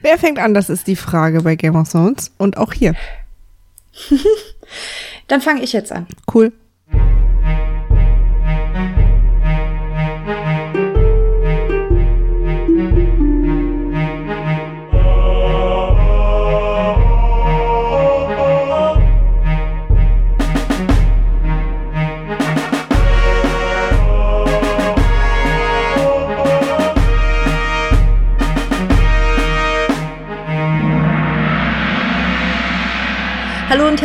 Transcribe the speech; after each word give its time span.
Wer 0.00 0.18
fängt 0.18 0.38
an? 0.38 0.54
Das 0.54 0.70
ist 0.70 0.86
die 0.86 0.96
Frage 0.96 1.42
bei 1.42 1.56
Game 1.56 1.76
of 1.76 1.90
Thrones 1.90 2.32
und 2.38 2.56
auch 2.56 2.72
hier. 2.72 2.94
Dann 5.28 5.40
fange 5.40 5.62
ich 5.62 5.72
jetzt 5.72 5.92
an. 5.92 6.06
Cool. 6.32 6.52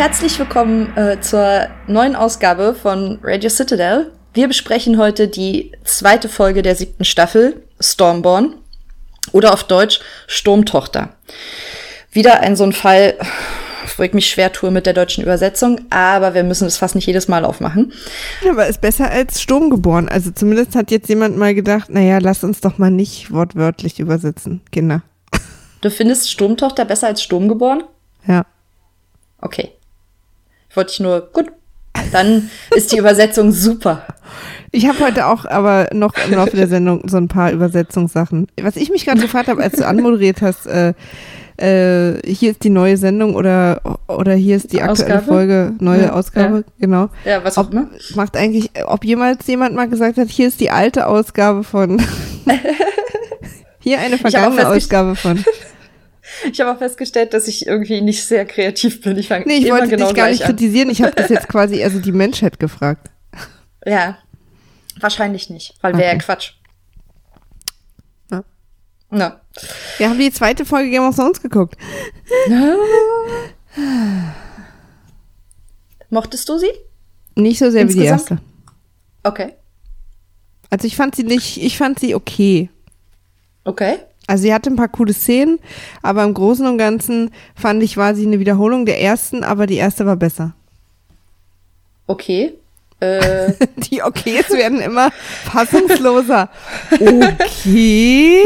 Herzlich 0.03 0.37
willkommen 0.37 0.97
äh, 0.97 1.21
zur 1.21 1.69
neuen 1.87 2.17
Ausgabe 2.17 2.75
von 2.75 3.19
Radio 3.23 3.49
Citadel. 3.49 4.11
Wir 4.33 4.49
besprechen 4.49 4.97
heute 4.97 5.29
die 5.29 5.71
zweite 5.85 6.27
Folge 6.27 6.61
der 6.61 6.75
siebten 6.75 7.05
Staffel, 7.05 7.63
Stormborn. 7.79 8.55
Oder 9.31 9.53
auf 9.53 9.63
Deutsch 9.63 10.01
Sturmtochter. 10.27 11.15
Wieder 12.11 12.41
ein 12.41 12.57
so 12.57 12.65
ein 12.65 12.73
Fall, 12.73 13.17
wo 13.95 14.03
ich 14.03 14.11
mich 14.11 14.29
schwer 14.29 14.51
tue 14.51 14.71
mit 14.71 14.85
der 14.85 14.91
deutschen 14.91 15.23
Übersetzung, 15.23 15.79
aber 15.89 16.33
wir 16.33 16.43
müssen 16.43 16.67
es 16.67 16.75
fast 16.75 16.95
nicht 16.95 17.07
jedes 17.07 17.29
Mal 17.29 17.45
aufmachen. 17.45 17.93
Aber 18.45 18.67
ist 18.67 18.81
besser 18.81 19.09
als 19.09 19.41
Sturm 19.41 19.69
geboren. 19.69 20.09
Also 20.09 20.31
zumindest 20.31 20.75
hat 20.75 20.91
jetzt 20.91 21.07
jemand 21.07 21.37
mal 21.37 21.55
gedacht, 21.55 21.89
naja, 21.89 22.17
lass 22.17 22.43
uns 22.43 22.59
doch 22.59 22.77
mal 22.77 22.91
nicht 22.91 23.31
wortwörtlich 23.31 24.01
übersetzen, 24.01 24.63
Kinder. 24.69 25.01
Du 25.79 25.89
findest 25.89 26.29
Sturmtochter 26.29 26.83
besser 26.83 27.07
als 27.07 27.23
Sturm 27.23 27.47
geboren? 27.47 27.85
Ja. 28.27 28.45
Okay. 29.39 29.71
Wollte 30.73 30.91
ich 30.93 30.99
nur, 30.99 31.21
gut. 31.31 31.51
Dann 32.11 32.49
ist 32.75 32.91
die 32.91 32.97
Übersetzung 32.97 33.51
super. 33.51 34.05
Ich 34.71 34.87
habe 34.87 34.99
heute 34.99 35.27
auch 35.27 35.45
aber 35.45 35.89
noch 35.93 36.13
im 36.25 36.33
Laufe 36.33 36.55
der 36.57 36.67
Sendung 36.67 37.07
so 37.07 37.17
ein 37.17 37.27
paar 37.27 37.51
Übersetzungssachen. 37.51 38.47
Was 38.61 38.75
ich 38.75 38.89
mich 38.89 39.05
gerade 39.05 39.21
gefragt 39.21 39.47
habe, 39.47 39.61
als 39.61 39.77
du 39.77 39.85
anmoderiert 39.85 40.41
hast, 40.41 40.65
äh, 40.65 40.93
äh, 41.57 42.19
hier 42.25 42.51
ist 42.51 42.63
die 42.63 42.71
neue 42.71 42.97
Sendung 42.97 43.35
oder, 43.35 43.81
oder 44.07 44.33
hier 44.33 44.55
ist 44.55 44.73
die 44.73 44.81
aktuelle 44.81 45.19
Ausgabe? 45.19 45.25
Folge, 45.25 45.73
neue 45.79 46.03
Ja, 46.05 46.13
Ausgabe, 46.13 46.57
ja. 46.57 46.63
genau. 46.79 47.09
Ja, 47.25 47.43
was 47.43 47.57
auch 47.59 47.69
immer. 47.69 47.89
macht 48.15 48.35
eigentlich, 48.35 48.71
ob 48.87 49.05
jemals 49.05 49.45
jemand 49.45 49.75
mal 49.75 49.87
gesagt 49.87 50.17
hat, 50.17 50.29
hier 50.29 50.47
ist 50.47 50.59
die 50.59 50.71
alte 50.71 51.05
Ausgabe 51.05 51.63
von, 51.63 52.01
hier 53.79 53.99
eine 53.99 54.17
vergangene 54.17 54.67
Ausgabe 54.67 55.15
von. 55.15 55.43
Ich 56.51 56.59
habe 56.61 56.71
auch 56.71 56.77
festgestellt, 56.77 57.33
dass 57.33 57.47
ich 57.47 57.65
irgendwie 57.67 58.01
nicht 58.01 58.23
sehr 58.25 58.45
kreativ 58.45 59.01
bin. 59.01 59.17
Ich 59.17 59.27
fange 59.27 59.45
Nee, 59.45 59.57
ich 59.57 59.71
wollte 59.71 59.87
genau 59.87 60.07
dich 60.07 60.15
gar 60.15 60.29
nicht 60.29 60.41
an. 60.43 60.47
kritisieren, 60.49 60.89
ich 60.89 61.01
habe 61.01 61.13
das 61.15 61.29
jetzt 61.29 61.47
quasi 61.49 61.83
also 61.83 61.99
die 61.99 62.11
Menschheit 62.11 62.59
gefragt. 62.59 63.09
Ja, 63.85 64.17
wahrscheinlich 64.99 65.49
nicht, 65.49 65.75
weil 65.81 65.93
wäre 65.93 66.03
ja 66.05 66.09
Okay. 66.15 66.19
Quatsch. 66.25 66.51
Ja. 68.31 68.43
Na. 69.09 69.41
Wir 69.97 70.09
haben 70.09 70.17
die 70.19 70.31
zweite 70.31 70.65
Folge 70.65 70.89
Game 70.89 71.03
of 71.03 71.15
Thrones 71.15 71.41
geguckt. 71.41 71.75
Mochtest 76.09 76.47
du 76.49 76.57
sie? 76.57 76.71
Nicht 77.35 77.59
so 77.59 77.69
sehr 77.71 77.87
wie 77.89 77.93
die 77.93 78.05
Insgesamt? 78.05 78.31
erste. 78.31 78.45
Okay. 79.23 79.53
Also 80.69 80.87
ich 80.87 80.95
fand 80.95 81.15
sie 81.15 81.23
nicht, 81.23 81.57
ich 81.57 81.77
fand 81.77 81.99
sie 81.99 82.15
okay. 82.15 82.69
Okay. 83.63 83.97
Also 84.27 84.43
sie 84.43 84.53
hatte 84.53 84.69
ein 84.69 84.75
paar 84.77 84.87
coole 84.87 85.13
Szenen, 85.13 85.59
aber 86.01 86.23
im 86.23 86.33
Großen 86.33 86.65
und 86.65 86.77
Ganzen 86.77 87.31
fand 87.55 87.83
ich, 87.83 87.97
war 87.97 88.15
sie 88.15 88.25
eine 88.25 88.39
Wiederholung 88.39 88.85
der 88.85 89.01
ersten, 89.01 89.43
aber 89.43 89.67
die 89.67 89.75
erste 89.75 90.05
war 90.05 90.15
besser. 90.15 90.53
Okay. 92.07 92.53
Äh, 93.03 93.51
Die 93.75 94.01
Okays 94.01 94.49
werden 94.51 94.79
immer 94.79 95.11
fassungsloser. 95.51 96.49
Okay. 96.93 98.43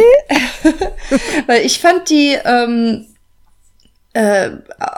weil 1.46 1.64
ich 1.64 1.80
fand 1.80 2.10
die 2.10 2.36
ähm, 2.44 3.06
äh, 4.14 4.50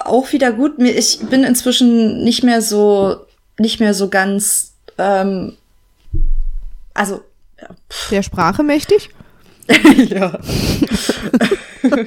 auch 0.06 0.32
wieder 0.32 0.54
gut. 0.54 0.80
Ich 0.80 1.20
bin 1.30 1.44
inzwischen 1.44 2.24
nicht 2.24 2.42
mehr 2.42 2.62
so, 2.62 3.18
nicht 3.58 3.82
mehr 3.82 3.94
so 3.94 4.08
ganz, 4.08 4.76
ähm, 4.98 5.58
also 6.94 7.20
Der 8.12 8.24
Sprache 8.24 8.64
mächtig? 8.64 9.10
ja. 10.10 10.40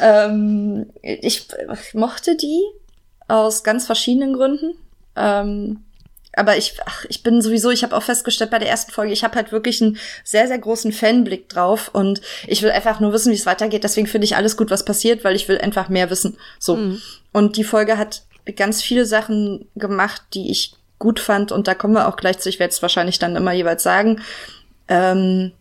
ähm, 0.00 0.90
ich 1.02 1.48
mochte 1.94 2.36
die 2.36 2.62
aus 3.28 3.62
ganz 3.62 3.86
verschiedenen 3.86 4.34
Gründen. 4.34 4.74
Ähm, 5.16 5.84
aber 6.34 6.56
ich, 6.56 6.78
ach, 6.84 7.04
ich 7.08 7.22
bin 7.22 7.42
sowieso, 7.42 7.70
ich 7.70 7.82
habe 7.82 7.96
auch 7.96 8.02
festgestellt 8.02 8.50
bei 8.50 8.58
der 8.58 8.68
ersten 8.68 8.92
Folge, 8.92 9.12
ich 9.12 9.24
habe 9.24 9.34
halt 9.34 9.50
wirklich 9.50 9.82
einen 9.82 9.98
sehr, 10.24 10.46
sehr 10.46 10.58
großen 10.58 10.92
Fanblick 10.92 11.48
drauf 11.48 11.90
und 11.92 12.20
ich 12.46 12.62
will 12.62 12.70
einfach 12.70 13.00
nur 13.00 13.12
wissen, 13.12 13.32
wie 13.32 13.36
es 13.36 13.46
weitergeht. 13.46 13.82
Deswegen 13.82 14.06
finde 14.06 14.26
ich 14.26 14.36
alles 14.36 14.56
gut, 14.56 14.70
was 14.70 14.84
passiert, 14.84 15.24
weil 15.24 15.34
ich 15.34 15.48
will 15.48 15.58
einfach 15.58 15.88
mehr 15.88 16.10
wissen. 16.10 16.36
So. 16.58 16.78
Und 17.32 17.56
die 17.56 17.64
Folge 17.64 17.98
hat 17.98 18.22
ganz 18.56 18.82
viele 18.82 19.04
Sachen 19.04 19.68
gemacht, 19.74 20.22
die 20.34 20.50
ich 20.50 20.74
gut 20.98 21.20
fand 21.20 21.52
und 21.52 21.68
da 21.68 21.74
kommen 21.74 21.94
wir 21.94 22.08
auch 22.08 22.16
gleich 22.16 22.38
zu. 22.38 22.48
Ich 22.48 22.58
werde 22.58 22.72
es 22.72 22.82
wahrscheinlich 22.82 23.18
dann 23.18 23.36
immer 23.36 23.52
jeweils 23.52 23.82
sagen. 23.82 24.22
Ähm, 24.88 25.52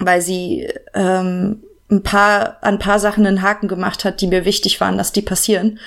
weil 0.00 0.20
sie 0.20 0.68
ähm, 0.94 1.62
ein 1.90 2.02
paar, 2.02 2.56
an 2.62 2.74
ein 2.74 2.78
paar 2.78 2.98
Sachen 2.98 3.26
einen 3.26 3.42
Haken 3.42 3.68
gemacht 3.68 4.04
hat, 4.04 4.20
die 4.20 4.26
mir 4.26 4.44
wichtig 4.44 4.80
waren, 4.80 4.98
dass 4.98 5.12
die 5.12 5.22
passieren. 5.22 5.78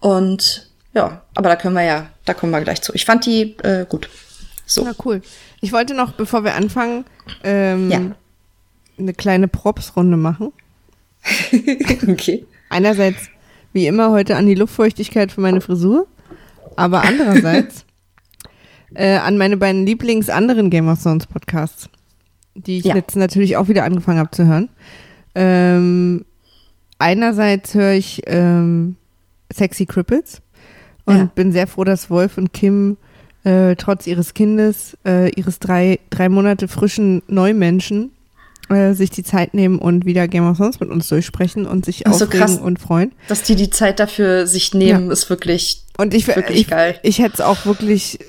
Und 0.00 0.70
ja, 0.94 1.22
aber 1.34 1.48
da 1.50 1.56
können 1.56 1.74
wir 1.74 1.84
ja, 1.84 2.08
da 2.24 2.34
kommen 2.34 2.52
wir 2.52 2.60
gleich 2.62 2.80
zu. 2.82 2.94
Ich 2.94 3.04
fand 3.04 3.26
die 3.26 3.56
äh, 3.62 3.84
gut. 3.88 4.08
So. 4.64 4.82
Na 4.84 4.94
cool. 5.04 5.22
Ich 5.60 5.72
wollte 5.72 5.94
noch, 5.94 6.12
bevor 6.12 6.44
wir 6.44 6.54
anfangen, 6.54 7.04
ähm, 7.44 7.90
Ja. 7.90 8.00
eine 8.98 9.14
kleine 9.14 9.48
Props-Runde 9.48 10.16
machen. 10.16 10.52
okay. 12.08 12.46
Einerseits, 12.70 13.28
wie 13.72 13.86
immer, 13.86 14.10
heute 14.10 14.36
an 14.36 14.46
die 14.46 14.54
Luftfeuchtigkeit 14.54 15.32
für 15.32 15.40
meine 15.40 15.60
Frisur, 15.60 16.06
aber 16.76 17.02
andererseits 17.02 17.84
äh, 18.94 19.16
an 19.16 19.38
meine 19.38 19.56
beiden 19.56 19.86
Lieblings 19.86 20.28
anderen 20.30 20.70
Game 20.70 20.88
of 20.88 21.02
Thrones 21.02 21.26
Podcasts, 21.26 21.88
die 22.56 22.78
ich 22.78 22.84
Ja. 22.84 22.94
jetzt 22.96 23.16
natürlich 23.16 23.56
auch 23.56 23.68
wieder 23.68 23.84
angefangen 23.84 24.18
habe 24.18 24.30
zu 24.30 24.46
hören. 24.46 24.68
Ähm, 25.34 26.24
einerseits 26.98 27.74
höre 27.74 27.92
ich 27.92 28.22
ähm, 28.26 28.96
Sexy 29.52 29.86
Cripples 29.86 30.40
und 31.04 31.16
Ja. 31.16 31.30
bin 31.34 31.52
sehr 31.52 31.66
froh, 31.66 31.84
dass 31.84 32.10
Wolf 32.10 32.38
und 32.38 32.52
Kim 32.52 32.96
äh, 33.44 33.76
trotz 33.76 34.06
ihres 34.08 34.34
Kindes, 34.34 34.96
äh, 35.06 35.30
ihres 35.38 35.60
drei, 35.60 36.00
drei 36.10 36.28
Monate 36.28 36.66
frischen 36.66 37.22
Neumenschen, 37.28 38.10
äh, 38.70 38.92
sich 38.92 39.10
die 39.10 39.22
Zeit 39.22 39.54
nehmen 39.54 39.78
und 39.78 40.04
wieder 40.04 40.26
Game 40.26 40.48
of 40.50 40.56
Thrones 40.56 40.80
mit 40.80 40.90
uns 40.90 41.08
durchsprechen 41.08 41.64
und 41.64 41.84
sich 41.84 42.08
Ach 42.08 42.12
so, 42.14 42.24
aufregen 42.24 42.46
krass. 42.46 42.58
und 42.58 42.80
freuen. 42.80 43.12
Dass 43.28 43.42
die 43.44 43.54
die 43.54 43.70
Zeit 43.70 44.00
dafür 44.00 44.48
sich 44.48 44.74
nehmen, 44.74 45.12
ist 45.12 45.30
wirklich 45.30 45.84
Und 45.96 46.12
ich, 46.12 46.26
Wirklich 46.26 46.62
ich, 46.62 46.66
geil. 46.68 46.98
ich 47.04 47.20
hätte 47.20 47.34
es 47.34 47.40
auch 47.40 47.64
wirklich 47.66 48.20
äh, 48.20 48.24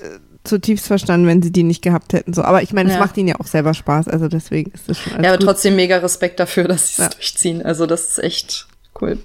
zutiefst 0.48 0.86
verstanden, 0.86 1.26
wenn 1.26 1.42
sie 1.42 1.52
die 1.52 1.62
nicht 1.62 1.82
gehabt 1.82 2.12
hätten. 2.12 2.32
So, 2.32 2.42
aber 2.42 2.62
ich 2.62 2.72
meine, 2.72 2.88
es 2.88 2.94
Ja. 2.96 3.00
macht 3.00 3.16
ihnen 3.16 3.28
ja 3.28 3.40
auch 3.40 3.46
selber 3.46 3.74
Spaß, 3.74 4.08
also 4.08 4.28
deswegen 4.28 4.70
ist 4.72 4.88
das 4.88 4.98
schon 4.98 5.12
Ja, 5.12 5.30
aber 5.30 5.38
gut. 5.38 5.46
trotzdem 5.46 5.76
mega 5.76 5.98
Respekt 5.98 6.40
dafür, 6.40 6.64
dass 6.68 6.88
sie 6.88 6.92
es 7.02 7.08
Ja. 7.08 7.08
durchziehen. 7.10 7.62
Also 7.62 7.86
das 7.86 8.08
ist 8.10 8.18
echt 8.24 8.66
cool. 9.00 9.18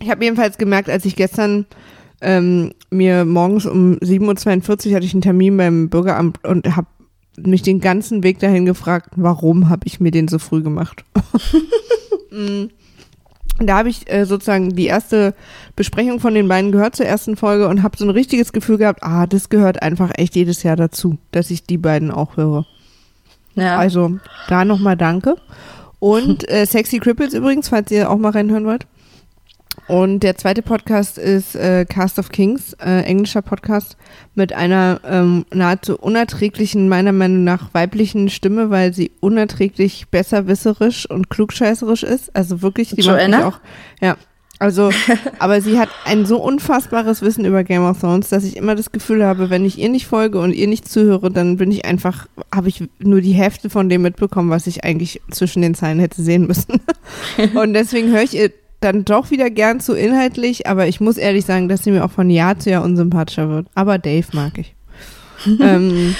Ich 0.00 0.10
habe 0.10 0.24
jedenfalls 0.24 0.58
gemerkt, 0.58 0.88
als 0.90 1.04
ich 1.04 1.14
gestern 1.16 1.66
ähm, 2.20 2.72
mir 2.90 3.24
morgens 3.24 3.66
um 3.66 3.98
7.42 3.98 4.88
Uhr 4.90 4.94
hatte 4.96 5.06
ich 5.06 5.12
einen 5.12 5.22
Termin 5.22 5.56
beim 5.56 5.88
Bürgeramt 5.88 6.44
und 6.44 6.76
habe 6.76 6.86
mich 7.36 7.62
den 7.62 7.80
ganzen 7.80 8.22
Weg 8.22 8.38
dahin 8.40 8.64
gefragt, 8.66 9.10
warum 9.16 9.68
habe 9.68 9.86
ich 9.86 10.00
mir 10.00 10.10
den 10.10 10.28
so 10.28 10.38
früh 10.38 10.62
gemacht? 10.62 11.04
Da 13.58 13.78
habe 13.78 13.90
ich 13.90 14.10
äh, 14.10 14.24
sozusagen 14.24 14.74
die 14.74 14.86
erste 14.86 15.34
Besprechung 15.76 16.20
von 16.20 16.34
den 16.34 16.48
beiden 16.48 16.72
gehört 16.72 16.96
zur 16.96 17.06
ersten 17.06 17.36
Folge 17.36 17.68
und 17.68 17.82
habe 17.82 17.96
so 17.96 18.04
ein 18.04 18.10
richtiges 18.10 18.52
Gefühl 18.52 18.78
gehabt, 18.78 19.02
ah, 19.02 19.26
das 19.26 19.50
gehört 19.50 19.82
einfach 19.82 20.10
echt 20.16 20.34
jedes 20.34 20.62
Jahr 20.62 20.76
dazu, 20.76 21.18
dass 21.30 21.50
ich 21.50 21.64
die 21.64 21.78
beiden 21.78 22.10
auch 22.10 22.36
höre. 22.36 22.66
Ja. 23.54 23.76
Also 23.76 24.18
da 24.48 24.64
nochmal 24.64 24.96
danke. 24.96 25.36
Und 25.98 26.50
äh, 26.50 26.66
Sexy 26.66 26.98
Cripples 26.98 27.34
übrigens, 27.34 27.68
falls 27.68 27.90
ihr 27.90 28.10
auch 28.10 28.16
mal 28.16 28.32
reinhören 28.32 28.64
wollt. 28.64 28.86
Und 29.88 30.20
der 30.20 30.36
zweite 30.36 30.62
Podcast 30.62 31.18
ist 31.18 31.56
äh, 31.56 31.84
Cast 31.84 32.18
of 32.18 32.30
Kings, 32.30 32.74
äh, 32.74 33.02
englischer 33.02 33.42
Podcast 33.42 33.96
mit 34.34 34.52
einer 34.52 35.00
ähm, 35.04 35.44
nahezu 35.52 35.98
unerträglichen, 35.98 36.88
meiner 36.88 37.12
Meinung 37.12 37.44
nach 37.44 37.74
weiblichen 37.74 38.30
Stimme, 38.30 38.70
weil 38.70 38.94
sie 38.94 39.10
unerträglich 39.20 40.06
besserwisserisch 40.10 41.08
und 41.10 41.30
klugscheißerisch 41.30 42.04
ist. 42.04 42.34
Also 42.34 42.62
wirklich, 42.62 42.90
die 42.90 43.02
macht 43.02 43.18
Joanna? 43.18 43.48
auch. 43.48 43.60
Ja. 44.00 44.16
Also, 44.62 44.90
aber 45.40 45.60
sie 45.60 45.76
hat 45.80 45.88
ein 46.04 46.24
so 46.24 46.40
unfassbares 46.40 47.20
Wissen 47.20 47.44
über 47.44 47.64
Game 47.64 47.84
of 47.84 47.98
Thrones, 47.98 48.28
dass 48.28 48.44
ich 48.44 48.56
immer 48.56 48.76
das 48.76 48.92
Gefühl 48.92 49.24
habe, 49.24 49.50
wenn 49.50 49.64
ich 49.64 49.76
ihr 49.76 49.88
nicht 49.88 50.06
folge 50.06 50.38
und 50.38 50.52
ihr 50.52 50.68
nicht 50.68 50.88
zuhöre, 50.88 51.32
dann 51.32 51.56
bin 51.56 51.72
ich 51.72 51.84
einfach, 51.84 52.28
habe 52.54 52.68
ich 52.68 52.84
nur 53.00 53.20
die 53.20 53.32
Hälfte 53.32 53.70
von 53.70 53.88
dem 53.88 54.02
mitbekommen, 54.02 54.50
was 54.50 54.68
ich 54.68 54.84
eigentlich 54.84 55.20
zwischen 55.32 55.62
den 55.62 55.74
Zeilen 55.74 55.98
hätte 55.98 56.22
sehen 56.22 56.46
müssen. 56.46 56.80
Und 57.54 57.74
deswegen 57.74 58.12
höre 58.12 58.22
ich 58.22 58.34
ihr 58.34 58.52
dann 58.84 59.04
doch 59.04 59.30
wieder 59.30 59.50
gern 59.50 59.80
zu 59.80 59.94
inhaltlich, 59.94 60.66
aber 60.66 60.86
ich 60.86 61.00
muss 61.00 61.16
ehrlich 61.16 61.44
sagen, 61.44 61.68
dass 61.68 61.84
sie 61.84 61.90
mir 61.90 62.04
auch 62.04 62.10
von 62.10 62.30
Jahr 62.30 62.58
zu 62.58 62.70
Jahr 62.70 62.82
unsympathischer 62.82 63.48
wird. 63.48 63.66
Aber 63.74 63.98
Dave 63.98 64.26
mag 64.32 64.58
ich. 64.58 64.74
ähm, 65.60 66.14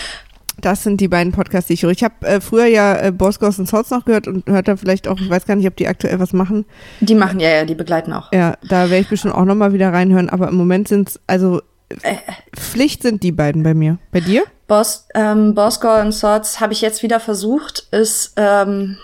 das 0.61 0.83
sind 0.83 1.01
die 1.01 1.09
beiden 1.09 1.33
Podcasts, 1.33 1.69
die 1.69 1.75
ich 1.75 1.83
höre. 1.83 1.91
Ich 1.91 2.05
habe 2.05 2.27
äh, 2.27 2.41
früher 2.41 2.67
ja 2.67 2.97
äh, 2.97 3.13
Boss 3.13 3.39
Ghost 3.39 3.59
und 3.59 3.69
Swords 3.69 3.91
noch 3.91 4.05
gehört 4.05 4.29
und 4.29 4.47
hört 4.47 4.69
da 4.69 4.77
vielleicht 4.77 5.09
auch, 5.09 5.19
ich 5.19 5.29
weiß 5.29 5.47
gar 5.47 5.57
nicht, 5.57 5.67
ob 5.67 5.77
die 5.77 5.89
aktuell 5.89 6.19
was 6.21 6.33
machen. 6.33 6.65
Die 7.01 7.15
machen, 7.15 7.41
ja, 7.41 7.49
ja, 7.49 7.65
die 7.65 7.75
begleiten 7.75 8.13
auch. 8.13 8.33
Ja, 8.33 8.57
da 8.69 8.91
werde 8.91 9.03
ich 9.03 9.09
bestimmt 9.09 9.35
auch 9.35 9.45
nochmal 9.45 9.73
wieder 9.73 9.93
reinhören, 9.93 10.29
aber 10.29 10.49
im 10.49 10.55
Moment 10.55 10.89
sind 10.89 11.09
es, 11.09 11.21
also 11.27 11.61
äh, 12.03 12.17
Pflicht 12.57 13.03
sind 13.03 13.23
die 13.23 13.33
beiden 13.33 13.63
bei 13.63 13.75
mir. 13.75 13.99
Bei 14.13 14.21
dir? 14.21 14.45
Boss, 14.67 15.07
ähm, 15.15 15.55
Girl 15.55 16.07
und 16.07 16.13
Swords 16.13 16.61
habe 16.61 16.73
ich 16.73 16.81
jetzt 16.81 17.03
wieder 17.03 17.21
versucht, 17.21 17.89
ist 17.91 18.33
ähm, 18.37 18.97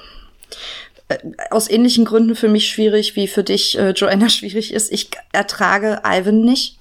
äh, 0.88 0.88
aus 1.51 1.71
ähnlichen 1.71 2.05
Gründen 2.05 2.35
für 2.35 2.49
mich 2.49 2.69
schwierig, 2.69 3.17
wie 3.17 3.29
für 3.29 3.43
dich, 3.43 3.79
äh, 3.79 3.91
Joanna, 3.91 4.29
schwierig 4.29 4.73
ist. 4.73 4.93
Ich 4.93 5.11
ertrage 5.33 6.03
Ivan 6.05 6.41
nicht. 6.41 6.79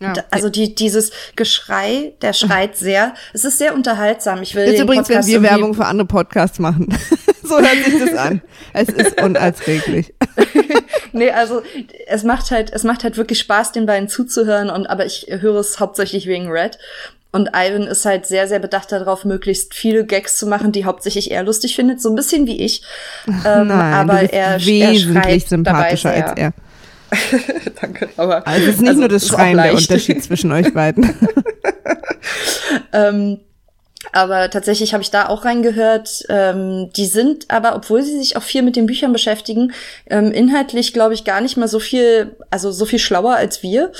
Ja. 0.00 0.14
Also 0.30 0.48
die, 0.48 0.76
dieses 0.76 1.10
Geschrei, 1.34 2.12
der 2.22 2.32
schreit 2.32 2.76
sehr. 2.76 3.14
Es 3.32 3.44
ist 3.44 3.58
sehr 3.58 3.74
unterhaltsam. 3.74 4.42
Ich 4.42 4.54
will 4.54 4.66
Jetzt 4.66 4.80
übrigens, 4.80 5.08
Podcast 5.08 5.28
wenn 5.28 5.42
wir 5.42 5.50
Werbung 5.50 5.74
für 5.74 5.86
andere 5.86 6.06
Podcasts 6.06 6.58
machen. 6.60 6.88
so 7.42 7.58
hört 7.58 7.84
sich 7.84 7.98
das 7.98 8.14
an. 8.14 8.40
Es 8.72 8.88
ist 8.88 9.20
unerträglich. 9.20 10.14
nee, 11.12 11.30
also 11.30 11.62
es 12.06 12.22
macht 12.22 12.50
halt, 12.52 12.72
es 12.72 12.84
macht 12.84 13.02
halt 13.02 13.16
wirklich 13.16 13.40
Spaß, 13.40 13.72
den 13.72 13.86
beiden 13.86 14.08
zuzuhören 14.08 14.70
und 14.70 14.86
aber 14.86 15.04
ich 15.04 15.26
höre 15.28 15.56
es 15.56 15.80
hauptsächlich 15.80 16.26
wegen 16.28 16.48
Red. 16.48 16.78
Und 17.30 17.50
Ivan 17.54 17.82
ist 17.82 18.06
halt 18.06 18.26
sehr, 18.26 18.48
sehr 18.48 18.58
bedacht 18.58 18.90
darauf, 18.90 19.24
möglichst 19.24 19.74
viele 19.74 20.06
Gags 20.06 20.38
zu 20.38 20.46
machen, 20.46 20.72
die 20.72 20.86
hauptsächlich 20.86 21.30
er 21.30 21.42
lustig 21.42 21.76
findet. 21.76 22.00
So 22.00 22.08
ein 22.08 22.14
bisschen 22.14 22.46
wie 22.46 22.60
ich. 22.60 22.82
Ähm, 23.44 23.68
Nein, 23.68 23.94
aber 23.94 24.32
er, 24.32 24.58
wesentlich 24.64 25.44
er 25.44 25.48
sympathischer 25.48 26.10
als 26.10 26.32
er. 26.36 26.52
Danke. 27.80 28.08
Aber, 28.16 28.46
also 28.46 28.62
es 28.62 28.74
ist 28.74 28.80
nicht 28.80 28.88
also, 28.88 29.00
nur 29.00 29.08
das 29.08 29.28
Schreien 29.28 29.56
der 29.56 29.74
Unterschied 29.74 30.22
zwischen 30.22 30.50
euch 30.52 30.72
beiden. 30.72 31.14
ähm, 32.92 33.38
aber 34.12 34.50
tatsächlich 34.50 34.92
habe 34.92 35.02
ich 35.02 35.10
da 35.10 35.28
auch 35.28 35.44
reingehört. 35.44 36.24
Ähm, 36.28 36.90
die 36.96 37.06
sind 37.06 37.46
aber, 37.48 37.76
obwohl 37.76 38.02
sie 38.02 38.18
sich 38.18 38.36
auch 38.36 38.42
viel 38.42 38.62
mit 38.62 38.76
den 38.76 38.86
Büchern 38.86 39.12
beschäftigen, 39.12 39.72
ähm, 40.08 40.32
inhaltlich 40.32 40.92
glaube 40.92 41.14
ich 41.14 41.24
gar 41.24 41.40
nicht 41.40 41.56
mal 41.56 41.68
so 41.68 41.80
viel, 41.80 42.36
also 42.50 42.72
so 42.72 42.86
viel 42.86 42.98
schlauer 42.98 43.36
als 43.36 43.62
wir. 43.62 43.92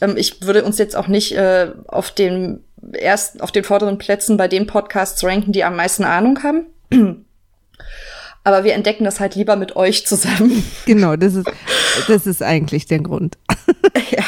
Ähm, 0.00 0.16
ich 0.16 0.42
würde 0.42 0.64
uns 0.64 0.78
jetzt 0.78 0.96
auch 0.96 1.08
nicht 1.08 1.36
äh, 1.36 1.72
auf 1.86 2.10
den 2.10 2.64
ersten, 2.92 3.40
auf 3.40 3.52
den 3.52 3.64
vorderen 3.64 3.98
Plätzen 3.98 4.36
bei 4.36 4.48
den 4.48 4.66
Podcasts 4.66 5.22
ranken, 5.24 5.52
die 5.52 5.64
am 5.64 5.76
meisten 5.76 6.04
Ahnung 6.04 6.42
haben. 6.42 6.66
Aber 8.44 8.64
wir 8.64 8.72
entdecken 8.72 9.04
das 9.04 9.20
halt 9.20 9.34
lieber 9.34 9.56
mit 9.56 9.76
euch 9.76 10.06
zusammen. 10.06 10.64
Genau, 10.86 11.16
das 11.16 11.34
ist, 11.34 11.50
das 12.06 12.26
ist 12.26 12.42
eigentlich 12.42 12.86
der 12.86 13.00
Grund. 13.00 13.36
Ja. 14.10 14.22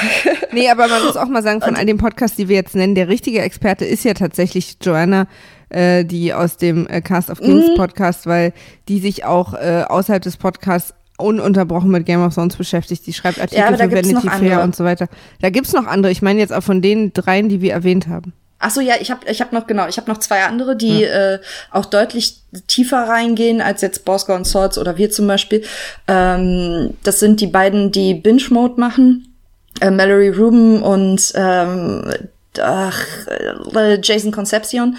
Nee, 0.53 0.69
aber 0.69 0.89
man 0.89 1.03
muss 1.05 1.17
auch 1.17 1.29
mal 1.29 1.43
sagen, 1.43 1.63
von 1.63 1.75
all 1.75 1.87
den 1.87 1.97
Podcasts, 1.97 2.37
die 2.37 2.49
wir 2.49 2.57
jetzt 2.57 2.75
nennen, 2.75 2.95
der 2.95 3.09
richtige 3.09 3.41
Experte 3.41 3.85
ist 3.85 4.05
ja 4.05 4.15
tatsächlich 4.15 4.77
Joanna, 4.83 5.27
äh, 5.71 6.05
die 6.05 6.35
aus 6.35 6.57
dem 6.57 6.87
äh, 6.89 7.01
Cast 7.01 7.31
of 7.31 7.41
Kings 7.41 7.69
mhm. 7.69 7.77
Podcast, 7.77 8.27
weil 8.27 8.53
die 8.89 8.99
sich 8.99 9.25
auch 9.25 9.55
äh, 9.55 9.85
außerhalb 9.89 10.23
des 10.23 10.37
Podcasts 10.37 10.95
ununterbrochen 11.23 11.91
mit 11.91 12.07
Game 12.07 12.25
of 12.25 12.35
Thrones 12.35 12.57
beschäftigt. 12.57 13.07
Die 13.07 13.13
schreibt 13.13 13.41
Artikel 13.41 13.61
ja, 13.61 13.77
für 13.77 13.91
Vanity 13.91 14.29
Fair 14.29 14.63
und 14.63 14.75
so 14.75 14.85
weiter. 14.85 15.09
Da 15.41 15.51
gibt's 15.51 15.73
noch 15.73 15.87
andere. 15.87 16.13
Ich 16.13 16.23
meine 16.23 16.41
jetzt 16.41 16.53
auch 16.53 16.63
von 16.63 16.83
den 16.83 17.13
dreien, 17.13 17.49
die 17.49 17.61
wir 17.61 17.73
erwähnt 17.73 18.09
haben. 18.09 18.33
Ach 18.63 18.71
so, 18.71 18.83
ja, 18.83 18.95
ich 19.01 19.11
habe 19.11 19.27
ich 19.27 19.41
hab 19.41 19.55
noch 19.55 19.67
genau, 19.67 19.89
ich 19.89 19.97
habe 19.97 20.11
noch 20.11 20.19
zwei 20.19 20.45
andere, 20.45 20.77
die 20.77 21.01
ja. 21.01 21.35
äh, 21.35 21.41
auch 21.71 21.87
deutlich 21.87 22.43
tiefer 22.67 23.09
reingehen 23.09 23.63
als 23.63 23.81
jetzt 23.81 24.05
Bosco 24.05 24.35
und 24.35 24.47
Swords 24.47 24.77
oder 24.77 24.99
wir 24.99 25.11
zum 25.11 25.27
Beispiel. 25.27 25.65
Ähm, 26.07 26.93
das 27.03 27.21
sind 27.21 27.41
die 27.41 27.47
beiden, 27.47 27.91
die 27.91 28.13
Binge 28.13 28.43
Mode 28.51 28.79
machen, 28.79 29.35
äh, 29.81 29.91
Mallory 29.91 30.29
Rubin 30.29 30.83
und 30.83 31.33
ähm, 31.37 32.13
ach, 32.59 33.07
äh, 33.27 33.99
Jason 34.03 34.33
Concepcion, 34.33 34.97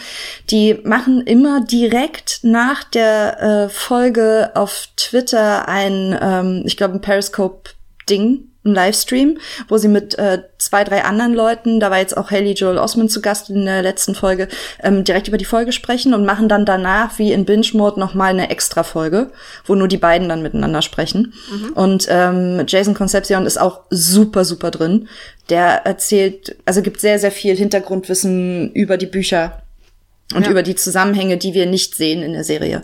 die 0.49 0.79
machen 0.83 1.21
immer 1.21 1.61
direkt 1.61 2.39
nach 2.43 2.83
der 2.83 3.41
äh, 3.41 3.69
Folge 3.69 4.51
auf 4.53 4.87
Twitter 4.95 5.67
ein, 5.67 6.17
ähm, 6.21 6.63
ich 6.65 6.77
glaube, 6.77 6.95
ein 6.95 7.01
Periscope-Ding, 7.01 8.50
ein 8.63 8.73
Livestream, 8.73 9.39
wo 9.67 9.77
sie 9.77 9.87
mit 9.87 10.17
äh, 10.19 10.43
zwei, 10.59 10.83
drei 10.83 11.03
anderen 11.03 11.33
Leuten, 11.33 11.79
da 11.79 11.89
war 11.89 11.97
jetzt 11.97 12.15
auch 12.15 12.29
Haley 12.29 12.53
Joel 12.53 12.77
Osmond 12.77 13.11
zu 13.11 13.21
Gast 13.21 13.49
in 13.49 13.65
der 13.65 13.81
letzten 13.81 14.13
Folge, 14.13 14.47
ähm, 14.83 15.03
direkt 15.03 15.27
über 15.27 15.37
die 15.37 15.45
Folge 15.45 15.71
sprechen 15.71 16.13
und 16.13 16.25
machen 16.25 16.47
dann 16.47 16.65
danach, 16.65 17.17
wie 17.17 17.31
in 17.31 17.45
Binge-Mode, 17.45 17.99
nochmal 17.99 18.29
eine 18.29 18.51
extra 18.51 18.83
Folge, 18.83 19.31
wo 19.65 19.73
nur 19.73 19.87
die 19.87 19.97
beiden 19.97 20.29
dann 20.29 20.43
miteinander 20.43 20.83
sprechen. 20.83 21.33
Mhm. 21.51 21.73
Und 21.73 22.07
ähm, 22.09 22.63
Jason 22.67 22.93
Concepcion 22.93 23.45
ist 23.47 23.59
auch 23.59 23.81
super, 23.89 24.45
super 24.45 24.69
drin. 24.69 25.07
Der 25.49 25.85
erzählt, 25.85 26.55
also 26.65 26.83
gibt 26.83 27.01
sehr, 27.01 27.17
sehr 27.17 27.31
viel 27.31 27.55
Hintergrundwissen 27.55 28.71
über 28.73 28.97
die 28.97 29.07
Bücher 29.07 29.63
und 30.35 30.45
ja. 30.45 30.51
über 30.51 30.61
die 30.61 30.75
Zusammenhänge, 30.75 31.37
die 31.37 31.55
wir 31.55 31.65
nicht 31.65 31.95
sehen 31.95 32.21
in 32.21 32.33
der 32.33 32.43
Serie. 32.43 32.83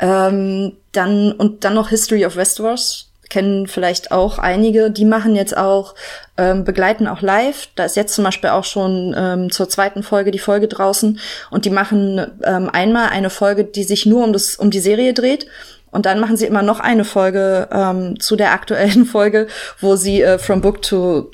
Ähm, 0.00 0.72
dann 0.90 1.32
und 1.32 1.64
dann 1.64 1.74
noch 1.74 1.90
History 1.90 2.26
of 2.26 2.34
Westeros 2.34 3.12
kennen 3.30 3.66
vielleicht 3.66 4.12
auch 4.12 4.38
einige, 4.38 4.90
die 4.90 5.04
machen 5.04 5.36
jetzt 5.36 5.56
auch, 5.56 5.94
ähm, 6.36 6.64
begleiten 6.64 7.06
auch 7.06 7.20
live. 7.22 7.68
Da 7.74 7.84
ist 7.84 7.96
jetzt 7.96 8.14
zum 8.14 8.24
Beispiel 8.24 8.50
auch 8.50 8.64
schon 8.64 9.14
ähm, 9.16 9.50
zur 9.50 9.68
zweiten 9.68 10.02
Folge 10.02 10.30
die 10.30 10.38
Folge 10.38 10.68
draußen 10.68 11.18
und 11.50 11.64
die 11.64 11.70
machen 11.70 12.26
ähm, 12.42 12.70
einmal 12.72 13.08
eine 13.08 13.30
Folge, 13.30 13.64
die 13.64 13.84
sich 13.84 14.06
nur 14.06 14.24
um 14.24 14.32
das, 14.32 14.56
um 14.56 14.70
die 14.70 14.80
Serie 14.80 15.14
dreht. 15.14 15.46
Und 15.90 16.06
dann 16.06 16.18
machen 16.18 16.36
sie 16.36 16.46
immer 16.46 16.62
noch 16.62 16.80
eine 16.80 17.04
Folge 17.04 17.68
ähm, 17.70 18.18
zu 18.18 18.34
der 18.34 18.52
aktuellen 18.52 19.04
Folge, 19.06 19.46
wo 19.80 19.94
sie 19.94 20.22
äh, 20.22 20.38
From 20.38 20.60
Book 20.60 20.82
to 20.82 21.30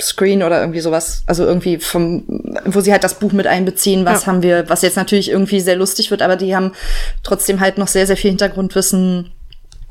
Screen 0.00 0.42
oder 0.42 0.60
irgendwie 0.60 0.80
sowas, 0.80 1.22
also 1.26 1.44
irgendwie 1.44 1.78
vom, 1.78 2.24
wo 2.64 2.80
sie 2.80 2.90
halt 2.90 3.04
das 3.04 3.14
Buch 3.14 3.32
mit 3.32 3.46
einbeziehen, 3.46 4.04
was 4.04 4.22
ja. 4.22 4.26
haben 4.26 4.42
wir, 4.42 4.68
was 4.68 4.82
jetzt 4.82 4.96
natürlich 4.96 5.30
irgendwie 5.30 5.60
sehr 5.60 5.76
lustig 5.76 6.10
wird, 6.10 6.20
aber 6.20 6.34
die 6.36 6.54
haben 6.56 6.72
trotzdem 7.22 7.60
halt 7.60 7.78
noch 7.78 7.86
sehr, 7.86 8.06
sehr 8.06 8.16
viel 8.16 8.30
Hintergrundwissen 8.30 9.30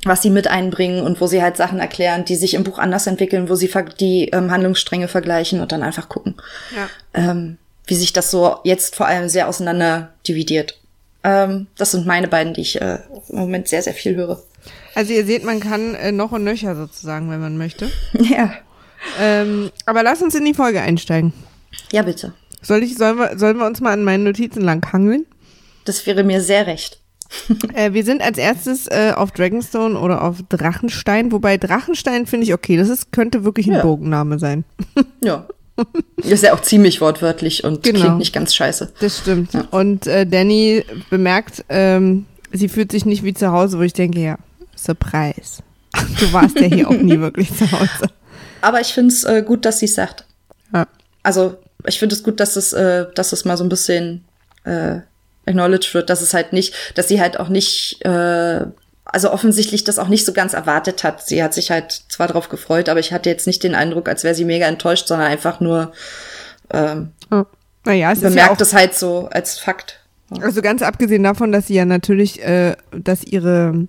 was 0.05 0.21
sie 0.21 0.29
mit 0.29 0.47
einbringen 0.47 1.01
und 1.01 1.21
wo 1.21 1.27
sie 1.27 1.41
halt 1.41 1.57
Sachen 1.57 1.79
erklären, 1.79 2.25
die 2.25 2.35
sich 2.35 2.53
im 2.53 2.63
Buch 2.63 2.79
anders 2.79 3.07
entwickeln, 3.07 3.49
wo 3.49 3.55
sie 3.55 3.71
die 3.99 4.29
ähm, 4.29 4.51
Handlungsstränge 4.51 5.07
vergleichen 5.07 5.61
und 5.61 5.71
dann 5.71 5.83
einfach 5.83 6.09
gucken, 6.09 6.35
ja. 6.75 6.89
ähm, 7.13 7.57
wie 7.85 7.95
sich 7.95 8.13
das 8.13 8.31
so 8.31 8.57
jetzt 8.63 8.95
vor 8.95 9.07
allem 9.07 9.29
sehr 9.29 9.47
auseinander 9.47 10.13
dividiert. 10.27 10.79
Ähm, 11.23 11.67
das 11.77 11.91
sind 11.91 12.05
meine 12.05 12.27
beiden, 12.27 12.53
die 12.53 12.61
ich 12.61 12.81
äh, 12.81 12.99
im 13.29 13.39
Moment 13.39 13.67
sehr, 13.67 13.81
sehr 13.81 13.93
viel 13.93 14.15
höre. 14.15 14.41
Also 14.95 15.13
ihr 15.13 15.25
seht, 15.25 15.43
man 15.43 15.59
kann 15.59 15.95
äh, 15.95 16.11
noch 16.11 16.31
und 16.31 16.43
nöcher 16.43 16.75
sozusagen, 16.75 17.29
wenn 17.29 17.41
man 17.41 17.57
möchte. 17.57 17.89
Ja. 18.13 18.53
Ähm, 19.19 19.69
aber 19.85 20.01
lass 20.01 20.21
uns 20.21 20.33
in 20.33 20.45
die 20.45 20.53
Folge 20.53 20.79
einsteigen. 20.79 21.33
Ja, 21.91 22.03
bitte. 22.03 22.33
Soll 22.61 22.83
ich, 22.83 22.95
sollen 22.95 23.17
wir, 23.17 23.37
sollen 23.37 23.57
wir 23.57 23.65
uns 23.65 23.81
mal 23.81 23.91
an 23.91 24.05
meinen 24.05 24.23
Notizen 24.23 24.61
langhangeln? 24.61 25.25
Das 25.83 26.05
wäre 26.05 26.23
mir 26.23 26.41
sehr 26.41 26.67
recht. 26.67 26.99
äh, 27.73 27.93
wir 27.93 28.03
sind 28.03 28.21
als 28.21 28.37
erstes 28.37 28.87
äh, 28.87 29.13
auf 29.15 29.31
Dragonstone 29.31 29.97
oder 29.97 30.23
auf 30.23 30.37
Drachenstein, 30.49 31.31
wobei 31.31 31.57
Drachenstein 31.57 32.25
finde 32.25 32.45
ich 32.45 32.53
okay, 32.53 32.77
das 32.77 32.89
ist, 32.89 33.11
könnte 33.11 33.43
wirklich 33.43 33.67
ein 33.67 33.73
ja. 33.73 33.81
Bogenname 33.81 34.39
sein. 34.39 34.63
ja. 35.21 35.45
Ist 36.17 36.43
ja 36.43 36.53
auch 36.53 36.61
ziemlich 36.61 37.01
wortwörtlich 37.01 37.63
und 37.63 37.81
genau. 37.81 37.99
klingt 37.99 38.17
nicht 38.19 38.33
ganz 38.33 38.53
scheiße. 38.53 38.93
Das 38.99 39.19
stimmt. 39.19 39.53
Ja. 39.53 39.67
Und 39.71 40.05
äh, 40.05 40.27
Danny 40.27 40.85
bemerkt, 41.09 41.65
ähm, 41.69 42.25
sie 42.51 42.69
fühlt 42.69 42.91
sich 42.91 43.05
nicht 43.05 43.23
wie 43.23 43.33
zu 43.33 43.51
Hause, 43.51 43.79
wo 43.79 43.81
ich 43.81 43.93
denke, 43.93 44.19
ja, 44.19 44.37
Surprise. 44.75 45.63
Du 46.19 46.33
warst 46.33 46.59
ja 46.59 46.67
hier 46.67 46.89
auch 46.89 46.97
nie 46.97 47.19
wirklich 47.19 47.55
zu 47.55 47.71
Hause. 47.71 48.09
Aber 48.61 48.81
ich 48.81 48.93
finde 48.93 49.13
es 49.13 49.23
äh, 49.25 49.43
gut, 49.45 49.65
dass 49.65 49.79
sie 49.79 49.85
es 49.85 49.95
sagt. 49.95 50.25
Ja. 50.73 50.87
Also, 51.21 51.57
ich 51.85 51.99
finde 51.99 52.15
es 52.15 52.23
gut, 52.23 52.39
dass 52.39 52.55
es, 52.55 52.73
äh, 52.73 53.05
dass 53.13 53.33
es 53.33 53.45
mal 53.45 53.57
so 53.57 53.63
ein 53.63 53.69
bisschen 53.69 54.23
äh, 54.63 55.01
acknowledged 55.45 55.93
wird, 55.93 56.09
dass 56.09 56.21
es 56.21 56.33
halt 56.33 56.53
nicht, 56.53 56.73
dass 56.95 57.07
sie 57.07 57.19
halt 57.19 57.39
auch 57.39 57.49
nicht, 57.49 58.03
äh, 58.05 58.65
also 59.05 59.31
offensichtlich 59.31 59.83
das 59.83 59.99
auch 59.99 60.07
nicht 60.07 60.25
so 60.25 60.33
ganz 60.33 60.53
erwartet 60.53 61.03
hat. 61.03 61.25
Sie 61.25 61.43
hat 61.43 61.53
sich 61.53 61.71
halt 61.71 61.91
zwar 62.07 62.27
drauf 62.27 62.49
gefreut, 62.49 62.89
aber 62.89 62.99
ich 62.99 63.11
hatte 63.11 63.29
jetzt 63.29 63.47
nicht 63.47 63.63
den 63.63 63.75
Eindruck, 63.75 64.07
als 64.07 64.23
wäre 64.23 64.35
sie 64.35 64.45
mega 64.45 64.67
enttäuscht, 64.67 65.07
sondern 65.07 65.27
einfach 65.27 65.59
nur 65.59 65.91
ähm, 66.71 67.11
oh. 67.31 67.43
naja, 67.85 68.11
es 68.11 68.21
bemerkt 68.21 68.61
es 68.61 68.71
ja 68.71 68.79
halt 68.79 68.95
so 68.95 69.29
als 69.31 69.59
Fakt. 69.59 69.99
Also 70.41 70.61
ganz 70.61 70.81
abgesehen 70.81 71.23
davon, 71.23 71.51
dass 71.51 71.67
sie 71.67 71.75
ja 71.75 71.85
natürlich, 71.85 72.43
äh, 72.43 72.75
dass 72.91 73.23
ihre 73.23 73.87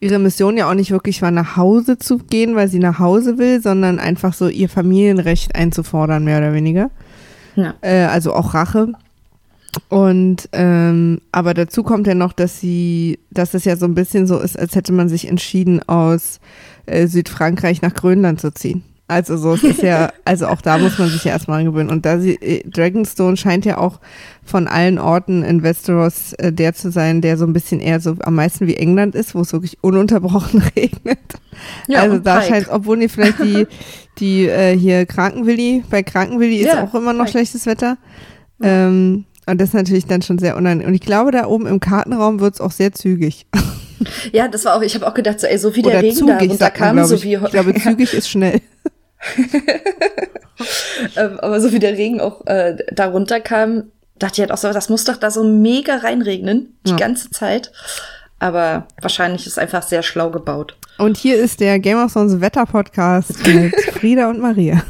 ihre 0.00 0.18
Mission 0.18 0.56
ja 0.56 0.70
auch 0.70 0.74
nicht 0.74 0.90
wirklich 0.90 1.22
war, 1.22 1.30
nach 1.30 1.56
Hause 1.56 1.98
zu 1.98 2.18
gehen, 2.18 2.54
weil 2.54 2.68
sie 2.68 2.78
nach 2.78 2.98
Hause 2.98 3.38
will, 3.38 3.60
sondern 3.60 3.98
einfach 3.98 4.32
so 4.32 4.48
ihr 4.48 4.68
Familienrecht 4.68 5.54
einzufordern, 5.54 6.24
mehr 6.24 6.38
oder 6.38 6.52
weniger. 6.52 6.90
Ja. 7.56 7.74
Äh, 7.80 8.04
also 8.04 8.32
auch 8.32 8.54
Rache. 8.54 8.92
Und 9.88 10.48
ähm, 10.52 11.20
aber 11.32 11.54
dazu 11.54 11.82
kommt 11.82 12.06
ja 12.06 12.14
noch, 12.14 12.32
dass 12.32 12.60
sie, 12.60 13.18
dass 13.30 13.54
es 13.54 13.64
ja 13.64 13.76
so 13.76 13.86
ein 13.86 13.94
bisschen 13.94 14.26
so 14.26 14.38
ist, 14.38 14.58
als 14.58 14.74
hätte 14.74 14.92
man 14.92 15.08
sich 15.08 15.28
entschieden, 15.28 15.82
aus 15.88 16.40
äh, 16.86 17.06
Südfrankreich 17.06 17.82
nach 17.82 17.94
Grönland 17.94 18.40
zu 18.40 18.52
ziehen. 18.52 18.82
Also 19.10 19.38
so, 19.38 19.54
es 19.54 19.62
ist 19.64 19.82
ja, 19.82 20.12
also 20.26 20.48
auch 20.48 20.60
da 20.60 20.76
muss 20.76 20.98
man 20.98 21.08
sich 21.08 21.24
ja 21.24 21.32
erstmal 21.32 21.64
gewöhnen. 21.64 21.88
Und 21.88 22.04
da 22.04 22.18
sie, 22.18 22.34
äh, 22.34 22.62
Dragonstone 22.68 23.38
scheint 23.38 23.64
ja 23.64 23.78
auch 23.78 24.00
von 24.44 24.68
allen 24.68 24.98
Orten 24.98 25.42
in 25.42 25.62
Westeros 25.62 26.34
äh, 26.34 26.52
der 26.52 26.74
zu 26.74 26.90
sein, 26.90 27.22
der 27.22 27.38
so 27.38 27.46
ein 27.46 27.54
bisschen 27.54 27.80
eher 27.80 28.00
so 28.00 28.16
am 28.20 28.34
meisten 28.34 28.66
wie 28.66 28.76
England 28.76 29.14
ist, 29.14 29.34
wo 29.34 29.40
es 29.40 29.52
wirklich 29.52 29.78
ununterbrochen 29.82 30.62
regnet. 30.76 31.18
Ja, 31.88 32.02
also 32.02 32.18
da 32.18 32.42
scheint, 32.42 32.68
obwohl 32.70 32.98
die 32.98 33.08
vielleicht 33.08 33.38
die, 33.42 33.66
die 34.18 34.46
äh, 34.46 34.76
hier 34.76 35.06
Krankenwilli, 35.06 35.84
bei 35.88 36.02
Krankenwilli 36.02 36.56
ist 36.56 36.66
Ja, 36.66 36.84
auch 36.84 36.94
immer 36.94 37.14
noch 37.14 37.24
Pike. 37.24 37.30
schlechtes 37.32 37.64
Wetter. 37.64 37.96
Ähm, 38.60 39.24
und 39.48 39.60
das 39.60 39.70
ist 39.70 39.74
natürlich 39.74 40.06
dann 40.06 40.22
schon 40.22 40.38
sehr 40.38 40.56
unangenehm. 40.56 40.88
Und 40.88 40.94
ich 40.94 41.00
glaube, 41.00 41.30
da 41.30 41.46
oben 41.46 41.66
im 41.66 41.80
Kartenraum 41.80 42.40
wird 42.40 42.54
es 42.54 42.60
auch 42.60 42.72
sehr 42.72 42.92
zügig. 42.92 43.46
Ja, 44.32 44.46
das 44.46 44.64
war 44.64 44.76
auch, 44.76 44.82
ich 44.82 44.94
habe 44.94 45.08
auch 45.08 45.12
gedacht, 45.14 45.40
so, 45.40 45.48
ey, 45.48 45.58
so 45.58 45.74
wie 45.74 45.82
der 45.82 45.90
Oder 45.90 46.02
Regen 46.02 46.14
da 46.14 46.20
zugig, 46.20 46.38
man, 46.38 46.48
runterkam, 46.50 47.04
so 47.04 47.20
wie, 47.24 47.34
Ich 47.34 47.50
glaube, 47.50 47.74
zügig 47.74 48.14
ist 48.14 48.30
schnell. 48.30 48.60
ähm, 51.16 51.40
aber 51.40 51.60
so 51.60 51.72
wie 51.72 51.80
der 51.80 51.96
Regen 51.96 52.20
auch 52.20 52.46
äh, 52.46 52.76
da 52.92 53.06
runterkam, 53.06 53.90
dachte 54.18 54.34
ich 54.34 54.40
halt 54.40 54.52
auch 54.52 54.58
so, 54.58 54.72
das 54.72 54.88
muss 54.88 55.04
doch 55.04 55.16
da 55.16 55.32
so 55.32 55.42
mega 55.44 55.96
reinregnen, 55.96 56.76
die 56.86 56.90
Ja. 56.90 56.96
ganze 56.96 57.30
Zeit. 57.30 57.72
Aber 58.40 58.86
wahrscheinlich 59.00 59.46
ist 59.46 59.58
einfach 59.58 59.82
sehr 59.82 60.02
schlau 60.02 60.30
gebaut. 60.30 60.76
Und 60.98 61.16
hier 61.16 61.36
ist 61.36 61.60
der 61.60 61.78
Game 61.78 61.98
of 61.98 62.12
Thrones 62.12 62.40
Wetter-Podcast 62.40 63.46
mit 63.46 63.74
Frieda 63.92 64.30
und 64.30 64.40
Maria. 64.40 64.82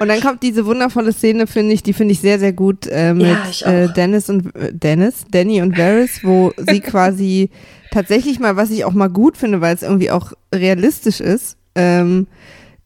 und 0.00 0.08
dann 0.08 0.20
kommt 0.20 0.42
diese 0.42 0.64
wundervolle 0.64 1.12
Szene, 1.12 1.46
finde 1.46 1.74
ich, 1.74 1.82
die 1.82 1.92
finde 1.92 2.12
ich 2.12 2.20
sehr, 2.20 2.38
sehr 2.38 2.52
gut 2.52 2.86
äh, 2.86 3.14
mit 3.14 3.60
Ja, 3.60 3.70
äh, 3.70 3.92
Dennis 3.92 4.30
und 4.30 4.54
äh, 4.56 4.72
Dennis, 4.72 5.24
Danny 5.30 5.62
und 5.62 5.76
Varys, 5.76 6.20
wo 6.22 6.52
sie 6.56 6.80
quasi 6.80 7.50
tatsächlich 7.90 8.40
mal, 8.40 8.56
was 8.56 8.70
ich 8.70 8.84
auch 8.84 8.92
mal 8.92 9.10
gut 9.10 9.36
finde, 9.36 9.60
weil 9.60 9.74
es 9.74 9.82
irgendwie 9.82 10.10
auch 10.10 10.32
realistisch 10.54 11.20
ist, 11.20 11.56
ähm, 11.74 12.26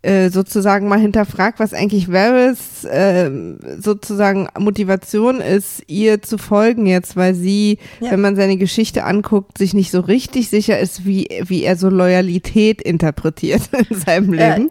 äh, 0.05 0.29
sozusagen 0.29 0.87
mal 0.89 0.99
hinterfragt, 0.99 1.59
was 1.61 1.73
eigentlich 1.73 2.13
Varys 2.13 2.87
ähm, 2.91 3.59
sozusagen 3.81 4.49
Motivation 4.59 5.41
ist, 5.41 5.83
ihr 5.87 6.21
zu 6.23 6.37
folgen 6.39 6.87
jetzt, 6.87 7.17
weil 7.17 7.35
sie, 7.35 7.79
Ja. 8.01 8.11
wenn 8.11 8.21
man 8.21 8.37
seine 8.37 8.57
Geschichte 8.57 9.05
anguckt, 9.05 9.57
sich 9.59 9.73
nicht 9.75 9.91
so 9.91 10.01
richtig 10.01 10.51
sicher 10.51 10.79
ist, 10.79 11.05
wie, 11.07 11.29
wie 11.47 11.63
er 11.65 11.77
so 11.77 11.89
Loyalität 11.89 12.83
interpretiert 12.83 13.63
in 13.91 13.97
seinem 13.99 14.35
Ja, 14.35 14.55
Leben. 14.57 14.71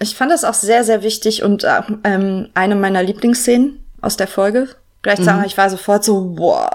Ich 0.00 0.14
fand 0.16 0.30
das 0.30 0.44
auch 0.44 0.54
sehr, 0.54 0.84
sehr 0.84 1.02
wichtig 1.02 1.42
und 1.42 1.64
äh, 1.64 1.80
ähm, 2.04 2.48
eine 2.54 2.76
meiner 2.76 3.02
Lieblingsszenen 3.02 3.80
aus 4.02 4.16
der 4.16 4.26
Folge. 4.28 4.68
Gleichzeitig 5.02 5.52
ich 5.52 5.58
war 5.58 5.70
sofort 5.70 6.04
so, 6.04 6.34
boah, 6.34 6.70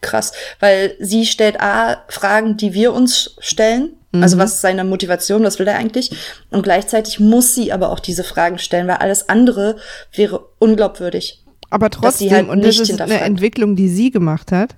krass. 0.00 0.32
Weil 0.60 0.94
sie 0.98 1.26
stellt 1.26 1.60
A, 1.60 2.02
Fragen, 2.08 2.56
die 2.56 2.74
wir 2.74 2.92
uns 2.92 3.36
stellen. 3.38 3.92
Also 4.12 4.38
was 4.38 4.54
ist 4.54 4.60
seine 4.60 4.84
Motivation, 4.84 5.44
was 5.44 5.58
will 5.58 5.68
er 5.68 5.76
eigentlich? 5.76 6.10
Und 6.50 6.62
gleichzeitig 6.62 7.20
muss 7.20 7.54
sie 7.54 7.72
aber 7.72 7.90
auch 7.90 8.00
diese 8.00 8.24
Fragen 8.24 8.58
stellen, 8.58 8.88
weil 8.88 8.96
alles 8.96 9.28
andere 9.28 9.76
wäre 10.12 10.46
unglaubwürdig. 10.58 11.44
Aber 11.70 11.90
trotzdem, 11.90 12.30
halt 12.32 12.48
und 12.48 12.64
das 12.64 12.80
ist 12.80 13.00
eine. 13.00 13.20
Entwicklung, 13.20 13.76
die 13.76 13.88
sie 13.88 14.10
gemacht 14.10 14.50
hat, 14.50 14.74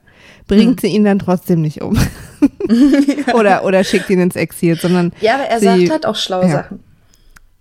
bringt 0.47 0.83
sie 0.83 0.89
ihn 0.89 1.05
dann 1.05 1.19
trotzdem 1.19 1.62
nicht 1.62 1.81
um. 1.81 1.99
oder, 3.35 3.65
oder 3.65 3.85
schickt 3.85 4.11
ihn 4.11 4.21
ins 4.21 4.37
Exil, 4.37 4.79
sondern 4.79 5.12
Ja, 5.21 5.37
aber 5.37 5.45
er 5.45 5.61
sie, 5.61 5.67
sagt 5.67 5.91
halt 5.91 6.07
auch 6.07 6.17
schlaue 6.17 6.45
ja. 6.45 6.51
Sachen. 6.51 6.81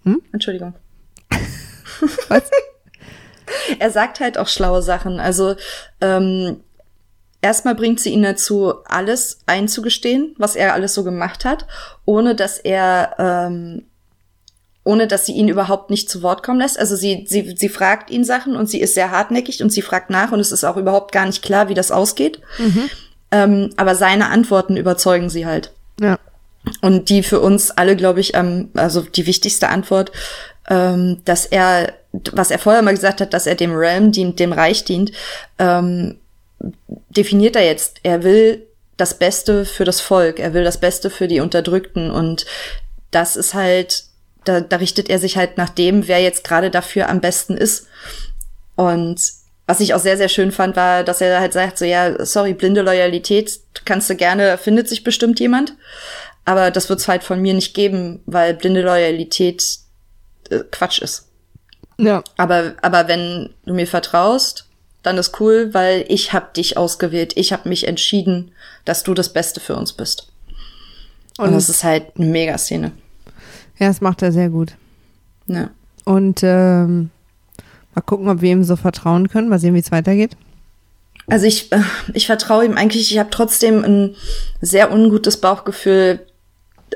Hm? 0.04 0.22
Entschuldigung. 0.34 0.74
Was? 2.28 2.44
er 3.80 3.92
sagt 3.92 4.20
halt 4.20 4.38
auch 4.38 4.48
schlaue 4.48 4.82
Sachen. 4.82 5.20
Also 5.20 5.56
ähm, 6.02 6.58
erstmal 7.42 7.76
bringt 7.76 8.00
sie 8.00 8.12
ihn 8.12 8.24
dazu, 8.24 8.74
alles 8.86 9.40
einzugestehen, 9.46 10.36
was 10.38 10.56
er 10.56 10.74
alles 10.74 10.94
so 10.94 11.04
gemacht 11.04 11.46
hat, 11.46 11.66
ohne 12.06 12.36
dass 12.36 12.58
er, 12.58 13.16
ähm, 13.18 13.84
ohne 14.84 15.08
dass 15.08 15.26
sie 15.26 15.34
ihn 15.34 15.48
überhaupt 15.48 15.90
nicht 15.90 16.10
zu 16.10 16.22
Wort 16.22 16.44
kommen 16.44 16.60
lässt. 16.60 16.80
Also 16.80 16.96
sie, 16.96 17.26
sie, 17.28 17.56
sie 17.58 17.70
fragt 17.70 18.10
ihn 18.10 18.24
Sachen 18.24 18.56
und 18.56 18.70
sie 18.70 18.82
ist 18.82 18.96
sehr 18.96 19.12
hartnäckig 19.12 19.62
und 19.62 19.72
sie 19.72 19.82
fragt 19.82 20.10
nach 20.10 20.32
und 20.32 20.40
es 20.40 20.52
ist 20.52 20.64
auch 20.64 20.78
überhaupt 20.78 21.12
gar 21.12 21.26
nicht 21.26 21.44
klar, 21.44 21.70
wie 21.70 21.74
das 21.74 21.92
ausgeht. 21.92 22.40
Ähm, 23.32 23.70
aber 23.78 23.96
seine 23.96 24.30
Antworten 24.30 24.78
überzeugen 24.78 25.30
sie 25.30 25.46
halt. 25.46 25.72
Ja. 26.00 26.18
Und 26.82 27.10
die 27.10 27.24
für 27.24 27.40
uns 27.40 27.72
alle, 27.72 27.96
glaube 27.96 28.20
ich, 28.20 28.36
ähm, 28.36 28.70
also 28.76 29.02
die 29.02 29.26
wichtigste 29.26 29.70
Antwort, 29.70 30.12
ähm, 30.70 31.22
dass 31.26 31.46
er, 31.46 31.94
was 32.34 32.52
er 32.52 32.60
vorher 32.60 32.82
mal 32.82 32.94
gesagt 32.94 33.22
hat, 33.22 33.34
dass 33.34 33.48
er 33.48 33.56
dem 33.56 33.74
Realm 33.74 34.12
dient, 34.12 34.40
dem 34.40 34.54
Reich 34.54 34.84
dient, 34.84 35.12
ähm, 35.58 36.18
definiert 37.10 37.56
er 37.56 37.66
jetzt. 37.66 38.00
Er 38.04 38.24
will 38.24 38.68
das 38.98 39.18
Beste 39.18 39.66
für 39.66 39.86
das 39.86 40.02
Volk, 40.02 40.40
er 40.40 40.54
will 40.54 40.64
das 40.64 40.80
Beste 40.80 41.10
für 41.10 41.28
die 41.28 41.40
Unterdrückten 41.40 42.12
und 42.12 42.46
das 43.10 43.36
ist 43.36 43.54
halt, 43.54 44.06
da, 44.46 44.62
da 44.62 44.78
richtet 44.78 45.10
er 45.10 45.20
sich 45.20 45.38
halt 45.38 45.58
nach 45.58 45.70
dem, 45.70 46.08
wer 46.08 46.22
jetzt 46.22 46.44
gerade 46.44 46.70
dafür 46.70 47.10
am 47.10 47.20
besten 47.20 47.58
ist. 47.58 47.88
Und 48.76 49.22
was 49.68 49.80
ich 49.80 49.94
auch 49.94 50.00
sehr, 50.00 50.18
sehr 50.18 50.30
schön 50.30 50.52
fand, 50.52 50.76
war, 50.76 51.04
dass 51.04 51.22
er 51.22 51.40
halt 51.40 51.54
sagt, 51.54 51.78
so 51.78 51.86
ja, 51.86 52.26
sorry, 52.26 52.54
blinde 52.54 52.82
Loyalität 52.82 53.60
kannst 53.86 54.10
du 54.10 54.16
gerne, 54.16 54.58
findet 54.58 54.88
sich 54.88 55.04
bestimmt 55.04 55.40
jemand. 55.40 55.76
Aber 56.46 56.72
das 56.72 56.90
wird's 56.90 57.08
halt 57.08 57.24
von 57.24 57.42
mir 57.42 57.54
nicht 57.54 57.74
geben, 57.74 58.22
weil 58.26 58.54
blinde 58.54 58.82
Loyalität 58.82 59.64
äh, 60.50 60.60
Quatsch 60.72 61.02
ist. 61.02 61.28
Ja. 61.98 62.24
Aber, 62.38 62.74
aber 62.82 63.08
wenn 63.08 63.54
du 63.66 63.74
mir 63.74 63.88
vertraust, 63.88 64.68
dann 65.04 65.18
ist 65.18 65.40
cool, 65.40 65.74
weil 65.74 66.06
ich 66.08 66.34
hab 66.34 66.54
dich 66.54 66.78
ausgewählt. 66.78 67.34
Ich 67.36 67.54
hab 67.54 67.66
mich 67.66 67.88
entschieden, 67.88 68.52
dass 68.86 69.04
du 69.04 69.14
das 69.14 69.34
Beste 69.34 69.60
für 69.60 69.76
uns 69.76 69.94
bist. 69.94 70.28
Und, 71.38 71.48
Und 71.48 71.54
das 71.54 71.70
ist 71.70 71.84
halt 71.84 72.18
eine 72.18 72.28
Megaszene. 72.28 72.92
ja, 73.80 73.88
das 73.88 74.02
macht 74.02 74.22
er 74.22 74.32
sehr 74.32 74.50
gut. 74.50 74.74
Ja. 75.48 75.70
Und 76.06 76.42
ähm, 76.44 77.10
mal 77.96 78.02
gucken, 78.02 78.30
ob 78.30 78.42
wir 78.42 78.52
ihm 78.52 78.64
so 78.64 78.76
vertrauen 78.76 79.30
können. 79.30 79.50
Mal 79.50 79.60
sehen, 79.60 79.74
wie 79.74 79.80
es 79.80 79.92
weitergeht. 79.92 80.38
Also 81.28 81.46
ich, 81.46 81.72
äh, 81.72 81.82
ich 82.14 82.26
vertraue 82.26 82.66
ihm 82.66 82.78
eigentlich, 82.78 83.12
ich 83.12 83.20
habe 83.20 83.30
trotzdem 83.30 83.84
ein 83.84 84.16
sehr 84.62 84.92
ungutes 84.92 85.38
Bauchgefühl 85.38 86.26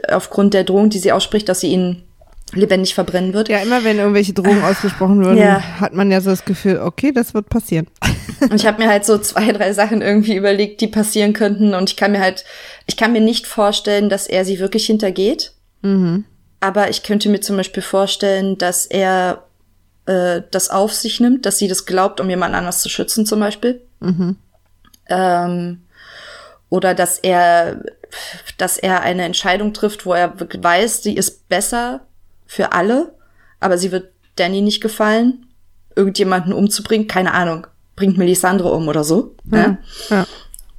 aufgrund 0.10 0.54
der 0.54 0.64
Drohung, 0.64 0.90
die 0.90 1.00
sie 1.00 1.12
ausspricht, 1.12 1.48
dass 1.48 1.62
sie 1.62 1.72
ihn 1.72 2.04
lebendig 2.54 2.94
verbrennen 2.94 3.34
wird. 3.34 3.50
Ja, 3.50 3.58
immer 3.60 3.84
wenn 3.84 3.98
irgendwelche 3.98 4.34
Drogen 4.34 4.64
ausgesprochen 4.64 5.24
würden, 5.26 5.38
Ja. 5.38 5.62
hat 5.80 5.94
man 5.94 6.12
ja 6.12 6.22
so 6.22 6.30
das 6.30 6.46
Gefühl, 6.46 6.80
okay, 6.80 7.12
das 7.12 7.34
wird 7.34 7.50
passieren. 7.50 7.88
Und 8.42 8.54
ich 8.54 8.66
habe 8.68 8.82
mir 8.84 8.90
halt 8.90 9.04
so 9.06 9.18
zwei, 9.18 9.52
drei 9.52 9.74
Sachen 9.74 10.02
irgendwie 10.02 10.36
überlegt, 10.36 10.80
die 10.82 10.88
passieren 10.88 11.34
könnten. 11.34 11.74
Und 11.74 11.90
ich 11.90 11.98
kann 11.98 12.12
mir 12.12 12.20
halt, 12.22 12.46
ich 12.86 12.98
kann 12.98 13.12
mir 13.14 13.22
nicht 13.22 13.48
vorstellen, 13.48 14.10
dass 14.10 14.28
er 14.28 14.46
sie 14.46 14.60
wirklich 14.60 14.86
hintergeht. 14.86 15.54
Aber 16.62 16.90
ich 16.90 17.04
könnte 17.04 17.30
mir 17.30 17.42
zum 17.42 17.58
Beispiel 17.58 17.84
vorstellen, 17.84 18.58
dass 18.58 18.88
er 18.88 19.44
äh, 20.08 20.42
das 20.50 20.70
auf 20.72 20.94
sich 20.94 21.20
nimmt, 21.20 21.46
dass 21.46 21.60
sie 21.60 21.68
das 21.68 21.86
glaubt, 21.86 22.20
um 22.20 22.28
jemand 22.30 22.56
anders 22.56 22.82
zu 22.82 22.90
schützen, 22.90 23.26
zum 23.28 23.40
Beispiel. 23.40 23.82
Ähm, 25.10 25.82
oder 26.70 26.94
dass 26.96 27.20
er, 27.20 27.84
dass 28.58 28.78
er 28.78 29.02
eine 29.02 29.24
Entscheidung 29.24 29.74
trifft, 29.74 30.06
wo 30.06 30.14
er 30.14 30.34
weiß, 30.40 31.04
sie 31.04 31.16
ist 31.16 31.48
besser 31.50 32.02
für 32.46 32.74
alle, 32.74 33.14
aber 33.60 33.78
sie 33.78 33.92
wird 33.92 34.12
Danny 34.36 34.62
nicht 34.62 34.82
gefallen, 34.82 35.48
irgendjemanden 35.96 36.54
umzubringen, 36.54 37.08
keine 37.08 37.34
Ahnung, 37.34 37.68
bringt 37.96 38.18
Melisandre 38.18 38.72
um 38.72 38.88
oder 38.88 39.04
so. 39.04 39.36
Ja. 39.52 39.78
Ja. 40.10 40.28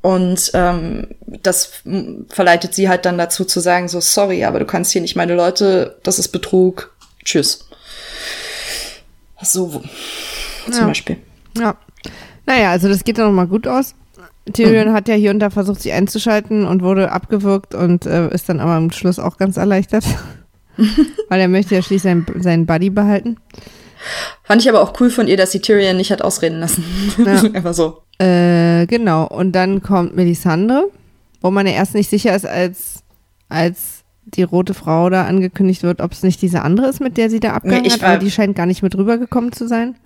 Und 0.02 0.50
ähm, 0.54 1.08
das 1.42 1.82
verleitet 2.28 2.74
sie 2.74 2.88
halt 2.88 3.04
dann 3.06 3.18
dazu 3.18 3.44
zu 3.44 3.58
sagen, 3.60 3.88
so, 3.88 4.00
sorry, 4.00 4.44
aber 4.44 4.60
du 4.60 4.64
kannst 4.66 4.92
hier 4.92 5.00
nicht 5.02 5.16
meine 5.16 5.34
Leute, 5.34 5.98
das 6.04 6.18
ist 6.18 6.28
Betrug, 6.28 6.94
tschüss. 7.24 7.68
So, 9.42 9.82
zum 10.70 10.72
Ja. 10.72 10.86
Beispiel. 10.86 11.16
Ja. 11.56 11.76
Naja, 12.46 12.70
also 12.70 12.88
das 12.88 13.02
geht 13.02 13.18
dann 13.18 13.26
nochmal 13.26 13.48
gut 13.48 13.66
aus. 13.66 13.94
Tyrion 14.52 14.92
hat 14.92 15.08
ja 15.08 15.14
hier 15.16 15.32
und 15.32 15.40
da 15.40 15.50
versucht, 15.50 15.82
sich 15.82 15.92
einzuschalten 15.92 16.66
und 16.66 16.82
wurde 16.82 17.10
abgewürgt 17.10 17.74
und 17.74 18.06
äh, 18.06 18.28
ist 18.32 18.48
dann 18.48 18.60
aber 18.60 18.72
am 18.72 18.92
Schluss 18.92 19.18
auch 19.18 19.38
ganz 19.38 19.56
erleichtert. 19.56 20.04
Weil 21.28 21.40
er 21.40 21.48
möchte 21.48 21.74
ja 21.74 21.82
schließlich 21.82 22.02
seinen, 22.02 22.26
seinen 22.42 22.66
Buddy 22.66 22.90
behalten. 22.90 23.36
Fand 24.44 24.62
ich 24.62 24.68
aber 24.68 24.82
auch 24.82 24.98
cool 25.00 25.10
von 25.10 25.26
ihr, 25.26 25.36
dass 25.36 25.52
sie 25.52 25.60
Tyrion 25.60 25.96
nicht 25.96 26.10
hat 26.10 26.22
ausreden 26.22 26.60
lassen. 26.60 26.84
Ja. 27.24 27.42
Einfach 27.54 27.74
so. 27.74 28.02
Äh, 28.18 28.86
genau. 28.86 29.26
Und 29.26 29.52
dann 29.52 29.82
kommt 29.82 30.14
Melisandre, 30.14 30.88
wo 31.40 31.50
man 31.50 31.66
ja 31.66 31.72
erst 31.72 31.94
nicht 31.94 32.10
sicher 32.10 32.34
ist, 32.34 32.46
als, 32.46 33.02
als 33.48 34.04
die 34.24 34.42
rote 34.42 34.74
Frau 34.74 35.08
da 35.10 35.24
angekündigt 35.24 35.82
wird, 35.82 36.00
ob 36.00 36.12
es 36.12 36.22
nicht 36.22 36.42
diese 36.42 36.62
andere 36.62 36.88
ist, 36.88 37.00
mit 37.00 37.16
der 37.16 37.30
sie 37.30 37.40
da 37.40 37.54
abgehangen 37.54 37.84
Nee, 37.84 37.90
hat, 37.90 38.02
aber 38.02 38.18
die 38.18 38.30
scheint 38.30 38.56
gar 38.56 38.66
nicht 38.66 38.82
mit 38.82 38.96
rübergekommen 38.96 39.52
zu 39.52 39.68
sein. 39.68 39.96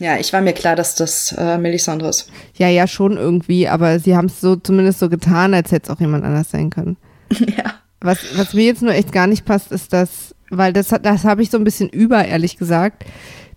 Ja, 0.00 0.16
ich 0.16 0.32
war 0.32 0.40
mir 0.40 0.52
klar, 0.52 0.74
dass 0.74 0.96
das 0.96 1.32
äh, 1.38 1.56
Melisandre 1.56 2.08
ist. 2.08 2.28
Ja, 2.56 2.68
ja, 2.68 2.88
schon 2.88 3.16
irgendwie, 3.16 3.68
aber 3.68 4.00
sie 4.00 4.16
haben 4.16 4.26
es 4.26 4.40
so 4.40 4.56
zumindest 4.56 4.98
so 4.98 5.08
getan, 5.08 5.54
als 5.54 5.70
hätte 5.70 5.84
es 5.84 5.96
auch 5.96 6.00
jemand 6.00 6.24
anders 6.24 6.50
sein 6.50 6.70
können. 6.70 6.96
ja. 7.30 7.73
Was, 8.04 8.18
was 8.36 8.52
mir 8.54 8.64
jetzt 8.64 8.82
nur 8.82 8.92
echt 8.94 9.12
gar 9.12 9.26
nicht 9.26 9.44
passt, 9.44 9.72
ist 9.72 9.92
das, 9.92 10.34
weil 10.50 10.72
das, 10.72 10.92
hat- 10.92 11.04
das 11.06 11.24
habe 11.24 11.42
ich 11.42 11.50
so 11.50 11.56
ein 11.58 11.64
bisschen 11.64 11.88
über, 11.88 12.24
ehrlich 12.24 12.56
gesagt, 12.58 13.04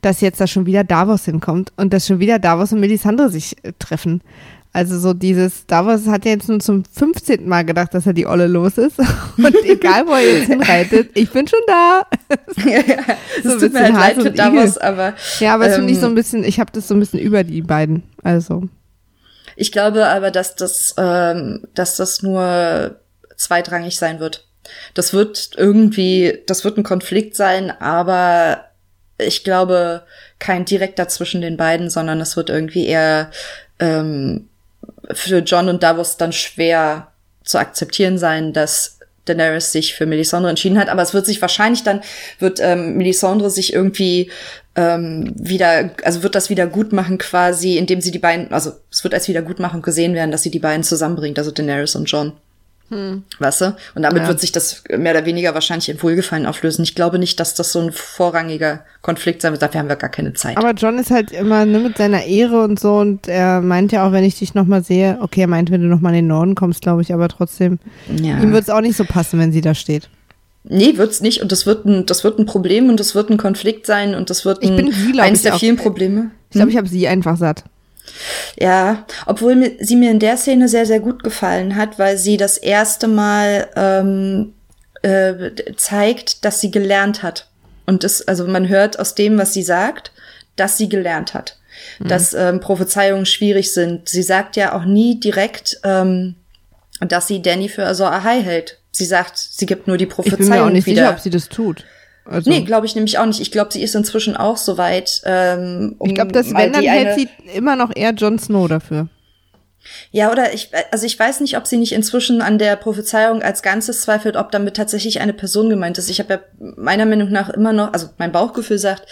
dass 0.02 0.22
jetzt 0.22 0.40
da 0.40 0.48
schon 0.48 0.66
wieder 0.66 0.84
Davos 0.84 1.26
hinkommt 1.26 1.74
und 1.76 1.92
dass 1.94 2.08
schon 2.08 2.20
wieder 2.20 2.40
Davos 2.40 2.72
und 2.72 2.80
Melisandre 2.80 3.30
sich 3.30 3.56
äh, 3.64 3.74
treffen. 3.78 4.22
Also 4.74 5.00
so 5.00 5.14
dieses, 5.14 5.66
Davos 5.66 6.08
hat 6.08 6.24
ja 6.26 6.32
jetzt 6.32 6.50
nun 6.50 6.60
zum 6.60 6.84
15. 6.86 7.48
Mal 7.48 7.66
gedacht, 7.66 7.94
dass 7.96 8.06
er 8.06 8.14
die 8.14 8.28
Olle 8.28 8.46
los 8.46 8.78
ist. 8.78 9.00
Und 9.38 9.56
egal, 9.64 10.06
wo 10.06 10.12
er 10.12 10.38
jetzt 10.38 10.48
hinreitet, 10.50 11.10
ich 11.16 11.32
bin 11.32 11.48
schon 11.48 11.62
da. 11.66 12.06
ja, 12.64 12.82
ja. 12.86 12.98
So 13.44 13.50
Es 13.50 13.54
ein 13.56 13.60
tut 13.60 13.74
mir 13.74 13.84
halt 13.84 13.94
leid 14.18 14.22
für. 14.22 14.32
Davos, 14.32 14.78
aber 14.78 15.16
Ja, 15.40 15.56
aber 15.56 15.66
das 15.68 15.78
finde 15.78 15.94
ich 15.94 16.00
so 16.00 16.06
Ähm, 16.06 16.12
ein 16.12 16.16
bisschen, 16.16 16.44
ich 16.44 16.60
habe 16.60 16.72
das 16.74 16.88
so 16.88 16.94
ein 16.94 17.00
bisschen 17.00 17.20
über 17.20 17.44
die 17.44 17.64
beiden. 17.64 18.04
Also, 18.24 18.64
ich 19.56 19.72
glaube 19.72 20.06
aber, 20.08 20.30
dass 20.30 20.56
das, 20.56 20.94
ähm, 20.98 21.64
dass 21.74 21.96
das 21.96 22.22
nur 22.22 22.98
zweitrangig 23.38 23.98
sein 23.98 24.20
wird. 24.20 24.46
Das 24.94 25.14
wird 25.14 25.52
irgendwie, 25.56 26.44
das 26.48 26.64
wird 26.66 26.78
ein 26.78 26.84
Konflikt 26.84 27.36
sein, 27.36 27.72
aber 27.72 28.66
ich 29.18 29.44
glaube 29.44 30.04
kein 30.40 30.66
direkter 30.66 31.08
zwischen 31.08 31.42
den 31.42 31.58
beiden, 31.58 31.90
sondern 31.90 32.20
es 32.20 32.36
wird 32.36 32.50
irgendwie 32.50 32.86
eher 32.86 33.32
ähm, 33.80 34.50
für 35.12 35.40
John 35.40 35.70
und 35.70 35.84
Davos 35.84 36.18
dann 36.18 36.34
schwer 36.34 37.12
zu 37.44 37.58
akzeptieren 37.58 38.18
sein, 38.18 38.54
dass 38.54 39.00
Daenerys 39.26 39.72
sich 39.72 39.94
für 39.94 40.06
Melisandre 40.06 40.50
entschieden 40.50 40.78
hat. 40.78 40.90
Aber 40.90 41.02
es 41.02 41.14
wird 41.14 41.26
sich 41.26 41.42
wahrscheinlich 41.42 41.84
dann, 41.84 42.02
wird 42.40 42.60
ähm, 42.62 42.98
Melisandre 42.98 43.50
sich 43.50 43.74
irgendwie 43.74 44.32
ähm, 44.76 45.34
wieder, 45.36 45.92
also 46.04 46.24
wird 46.24 46.36
das 46.36 46.50
wieder 46.50 46.68
gut 46.68 46.94
machen 46.94 47.18
quasi, 47.18 47.78
indem 47.78 48.02
sie 48.02 48.12
die 48.12 48.20
beiden, 48.20 48.52
also 48.52 48.74
es 48.92 49.04
wird 49.04 49.14
als 49.14 49.28
Wiedergutmachung 49.28 49.82
gesehen 49.82 50.14
werden, 50.14 50.32
dass 50.32 50.44
sie 50.44 50.52
die 50.52 50.60
beiden 50.60 50.84
zusammenbringt, 50.84 51.40
also 51.40 51.52
Daenerys 51.52 51.96
und 51.96 52.06
John. 52.06 52.34
Weißt 52.90 53.62
du? 53.62 53.76
Und 53.96 54.04
damit 54.04 54.24
Ja. 54.24 54.30
wird 54.30 54.40
sich 54.40 54.54
das 54.54 54.84
mehr 54.90 55.12
oder 55.14 55.26
weniger 55.26 55.54
wahrscheinlich 55.54 55.90
in 55.90 56.02
Wohlgefallen 56.02 56.46
auflösen. 56.46 56.84
Ich 56.84 56.96
glaube 56.96 57.20
nicht, 57.20 57.38
dass 57.40 57.54
das 57.54 57.74
so 57.74 57.82
ein 57.82 57.92
vorrangiger 57.92 58.82
Konflikt 59.02 59.42
sein 59.42 59.52
wird. 59.52 59.62
Dafür 59.62 59.82
haben 59.82 59.90
wir 59.90 59.98
gar 59.98 60.10
keine 60.10 60.34
Zeit. 60.34 60.56
aber 60.58 60.72
John 60.72 60.98
ist 60.98 61.12
halt 61.12 61.32
immer 61.32 61.66
ne, 61.66 61.80
mit 61.80 61.98
seiner 61.98 62.24
Ehre 62.24 62.64
und 62.64 62.80
so 62.80 62.98
und 62.98 63.28
er 63.28 63.62
meint 63.62 63.92
ja 63.92 64.08
auch, 64.08 64.14
wenn 64.14 64.24
ich 64.24 64.40
dich 64.40 64.54
nochmal 64.54 64.84
sehe, 64.84 65.18
okay, 65.22 65.42
er 65.42 65.48
meint, 65.48 65.70
wenn 65.70 65.82
du 65.82 65.88
nochmal 65.88 66.14
in 66.14 66.20
den 66.20 66.28
Norden 66.28 66.56
kommst, 66.56 66.82
glaube 66.82 67.02
ich, 67.02 67.14
aber 67.14 67.28
trotzdem, 67.28 67.80
ja. 68.08 68.38
ihm 68.40 68.54
wird 68.54 68.64
es 68.64 68.70
auch 68.70 68.82
nicht 68.82 68.96
so 68.96 69.04
passen, 69.04 69.38
wenn 69.40 69.52
sie 69.52 69.62
da 69.62 69.74
steht. 69.76 70.10
Nee, 70.70 70.98
wird's 70.98 71.22
nicht. 71.22 71.42
Und 71.42 71.52
das 71.52 71.66
wird 71.66 71.86
ein, 71.86 72.06
das 72.06 72.24
wird 72.24 72.40
ein 72.40 72.46
Problem 72.46 72.90
und 72.90 73.00
das 73.00 73.16
wird 73.16 73.30
ein 73.30 73.38
Konflikt 73.38 73.86
sein 73.86 74.16
und 74.16 74.30
das 74.30 74.44
wird 74.46 74.64
Ich 74.64 74.70
ein, 74.70 74.76
bin 74.76 74.92
sie, 74.92 75.20
eines 75.20 75.40
ich, 75.40 75.44
der 75.44 75.54
vielen 75.60 75.78
Probleme. 75.78 76.32
Ich 76.50 76.56
glaube, 76.56 76.72
ich 76.72 76.78
habe 76.78 76.88
sie 76.88 77.08
einfach 77.08 77.38
satt. 77.38 77.64
Ja, 78.60 79.06
obwohl 79.26 79.78
sie 79.80 79.96
mir 79.96 80.12
in 80.12 80.20
der 80.20 80.38
Szene 80.38 80.68
sehr, 80.68 80.86
sehr 80.86 81.00
gut 81.00 81.24
gefallen 81.24 81.76
hat, 81.76 82.00
weil 82.00 82.18
sie 82.18 82.38
das 82.38 82.58
erste 82.58 83.08
Mal 83.08 83.68
ähm, 83.76 84.54
äh, 85.02 85.52
zeigt, 85.76 86.46
dass 86.46 86.62
sie 86.62 86.72
gelernt 86.72 87.24
hat. 87.24 87.48
Und 87.86 88.04
das, 88.04 88.28
also 88.28 88.46
man 88.46 88.68
hört 88.68 89.00
aus 89.00 89.16
dem, 89.16 89.38
was 89.38 89.54
sie 89.54 89.64
sagt, 89.64 90.12
dass 90.56 90.78
sie 90.78 90.90
gelernt 90.90 91.34
hat. 91.34 91.58
Dass 92.00 92.34
ähm, 92.34 92.60
Prophezeiungen 92.60 93.26
schwierig 93.28 93.72
sind. 93.72 94.10
Sie 94.10 94.24
sagt 94.24 94.56
ja 94.56 94.76
auch 94.76 94.84
nie 94.84 95.20
direkt, 95.20 95.80
ähm, 95.84 96.36
dass 97.00 97.28
sie 97.28 97.42
Danny 97.42 97.70
für 97.70 97.86
Azor 97.86 98.12
Ahai 98.12 98.42
hält. 98.42 98.80
Sie 98.92 99.06
sagt, 99.06 99.38
sie 99.38 99.68
gibt 99.68 99.88
nur 99.88 99.98
die 99.98 100.06
Ich 100.06 100.10
bin 100.10 100.16
Prophezeiung 100.16 100.50
mir 100.50 100.64
auch 100.64 100.70
nicht 100.70 100.88
wieder. 100.88 101.04
sicher, 101.04 101.14
ob 101.14 101.20
sie 101.20 101.30
das 101.30 101.50
tut. 101.50 101.86
Also, 102.30 102.50
Nee, 102.50 102.62
glaube 102.62 102.86
ich 102.86 102.96
nämlich 102.96 103.18
auch 103.18 103.26
nicht. 103.26 103.40
Ich 103.40 103.52
glaube, 103.52 103.72
sie 103.72 103.82
ist 103.82 103.96
inzwischen 103.96 104.36
auch 104.36 104.58
so 104.58 104.78
weit. 104.78 105.22
Ähm, 105.26 105.96
um 105.98 106.10
ich 106.10 106.16
glaube, 106.16 106.32
das 106.32 106.50
mal 106.50 106.66
wenn, 106.66 106.74
dann 106.74 106.84
hält 106.84 107.20
sie 107.20 107.30
immer 107.54 107.76
noch 107.76 107.96
eher 107.96 108.12
Jon 108.12 108.38
Snow 108.38 108.68
dafür. 108.68 109.08
Ja, 110.12 110.32
oder 110.32 110.54
ich, 110.54 110.70
also 110.92 111.06
ich 111.06 111.18
weiß 111.18 111.40
nicht, 111.42 111.58
ob 111.58 111.68
sie 111.68 111.78
nicht 111.78 111.94
inzwischen 111.94 112.42
an 112.42 112.58
der 112.58 112.76
Prophezeiung 112.76 113.42
als 113.42 113.62
Ganzes 113.62 114.02
zweifelt, 114.02 114.36
ob 114.36 114.52
damit 114.52 114.76
tatsächlich 114.76 115.22
eine 115.22 115.34
Person 115.34 115.70
gemeint 115.70 115.98
ist. 115.98 116.10
Ich 116.10 116.20
habe 116.20 116.34
ja 116.34 116.40
meiner 116.76 117.06
Meinung 117.06 117.32
nach 117.32 117.50
immer 117.50 117.74
noch, 117.74 117.94
also 117.94 118.10
mein 118.18 118.32
Bauchgefühl 118.32 118.80
sagt, 118.80 119.04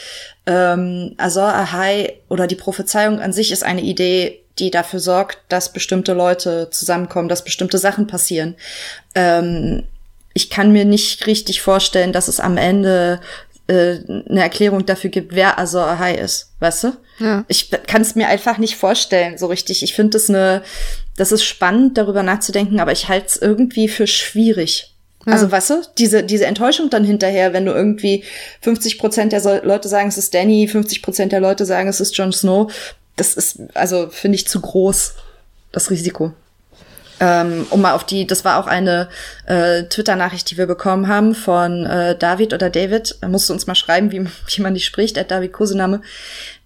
ähm, 0.46 1.14
Azor 1.18 1.54
Ahai 1.54 2.20
oder 2.30 2.48
die 2.48 2.56
Prophezeiung 2.56 3.20
an 3.20 3.34
sich 3.34 3.52
ist 3.52 3.64
eine 3.64 3.82
Idee, 3.82 4.42
die 4.60 4.72
dafür 4.72 5.00
sorgt, 5.00 5.40
dass 5.50 5.74
bestimmte 5.74 6.14
Leute 6.14 6.70
zusammenkommen, 6.72 7.30
dass 7.30 7.44
bestimmte 7.44 7.78
Sachen 7.78 8.08
passieren. 8.08 8.56
Ähm, 9.14 9.84
ich 10.36 10.50
kann 10.50 10.74
mir 10.74 10.86
nicht 10.86 11.26
richtig 11.28 11.62
vorstellen, 11.62 12.12
dass 12.12 12.28
es 12.28 12.42
am 12.42 12.58
Ende 12.58 13.22
äh, 13.68 14.00
eine 14.30 14.42
Erklärung 14.42 14.86
dafür 14.86 15.10
gibt, 15.10 15.34
wer 15.34 15.58
Azor 15.58 15.88
Ahai 15.88 16.16
ist, 16.16 16.52
weißt 16.60 16.84
du? 16.84 16.94
Ja. 17.20 17.46
Ich 17.48 17.72
kann 17.88 18.02
es 18.02 18.16
mir 18.16 18.28
einfach 18.28 18.58
nicht 18.58 18.76
vorstellen, 18.76 19.38
so 19.38 19.48
richtig. 19.48 19.82
Ich 19.82 19.94
finde 19.94 20.12
das 20.12 20.30
eine, 20.30 20.62
das 21.16 21.32
ist 21.32 21.46
spannend, 21.46 21.98
darüber 21.98 22.22
nachzudenken, 22.22 22.82
aber 22.82 22.92
ich 22.92 23.08
halte 23.08 23.28
es 23.28 23.38
irgendwie 23.38 23.88
für 23.88 24.08
schwierig. 24.08 24.92
Also, 25.28 25.50
weißt 25.50 25.70
du, 25.72 25.82
diese, 25.98 26.22
diese 26.22 26.46
Enttäuschung 26.46 26.92
dann 26.92 27.04
hinterher, 27.04 27.52
wenn 27.52 27.66
du 27.66 27.72
irgendwie 27.72 28.24
50 28.62 29.00
Prozent 29.00 29.32
der 29.32 29.42
so 29.42 29.60
Leute 29.64 29.88
sagen, 29.88 30.10
es 30.10 30.20
ist 30.20 30.36
Danny, 30.36 30.68
50 30.68 31.02
Prozent 31.02 31.32
der 31.32 31.40
Leute 31.40 31.66
sagen, 31.66 31.90
es 31.90 32.00
ist 32.00 32.16
Jon 32.16 32.32
Snow, 32.32 32.72
das 33.16 33.34
ist, 33.34 33.60
also, 33.74 34.10
finde 34.10 34.36
ich 34.36 34.48
zu 34.48 34.62
groß, 34.62 35.16
das 35.72 35.90
Risiko. 35.90 36.34
Ähm, 37.20 37.66
um 37.70 37.82
mal 37.82 37.94
auf 37.94 38.06
die, 38.06 38.28
das 38.28 38.44
war 38.44 38.60
auch 38.60 38.68
eine 38.68 39.08
äh, 39.46 39.84
Twitter-Nachricht, 39.84 40.52
die 40.52 40.58
wir 40.58 40.66
bekommen 40.66 41.08
haben 41.08 41.34
von 41.34 41.86
äh, 41.86 42.18
David 42.18 42.54
oder 42.54 42.70
David, 42.70 43.18
er 43.22 43.30
musste 43.30 43.54
uns 43.54 43.68
mal 43.68 43.76
schreiben, 43.76 44.12
wie, 44.12 44.26
wie 44.48 44.62
man 44.62 44.74
die 44.74 44.82
spricht, 44.82 45.16
der 45.16 45.24
David 45.24 45.54
Kosename, 45.54 46.02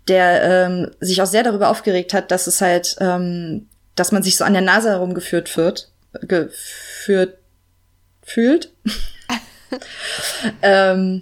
der 0.08 0.44
ähm, 0.44 0.92
sich 1.00 1.22
auch 1.22 1.28
sehr 1.28 1.44
darüber 1.44 1.70
aufgeregt 1.70 2.14
hat, 2.14 2.32
dass 2.32 2.48
es 2.48 2.62
halt, 2.62 2.96
ähm, 3.00 3.68
dass 3.96 4.12
man 4.12 4.24
sich 4.24 4.38
so 4.38 4.44
an 4.44 4.54
der 4.54 4.62
Nase 4.64 4.90
herumgeführt 4.90 5.56
wird, 5.56 5.92
geführt 6.22 7.38
fühlt. 8.24 8.72
ähm, 10.62 11.22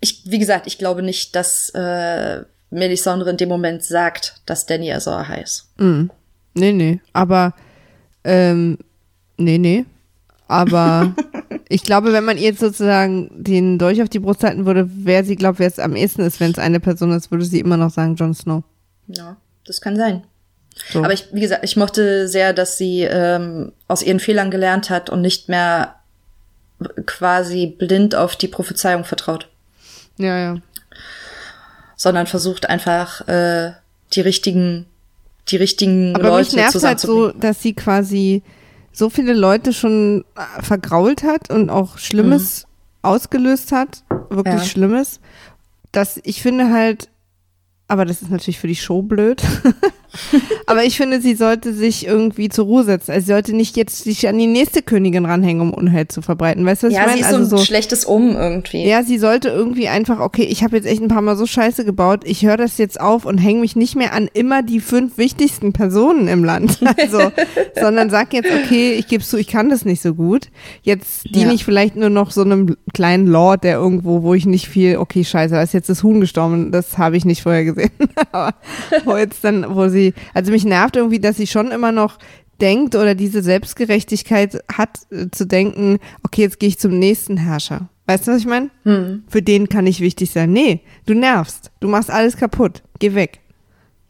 ich, 0.00 0.22
wie 0.26 0.38
gesagt, 0.38 0.66
ich 0.66 0.78
glaube 0.78 1.02
nicht, 1.02 1.34
dass 1.34 1.70
äh, 1.70 2.42
Melisandre 2.70 3.30
in 3.30 3.36
dem 3.36 3.48
Moment 3.48 3.82
sagt, 3.82 4.40
dass 4.46 4.66
Danny 4.66 4.92
Azor 4.92 5.26
heißt. 5.26 5.68
Mhm. 5.78 6.10
Nee, 6.54 6.72
nee. 6.72 7.00
Aber, 7.12 7.54
ähm, 8.28 8.78
nee, 9.36 9.58
nee. 9.58 9.84
Aber 10.46 11.14
ich 11.68 11.82
glaube, 11.82 12.12
wenn 12.12 12.24
man 12.24 12.36
ihr 12.38 12.44
jetzt 12.44 12.60
sozusagen 12.60 13.30
den 13.42 13.78
Dolch 13.78 14.02
auf 14.02 14.08
die 14.08 14.18
Brust 14.18 14.44
halten 14.44 14.66
würde, 14.66 14.88
wer 14.88 15.24
sie 15.24 15.36
glaubt, 15.36 15.58
wer 15.58 15.66
es 15.66 15.78
am 15.78 15.96
ehesten 15.96 16.22
ist, 16.22 16.40
wenn 16.40 16.50
es 16.50 16.58
eine 16.58 16.80
Person 16.80 17.12
ist, 17.12 17.30
würde 17.30 17.44
sie 17.44 17.60
immer 17.60 17.76
noch 17.76 17.90
sagen, 17.90 18.16
Jon 18.16 18.34
Snow. 18.34 18.62
Ja, 19.08 19.36
das 19.66 19.80
kann 19.80 19.96
sein. 19.96 20.22
So. 20.90 21.02
Aber 21.02 21.12
ich, 21.12 21.26
wie 21.32 21.40
gesagt, 21.40 21.64
ich 21.64 21.76
mochte 21.76 22.28
sehr, 22.28 22.52
dass 22.52 22.78
sie 22.78 23.02
ähm, 23.02 23.72
aus 23.88 24.02
ihren 24.02 24.20
Fehlern 24.20 24.50
gelernt 24.50 24.90
hat 24.90 25.10
und 25.10 25.20
nicht 25.20 25.48
mehr 25.48 25.94
quasi 27.06 27.66
blind 27.66 28.14
auf 28.14 28.36
die 28.36 28.48
Prophezeiung 28.48 29.04
vertraut, 29.04 29.48
ja, 30.16 30.38
ja. 30.38 30.56
sondern 31.96 32.26
versucht 32.26 32.68
einfach 32.68 33.26
äh, 33.26 33.72
die 34.12 34.20
richtigen, 34.20 34.86
die 35.50 35.56
richtigen 35.56 36.14
Aber 36.14 36.36
mich 36.36 36.52
Leute 36.52 36.56
nervt 36.56 36.82
halt 36.82 37.00
so, 37.00 37.30
dass 37.32 37.62
sie 37.62 37.72
quasi 37.74 38.42
so 38.92 39.10
viele 39.10 39.32
Leute 39.32 39.72
schon 39.72 40.24
äh, 40.36 40.62
vergrault 40.62 41.22
hat 41.22 41.50
und 41.50 41.70
auch 41.70 41.98
Schlimmes 41.98 42.66
ausgelöst 43.02 43.72
hat, 43.72 44.02
wirklich 44.28 44.54
Mhm. 44.54 44.60
Ja. 44.60 44.64
Schlimmes, 44.64 45.20
dass 45.92 46.20
ich 46.24 46.42
finde 46.42 46.72
halt, 46.72 47.08
aber 47.86 48.04
das 48.04 48.22
ist 48.22 48.30
natürlich 48.30 48.58
für 48.58 48.66
die 48.66 48.76
Show 48.76 49.02
blöd, 49.02 49.42
aber 50.66 50.84
ich 50.84 50.96
finde, 50.96 51.20
sie 51.20 51.34
sollte 51.34 51.72
sich 51.74 52.06
irgendwie 52.06 52.48
zur 52.48 52.64
Ruhe 52.66 52.84
setzen. 52.84 53.12
Also 53.12 53.26
sie 53.26 53.32
sollte 53.32 53.54
nicht 53.56 53.76
jetzt 53.76 54.04
sich 54.04 54.26
an 54.28 54.38
die 54.38 54.46
nächste 54.46 54.82
Königin 54.82 55.24
ranhängen, 55.26 55.60
um 55.62 55.74
Unheil 55.74 56.08
zu 56.08 56.22
verbreiten. 56.22 56.64
Weißt 56.64 56.82
du, 56.82 56.86
was 56.88 56.94
ja, 56.94 57.00
ich 57.06 57.12
sie 57.12 57.20
meine? 57.20 57.20
ist 57.22 57.30
so 57.30 57.36
Also 57.36 57.56
ein 57.56 57.58
so, 57.58 57.64
schlechtes 57.64 58.04
Um 58.04 58.36
irgendwie. 58.36 58.86
ja, 58.86 59.02
sie 59.02 59.18
sollte 59.18 59.48
irgendwie 59.48 59.88
einfach, 59.88 60.20
okay, 60.20 60.44
ich 60.44 60.62
habe 60.64 60.76
jetzt 60.76 60.86
echt 60.86 61.02
ein 61.02 61.08
paar 61.08 61.22
Mal 61.22 61.36
so 61.36 61.46
scheiße 61.46 61.84
gebaut, 61.84 62.20
ich 62.24 62.44
höre 62.44 62.56
das 62.56 62.78
jetzt 62.78 63.00
auf 63.00 63.24
und 63.24 63.38
hänge 63.38 63.60
mich 63.60 63.76
nicht 63.76 63.96
mehr 63.96 64.12
an 64.14 64.28
immer 64.32 64.62
die 64.62 64.80
fünf 64.80 65.18
wichtigsten 65.18 65.72
Personen 65.72 66.28
im 66.28 66.44
Land. 66.44 66.78
Also, 67.00 67.30
sondern 67.78 68.10
sag 68.10 68.32
jetzt, 68.32 68.50
okay, 68.50 68.92
ich 68.94 69.06
gebe 69.06 69.22
zu, 69.22 69.38
ich 69.38 69.46
kann 69.46 69.68
das 69.70 69.84
nicht 69.84 70.02
so 70.02 70.14
gut. 70.14 70.48
Jetzt 70.82 71.24
diene 71.34 71.48
Ja. 71.50 71.54
ich 71.54 71.64
vielleicht 71.64 71.96
nur 71.96 72.08
noch 72.10 72.30
so 72.32 72.42
einem 72.42 72.76
kleinen 72.92 73.26
Lord, 73.26 73.62
der 73.64 73.76
irgendwo, 73.76 74.22
wo 74.22 74.34
ich 74.34 74.46
nicht 74.46 74.68
viel, 74.68 74.96
okay, 74.96 75.24
scheiße, 75.24 75.54
da 75.54 75.62
ist 75.62 75.74
jetzt 75.74 75.88
das 75.88 76.02
Huhn 76.02 76.20
gestorben, 76.20 76.72
das 76.72 76.98
habe 76.98 77.16
ich 77.16 77.24
nicht 77.24 77.42
vorher 77.42 77.64
gesehen. 77.64 77.90
Aber 78.32 78.54
wo 79.04 79.16
jetzt 79.16 79.44
dann, 79.44 79.64
wo 79.76 79.88
sie, 79.88 79.97
also 80.34 80.52
mich 80.52 80.64
nervt 80.64 80.96
irgendwie, 80.96 81.20
dass 81.20 81.36
sie 81.36 81.46
schon 81.46 81.70
immer 81.70 81.92
noch 81.92 82.18
denkt 82.60 82.94
oder 82.94 83.14
diese 83.14 83.42
Selbstgerechtigkeit 83.42 84.62
hat, 84.72 85.00
äh, 85.10 85.26
zu 85.30 85.46
denken, 85.46 85.98
okay, 86.24 86.42
jetzt 86.42 86.58
gehe 86.58 86.68
ich 86.68 86.78
zum 86.78 86.98
nächsten 86.98 87.36
Herrscher. 87.36 87.88
Weißt 88.06 88.26
du, 88.26 88.32
was 88.32 88.40
ich 88.40 88.46
meine? 88.46 88.70
Hm. 88.84 89.24
Für 89.28 89.42
den 89.42 89.68
kann 89.68 89.86
ich 89.86 90.00
wichtig 90.00 90.30
sein. 90.30 90.50
Nee, 90.50 90.80
du 91.06 91.14
nervst. 91.14 91.70
Du 91.80 91.88
machst 91.88 92.10
alles 92.10 92.36
kaputt. 92.36 92.82
Geh 92.98 93.14
weg. 93.14 93.40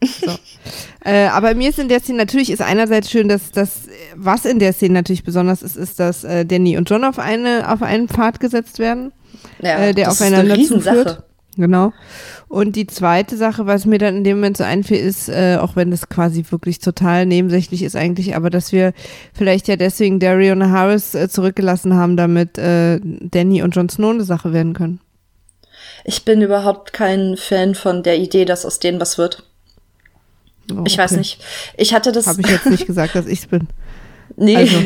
So. 0.02 0.30
äh, 1.04 1.26
aber 1.26 1.54
mir 1.54 1.70
ist 1.70 1.78
in 1.80 1.88
der 1.88 2.00
Szene 2.00 2.18
natürlich 2.18 2.50
ist 2.50 2.62
einerseits 2.62 3.10
schön, 3.10 3.28
dass 3.28 3.50
das, 3.50 3.88
was 4.14 4.44
in 4.44 4.60
der 4.60 4.72
Szene 4.72 4.94
natürlich 4.94 5.24
besonders 5.24 5.62
ist, 5.62 5.76
ist, 5.76 5.98
dass 5.98 6.22
äh, 6.22 6.46
Danny 6.46 6.76
und 6.76 6.88
John 6.88 7.04
auf 7.04 7.18
eine 7.18 7.70
auf 7.70 7.82
einen 7.82 8.08
Pfad 8.08 8.38
gesetzt 8.38 8.78
werden, 8.78 9.12
Ja, 9.60 9.78
äh, 9.78 9.94
der 9.94 10.06
das 10.06 10.20
aufeinander 10.20 10.56
ist 10.56 10.70
eine 10.72 10.82
zuführt. 10.82 11.24
Genau. 11.58 11.92
Und 12.46 12.76
die 12.76 12.86
zweite 12.86 13.36
Sache, 13.36 13.66
was 13.66 13.84
mir 13.84 13.98
dann 13.98 14.18
in 14.18 14.24
dem 14.24 14.36
Moment 14.36 14.56
so 14.56 14.62
einfällt, 14.62 15.00
ist, 15.00 15.28
äh, 15.28 15.58
auch 15.60 15.74
wenn 15.74 15.90
das 15.90 16.08
quasi 16.08 16.44
wirklich 16.48 16.78
total 16.78 17.26
nebensächlich 17.26 17.82
ist 17.82 17.96
eigentlich, 17.96 18.36
aber 18.36 18.48
dass 18.48 18.70
wir 18.70 18.92
vielleicht 19.34 19.66
ja 19.66 19.74
deswegen 19.74 20.20
Darion 20.20 20.70
Harris 20.70 21.16
äh, 21.16 21.28
zurückgelassen 21.28 21.94
haben, 21.94 22.16
damit 22.16 22.58
äh, 22.58 23.00
Danny 23.02 23.60
und 23.62 23.74
Jon 23.74 23.88
Snow 23.88 24.12
eine 24.12 24.22
Sache 24.22 24.52
werden 24.52 24.72
können. 24.72 25.00
Ich 26.04 26.24
bin 26.24 26.42
überhaupt 26.42 26.92
kein 26.92 27.36
Fan 27.36 27.74
von 27.74 28.04
der 28.04 28.18
Idee, 28.18 28.44
dass 28.44 28.64
aus 28.64 28.78
denen 28.78 29.00
was 29.00 29.18
wird. 29.18 29.42
Oh, 30.72 30.84
Ich 30.86 30.96
weiß 30.96 31.10
okay. 31.10 31.18
nicht. 31.18 31.44
Ich 31.76 31.92
hatte 31.92 32.12
das. 32.12 32.28
Habe 32.28 32.40
ich 32.40 32.50
jetzt 32.50 32.66
nicht 32.66 32.86
gesagt, 32.86 33.16
dass 33.16 33.26
ich's 33.26 33.46
bin. 33.46 33.66
nee. 34.36 34.56
also. 34.56 34.76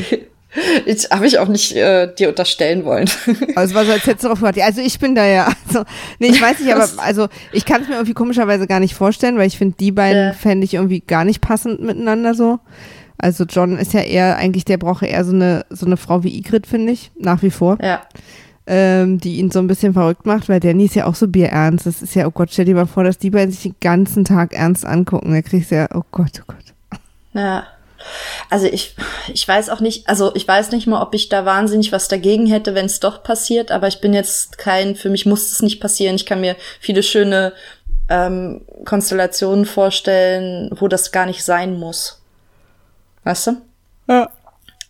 Ich 0.85 1.09
habe 1.11 1.27
ich 1.27 1.39
auch 1.39 1.49
nicht 1.49 1.75
äh, 1.75 2.13
dir 2.15 2.29
unterstellen 2.29 2.85
wollen. 2.85 3.09
Also 3.57 3.73
so, 3.75 3.93
als 3.93 4.07
hättest 4.07 4.25
du 4.25 4.29
drauf. 4.29 4.43
Also 4.43 4.81
ich 4.83 4.99
bin 4.99 5.15
da 5.15 5.25
ja. 5.27 5.49
Also, 5.69 5.85
nee, 6.19 6.27
ich 6.29 6.43
weiß 6.43 6.61
nicht, 6.61 6.75
aber 6.75 6.87
also 6.99 7.29
ich 7.53 7.65
kann 7.65 7.81
es 7.83 7.89
mir 7.89 7.95
irgendwie 7.95 8.13
komischerweise 8.13 8.67
gar 8.67 8.81
nicht 8.81 8.95
vorstellen, 8.95 9.39
weil 9.39 9.47
ich 9.47 9.57
finde, 9.57 9.77
die 9.79 9.93
beiden 9.93 10.29
Ja. 10.29 10.33
fände 10.35 10.65
ich 10.65 10.75
irgendwie 10.75 11.01
gar 11.01 11.25
nicht 11.25 11.41
passend 11.41 11.81
miteinander 11.81 12.35
so. 12.35 12.59
Also 13.17 13.45
John 13.45 13.79
ist 13.79 13.95
ja 13.95 14.01
eher, 14.01 14.37
eigentlich, 14.37 14.65
der 14.67 14.77
brauche 14.77 15.07
eher 15.07 15.25
so 15.25 15.33
eine, 15.33 15.65
so 15.71 15.87
eine 15.87 15.97
Frau 15.97 16.25
wie 16.25 16.37
Igrit, 16.37 16.67
finde 16.67 16.93
ich, 16.93 17.11
nach 17.19 17.41
wie 17.43 17.51
vor, 17.51 17.79
ja. 17.81 18.03
ähm, 18.67 19.19
die 19.19 19.37
ihn 19.37 19.51
so 19.51 19.61
ein 19.61 19.69
bisschen 19.69 19.93
verrückt 19.95 20.27
macht, 20.27 20.49
weil 20.49 20.61
Danny 20.61 20.87
ist 20.87 20.97
ja 20.97 21.07
auch 21.07 21.15
so 21.15 21.29
bierernst. 21.29 21.87
Das 21.87 22.03
ist 22.03 22.15
ja, 22.15 22.27
oh 22.27 22.31
Gott, 22.33 22.51
stell 22.53 22.65
dir 22.67 22.75
mal 22.75 22.87
vor, 22.87 23.05
dass 23.05 23.19
die 23.19 23.31
beiden 23.31 23.53
sich 23.53 23.63
den 23.63 23.77
ganzen 23.81 24.25
Tag 24.25 24.53
ernst 24.55 24.85
angucken. 24.85 25.33
Da 25.33 25.41
kriegst 25.41 25.71
du 25.71 25.77
ja, 25.77 25.89
oh 25.95 26.03
Gott, 26.11 26.43
oh 26.43 26.45
Gott. 26.49 26.99
Ja. 27.33 27.65
Also 28.51 28.67
ich, 28.67 28.95
ich 29.33 29.47
weiß 29.47 29.69
auch 29.71 29.81
nicht, 29.81 30.09
also 30.09 30.35
ich 30.35 30.47
weiß 30.47 30.71
nicht 30.73 30.87
mal, 30.87 31.03
ob 31.03 31.15
ich 31.15 31.29
da 31.29 31.45
wahnsinnig 31.45 31.93
was 31.93 32.09
dagegen 32.09 32.47
hätte, 32.47 32.75
wenn 32.75 32.87
es 32.87 33.01
doch 33.01 33.23
passiert, 33.23 33.71
aber 33.71 33.89
ich 33.89 34.01
bin 34.01 34.15
jetzt 34.15 34.59
kein, 34.59 34.97
für 34.97 35.11
mich 35.11 35.27
muss 35.27 35.53
es 35.53 35.63
nicht 35.63 35.81
passieren. 35.81 36.17
Ich 36.17 36.27
kann 36.27 36.41
mir 36.41 36.57
viele 36.81 37.03
schöne 37.03 37.53
ähm, 38.09 38.63
Konstellationen 38.85 39.65
vorstellen, 39.65 40.71
wo 40.73 40.89
das 40.89 41.13
gar 41.13 41.27
nicht 41.27 41.45
sein 41.45 41.79
muss. 41.79 42.21
Weißt 43.25 43.47
du? 43.49 43.57
Ja. 44.09 44.31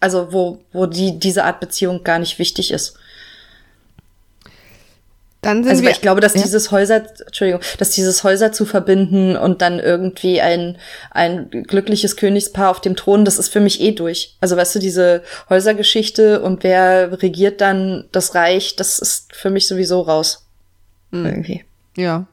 Also 0.01 0.33
wo, 0.33 0.59
wo 0.73 0.87
die, 0.87 1.19
diese 1.19 1.45
Art 1.45 1.61
Beziehung 1.61 2.03
gar 2.03 2.19
nicht 2.19 2.39
wichtig 2.39 2.73
ist. 2.73 2.97
Dann 5.43 5.65
sind 5.65 5.73
Also 5.73 5.83
wir, 5.83 5.91
ich 5.91 6.01
glaube, 6.01 6.21
dass 6.21 6.35
ja. 6.35 6.43
dieses 6.43 6.71
Häuser, 6.71 7.03
Entschuldigung, 7.27 7.61
dass 7.79 7.91
dieses 7.91 8.23
Häuser 8.23 8.53
zu 8.53 8.65
verbinden 8.65 9.37
und 9.37 9.61
dann 9.61 9.81
irgendwie 9.81 10.41
ein, 10.41 10.79
ein 11.11 11.51
glückliches 11.51 12.17
Königspaar 12.17 12.71
auf 12.71 12.81
dem 12.81 12.95
Thron, 12.95 13.25
das 13.25 13.41
ist 13.41 13.49
für 13.49 13.59
mich 13.59 13.81
eh 13.81 13.91
durch. 13.91 14.37
Also 14.41 14.57
weißt 14.57 14.77
du, 14.77 14.79
diese 14.79 15.23
Häusergeschichte 15.51 16.43
und 16.43 16.63
wer 16.63 17.21
regiert 17.21 17.61
dann 17.61 18.05
das 18.13 18.37
Reich, 18.37 18.77
das 18.77 19.01
ist 19.01 19.35
für 19.35 19.51
mich 19.51 19.67
sowieso 19.67 20.03
raus. 20.03 20.47
Hm. 21.11 21.27
Irgendwie. 21.27 21.65
Ja. 21.97 22.27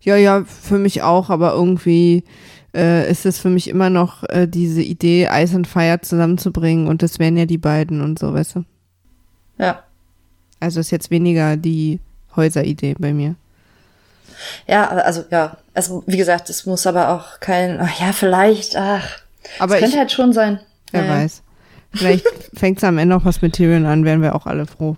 Ja, 0.00 0.16
ja, 0.16 0.44
für 0.44 0.78
mich 0.78 1.02
auch, 1.02 1.28
aber 1.28 1.52
irgendwie 1.52 2.24
äh, 2.74 3.10
ist 3.10 3.26
es 3.26 3.40
für 3.40 3.50
mich 3.50 3.68
immer 3.68 3.90
noch 3.90 4.24
äh, 4.30 4.48
diese 4.48 4.80
Idee, 4.80 5.28
Ice 5.30 5.54
und 5.54 5.66
Fire 5.66 6.00
zusammenzubringen 6.00 6.88
und 6.88 7.02
das 7.02 7.18
wären 7.18 7.36
ja 7.36 7.44
die 7.44 7.58
beiden 7.58 8.00
und 8.00 8.18
so, 8.18 8.32
weißt 8.32 8.56
du? 8.56 8.64
Ja. 9.58 9.84
Also 10.60 10.80
ist 10.80 10.90
jetzt 10.90 11.10
weniger 11.10 11.58
die 11.58 12.00
Häuseridee 12.36 12.94
bei 12.98 13.12
mir. 13.12 13.34
Ja, 14.66 14.88
also 14.88 15.24
ja. 15.30 15.56
Also 15.74 16.02
wie 16.06 16.16
gesagt, 16.16 16.50
es 16.50 16.66
muss 16.66 16.86
aber 16.86 17.10
auch 17.10 17.40
kein, 17.40 17.80
ach 17.80 18.00
ja, 18.00 18.12
vielleicht, 18.12 18.76
ach. 18.76 19.06
Aber 19.58 19.74
es 19.76 19.80
könnte 19.80 19.98
halt 19.98 20.12
schon 20.12 20.32
sein. 20.32 20.60
wer 20.90 21.04
Ja, 21.04 21.06
ja. 21.06 21.14
weiß. 21.22 21.42
Vielleicht 21.94 22.26
fängt 22.54 22.78
es 22.78 22.84
am 22.84 22.98
Ende 22.98 23.16
auch 23.16 23.24
was 23.24 23.42
mit 23.42 23.54
Tyrion 23.54 23.86
an, 23.86 24.04
wären 24.04 24.22
wir 24.22 24.34
auch 24.34 24.46
alle 24.46 24.66
froh. 24.66 24.96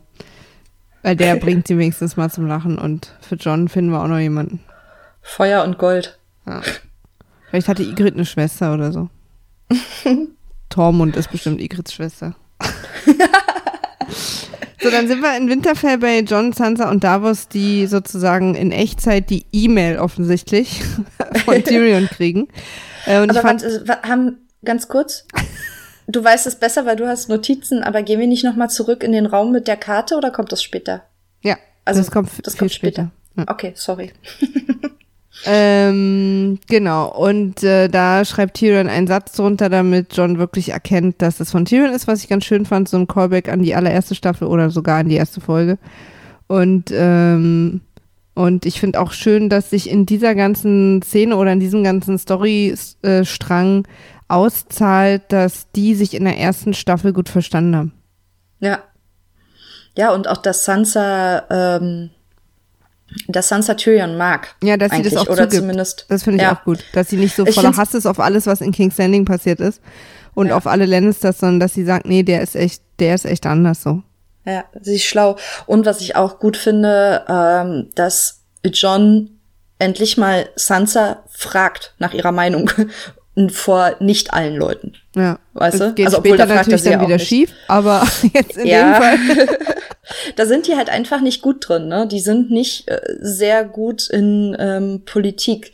Weil 1.03 1.17
der 1.17 1.37
bringt 1.37 1.69
sie 1.69 1.77
wenigstens 1.77 2.17
mal 2.17 2.31
zum 2.31 2.47
Lachen 2.47 2.79
und 2.79 3.13
für 3.21 3.35
John 3.35 3.69
finden 3.69 3.91
wir 3.91 4.03
auch 4.03 4.09
noch 4.09 4.19
jemanden. 4.19 4.61
Feuer 5.21 5.63
und 5.63 5.79
Gold. 5.79 6.19
Ja. 6.47 6.63
Vielleicht 7.51 7.69
hatte 7.69 7.83
Igrit 7.83 8.15
eine 8.15 8.25
Schwester 8.25 8.73
oder 8.73 8.91
so. 8.91 9.11
Tormund 10.71 11.15
ist 11.17 11.31
bestimmt 11.31 11.61
Igrits 11.61 11.93
Schwester. 11.93 12.35
so, 14.85 14.91
dann 14.91 15.09
sind 15.09 15.21
wir 15.23 15.37
in 15.37 15.49
Winterfell 15.49 15.99
bei 15.99 16.21
John, 16.21 16.53
Sansa 16.53 16.89
und 16.91 17.03
Davos, 17.05 17.49
die 17.49 17.87
sozusagen 17.87 18.55
in 18.55 18.71
Echtzeit 18.73 19.31
die 19.31 19.45
E-Mail 19.53 19.99
offensichtlich 19.99 20.83
von 21.45 21.63
Tyrion 21.65 22.07
kriegen. 22.07 22.49
Äh, 23.07 23.21
und 23.21 23.33
ich 23.33 23.39
Aber 23.39 23.49
fand, 23.49 23.63
warte, 23.63 23.89
wa- 23.89 24.03
haben, 24.09 24.39
ganz 24.65 24.89
kurz, 24.89 25.27
du 26.07 26.23
weißt 26.23 26.47
es 26.47 26.57
besser, 26.57 26.87
weil 26.87 26.97
du 26.97 27.07
hast 27.09 27.29
Notizen, 27.29 27.83
aber 27.83 28.03
gehen 28.03 28.21
wir 28.21 28.27
nicht 28.27 28.45
nochmal 28.45 28.71
zurück 28.71 29.03
in 29.03 29.13
den 29.13 29.27
Raum 29.27 29.51
mit 29.53 29.67
der 29.69 29.77
Karte 29.77 30.17
oder 30.17 30.31
kommt 30.31 30.53
das 30.53 30.63
später? 30.63 31.05
ja, 31.43 31.57
Also, 31.85 32.01
das 32.01 32.11
kommt 32.11 32.31
das 32.47 32.55
viel 32.55 32.59
kommt 32.61 32.73
später. 32.73 33.11
Ja. 33.37 33.45
Okay, 33.49 33.73
sorry. 33.75 34.13
Ähm, 35.47 36.59
genau, 36.69 37.09
und 37.09 37.63
äh, 37.63 37.89
da 37.89 38.25
schreibt 38.25 38.57
Tyrion 38.57 38.89
einen 38.89 39.07
Satz 39.07 39.33
drunter, 39.33 39.69
damit 39.69 40.17
John 40.17 40.39
wirklich 40.39 40.71
erkennt, 40.71 41.21
dass 41.21 41.41
es 41.41 41.51
von 41.51 41.67
Tyrion 41.67 41.93
ist, 41.93 42.07
was 42.07 42.23
ich 42.23 42.29
ganz 42.29 42.45
schön 42.45 42.65
fand, 42.65 42.89
so 42.89 42.97
ein 42.97 43.07
Callback 43.07 43.51
an 43.51 43.63
die 43.63 43.75
allererste 43.75 44.15
Staffel 44.15 44.49
oder 44.49 44.71
sogar 44.71 45.01
an 45.01 45.09
die 45.09 45.17
erste 45.17 45.41
Folge. 45.43 45.79
Und, 46.47 46.91
ähm, 46.93 47.83
und 48.35 48.65
ich 48.65 48.81
finde 48.81 49.01
auch 49.01 49.13
schön, 49.13 49.49
dass 49.49 49.71
sich 49.71 49.91
in 49.91 50.07
dieser 50.07 50.35
ganzen 50.35 51.03
Szene 51.03 51.37
oder 51.37 51.53
in 51.53 51.61
diesem 51.61 51.85
ganzen 51.85 52.19
Storystrang 52.19 53.87
auszahlt, 54.29 55.23
dass 55.29 55.71
die 55.73 55.95
sich 55.95 56.15
in 56.15 56.25
der 56.25 56.39
ersten 56.39 56.73
Staffel 56.75 57.13
gut 57.13 57.29
verstanden 57.29 57.77
haben. 57.77 57.93
Ja. 58.61 58.79
Ja, 59.97 60.13
und 60.13 60.27
auch, 60.27 60.39
dass 60.39 60.65
Sansa, 60.65 61.45
ähm, 61.51 62.11
dass 63.29 63.49
Sansa 63.49 63.75
Tyrion 63.75 64.17
mag. 64.17 64.55
Ja, 64.63 64.77
dass 64.77 64.93
sie 64.93 65.03
das 65.03 65.17
auch 65.17 65.27
Oder 65.27 65.45
zugibt. 65.45 65.55
zumindest. 65.63 66.07
Das 66.09 66.23
finde 66.25 66.39
ich 66.39 66.43
ja. 66.43 66.55
auch 66.57 66.65
gut, 66.65 66.85
dass 66.93 67.09
sie 67.09 67.17
nicht 67.17 67.35
so 67.37 67.45
voller 67.47 67.77
Hass 67.77 67.95
ist 67.95 68.07
auf 68.07 68.19
alles, 68.21 68.47
was 68.47 68.61
in 68.61 68.73
King's 68.73 68.99
Landing 68.99 69.25
passiert 69.25 69.61
ist 69.61 69.81
und 70.35 70.49
Ja. 70.49 70.57
auf 70.57 70.67
alle 70.67 70.87
Lannisters, 70.87 71.39
sondern 71.39 71.61
dass 71.61 71.75
sie 71.75 71.85
sagt, 71.85 72.07
nee, 72.07 72.23
der 72.23 72.43
ist 72.43 72.57
echt, 72.57 72.83
der 72.99 73.15
ist 73.15 73.25
echt 73.25 73.47
anders 73.47 73.83
so. 73.83 74.03
Ja, 74.47 74.65
sie 74.81 74.97
ist 74.97 75.05
schlau. 75.05 75.37
Und 75.67 75.87
was 75.87 76.01
ich 76.01 76.17
auch 76.17 76.39
gut 76.39 76.57
finde, 76.57 77.25
ähm, 77.29 77.91
dass 77.95 78.41
John 78.65 79.31
endlich 79.79 80.17
mal 80.19 80.49
Sansa 80.57 81.23
fragt 81.31 81.95
nach 81.99 82.13
ihrer 82.15 82.33
Meinung 82.33 82.71
vor 83.49 83.97
nicht 84.01 84.33
allen 84.33 84.57
Leuten. 84.57 84.93
Ja, 85.17 85.39
Weißt 85.55 85.81
du? 85.81 85.93
geht 85.95 86.07
Also, 86.07 86.19
obwohl, 86.19 86.31
später 86.37 86.47
da 86.47 86.55
fragt 86.55 86.69
natürlich 86.69 86.83
dann 86.85 86.93
ja 86.93 86.99
auch 87.01 87.07
wieder 87.07 87.17
nicht. 87.17 87.29
schief, 87.29 87.51
aber 87.69 88.07
jetzt 88.35 88.57
in 88.57 88.67
Ja. 88.67 88.93
dem 88.93 89.03
Fall. 89.03 89.59
da 90.37 90.47
sind 90.47 90.67
die 90.69 90.77
halt 90.77 90.89
einfach 90.91 91.21
nicht 91.21 91.43
gut 91.43 91.69
drin, 91.69 91.89
ne? 91.89 92.07
Die 92.07 92.21
sind 92.21 92.51
nicht 92.51 92.89
äh, 92.89 93.01
sehr 93.21 93.65
gut 93.65 94.09
in 94.09 94.57
ähm, 94.59 95.03
Politik. 95.05 95.73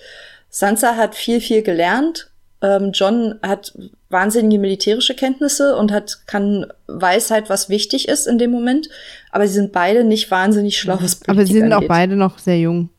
Sansa 0.49 0.97
hat 0.97 1.15
viel, 1.15 1.41
viel 1.41 1.63
gelernt. 1.63 2.31
Ähm, 2.63 2.91
John 2.93 3.39
hat 3.43 3.73
wahnsinnige 4.11 4.59
militärische 4.61 5.15
Kenntnisse 5.15 5.77
und 5.77 5.93
hat, 5.93 6.27
kann, 6.27 6.67
weiß 6.89 7.31
halt, 7.31 7.49
was 7.49 7.69
wichtig 7.69 8.09
ist 8.09 8.27
in 8.27 8.39
dem 8.39 8.51
Moment. 8.51 8.89
Aber 9.31 9.47
sie 9.47 9.55
sind 9.55 9.73
beide 9.73 10.03
nicht 10.05 10.31
wahnsinnig 10.31 10.79
schlau, 10.79 10.95
was 11.01 11.17
Politik 11.17 11.29
Aber 11.29 11.47
sie 11.47 11.53
sind 11.55 11.73
auch 11.73 11.77
angeht. 11.77 11.89
beide 11.89 12.17
noch 12.17 12.39
sehr 12.39 12.59
jung, 12.59 12.91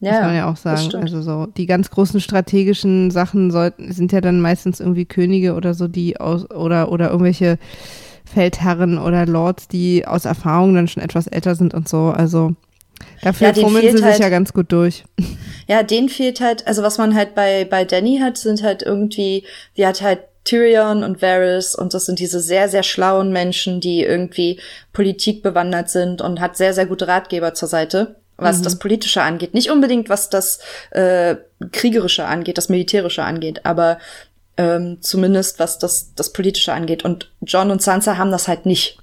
muss 0.00 0.10
ja, 0.10 0.20
man 0.22 0.34
ja 0.36 0.50
auch 0.50 0.56
sagen. 0.56 0.94
Also 0.94 1.22
so 1.22 1.46
die 1.46 1.66
ganz 1.66 1.90
großen 1.90 2.20
strategischen 2.20 3.10
Sachen 3.10 3.50
sollten 3.50 3.92
sind 3.92 4.12
ja 4.12 4.20
dann 4.20 4.40
meistens 4.40 4.80
irgendwie 4.80 5.04
Könige 5.06 5.54
oder 5.54 5.74
so, 5.74 5.88
die 5.88 6.20
aus 6.20 6.50
oder 6.50 6.92
oder 6.92 7.10
irgendwelche 7.10 7.58
Feldherren 8.24 8.98
oder 8.98 9.26
Lords, 9.26 9.68
die 9.68 10.06
aus 10.06 10.24
Erfahrung 10.24 10.74
dann 10.74 10.88
schon 10.88 11.02
etwas 11.02 11.26
älter 11.26 11.54
sind 11.54 11.74
und 11.74 11.88
so. 11.88 12.08
Also 12.10 12.54
dafür 13.22 13.48
Ja, 13.48 13.54
fummeln 13.54 13.82
sie 13.82 13.88
fehlt 13.88 13.96
sich 13.98 14.04
halt- 14.04 14.20
ja 14.20 14.28
ganz 14.28 14.52
gut 14.52 14.70
durch. 14.70 15.04
Ja, 15.66 15.82
denen 15.82 16.08
fehlt 16.08 16.40
halt, 16.40 16.66
also 16.66 16.82
was 16.82 16.98
man 16.98 17.14
halt 17.14 17.34
bei, 17.34 17.64
bei 17.64 17.84
Danny 17.84 18.18
hat, 18.22 18.38
sind 18.38 18.62
halt 18.62 18.82
irgendwie, 18.82 19.44
die 19.76 19.86
hat 19.86 20.00
halt 20.02 20.20
Tyrion 20.44 21.04
und 21.04 21.20
Varys 21.20 21.74
und 21.74 21.92
das 21.92 22.06
sind 22.06 22.20
diese 22.20 22.40
sehr, 22.40 22.68
sehr 22.70 22.82
schlauen 22.82 23.32
Menschen, 23.32 23.80
die 23.80 24.02
irgendwie 24.02 24.58
Politik 24.94 25.42
bewandert 25.42 25.90
sind 25.90 26.22
und 26.22 26.40
hat 26.40 26.56
sehr, 26.56 26.72
sehr 26.72 26.86
gute 26.86 27.06
Ratgeber 27.06 27.52
zur 27.52 27.68
Seite, 27.68 28.16
was 28.38 28.62
das 28.62 28.78
Politische 28.78 29.22
angeht. 29.22 29.52
Nicht 29.52 29.70
unbedingt, 29.70 30.08
was 30.08 30.30
das 30.30 30.60
äh, 30.90 31.36
Kriegerische 31.72 32.24
angeht, 32.24 32.56
das 32.56 32.68
Militärische 32.68 33.24
angeht, 33.24 33.66
aber 33.66 33.98
ähm, 34.56 34.98
zumindest 35.00 35.58
was 35.58 35.78
das, 35.78 36.14
das 36.14 36.32
Politische 36.32 36.72
angeht. 36.72 37.04
Und 37.04 37.30
John 37.42 37.70
und 37.70 37.82
Sansa 37.82 38.16
haben 38.16 38.30
das 38.30 38.48
halt 38.48 38.64
nicht 38.64 38.98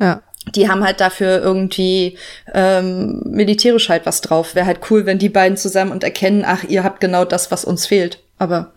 Ja. 0.00 0.22
die 0.54 0.68
haben 0.68 0.84
halt 0.84 1.00
dafür 1.00 1.40
irgendwie 1.42 2.18
ähm, 2.52 3.22
militärisch 3.24 3.88
halt 3.88 4.06
was 4.06 4.20
drauf. 4.20 4.54
Wäre 4.54 4.66
halt 4.66 4.80
cool, 4.90 5.06
wenn 5.06 5.18
die 5.18 5.28
beiden 5.30 5.56
zusammen 5.56 5.90
und 5.90 6.04
erkennen, 6.04 6.44
ach, 6.46 6.64
ihr 6.64 6.84
habt 6.84 7.00
genau 7.00 7.24
das, 7.24 7.50
was 7.50 7.64
uns 7.64 7.86
fehlt. 7.86 8.22
Aber 8.38 8.72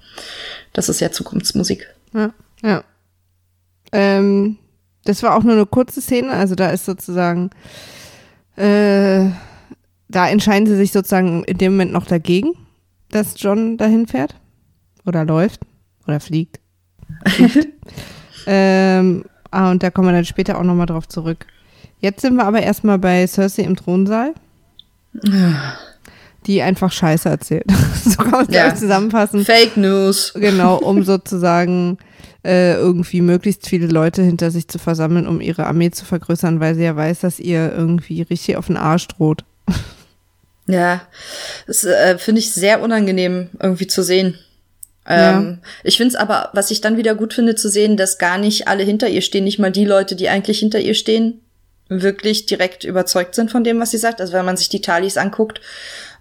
das 0.74 0.88
ist 0.90 1.00
ja 1.02 1.12
Zukunftsmusik. 1.12 1.88
Ja, 2.14 2.32
ja. 2.64 2.84
Ähm, 3.92 4.58
das 5.06 5.24
war 5.24 5.36
auch 5.36 5.44
nur 5.44 5.54
eine 5.54 5.66
kurze 5.66 6.02
Szene, 6.02 6.32
also 6.32 6.56
da 6.56 6.70
ist 6.70 6.86
sozusagen, 6.86 7.50
äh, 8.58 9.26
da 10.10 10.28
entscheiden 10.28 10.68
sie 10.68 10.76
sich 10.76 10.92
sozusagen 10.92 11.44
in 11.46 11.58
dem 11.58 11.74
Moment 11.74 11.92
noch 11.94 12.06
dagegen, 12.08 12.54
dass 13.10 13.36
John 13.38 13.78
dahin 13.78 14.08
fährt 14.08 14.36
oder 15.06 15.24
läuft 15.24 15.62
oder 16.08 16.20
fliegt. 16.20 16.60
fliegt. 17.28 17.68
ähm, 18.48 19.24
ah, 19.52 19.72
und 19.72 19.82
da 19.84 19.90
kommen 19.92 20.08
wir 20.10 20.14
dann 20.14 20.26
später 20.26 20.58
auch 20.60 20.64
nochmal 20.64 20.88
drauf 20.88 21.08
zurück. 21.08 21.46
Jetzt 22.00 22.22
sind 22.22 22.36
wir 22.36 22.46
aber 22.46 22.62
erstmal 22.62 22.98
bei 22.98 23.26
Cersei 23.28 23.64
im 23.64 23.76
Thronsaal, 23.76 24.34
die 26.46 26.62
einfach 26.62 26.92
Scheiße 26.92 27.30
erzählt. 27.30 27.66
so 28.04 28.16
kann 28.18 28.32
man 28.32 28.46
es 28.48 28.56
Ja. 28.56 28.74
zusammenfassen. 28.76 29.46
Fake 29.46 29.76
News. 29.78 30.34
Genau, 30.36 30.78
um 30.78 31.04
sozusagen 31.04 31.98
äh, 32.46 32.74
irgendwie 32.76 33.22
möglichst 33.22 33.68
viele 33.68 33.88
Leute 33.88 34.24
hinter 34.24 34.50
sich 34.50 34.68
zu 34.68 34.80
versammeln, 34.80 35.28
um 35.28 35.42
ihre 35.42 35.66
Armee 35.68 35.92
zu 35.92 36.06
vergrößern, 36.06 36.60
weil 36.60 36.76
sie 36.76 36.84
ja 36.84 36.96
weiß, 36.96 37.20
dass 37.20 37.40
ihr 37.40 37.72
irgendwie 37.74 38.22
richtig 38.22 38.56
auf 38.58 38.68
den 38.68 38.78
Arsch 38.78 39.08
droht. 39.08 39.44
Ja, 40.70 41.02
das 41.66 41.84
äh, 41.84 42.20
finde 42.20 42.40
ich 42.40 42.54
sehr 42.54 42.82
unangenehm 42.82 43.50
irgendwie 43.60 43.88
zu 43.88 44.04
sehen. 44.04 44.38
Ähm, 45.08 45.58
ja. 45.64 45.70
Ich 45.84 45.98
finde 45.98 46.10
es 46.10 46.16
aber, 46.16 46.50
was 46.54 46.70
ich 46.70 46.80
dann 46.80 46.96
wieder 46.96 47.16
gut 47.16 47.34
finde, 47.34 47.56
zu 47.56 47.70
sehen, 47.70 47.98
dass 47.98 48.20
gar 48.20 48.38
nicht 48.38 48.68
alle 48.68 48.84
hinter 48.84 49.10
ihr 49.10 49.22
stehen, 49.22 49.46
nicht 49.46 49.58
mal 49.58 49.72
die 49.72 49.86
Leute, 49.86 50.16
die 50.16 50.30
eigentlich 50.30 50.60
hinter 50.60 50.80
ihr 50.80 50.94
stehen, 50.94 51.42
wirklich 51.88 52.46
direkt 52.46 52.84
überzeugt 52.84 53.34
sind 53.34 53.50
von 53.50 53.64
dem, 53.64 53.80
was 53.80 53.90
sie 53.90 53.98
sagt. 53.98 54.22
Also 54.22 54.34
wenn 54.34 54.46
man 54.46 54.58
sich 54.58 54.70
die 54.70 54.82
Talis 54.82 55.18
anguckt, 55.18 55.60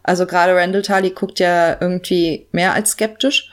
also 0.03 0.25
gerade 0.25 0.57
Randall 0.57 0.81
Tali 0.81 1.11
guckt 1.11 1.41
ja 1.41 1.77
irgendwie 1.79 2.47
mehr 2.53 2.73
als 2.73 2.93
skeptisch. 2.93 3.51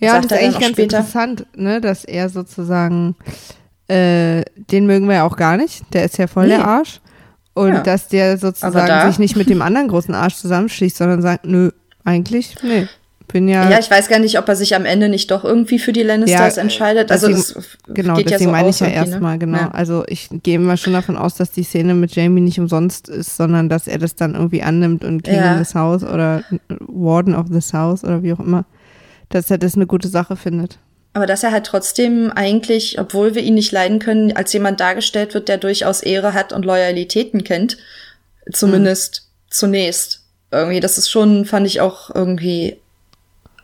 Ja, 0.00 0.16
das 0.16 0.24
ist 0.26 0.32
eigentlich 0.32 0.58
ganz 0.58 0.72
später. 0.72 0.98
interessant, 0.98 1.46
ne, 1.54 1.82
dass 1.82 2.06
er 2.06 2.30
sozusagen, 2.30 3.14
äh, 3.88 4.40
den 4.54 4.86
mögen 4.86 5.06
wir 5.06 5.16
ja 5.16 5.24
auch 5.26 5.36
gar 5.36 5.58
nicht, 5.58 5.82
der 5.92 6.06
ist 6.06 6.16
ja 6.16 6.26
voll 6.26 6.44
nee. 6.44 6.56
der 6.56 6.64
Arsch. 6.64 7.02
Und 7.54 7.74
ja. 7.74 7.82
dass 7.82 8.08
der 8.08 8.38
sozusagen 8.38 8.86
da 8.86 9.08
sich 9.08 9.18
nicht 9.18 9.36
mit 9.36 9.50
dem 9.50 9.60
anderen 9.60 9.88
großen 9.88 10.14
Arsch 10.14 10.36
zusammenschließt, 10.36 10.96
sondern 10.96 11.20
sagt, 11.20 11.46
nö, 11.46 11.70
eigentlich, 12.04 12.54
nee. 12.62 12.86
Bin 13.32 13.48
ja, 13.48 13.70
ja, 13.70 13.78
ich 13.78 13.88
weiß 13.88 14.08
gar 14.08 14.18
nicht, 14.18 14.38
ob 14.38 14.48
er 14.48 14.56
sich 14.56 14.74
am 14.74 14.84
Ende 14.84 15.08
nicht 15.08 15.30
doch 15.30 15.44
irgendwie 15.44 15.78
für 15.78 15.92
die 15.92 16.02
Lannisters 16.02 16.56
ja, 16.56 16.62
entscheidet. 16.62 17.12
Also 17.12 17.28
deswegen, 17.28 17.64
genau, 17.88 18.14
deswegen 18.16 18.30
ja 18.30 18.38
so 18.38 18.50
meine 18.50 18.68
ich 18.70 18.80
ja 18.80 18.88
ne? 18.88 18.94
erstmal, 18.94 19.38
genau. 19.38 19.58
Ja. 19.58 19.70
Also 19.70 20.04
ich 20.08 20.28
gehe 20.42 20.58
mal 20.58 20.76
schon 20.76 20.94
davon 20.94 21.16
aus, 21.16 21.34
dass 21.34 21.52
die 21.52 21.62
Szene 21.62 21.94
mit 21.94 22.14
Jamie 22.16 22.40
nicht 22.40 22.58
umsonst 22.58 23.08
ist, 23.08 23.36
sondern 23.36 23.68
dass 23.68 23.86
er 23.86 23.98
das 23.98 24.16
dann 24.16 24.34
irgendwie 24.34 24.62
annimmt 24.62 25.04
und 25.04 25.22
King 25.22 25.36
ja. 25.36 25.52
in 25.52 25.58
this 25.58 25.76
House 25.76 26.02
oder 26.02 26.42
Warden 26.80 27.36
of 27.36 27.50
this 27.50 27.72
House 27.72 28.02
oder 28.02 28.22
wie 28.24 28.32
auch 28.32 28.40
immer, 28.40 28.64
dass 29.28 29.48
er 29.50 29.58
das 29.58 29.76
eine 29.76 29.86
gute 29.86 30.08
Sache 30.08 30.34
findet. 30.34 30.78
Aber 31.12 31.26
dass 31.26 31.42
er 31.42 31.50
halt 31.50 31.66
trotzdem 31.66 32.30
eigentlich, 32.34 33.00
obwohl 33.00 33.34
wir 33.34 33.42
ihn 33.42 33.54
nicht 33.54 33.72
leiden 33.72 33.98
können, 33.98 34.36
als 34.36 34.52
jemand 34.52 34.78
dargestellt 34.78 35.34
wird, 35.34 35.48
der 35.48 35.58
durchaus 35.58 36.02
Ehre 36.02 36.34
hat 36.34 36.52
und 36.52 36.64
Loyalitäten 36.64 37.42
kennt. 37.42 37.78
Zumindest 38.52 39.22
mhm. 39.24 39.50
zunächst. 39.50 40.22
Irgendwie, 40.52 40.80
das 40.80 40.98
ist 40.98 41.10
schon, 41.10 41.44
fand 41.44 41.66
ich 41.66 41.80
auch 41.80 42.14
irgendwie 42.14 42.76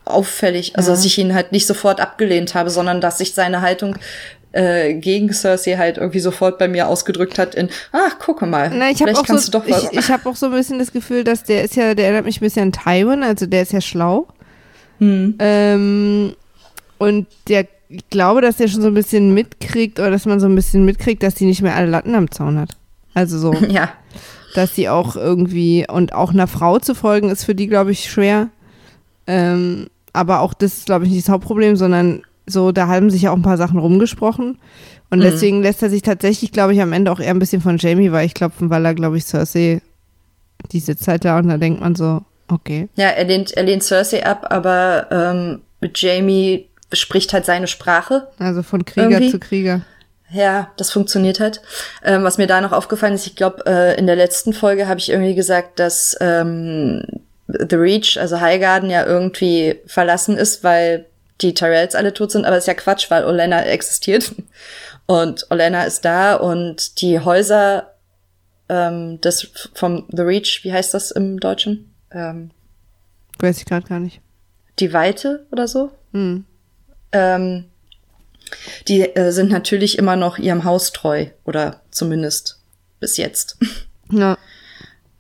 auffällig. 0.05 0.77
Also, 0.77 0.91
ja. 0.91 0.97
dass 0.97 1.05
ich 1.05 1.19
ihn 1.19 1.35
halt 1.35 1.53
nicht 1.53 1.67
sofort 1.67 2.01
abgelehnt 2.01 2.55
habe, 2.55 2.71
sondern 2.71 3.01
dass 3.01 3.19
sich 3.19 3.35
seine 3.35 3.61
Haltung 3.61 3.97
äh, 4.53 4.95
gegen 4.95 5.33
Cersei 5.33 5.77
halt 5.77 5.99
irgendwie 5.99 6.21
sofort 6.21 6.59
bei 6.59 6.67
mir 6.67 6.89
ausgedrückt 6.89 7.39
hat 7.39 7.55
in, 7.55 7.69
ach, 7.93 8.19
gucke 8.19 8.47
mal, 8.47 8.71
Na, 8.73 8.91
ich 8.91 8.99
vielleicht 8.99 9.25
kannst 9.25 9.47
so, 9.47 9.53
du 9.53 9.59
doch 9.59 9.69
was. 9.69 9.93
Ich, 9.93 9.99
ich 9.99 10.11
habe 10.11 10.29
auch 10.29 10.37
so 10.37 10.47
ein 10.47 10.53
bisschen 10.53 10.79
das 10.79 10.93
Gefühl, 10.93 11.25
dass 11.25 11.45
der 11.45 11.63
ist 11.63 11.77
ja, 11.77 11.95
der 11.95 12.07
erinnert 12.07 12.25
mich 12.25 12.39
ein 12.39 12.45
bisschen 12.45 12.63
an 12.63 12.73
Tywin, 12.73 13.23
also 13.23 13.47
der 13.47 13.63
ist 13.63 13.73
ja 13.73 13.81
schlau. 13.81 14.27
Hm. 14.99 15.35
Ähm, 15.39 16.37
und 16.99 17.27
der, 17.49 17.67
ich 17.89 18.09
glaube, 18.11 18.41
dass 18.41 18.57
der 18.57 18.69
schon 18.69 18.83
so 18.83 18.89
ein 18.89 18.95
bisschen 18.95 19.35
mitkriegt 19.35 19.99
oder 19.99 20.11
dass 20.11 20.27
man 20.27 20.41
so 20.41 20.47
ein 20.47 20.55
bisschen 20.55 20.85
mitkriegt, 20.85 21.23
dass 21.23 21.35
die 21.35 21.47
nicht 21.47 21.63
mehr 21.63 21.77
alle 21.77 21.91
Latten 21.91 22.15
am 22.15 22.31
Zaun 22.31 22.59
hat. 22.59 22.77
Also 23.15 23.39
so. 23.39 23.55
ja. 23.69 23.91
Dass 24.55 24.75
sie 24.75 24.89
auch 24.89 25.17
irgendwie, 25.17 25.87
und 25.89 26.13
auch 26.15 26.33
einer 26.33 26.47
Frau 26.47 26.79
zu 26.79 26.95
folgen, 26.95 27.31
ist 27.31 27.45
für 27.45 27.55
die, 27.55 27.67
glaube 27.67 27.93
ich, 27.93 28.11
schwer. 28.11 28.49
Ähm, 29.27 29.89
aber 30.13 30.41
auch 30.41 30.55
das 30.55 30.79
ist, 30.79 30.87
glaube 30.87 31.05
ich, 31.05 31.11
nicht 31.11 31.27
das 31.27 31.33
Hauptproblem, 31.33 31.77
sondern 31.77 32.23
so, 32.47 32.73
da 32.73 32.87
haben 32.87 33.11
sich 33.11 33.23
ja 33.23 33.33
auch 33.33 33.37
ein 33.37 33.43
paar 33.43 33.59
Sachen 33.59 33.79
rumgesprochen. 33.79 34.59
Und 35.11 35.19
mhm. 35.19 35.23
deswegen 35.23 35.63
lässt 35.63 35.83
er 35.83 35.91
sich 35.91 36.03
tatsächlich, 36.03 36.53
glaube 36.53 36.73
ich, 36.73 36.81
am 36.81 36.93
Ende 36.93 37.13
auch 37.13 37.21
eher 37.21 37.31
ein 37.31 37.39
bisschen 37.39 37.61
von 37.61 37.79
Jamie 37.79 38.13
weichklopfen, 38.13 38.71
weil 38.71 38.85
er, 38.85 38.95
glaube 38.95 39.19
ich, 39.19 39.25
Cersei 39.25 39.83
diese 40.73 40.97
Zeit 40.97 41.25
da 41.25 41.39
und 41.39 41.49
da 41.49 41.59
denkt 41.59 41.81
man 41.81 41.95
so, 41.95 42.23
okay. 42.49 42.89
Ja, 42.95 43.09
er 43.09 43.25
lehnt, 43.25 43.53
er 43.53 43.65
lehnt 43.65 43.83
Cersei 43.83 44.25
ab, 44.25 44.47
aber 44.51 45.07
ähm, 45.11 45.61
Jamie 45.95 46.69
spricht 46.93 47.33
halt 47.33 47.45
seine 47.45 47.67
Sprache. 47.67 48.29
Also 48.39 48.63
von 48.63 48.85
Krieger 48.85 49.11
irgendwie. 49.11 49.31
zu 49.31 49.39
Krieger. 49.39 49.83
Ja, 50.31 50.73
das 50.77 50.91
funktioniert 50.91 51.41
halt. 51.41 51.61
Ähm, 52.03 52.25
was 52.25 52.39
mir 52.39 52.47
da 52.47 52.61
noch 52.61 52.73
aufgefallen 52.73 53.15
ist, 53.15 53.27
ich 53.27 53.37
glaube, 53.37 53.65
äh, 53.67 53.99
in 53.99 54.07
der 54.07 54.17
letzten 54.17 54.53
Folge 54.53 54.89
habe 54.89 54.99
ich 54.99 55.11
irgendwie 55.11 55.35
gesagt, 55.35 55.79
dass 55.79 56.17
ähm, 56.21 57.05
The 57.47 57.77
Reach, 57.77 58.19
also 58.19 58.41
Highgarden, 58.41 58.91
ja 58.91 59.07
irgendwie 59.07 59.81
verlassen 59.87 60.37
ist, 60.37 60.65
weil 60.65 61.07
die 61.41 61.55
Tyrells 61.55 61.95
alle 61.95 62.13
tot 62.13 62.33
sind, 62.33 62.45
aber 62.45 62.57
ist 62.57 62.67
ja 62.67 62.75
Quatsch, 62.75 63.11
weil 63.11 63.25
Olenna 63.25 63.63
existiert. 63.65 64.33
Und 65.07 65.47
Olenna 65.51 65.85
ist 65.85 66.05
da 66.05 66.35
und 66.35 67.01
die 67.01 67.21
Häuser 67.21 67.93
ähm, 68.69 69.21
des 69.21 69.53
vom 69.73 70.05
The 70.11 70.23
Reach, 70.23 70.65
wie 70.65 70.73
heißt 70.73 70.93
das 70.95 71.13
im 71.13 71.39
Deutschen? 71.39 71.95
Ähm, 72.11 72.51
Weiß 73.39 73.59
ich 73.59 73.67
gerade 73.67 73.87
gar 73.87 74.01
nicht. 74.01 74.21
Die 74.81 74.93
Weite 74.93 75.47
oder 75.53 75.69
so? 75.69 75.93
Hm. 76.13 76.45
Ähm, 77.13 77.65
die 78.89 79.03
äh, 79.03 79.33
sind 79.33 79.51
natürlich 79.51 79.99
immer 79.99 80.17
noch 80.17 80.39
ihrem 80.39 80.65
Haus 80.65 80.93
treu 80.93 81.27
oder 81.45 81.81
zumindest 81.91 82.61
bis 83.01 83.17
jetzt. 83.17 83.59
Ja. 84.09 84.39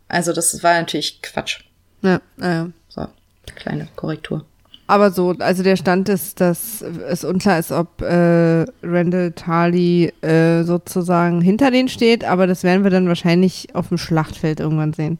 Also 0.07 0.33
das 0.33 0.62
war 0.62 0.75
natürlich 0.75 1.20
Quatsch. 1.20 1.64
Ja, 2.03 2.20
ja. 2.40 2.68
So, 2.88 3.09
kleine 3.57 3.88
Korrektur. 3.96 4.44
Aber 4.87 5.11
so, 5.11 5.35
also 5.40 5.64
der 5.64 5.77
Stand 5.77 6.09
ist, 6.09 6.40
dass 6.40 6.83
es 6.83 7.25
unklar 7.25 7.59
ist, 7.59 7.72
ob 7.72 8.01
äh, 8.03 8.64
Randall 8.83 9.33
Tarly 9.33 10.12
äh, 10.22 10.62
sozusagen 10.62 11.40
hinter 11.40 11.72
denen 11.72 11.88
steht, 11.88 12.25
aber 12.25 12.46
das 12.46 12.62
werden 12.62 12.85
wir 12.85 12.90
dann 12.92 13.09
wahrscheinlich 13.09 13.75
auf 13.75 13.88
dem 13.88 13.99
Schlachtfeld 13.99 14.61
irgendwann 14.61 14.92
sehen. 14.92 15.18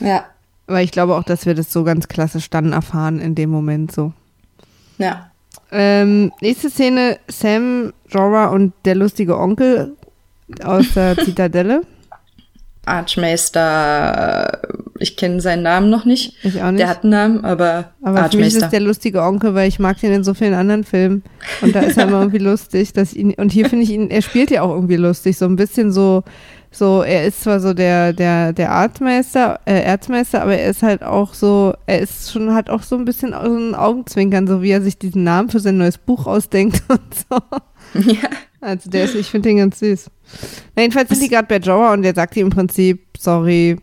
Ja. 0.00 0.24
Weil 0.66 0.84
ich 0.84 0.90
glaube 0.90 1.14
auch, 1.14 1.22
dass 1.22 1.46
wir 1.46 1.54
das 1.54 1.72
so 1.72 1.84
ganz 1.84 2.08
klassisch 2.08 2.50
dann 2.50 2.72
erfahren 2.72 3.20
in 3.20 3.36
dem 3.36 3.50
Moment 3.50 3.92
so. 3.92 4.12
Ja. 4.98 5.30
Ähm, 5.76 6.32
nächste 6.40 6.70
Szene: 6.70 7.18
Sam, 7.28 7.92
Jorah 8.08 8.48
und 8.48 8.72
der 8.84 8.94
lustige 8.94 9.38
Onkel 9.38 9.94
aus 10.64 10.86
der 10.94 11.16
Zitadelle. 11.24 11.82
Archmeister, 12.86 14.60
ich 15.00 15.16
kenne 15.16 15.40
seinen 15.40 15.64
Namen 15.64 15.90
noch 15.90 16.04
nicht. 16.04 16.34
Ich 16.44 16.62
auch 16.62 16.70
nicht. 16.70 16.80
Der 16.80 16.88
hat 16.88 17.02
einen 17.02 17.10
Namen, 17.10 17.44
aber, 17.44 17.90
aber 18.00 18.22
Archmeister. 18.22 18.30
für 18.30 18.44
mich 18.44 18.54
ist 18.54 18.70
der 18.70 18.80
lustige 18.80 19.22
Onkel, 19.22 19.54
weil 19.54 19.68
ich 19.68 19.80
mag 19.80 19.98
den 20.00 20.12
in 20.12 20.24
so 20.24 20.34
vielen 20.34 20.54
anderen 20.54 20.84
Filmen 20.84 21.24
und 21.62 21.74
da 21.74 21.80
ist 21.80 21.98
er 21.98 22.06
immer 22.06 22.18
irgendwie 22.20 22.38
lustig, 22.38 22.92
dass 22.92 23.12
ihn 23.12 23.34
und 23.34 23.50
hier 23.50 23.68
finde 23.68 23.84
ich 23.84 23.90
ihn, 23.90 24.08
er 24.08 24.22
spielt 24.22 24.52
ja 24.52 24.62
auch 24.62 24.70
irgendwie 24.70 24.96
lustig, 24.96 25.36
so 25.36 25.46
ein 25.46 25.56
bisschen 25.56 25.90
so 25.90 26.22
so, 26.76 27.02
er 27.02 27.24
ist 27.24 27.42
zwar 27.42 27.60
so 27.60 27.72
der, 27.72 28.12
der, 28.12 28.52
der 28.52 28.70
Arztmeister, 28.70 29.60
äh, 29.64 29.80
Erzmeister, 29.80 30.42
aber 30.42 30.58
er 30.58 30.68
ist 30.68 30.82
halt 30.82 31.02
auch 31.02 31.32
so, 31.32 31.74
er 31.86 32.00
ist 32.00 32.30
schon, 32.30 32.52
hat 32.52 32.68
auch 32.68 32.82
so 32.82 32.96
ein 32.96 33.06
bisschen 33.06 33.30
so 33.30 33.56
ein 33.56 33.74
Augenzwinkern, 33.74 34.46
so 34.46 34.60
wie 34.60 34.70
er 34.70 34.82
sich 34.82 34.98
diesen 34.98 35.24
Namen 35.24 35.48
für 35.48 35.60
sein 35.60 35.78
neues 35.78 35.96
Buch 35.96 36.26
ausdenkt 36.26 36.82
und 36.88 37.14
so. 37.14 37.38
Ja. 38.12 38.28
Also 38.60 38.90
der 38.90 39.04
ist, 39.04 39.14
ich 39.14 39.28
finde 39.28 39.48
den 39.48 39.58
ganz 39.58 39.78
süß. 39.78 40.10
Na, 40.74 40.82
jedenfalls 40.82 41.08
sind 41.08 41.22
die 41.22 41.28
gerade 41.28 41.48
bei 41.48 41.58
Joa 41.58 41.92
und 41.92 42.02
der 42.02 42.14
sagt 42.14 42.36
ihm 42.36 42.48
im 42.48 42.52
Prinzip, 42.52 43.00
sorry, 43.16 43.78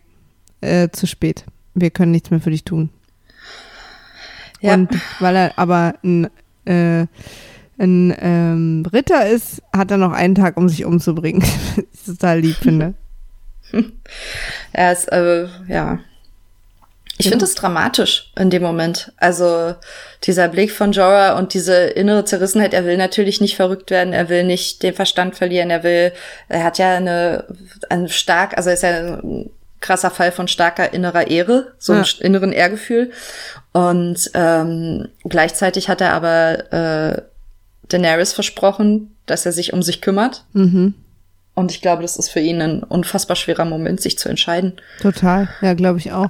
äh, 0.61 0.89
zu 0.89 1.07
spät. 1.07 1.45
Wir 1.73 1.89
können 1.89 2.11
nichts 2.11 2.29
mehr 2.29 2.41
für 2.41 2.51
dich 2.51 2.63
tun. 2.63 2.89
Ja. 4.61 4.75
Und 4.75 4.89
weil 5.19 5.35
er 5.35 5.57
aber 5.57 5.95
ein, 6.03 6.27
äh, 6.65 7.07
ein 7.79 8.15
ähm, 8.19 8.85
Ritter 8.91 9.27
ist, 9.27 9.61
hat 9.75 9.91
er 9.91 9.97
noch 9.97 10.11
einen 10.11 10.35
Tag, 10.35 10.57
um 10.57 10.69
sich 10.69 10.85
umzubringen. 10.85 11.41
das 11.75 11.85
ist 11.93 12.05
total 12.05 12.39
lieb, 12.39 12.55
finde. 12.55 12.93
er 14.73 14.91
ist, 14.91 15.11
äh, 15.11 15.47
ja, 15.67 15.99
ich 17.17 17.29
finde 17.29 17.45
es 17.45 17.55
dramatisch 17.55 18.31
in 18.37 18.49
dem 18.49 18.63
Moment. 18.63 19.11
Also 19.17 19.75
dieser 20.23 20.47
Blick 20.47 20.71
von 20.71 20.91
Jorah 20.91 21.37
und 21.37 21.53
diese 21.53 21.75
innere 21.75 22.25
Zerrissenheit, 22.25 22.73
er 22.73 22.85
will 22.85 22.97
natürlich 22.97 23.39
nicht 23.39 23.55
verrückt 23.55 23.91
werden, 23.91 24.13
er 24.13 24.29
will 24.29 24.43
nicht 24.43 24.81
den 24.81 24.93
Verstand 24.93 25.35
verlieren, 25.35 25.69
er 25.69 25.83
will, 25.83 26.11
er 26.49 26.63
hat 26.63 26.79
ja 26.79 26.95
eine, 26.95 27.45
eine 27.89 28.09
stark, 28.09 28.57
also 28.57 28.69
er 28.69 28.73
ist 28.73 28.83
ja 28.83 28.89
ein 28.89 29.51
krasser 29.79 30.09
Fall 30.09 30.31
von 30.31 30.47
starker 30.47 30.93
innerer 30.93 31.27
Ehre, 31.27 31.73
so 31.77 31.93
ja. 31.93 32.03
inneren 32.19 32.51
Ehrgefühl. 32.51 33.11
Und 33.73 34.31
ähm, 34.33 35.09
gleichzeitig 35.23 35.89
hat 35.89 36.01
er 36.01 36.13
aber 36.13 36.73
äh, 36.73 37.21
Daenerys 37.93 38.33
versprochen, 38.33 39.15
dass 39.25 39.45
er 39.45 39.51
sich 39.51 39.73
um 39.73 39.83
sich 39.83 40.01
kümmert. 40.01 40.45
Mhm. 40.53 40.95
Und 41.55 41.71
ich 41.71 41.81
glaube, 41.81 42.01
das 42.01 42.17
ist 42.17 42.29
für 42.29 42.39
ihn 42.39 42.61
ein 42.61 42.83
unfassbar 42.83 43.35
schwerer 43.35 43.65
Moment, 43.65 44.01
sich 44.01 44.17
zu 44.17 44.27
entscheiden. 44.27 44.73
Total, 45.01 45.49
ja, 45.61 45.73
glaube 45.75 45.99
ich 45.99 46.11
auch. 46.11 46.29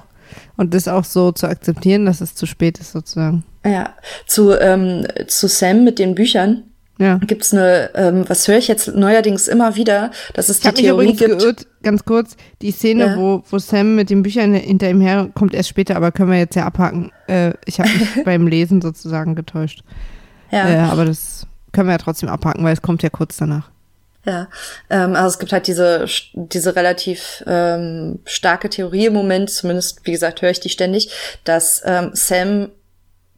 Und 0.56 0.74
das 0.74 0.88
auch 0.88 1.04
so 1.04 1.32
zu 1.32 1.46
akzeptieren, 1.46 2.06
dass 2.06 2.20
es 2.20 2.34
zu 2.34 2.46
spät 2.46 2.78
ist, 2.78 2.92
sozusagen. 2.92 3.44
Ja, 3.64 3.94
zu, 4.26 4.52
ähm, 4.52 5.06
zu 5.26 5.48
Sam 5.48 5.84
mit 5.84 5.98
den 5.98 6.14
Büchern. 6.14 6.64
Ja. 6.98 7.18
Gibt's 7.18 7.52
eine, 7.52 7.90
ähm, 7.94 8.24
was 8.28 8.46
höre 8.46 8.58
ich 8.58 8.68
jetzt 8.68 8.94
neuerdings 8.94 9.48
immer 9.48 9.74
wieder, 9.74 10.12
dass 10.34 10.48
es 10.48 10.60
die 10.60 10.68
ich 10.68 10.74
Theorie 10.74 11.08
mich 11.08 11.18
gibt. 11.18 11.40
Geirrt, 11.40 11.66
ganz 11.82 12.04
kurz, 12.04 12.36
die 12.62 12.70
Szene, 12.70 13.06
ja. 13.06 13.16
wo, 13.16 13.42
wo 13.50 13.58
Sam 13.58 13.96
mit 13.96 14.10
den 14.10 14.22
Büchern 14.22 14.54
hinter 14.54 14.88
ihm 14.90 15.00
her 15.00 15.28
kommt 15.34 15.54
erst 15.54 15.70
später, 15.70 15.96
aber 15.96 16.12
können 16.12 16.30
wir 16.30 16.38
jetzt 16.38 16.54
ja 16.54 16.66
abhaken. 16.66 17.10
Äh, 17.26 17.54
ich 17.64 17.80
habe 17.80 17.90
mich 17.90 18.08
beim 18.24 18.46
Lesen 18.46 18.80
sozusagen 18.80 19.34
getäuscht. 19.34 19.82
Ja. 20.52 20.68
Äh, 20.68 20.78
aber 20.90 21.04
das 21.04 21.48
können 21.74 21.88
wir 21.88 21.92
ja 21.94 21.98
trotzdem 21.98 22.28
abhaken, 22.28 22.64
weil 22.64 22.72
es 22.72 22.82
kommt 22.82 23.02
ja 23.02 23.10
kurz 23.10 23.36
danach. 23.36 23.70
Ja, 24.24 24.48
ähm, 24.88 25.14
also 25.16 25.28
es 25.28 25.38
gibt 25.38 25.52
halt 25.52 25.66
diese, 25.66 26.06
diese 26.32 26.74
relativ 26.76 27.44
ähm, 27.46 28.20
starke 28.24 28.70
Theorie 28.70 29.06
im 29.06 29.12
Moment, 29.12 29.50
zumindest, 29.50 30.00
wie 30.06 30.12
gesagt, 30.12 30.40
höre 30.40 30.50
ich 30.50 30.60
die 30.60 30.70
ständig, 30.70 31.10
dass 31.44 31.82
ähm, 31.84 32.10
Sam 32.14 32.70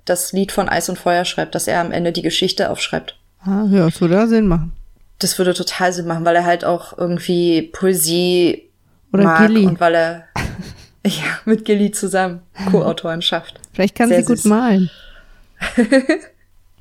das 0.05 0.33
Lied 0.33 0.53
von 0.53 0.69
Eis 0.69 0.89
und 0.89 0.97
Feuer 0.99 1.25
schreibt, 1.25 1.57
dass 1.57 1.67
er 1.67 1.81
am 1.81 1.91
Ende 1.91 2.13
die 2.13 2.23
Geschichte 2.23 2.71
aufschreibt. 2.71 3.17
Ah, 3.41 3.65
ja, 3.69 3.87
das 3.87 4.01
würde 4.01 4.29
Sinn 4.29 4.47
machen. 4.47 4.73
Das 5.19 5.39
würde 5.39 5.55
total 5.55 5.93
Sinn 5.93 6.07
machen, 6.07 6.25
weil 6.25 6.37
er 6.37 6.45
halt 6.45 6.65
auch 6.65 6.97
irgendwie 6.97 7.63
Poesie 7.63 8.69
Oder 9.13 9.25
mag 9.25 9.49
Gilly. 9.49 9.67
und 9.67 9.81
weil 9.81 9.95
er 9.97 10.25
ja 11.05 11.25
mit 11.45 11.65
Gilly 11.65 11.91
zusammen 11.91 12.43
Co-Autorenschaft. 12.71 13.59
Vielleicht 13.73 13.97
kann 13.97 14.09
Sehr 14.09 14.21
sie 14.23 14.27
süß. 14.37 14.43
gut 14.45 14.51
malen. 14.51 14.91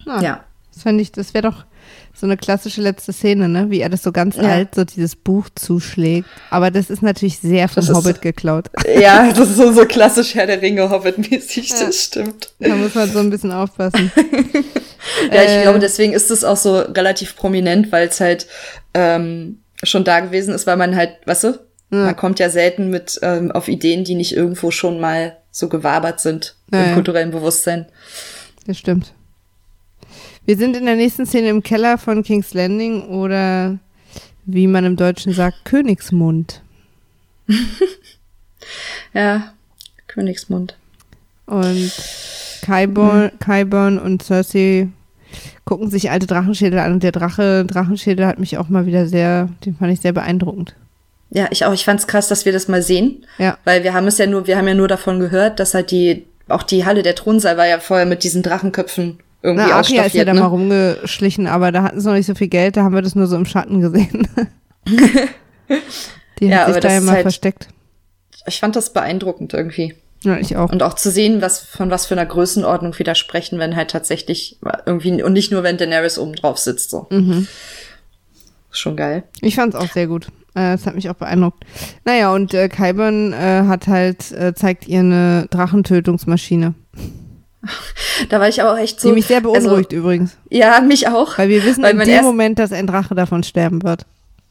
Ah, 0.08 0.22
ja. 0.22 0.45
Das 0.76 0.84
fände 0.84 1.02
ich, 1.02 1.14
das 1.14 1.34
wäre 1.34 1.50
doch 1.50 1.66
so 2.14 2.26
eine 2.26 2.36
klassische 2.36 2.82
letzte 2.82 3.14
Szene, 3.14 3.48
ne? 3.48 3.72
Wie 3.72 3.80
er 3.80 3.88
das 3.88 4.04
so 4.04 4.12
ganz 4.12 4.36
ja. 4.36 4.44
alt 4.44 4.76
so 4.76 4.84
dieses 4.84 5.16
Buch 5.16 5.48
zuschlägt. 5.56 6.28
Aber 6.50 6.70
das 6.70 6.90
ist 6.90 7.02
natürlich 7.02 7.40
sehr 7.40 7.70
vom 7.70 7.86
das 7.86 7.96
Hobbit 7.96 8.22
geklaut. 8.22 8.70
Ja, 9.00 9.32
das 9.32 9.50
ist 9.50 9.56
so, 9.56 9.72
so 9.72 9.86
klassisch 9.86 10.36
Herr 10.36 10.48
der 10.48 10.62
Ringe 10.62 10.90
Hobbit-mäßig, 10.90 11.70
ja. 11.70 11.86
das 11.86 12.04
stimmt. 12.04 12.54
Da 12.60 12.76
muss 12.76 12.94
man 12.94 13.10
so 13.10 13.20
ein 13.20 13.30
bisschen 13.30 13.52
aufpassen. 13.54 14.12
ja, 15.32 15.44
ich 15.44 15.50
äh, 15.50 15.62
glaube, 15.62 15.80
deswegen 15.80 16.12
ist 16.14 16.30
es 16.30 16.44
auch 16.44 16.58
so 16.58 16.78
relativ 16.78 17.38
prominent, 17.38 17.92
weil 17.94 18.10
es 18.10 18.20
halt 18.20 18.48
ähm, 18.94 19.60
schon 19.82 20.04
da 20.04 20.20
gewesen 20.20 20.54
ist, 20.54 20.68
weil 20.68 20.78
man 20.78 20.96
halt, 20.96 21.12
weißt 21.26 21.46
du, 21.46 21.48
ja. 21.48 21.58
man 22.06 22.16
kommt 22.18 22.40
ja 22.40 22.50
selten 22.50 22.90
mit 22.90 23.18
ähm, 23.22 23.52
auf 23.52 23.70
Ideen, 23.70 24.04
die 24.04 24.16
nicht 24.16 24.36
irgendwo 24.36 24.72
schon 24.72 25.00
mal 25.00 25.38
so 25.52 25.70
gewabert 25.70 26.20
sind 26.20 26.56
im 26.72 26.94
kulturellen 26.94 27.32
Bewusstsein. 27.32 27.86
Das 28.68 28.78
stimmt. 28.78 29.14
Wir 30.46 30.58
sind 30.58 30.76
in 30.78 30.86
der 30.86 30.96
nächsten 30.96 31.26
Szene 31.26 31.50
im 31.50 31.64
Keller 31.64 31.98
von 31.98 32.22
King's 32.24 32.54
Landing 32.54 33.04
oder 33.08 33.80
wie 34.46 34.68
man 34.68 34.86
im 34.86 34.96
Deutschen 34.96 35.34
sagt, 35.34 35.66
Königsmund. 35.66 36.62
ja, 39.14 39.54
Königsmund. 40.08 40.78
Und 41.48 41.92
Kyborn, 42.62 43.96
mhm. 43.96 44.00
Und 44.00 44.24
Cersei 44.24 44.90
gucken 45.66 45.90
sich 45.90 46.12
alte 46.12 46.28
Drachenschädel 46.28 46.78
an 46.78 46.94
und 46.94 47.04
der 47.04 47.12
Drache, 47.12 47.66
Drachenschädel 47.66 48.28
hat 48.28 48.40
mich 48.40 48.60
auch 48.60 48.70
mal 48.70 48.86
wieder 48.86 49.08
sehr, 49.08 49.50
den 49.66 49.76
fand 49.76 49.94
ich 49.94 50.02
sehr 50.02 50.14
beeindruckend. 50.14 50.76
Ja, 51.32 51.48
ich 51.50 51.66
auch. 51.66 51.74
Ich 51.74 51.84
fand's 51.84 52.06
krass, 52.06 52.28
dass 52.28 52.46
wir 52.46 52.54
das 52.54 52.68
mal 52.68 52.84
sehen. 52.84 53.26
Ja. 53.40 53.58
Weil 53.66 53.84
wir 53.84 53.94
haben 53.94 54.06
es 54.06 54.20
ja 54.20 54.28
nur, 54.28 54.46
wir 54.46 54.58
haben 54.58 54.68
ja 54.68 54.76
nur 54.76 54.88
davon 54.88 55.20
gehört, 55.20 55.60
dass 55.60 55.74
halt 55.74 55.90
die, 55.90 56.26
auch 56.48 56.64
die 56.64 56.86
Halle 56.86 57.02
der 57.02 57.16
Thronsaal 57.16 57.58
war 57.58 57.68
ja 57.68 57.80
vorher 57.80 58.06
mit 58.06 58.24
diesen 58.24 58.44
Drachenköpfen 58.44 59.18
irgendwie 59.46 59.70
Na, 59.70 59.80
Akia 59.80 60.04
ist 60.04 60.16
ja 60.16 60.26
da 60.26 60.34
ne? 60.34 60.42
mal 60.42 60.48
rumgeschlichen, 60.48 61.48
aber 61.48 61.72
da 61.72 61.84
hatten 61.84 62.00
sie 62.00 62.08
noch 62.08 62.16
nicht 62.16 62.26
so 62.26 62.36
viel 62.36 62.48
Geld, 62.48 62.76
da 62.78 62.84
haben 62.84 62.96
wir 62.96 63.02
das 63.02 63.16
nur 63.16 63.28
so 63.28 63.36
im 63.36 63.46
Schatten 63.46 63.80
gesehen. 63.80 64.28
Die 66.40 66.48
ja, 66.48 66.66
hat 66.66 66.74
sich 66.74 66.82
da 66.82 66.92
ja 66.92 67.02
mal 67.02 67.14
halt, 67.14 67.22
versteckt. 67.22 67.70
Ich 68.46 68.60
fand 68.60 68.76
das 68.76 68.92
beeindruckend 68.92 69.54
irgendwie. 69.54 69.96
Ja, 70.24 70.38
ich 70.38 70.58
auch. 70.58 70.72
Und 70.72 70.82
auch 70.84 70.96
zu 70.96 71.12
sehen, 71.12 71.42
was 71.42 71.60
von 71.60 71.92
was 71.92 72.08
für 72.08 72.16
einer 72.16 72.26
Größenordnung 72.26 72.98
wir 72.98 73.06
da 73.06 73.16
sprechen, 73.16 73.60
wenn 73.60 73.76
halt 73.76 73.92
tatsächlich 73.92 74.58
irgendwie 74.86 75.22
und 75.22 75.34
nicht 75.34 75.52
nur, 75.52 75.64
wenn 75.64 75.78
Daenerys 75.78 76.18
oben 76.18 76.34
drauf 76.34 76.58
sitzt 76.58 76.90
so. 76.90 77.08
Mhm. 77.12 77.48
Schon 78.72 78.98
geil. 78.98 79.24
Ich 79.42 79.56
fand's 79.56 79.76
auch 79.76 79.92
sehr 79.92 80.08
gut. 80.08 80.28
Äh, 80.56 80.72
das 80.72 80.86
hat 80.86 80.96
mich 80.96 81.10
auch 81.10 81.16
beeindruckt. 81.16 81.64
Naja, 82.04 82.34
und 82.34 82.54
äh, 82.54 82.68
Kyburn 82.70 83.34
äh, 83.34 83.64
hat 83.68 83.88
halt, 83.88 84.32
äh, 84.32 84.54
zeigt 84.54 84.88
ihr 84.88 85.00
eine 85.00 85.48
Drachentötungsmaschine. 85.52 86.74
Da 88.30 88.40
war 88.40 88.48
ich 88.48 88.62
aber 88.62 88.74
auch 88.74 88.78
echt 88.78 89.02
so. 89.02 89.10
Die 89.10 89.14
mich 89.14 89.26
sehr 89.26 89.42
beunruhigt 89.42 89.92
also, 89.92 90.02
übrigens. 90.02 90.38
Ja, 90.50 90.80
mich 90.82 91.08
auch. 91.08 91.38
Weil 91.38 91.50
wir 91.50 91.64
wissen 91.66 91.84
weil 91.84 92.00
in 92.00 92.08
dem 92.08 92.24
Moment, 92.24 92.60
dass 92.60 92.72
ein 92.72 92.88
Drache 92.88 93.14
davon 93.14 93.44
sterben 93.44 93.84
wird. 93.84 94.06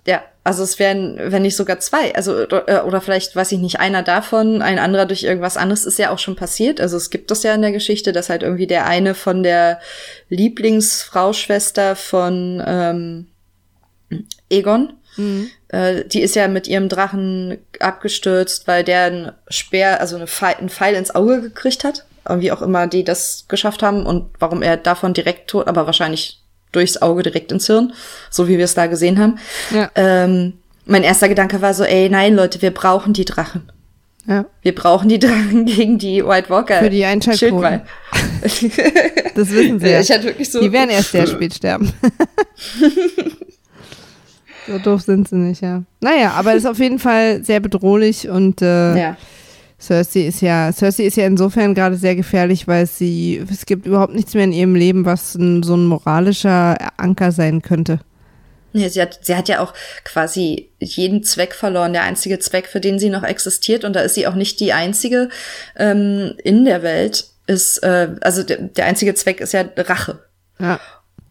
Ja, 0.07 0.23
also 0.43 0.63
es 0.63 0.79
wären, 0.79 1.19
wenn 1.19 1.43
nicht 1.43 1.57
sogar 1.57 1.81
zwei. 1.81 2.15
Also, 2.15 2.43
oder, 2.43 2.87
oder 2.87 3.01
vielleicht, 3.01 3.35
weiß 3.35 3.53
ich 3.53 3.59
nicht, 3.59 3.81
einer 3.81 4.03
davon, 4.03 4.61
ein 4.61 4.79
anderer 4.79 5.07
durch 5.07 5.23
irgendwas 5.23 5.57
anderes 5.57 5.87
ist 5.87 5.99
ja 5.99 6.11
auch 6.11 6.19
schon 6.19 6.37
passiert. 6.37 6.81
Also 6.81 6.99
es 6.99 7.09
gibt 7.09 7.31
das 7.31 7.43
ja 7.43 7.55
in 7.55 7.63
der 7.63 7.73
Geschichte, 7.73 8.13
dass 8.13 8.29
halt 8.29 8.43
irgendwie 8.43 8.67
der 8.67 8.87
eine 8.87 9.15
von 9.15 9.43
der 9.43 9.81
Lieblingsfrau, 10.29 11.33
Schwester 11.33 11.97
von 11.97 12.63
ähm, 12.67 13.27
Egon, 14.51 14.93
mhm. 15.17 15.51
äh, 15.69 16.05
die 16.05 16.21
ist 16.21 16.37
ja 16.37 16.49
mit 16.49 16.69
ihrem 16.69 16.91
Drachen 16.91 17.57
abgestürzt, 17.81 18.69
weil 18.69 18.85
der 18.85 19.05
einen 19.05 19.33
Speer, 19.49 20.01
also 20.01 20.17
eine 20.17 20.27
Pfeil, 20.27 20.57
einen 20.57 20.69
Pfeil 20.69 20.95
ins 20.95 21.15
Auge 21.15 21.41
gekriegt 21.41 21.83
hat 21.85 22.05
wie 22.29 22.53
auch 22.53 22.63
immer 22.63 22.87
die 22.87 23.05
das 23.05 23.47
geschafft 23.49 23.83
haben 23.83 24.07
und 24.07 24.31
warum 24.39 24.63
er 24.63 24.77
davon 24.77 25.15
direkt 25.15 25.49
tot, 25.49 25.69
aber 25.69 25.87
wahrscheinlich 25.87 26.41
durchs 26.73 27.01
Auge 27.01 27.23
direkt 27.23 27.53
ins 27.53 27.67
Hirn, 27.67 27.93
so 28.31 28.49
wie 28.49 28.59
wir 28.59 28.65
es 28.65 28.75
da 28.75 28.87
gesehen 28.87 29.19
haben. 29.19 29.39
Ja. 29.71 29.91
Ähm, 29.95 30.55
mein 30.87 31.03
erster 31.03 31.29
Gedanke 31.29 31.63
war 31.63 31.73
so, 31.73 31.85
ey, 31.85 32.09
nein, 32.09 32.35
Leute, 32.35 32.61
wir 32.61 32.73
brauchen 32.73 33.13
die 33.13 33.25
Drachen. 33.25 33.71
Ja. 34.27 34.47
Wir 34.63 34.75
brauchen 34.75 35.09
die 35.09 35.19
Drachen 35.19 35.65
gegen 35.67 35.99
die 35.99 36.25
White 36.25 36.51
Walker. 36.51 36.79
Für 36.79 36.91
die 36.91 37.05
Einschaltquoten. 37.05 37.83
das 38.43 39.51
wissen 39.51 39.81
sie 39.81 39.89
ja. 39.91 40.01
Ich 40.01 40.11
hatte 40.11 40.25
wirklich 40.25 40.51
so 40.51 40.61
die 40.61 40.73
werden 40.73 40.91
erst 40.91 41.13
sehr 41.13 41.27
spät 41.27 41.55
sterben. 41.55 41.93
so 44.67 44.79
doof 44.79 45.03
sind 45.03 45.29
sie 45.29 45.37
nicht, 45.37 45.63
ja. 45.63 45.83
Naja, 46.01 46.33
aber 46.33 46.55
ist 46.55 46.67
auf 46.67 46.79
jeden 46.79 46.99
Fall 46.99 47.45
sehr 47.45 47.61
bedrohlich 47.61 48.29
und 48.29 48.63
äh, 48.63 48.97
ja. 48.99 49.17
Cersei 49.85 50.27
ist 50.27 50.41
ja, 50.41 50.73
Cersei 50.73 51.05
ist 51.05 51.17
ja 51.17 51.27
insofern 51.27 51.75
gerade 51.75 51.97
sehr 51.97 52.17
gefährlich, 52.17 52.67
weil 52.67 52.87
sie, 52.87 53.45
es 53.51 53.67
gibt 53.67 53.87
überhaupt 53.87 54.15
nichts 54.15 54.35
mehr 54.35 54.45
in 54.45 54.53
ihrem 54.53 54.75
Leben, 54.75 55.05
was 55.05 55.35
ein, 55.35 55.63
so 55.63 55.77
ein 55.77 55.87
moralischer 55.87 56.77
Anker 56.97 57.33
sein 57.33 57.63
könnte. 57.63 58.01
Ja, 58.73 58.89
sie 58.89 59.01
hat, 59.01 59.21
sie 59.23 59.37
hat 59.37 59.49
ja 59.49 59.61
auch 59.61 59.73
quasi 60.03 60.71
jeden 60.81 61.23
Zweck 61.23 61.55
verloren, 61.55 61.93
der 61.93 62.03
einzige 62.03 62.41
Zweck, 62.41 62.67
für 62.67 62.81
den 62.81 62.99
sie 62.99 63.09
noch 63.09 63.23
existiert. 63.23 63.85
Und 63.85 63.95
da 63.95 64.01
ist 64.01 64.15
sie 64.15 64.27
auch 64.27 64.35
nicht 64.35 64.59
die 64.59 64.73
einzige 64.73 65.29
ähm, 65.77 66.35
in 66.43 66.65
der 66.65 66.83
Welt. 66.83 67.27
Ist, 67.47 67.79
äh, 67.85 68.17
also 68.21 68.43
der, 68.43 68.57
der 68.57 68.87
einzige 68.87 69.15
Zweck 69.15 69.41
ist 69.41 69.53
ja 69.53 69.65
Rache. 69.77 70.25
Ja. 70.59 70.81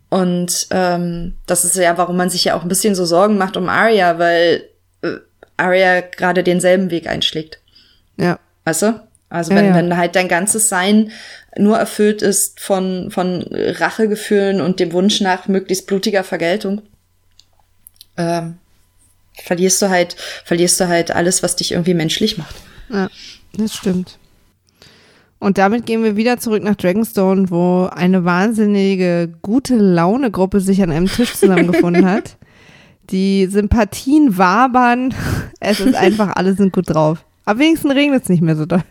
Und 0.10 0.68
ähm, 0.70 1.34
das 1.46 1.66
ist 1.66 1.76
ja, 1.76 1.98
warum 1.98 2.16
man 2.16 2.30
sich 2.30 2.46
ja 2.46 2.56
auch 2.56 2.62
ein 2.62 2.70
bisschen 2.70 2.96
so 2.96 3.04
Sorgen 3.04 3.38
macht 3.38 3.58
um 3.58 3.68
Arya, 3.68 4.20
weil 4.20 4.64
äh, 5.02 5.18
Arya 5.58 6.02
gerade 6.02 6.44
denselben 6.44 6.92
Weg 6.92 7.08
einschlägt. 7.08 7.60
Ja. 8.16 8.40
Weißt 8.66 8.84
du? 8.84 9.02
Also 9.30 9.52
wenn, 9.52 9.66
ja, 9.66 9.72
ja. 9.72 9.76
wenn 9.78 9.98
halt 9.98 10.16
dein 10.16 10.28
ganzes 10.28 10.70
Sein 10.70 11.12
nur 11.58 11.78
erfüllt 11.78 12.22
ist 12.22 12.60
von, 12.60 13.10
von 13.10 13.44
Rachegefühlen 13.52 14.62
und 14.62 14.80
dem 14.80 14.94
Wunsch 14.94 15.22
nach 15.22 15.48
möglichst 15.48 15.88
blutiger 15.88 16.24
Vergeltung, 16.24 16.84
ähm, 18.16 18.58
verlierst 19.42 19.82
du 19.82 19.90
halt, 19.90 20.16
verlierst 20.46 20.80
du 20.80 20.88
halt 20.88 21.12
alles, 21.12 21.42
was 21.42 21.56
dich 21.56 21.72
irgendwie 21.72 21.96
menschlich 21.96 22.38
macht. 22.38 22.56
Ja, 22.90 23.10
das 23.58 23.74
stimmt. 23.74 24.20
Und 25.40 25.58
damit 25.58 25.86
gehen 25.86 26.04
wir 26.04 26.16
wieder 26.16 26.38
zurück 26.38 26.64
nach 26.64 26.76
Dragonstone, 26.76 27.50
wo 27.50 27.90
eine 27.92 28.24
wahnsinnige 28.24 29.34
gute 29.42 29.76
Laune-Gruppe 29.76 30.62
sich 30.62 30.82
an 30.82 30.92
einem 30.92 31.08
Tisch 31.08 31.34
zusammengefunden 31.34 32.06
hat. 32.10 32.38
Die 33.10 33.48
Sympathien 33.48 34.38
wabern. 34.38 35.14
Es 35.60 35.80
ist 35.80 35.96
einfach, 35.96 36.36
alle 36.36 36.54
sind 36.56 36.74
gut 36.74 36.90
drauf. 36.90 37.26
Aber 37.46 37.60
wenigstens 37.60 37.94
regnet 37.94 38.24
es 38.24 38.30
nicht 38.30 38.42
mehr 38.42 38.56
so 38.56 38.66
doll. 38.66 38.84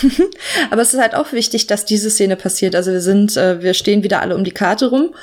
Aber 0.70 0.82
es 0.82 0.94
ist 0.94 1.00
halt 1.00 1.14
auch 1.14 1.32
wichtig, 1.32 1.66
dass 1.66 1.84
diese 1.84 2.10
Szene 2.10 2.36
passiert. 2.36 2.74
Also 2.74 2.92
wir 2.92 3.00
sind, 3.00 3.36
äh, 3.36 3.62
wir 3.62 3.74
stehen 3.74 4.02
wieder 4.02 4.20
alle 4.20 4.34
um 4.34 4.44
die 4.44 4.52
Karte 4.52 4.86
rum. 4.86 5.14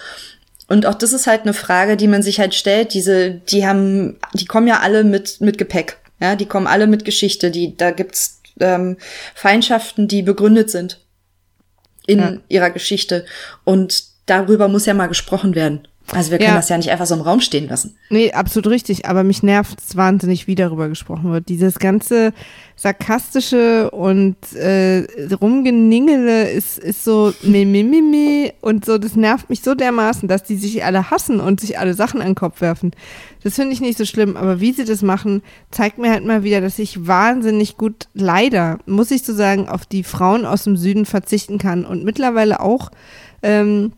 Und 0.68 0.86
auch 0.86 0.94
das 0.94 1.14
ist 1.14 1.26
halt 1.26 1.42
eine 1.42 1.54
Frage, 1.54 1.98
die 1.98 2.08
man 2.08 2.22
sich 2.22 2.40
halt 2.40 2.54
stellt. 2.54 2.94
Diese, 2.94 3.32
die 3.32 3.66
haben, 3.66 4.18
die 4.34 4.46
kommen 4.46 4.68
ja 4.68 4.80
alle 4.82 5.04
mit, 5.04 5.42
mit 5.42 5.58
Gepäck. 5.58 5.98
Ja, 6.22 6.36
die 6.36 6.46
kommen 6.46 6.68
alle 6.68 6.86
mit 6.86 7.06
Geschichte. 7.06 7.50
Die, 7.50 7.76
da 7.76 7.92
gibt's 7.92 8.42
ähm, 8.60 8.98
Feindschaften, 9.34 10.08
die 10.08 10.22
begründet 10.22 10.70
sind 10.70 11.00
in 12.06 12.20
ja. 12.20 12.38
ihrer 12.50 12.70
Geschichte. 12.70 13.26
Und 13.64 14.04
darüber 14.28 14.68
muss 14.68 14.86
ja 14.86 14.94
mal 14.94 15.08
gesprochen 15.08 15.56
werden. 15.56 15.88
Also 16.12 16.32
wir 16.32 16.40
können 16.40 16.50
ja. 16.50 16.56
das 16.56 16.70
ja 16.70 16.78
nicht 16.78 16.90
einfach 16.90 17.06
so 17.06 17.16
im 17.16 17.22
Raum 17.22 17.40
stehen 17.40 17.68
lassen. 17.68 17.96
Nee, 18.10 18.32
absolut 18.32 18.68
richtig. 18.68 19.06
Aber 19.06 19.24
mich 19.24 19.44
nervt 19.44 19.80
es 19.80 19.96
wahnsinnig, 19.96 20.48
wie 20.48 20.56
darüber 20.56 20.90
gesprochen 20.90 21.32
wird. 21.32 21.50
Dieses 21.50 21.78
ganze 21.78 22.34
sarkastische 22.76 23.92
und 23.92 24.38
äh, 24.54 25.06
rumgeningele 25.36 26.50
ist, 26.50 26.80
ist 26.80 27.04
so 27.04 27.34
mimimimi 27.44 28.54
und 28.62 28.86
so, 28.86 28.98
das 28.98 29.16
nervt 29.16 29.50
mich 29.50 29.62
so 29.62 29.76
dermaßen, 29.76 30.30
dass 30.30 30.44
die 30.44 30.56
sich 30.56 30.84
alle 30.86 31.12
hassen 31.12 31.42
und 31.42 31.60
sich 31.60 31.78
alle 31.78 31.94
Sachen 31.94 32.22
an 32.22 32.28
den 32.28 32.36
Kopf 32.36 32.62
werfen. 32.62 32.92
Das 33.44 33.56
finde 33.56 33.74
ich 33.74 33.82
nicht 33.82 33.98
so 33.98 34.06
schlimm, 34.06 34.38
aber 34.38 34.62
wie 34.62 34.72
sie 34.72 34.86
das 34.86 35.02
machen, 35.02 35.42
zeigt 35.72 35.98
mir 35.98 36.10
halt 36.10 36.26
mal 36.26 36.44
wieder, 36.44 36.62
dass 36.62 36.80
ich 36.80 37.06
wahnsinnig 37.06 37.76
gut, 37.76 38.08
leider, 38.14 38.80
muss 38.86 39.12
ich 39.12 39.24
so 39.24 39.34
sagen, 39.34 39.68
auf 39.68 39.86
die 39.86 40.04
Frauen 40.04 40.46
aus 40.46 40.64
dem 40.64 40.78
Süden 40.78 41.06
verzichten 41.06 41.58
kann 41.58 41.86
und 41.86 42.06
mittlerweile 42.06 42.62
auch 42.62 42.92
ähm, 43.44 43.92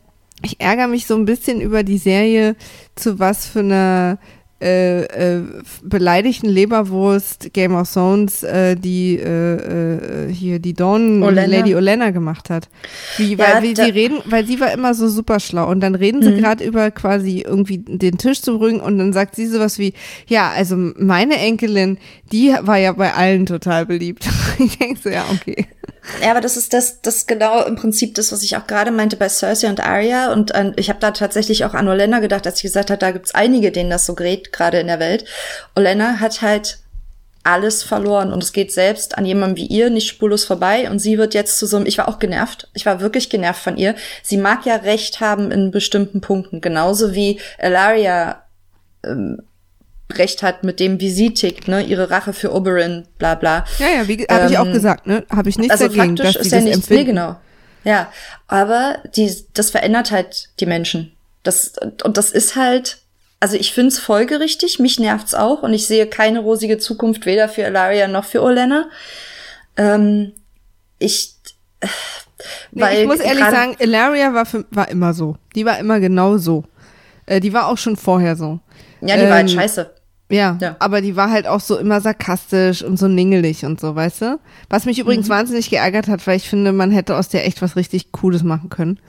ich 0.43 0.60
ärgere 0.60 0.88
mich 0.88 1.06
so 1.06 1.15
ein 1.15 1.25
bisschen 1.25 1.62
über 1.62 1.84
die 1.84 1.97
Serie, 1.97 2.56
zu 2.95 3.19
was 3.19 3.45
für 3.45 3.60
einer 3.60 4.19
äh, 4.62 5.04
äh, 5.38 5.41
beleidigten 5.84 6.50
Leberwurst 6.50 7.52
Game 7.54 7.76
of 7.76 7.91
Thrones 7.91 8.43
äh, 8.43 8.76
die 8.76 9.17
äh, 9.17 10.28
äh, 10.28 10.34
hier 10.34 10.60
die 10.60 10.74
Dawn 10.74 11.24
Olenna. 11.24 11.58
Lady 11.58 11.76
Olenna 11.76 12.12
gemacht 12.12 12.50
hat. 12.50 12.69
Wie, 13.17 13.38
weil 13.38 13.56
ja, 13.56 13.63
wie 13.63 13.76
sie 13.76 13.89
reden, 13.89 14.19
weil 14.26 14.46
sie 14.46 14.60
war 14.60 14.71
immer 14.71 14.94
so 14.94 15.08
super 15.08 15.40
schlau 15.40 15.69
und 15.69 15.81
dann 15.81 15.96
reden 15.96 16.21
sie 16.21 16.31
mhm. 16.31 16.38
gerade 16.38 16.63
über 16.63 16.92
quasi 16.92 17.42
irgendwie 17.42 17.79
den 17.79 18.17
Tisch 18.17 18.42
zu 18.42 18.60
bringen 18.60 18.79
und 18.79 18.98
dann 18.98 19.13
sagt 19.13 19.35
sie 19.35 19.48
sowas 19.48 19.79
wie, 19.79 19.94
ja, 20.27 20.52
also 20.56 20.75
meine 20.77 21.38
Enkelin, 21.38 21.98
die 22.31 22.54
war 22.62 22.77
ja 22.77 22.92
bei 22.94 23.13
allen 23.13 23.46
total 23.46 23.85
beliebt. 23.85 24.27
ich 24.60 24.77
denke 24.77 25.00
so, 25.02 25.10
ja, 25.10 25.25
okay. 25.31 25.67
Ja, 26.21 26.31
aber 26.31 26.42
das 26.42 26.58
ist 26.58 26.73
das, 26.73 27.02
das 27.02 27.27
genau 27.27 27.63
im 27.63 27.75
Prinzip 27.75 28.15
das, 28.15 28.31
was 28.31 28.42
ich 28.42 28.58
auch 28.58 28.65
gerade 28.65 28.92
meinte 28.92 29.17
bei 29.17 29.29
Cersei 29.29 29.69
und 29.69 29.79
Arya. 29.79 30.33
Und 30.33 30.52
äh, 30.52 30.71
ich 30.75 30.90
habe 30.90 31.00
da 31.00 31.12
tatsächlich 31.12 31.63
auch 31.63 31.73
an 31.73 31.88
Olenna 31.88 32.19
gedacht, 32.19 32.46
als 32.48 32.58
ich 32.58 32.63
gesagt 32.63 32.90
habe, 32.90 32.98
da 32.98 33.12
gibt's 33.12 33.35
einige, 33.35 33.71
denen 33.71 33.90
das 33.90 34.06
so 34.06 34.15
gerade 34.52 34.79
in 34.79 34.87
der 34.87 34.99
Welt. 34.99 35.25
Olenna 35.75 36.19
hat 36.19 36.41
halt 36.41 36.79
alles 37.43 37.81
verloren 37.81 38.31
und 38.31 38.43
es 38.43 38.54
geht 38.54 38.71
selbst 38.71 39.17
an 39.17 39.25
jemandem 39.25 39.58
wie 39.58 39.65
ihr 39.65 39.89
nicht 39.89 40.08
spurlos 40.08 40.43
vorbei 40.43 40.89
und 40.89 40.99
sie 40.99 41.17
wird 41.17 41.33
jetzt 41.33 41.58
zu 41.58 41.65
so 41.65 41.77
einem, 41.77 41.87
ich 41.87 41.97
war 41.97 42.08
auch 42.08 42.19
genervt, 42.19 42.69
ich 42.73 42.85
war 42.85 43.02
wirklich 43.02 43.29
genervt 43.29 43.63
von 43.63 43.77
ihr. 43.77 43.95
Sie 44.21 44.37
mag 44.37 44.65
ja 44.65 44.75
recht 44.75 45.21
haben 45.21 45.52
in 45.52 45.71
bestimmten 45.71 46.21
Punkten, 46.21 46.62
genauso 46.62 47.15
wie 47.15 47.39
Elaria 47.58 48.43
ähm, 49.04 49.41
recht 50.17 50.43
hat 50.43 50.63
mit 50.63 50.79
dem, 50.79 50.99
wie 50.99 51.10
sie 51.10 51.33
tickt, 51.33 51.67
ne, 51.67 51.81
ihre 51.81 52.12
Rache 52.12 52.33
für 52.33 52.54
Oberyn, 52.54 53.08
bla 53.17 53.35
bla. 53.35 53.65
Ja, 53.79 53.87
ja, 53.87 54.08
wie 54.08 54.25
habe 54.29 54.43
ähm, 54.43 54.52
ich 54.52 54.58
auch 54.58 54.65
ähm, 54.65 54.73
gesagt, 54.73 55.08
ne, 55.08 55.25
habe 55.29 55.49
ich 55.49 55.58
nichts 55.58 55.71
also 55.71 55.87
dagegen, 55.87 56.17
faktisch 56.17 56.35
dass 56.35 56.45
ist 56.45 56.52
ja 56.52 56.62
nichts, 56.62 56.89
nee, 56.89 57.04
genau. 57.04 57.37
Ja, 57.83 58.12
aber 58.47 58.99
die, 59.15 59.33
das 59.54 59.71
verändert 59.71 60.12
halt 60.12 60.49
die 60.60 60.67
Menschen. 60.67 61.13
Das, 61.43 61.73
und 62.04 62.17
das 62.17 62.29
ist 62.29 62.56
halt, 62.56 63.00
also 63.42 63.58
ich 63.58 63.73
find's 63.73 64.00
folgerichtig, 64.00 64.79
mich 64.79 65.00
nervt's 65.00 65.33
auch 65.33 65.63
und 65.63 65.73
ich 65.73 65.87
sehe 65.87 66.06
keine 66.06 66.39
rosige 66.39 66.77
Zukunft 66.77 67.25
weder 67.25 67.50
für 67.50 67.63
Elaria 67.63 68.08
noch 68.08 68.23
für 68.23 68.42
Olenna. 68.44 68.85
Ähm, 69.75 70.33
ich, 71.00 71.33
äh, 71.79 71.87
nee, 72.71 72.81
weil 72.81 73.00
ich 73.00 73.08
muss 73.08 73.19
ehrlich 73.19 73.44
sagen, 73.44 73.75
Elaria 73.79 74.35
war, 74.35 74.46
für, 74.46 74.63
war 74.69 74.87
immer 74.89 75.15
so. 75.15 75.37
Die 75.56 75.65
war 75.65 75.79
immer 75.79 76.00
genau 76.00 76.37
so. 76.37 76.65
Äh, 77.25 77.39
die 77.39 77.52
war 77.52 77.67
auch 77.67 77.79
schon 77.79 77.98
vorher 77.98 78.35
so. 78.35 78.60
Ja, 79.02 79.15
die 79.15 79.23
ähm, 79.23 79.29
war 79.29 79.37
halt 79.37 79.50
ähm, 79.50 79.60
scheiße. 79.60 79.92
Ja, 80.29 80.58
ja, 80.62 80.75
aber 80.77 81.02
die 81.02 81.15
war 81.15 81.31
halt 81.31 81.48
auch 81.48 81.60
so 81.60 81.77
immer 81.77 82.00
sarkastisch 82.00 82.83
und 82.83 82.98
so 82.98 83.08
ningelig 83.08 83.65
und 83.65 83.81
so, 83.81 83.96
weißt 83.96 84.21
du? 84.21 84.39
Was 84.69 84.85
mich 84.85 85.00
übrigens 85.00 85.27
mhm. 85.27 85.33
wahnsinnig 85.33 85.71
geärgert 85.71 86.08
hat, 86.08 86.25
weil 86.27 86.37
ich 86.37 86.48
finde, 86.48 86.71
man 86.73 86.92
hätte 86.92 87.17
aus 87.17 87.27
der 87.27 87.46
echt 87.48 87.63
was 87.63 87.75
richtig 87.75 88.12
Cooles 88.12 88.44
machen 88.44 88.69
können. 88.69 89.00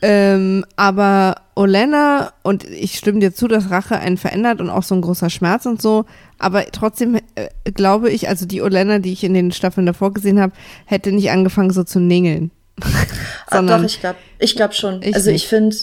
Ähm, 0.00 0.64
aber 0.76 1.42
Olena, 1.54 2.32
und 2.42 2.64
ich 2.64 2.96
stimme 2.96 3.18
dir 3.18 3.34
zu, 3.34 3.48
dass 3.48 3.70
Rache 3.70 3.98
einen 3.98 4.16
verändert 4.16 4.60
und 4.60 4.70
auch 4.70 4.84
so 4.84 4.94
ein 4.94 5.00
großer 5.00 5.28
Schmerz 5.28 5.66
und 5.66 5.82
so, 5.82 6.04
aber 6.38 6.66
trotzdem 6.70 7.16
äh, 7.34 7.48
glaube 7.72 8.10
ich, 8.10 8.28
also 8.28 8.46
die 8.46 8.62
Olena, 8.62 9.00
die 9.00 9.12
ich 9.12 9.24
in 9.24 9.34
den 9.34 9.50
Staffeln 9.50 9.86
davor 9.86 10.12
gesehen 10.12 10.40
habe, 10.40 10.52
hätte 10.84 11.10
nicht 11.10 11.30
angefangen 11.30 11.72
so 11.72 11.82
zu 11.82 11.98
ningeln. 11.98 12.52
ah, 13.48 13.60
doch, 13.62 13.82
ich 13.82 13.98
glaube 13.98 14.18
ich 14.38 14.54
glaub 14.54 14.72
schon. 14.72 15.02
Ich 15.02 15.16
also 15.16 15.32
ich 15.32 15.48
finde, 15.48 15.74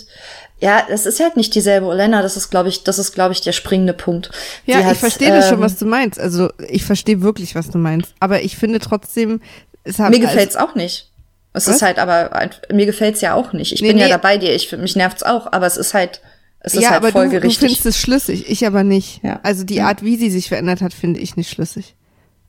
ja, 0.62 0.82
es 0.90 1.06
ist 1.06 1.20
halt 1.20 1.36
nicht 1.36 1.54
dieselbe 1.54 1.86
Olena, 1.86 2.22
das 2.22 2.38
ist, 2.38 2.50
glaube 2.50 2.70
ich, 2.70 2.84
das 2.84 2.98
ist, 2.98 3.12
glaube 3.12 3.34
ich, 3.34 3.42
der 3.42 3.52
springende 3.52 3.94
Punkt. 3.94 4.32
Ja, 4.66 4.92
ich 4.92 4.98
verstehe 4.98 5.28
ähm, 5.28 5.36
das 5.36 5.50
schon, 5.50 5.58
ähm, 5.58 5.64
was 5.64 5.76
du 5.76 5.86
meinst. 5.86 6.20
Also 6.20 6.50
ich 6.70 6.86
verstehe 6.86 7.22
wirklich, 7.22 7.56
was 7.56 7.70
du 7.70 7.78
meinst. 7.78 8.14
Aber 8.22 8.42
ich 8.42 8.56
finde 8.56 8.80
trotzdem, 8.80 9.42
es 9.84 10.00
hat. 10.00 10.12
Mir 10.12 10.20
gefällt's 10.20 10.56
auch 10.56 10.76
nicht. 10.76 11.12
Es 11.56 11.68
was? 11.68 11.78
ist 11.78 11.82
halt, 11.82 12.00
aber 12.00 12.50
mir 12.72 12.86
gefällt's 12.86 13.22
ja 13.22 13.34
auch 13.34 13.54
nicht. 13.54 13.72
Ich 13.72 13.82
nee, 13.82 13.88
bin 13.88 13.98
nee. 13.98 14.04
ja 14.04 14.10
dabei 14.10 14.38
dir, 14.38 14.54
ich, 14.54 14.72
mich 14.74 14.96
nervt's 14.96 15.24
auch, 15.24 15.52
aber 15.54 15.66
es 15.66 15.78
ist 15.78 15.94
halt, 15.94 16.22
es 16.60 16.74
ist 16.74 16.84
ja, 16.84 16.90
halt 16.90 17.06
aber. 17.06 17.12
Du, 17.12 17.40
du 17.40 17.50
findest 17.50 17.86
es 17.86 18.00
schlüssig, 18.00 18.50
ich 18.50 18.66
aber 18.66 18.84
nicht. 18.84 19.24
Ja. 19.24 19.40
Also 19.44 19.64
die 19.64 19.82
Art, 19.82 20.04
wie 20.04 20.18
sie 20.18 20.30
sich 20.30 20.50
verändert 20.50 20.82
hat, 20.82 20.94
finde 20.94 21.20
ich 21.20 21.38
nicht 21.38 21.50
schlüssig. 21.50 21.96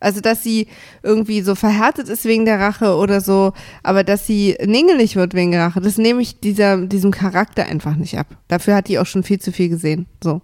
Also, 0.00 0.20
dass 0.20 0.42
sie 0.42 0.66
irgendwie 1.02 1.40
so 1.40 1.54
verhärtet 1.54 2.08
ist 2.08 2.24
wegen 2.24 2.44
der 2.44 2.58
Rache 2.58 2.96
oder 2.96 3.20
so, 3.20 3.52
aber 3.82 4.04
dass 4.04 4.26
sie 4.26 4.56
ningelig 4.62 5.16
wird 5.16 5.34
wegen 5.34 5.52
der 5.52 5.62
Rache, 5.62 5.80
das 5.80 5.96
nehme 5.96 6.20
ich 6.20 6.40
dieser, 6.40 6.78
diesem 6.86 7.12
Charakter 7.12 7.66
einfach 7.66 7.96
nicht 7.96 8.18
ab. 8.18 8.26
Dafür 8.48 8.74
hat 8.74 8.88
die 8.88 8.98
auch 8.98 9.06
schon 9.06 9.22
viel 9.22 9.40
zu 9.40 9.52
viel 9.52 9.68
gesehen. 9.68 10.06
So. 10.22 10.42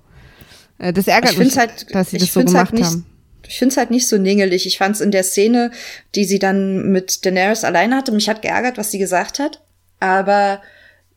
Äh, 0.78 0.92
das 0.92 1.06
ärgert 1.06 1.36
mich, 1.36 1.58
halt, 1.58 1.94
dass 1.94 2.10
sie 2.10 2.18
das 2.18 2.32
so 2.32 2.40
halt 2.40 2.48
gemacht 2.48 2.72
halt 2.72 2.74
nicht, 2.74 2.86
haben. 2.86 3.06
Ich 3.52 3.58
finde 3.58 3.72
es 3.72 3.76
halt 3.76 3.90
nicht 3.90 4.08
so 4.08 4.16
ningelig. 4.16 4.66
Ich 4.66 4.78
fand 4.78 4.94
es 4.94 5.02
in 5.02 5.10
der 5.10 5.24
Szene, 5.24 5.72
die 6.14 6.24
sie 6.24 6.38
dann 6.38 6.90
mit 6.90 7.26
Daenerys 7.26 7.64
alleine 7.64 7.96
hatte, 7.96 8.10
mich 8.10 8.30
hat 8.30 8.40
geärgert, 8.40 8.78
was 8.78 8.90
sie 8.90 8.98
gesagt 8.98 9.38
hat. 9.38 9.60
Aber 10.00 10.62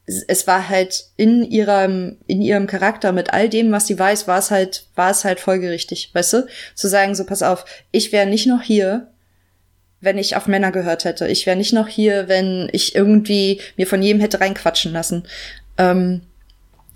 es 0.06 0.46
war 0.46 0.68
halt 0.68 1.06
in 1.16 1.44
ihrem, 1.44 2.18
in 2.28 2.42
ihrem 2.42 2.68
Charakter 2.68 3.14
mit 3.14 3.32
all 3.32 3.48
dem, 3.48 3.72
was 3.72 3.88
sie 3.88 3.98
weiß, 3.98 4.28
war 4.28 4.38
es 4.38 4.52
halt, 4.52 4.86
war 4.96 5.12
es 5.12 5.24
halt 5.24 5.40
folgerichtig, 5.40 6.10
weißt 6.12 6.34
du? 6.34 6.48
Zu 6.76 6.90
sagen, 6.90 7.16
so 7.16 7.24
pass 7.24 7.42
auf, 7.42 7.64
ich 7.92 8.12
wäre 8.12 8.28
nicht 8.28 8.48
noch 8.48 8.62
hier, 8.62 9.08
wenn 10.02 10.18
ich 10.18 10.36
auf 10.36 10.46
Männer 10.46 10.74
gehört 10.74 11.06
hätte. 11.06 11.30
Ich 11.30 11.46
wäre 11.46 11.56
nicht 11.56 11.72
noch 11.72 11.88
hier, 11.88 12.28
wenn 12.28 12.68
ich 12.74 12.96
irgendwie 12.96 13.62
mir 13.78 13.88
von 13.88 14.04
jedem 14.04 14.20
hätte 14.20 14.42
reinquatschen 14.42 14.92
lassen. 14.92 15.26
Ähm, 15.78 16.24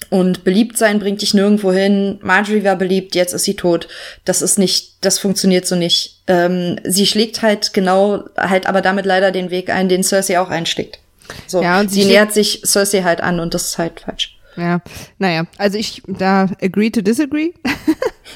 und 0.10 0.43
beliebt 0.43 0.78
sein 0.78 1.00
bringt 1.00 1.22
dich 1.22 1.34
nirgendwo 1.34 1.72
hin. 1.72 2.20
Marjorie 2.22 2.64
war 2.64 2.76
beliebt, 2.76 3.16
jetzt 3.16 3.34
ist 3.34 3.43
sie 3.43 3.56
tot. 3.56 3.88
Das 4.26 4.41
ist 4.41 4.58
nicht, 4.58 4.93
das 5.02 5.20
funktioniert 5.20 5.66
so 5.68 5.76
nicht. 5.76 6.22
Ähm, 6.28 6.80
sie 6.84 7.06
schlägt 7.06 7.41
halt 7.41 7.74
genau, 7.74 8.24
halt 8.38 8.68
aber 8.68 8.82
damit 8.82 9.06
leider 9.06 9.32
den 9.32 9.52
Weg 9.52 9.70
ein, 9.70 9.89
den 9.89 10.04
Cersei 10.04 10.39
auch 10.39 10.50
einschlägt. 10.50 11.00
So, 11.47 11.62
ja, 11.62 11.80
und 11.80 11.91
sie, 11.91 12.04
sie 12.04 12.08
nähert 12.08 12.34
sich 12.34 12.62
Cersei 12.66 13.04
halt 13.04 13.22
an 13.22 13.39
und 13.39 13.54
das 13.54 13.68
ist 13.68 13.78
halt 13.78 14.02
falsch. 14.02 14.36
Ja, 14.56 14.82
naja, 15.20 15.43
also 15.58 15.78
ich 15.78 16.02
da 16.08 16.50
agree 16.62 16.89
to 16.89 17.02
disagree. 17.02 17.52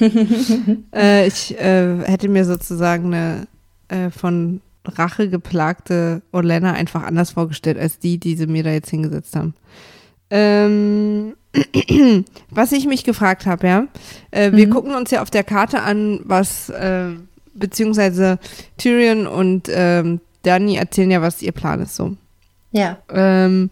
äh, 0.94 1.26
ich 1.26 1.58
äh, 1.58 1.98
hätte 2.04 2.28
mir 2.28 2.44
sozusagen 2.44 3.12
eine 3.12 3.46
äh, 3.88 4.10
von 4.10 4.60
Rache 4.86 5.28
geplagte 5.28 6.22
Olena 6.32 6.72
einfach 6.72 7.02
anders 7.02 7.32
vorgestellt 7.32 7.78
als 7.78 7.98
die, 7.98 8.18
die 8.18 8.36
sie 8.36 8.46
mir 8.46 8.62
da 8.62 8.70
jetzt 8.70 8.90
hingesetzt 8.90 9.34
haben. 9.34 9.54
Ähm, 10.30 11.34
was 12.50 12.72
ich 12.72 12.86
mich 12.86 13.04
gefragt 13.04 13.46
habe, 13.46 13.66
ja, 13.66 13.86
äh, 14.32 14.50
mhm. 14.50 14.56
wir 14.56 14.70
gucken 14.70 14.94
uns 14.94 15.10
ja 15.10 15.22
auf 15.22 15.30
der 15.30 15.44
Karte 15.44 15.82
an, 15.82 16.20
was 16.24 16.68
äh, 16.70 17.10
beziehungsweise 17.54 18.38
Tyrion 18.76 19.26
und 19.26 19.68
ähm, 19.72 20.20
Dani 20.42 20.76
erzählen 20.76 21.10
ja, 21.10 21.22
was 21.22 21.42
ihr 21.42 21.52
Plan 21.52 21.80
ist 21.80 21.96
so. 21.96 22.16
Ja. 22.72 22.98
Ähm, 23.12 23.70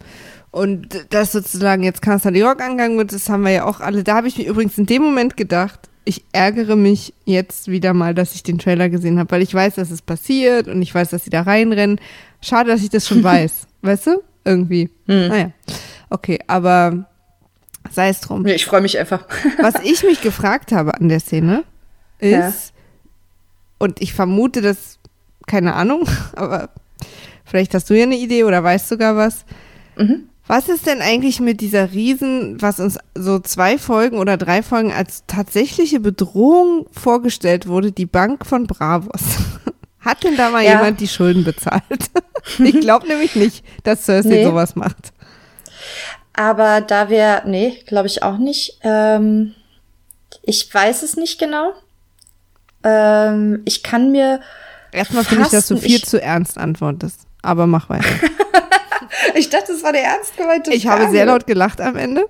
und 0.51 1.07
dass 1.09 1.31
sozusagen 1.31 1.83
jetzt 1.83 2.01
Kansler 2.01 2.33
York 2.35 2.61
angegangen 2.61 2.97
wird, 2.97 3.11
das 3.11 3.27
haben 3.27 3.43
wir 3.43 3.51
ja 3.51 3.65
auch 3.65 3.79
alle. 3.79 4.03
Da 4.03 4.15
habe 4.15 4.27
ich 4.27 4.37
mir 4.37 4.47
übrigens 4.47 4.77
in 4.77 4.85
dem 4.85 5.01
Moment 5.01 5.35
gedacht, 5.35 5.89
ich 6.05 6.23
ärgere 6.31 6.75
mich 6.75 7.13
jetzt 7.25 7.69
wieder 7.69 7.93
mal, 7.93 8.13
dass 8.13 8.35
ich 8.35 8.43
den 8.43 8.59
Trailer 8.59 8.89
gesehen 8.89 9.19
habe, 9.19 9.31
weil 9.31 9.41
ich 9.41 9.53
weiß, 9.53 9.75
dass 9.75 9.89
es 9.89 10.01
passiert 10.01 10.67
und 10.67 10.81
ich 10.81 10.93
weiß, 10.93 11.09
dass 11.09 11.23
sie 11.23 11.29
da 11.29 11.41
reinrennen. 11.41 11.99
Schade, 12.41 12.69
dass 12.69 12.83
ich 12.83 12.89
das 12.89 13.07
schon 13.07 13.23
weiß. 13.23 13.67
weißt 13.81 14.07
du? 14.07 14.23
Irgendwie. 14.45 14.89
Hm. 15.07 15.27
Naja. 15.29 15.51
Okay, 16.09 16.39
aber 16.47 17.07
sei 17.91 18.09
es 18.09 18.21
drum. 18.21 18.45
Ich 18.45 18.65
freue 18.65 18.81
mich 18.81 18.97
einfach. 18.97 19.25
Was 19.59 19.75
ich 19.83 20.03
mich 20.03 20.21
gefragt 20.21 20.71
habe 20.71 20.93
an 20.95 21.09
der 21.09 21.19
Szene 21.19 21.63
ist, 22.19 22.31
ja. 22.31 22.51
und 23.79 24.01
ich 24.01 24.13
vermute, 24.13 24.61
dass, 24.61 24.99
keine 25.47 25.73
Ahnung, 25.75 26.07
aber 26.35 26.69
Vielleicht 27.45 27.73
hast 27.73 27.89
du 27.89 27.93
ja 27.93 28.03
eine 28.03 28.17
Idee 28.17 28.45
oder 28.45 28.63
weißt 28.63 28.89
sogar 28.89 29.15
was. 29.15 29.45
Mhm. 29.97 30.29
Was 30.47 30.69
ist 30.69 30.87
denn 30.87 31.01
eigentlich 31.01 31.39
mit 31.39 31.61
dieser 31.61 31.93
Riesen, 31.93 32.61
was 32.61 32.79
uns 32.79 32.97
so 33.15 33.39
zwei 33.39 33.77
Folgen 33.77 34.17
oder 34.17 34.37
drei 34.37 34.61
Folgen 34.61 34.91
als 34.91 35.23
tatsächliche 35.27 35.99
Bedrohung 35.99 36.87
vorgestellt 36.91 37.67
wurde, 37.67 37.91
die 37.91 38.05
Bank 38.05 38.45
von 38.45 38.67
Bravos? 38.67 39.21
Hat 39.99 40.23
denn 40.23 40.35
da 40.35 40.49
mal 40.49 40.63
ja. 40.63 40.71
jemand 40.71 40.99
die 40.99 41.07
Schulden 41.07 41.43
bezahlt? 41.43 41.83
ich 42.57 42.79
glaube 42.81 43.07
nämlich 43.07 43.35
nicht, 43.35 43.63
dass 43.83 44.03
Cersei 44.05 44.29
nee. 44.29 44.43
sowas 44.43 44.75
macht. 44.75 45.13
Aber 46.33 46.81
da 46.81 47.09
wir, 47.09 47.43
nee, 47.45 47.83
glaube 47.85 48.07
ich 48.07 48.23
auch 48.23 48.37
nicht. 48.37 48.79
Ähm, 48.81 49.53
ich 50.41 50.73
weiß 50.73 51.03
es 51.03 51.15
nicht 51.15 51.39
genau. 51.39 51.73
Ähm, 52.83 53.61
ich 53.65 53.83
kann 53.83 54.11
mir. 54.11 54.41
Erstmal 54.91 55.23
finde 55.23 55.45
ich, 55.45 55.49
dass 55.49 55.67
du 55.67 55.77
viel 55.77 56.03
zu 56.03 56.21
ernst 56.21 56.57
antwortest 56.57 57.27
aber 57.43 57.67
mach 57.67 57.89
weiter. 57.89 58.05
ich 59.35 59.49
dachte, 59.49 59.73
das 59.73 59.83
war 59.83 59.91
der 59.91 60.03
ernst 60.03 60.35
gemeinte 60.35 60.73
Ich 60.73 60.85
Frage. 60.85 61.03
habe 61.03 61.11
sehr 61.11 61.27
laut 61.27 61.45
gelacht 61.45 61.79
am 61.79 61.95
Ende. 61.95 62.25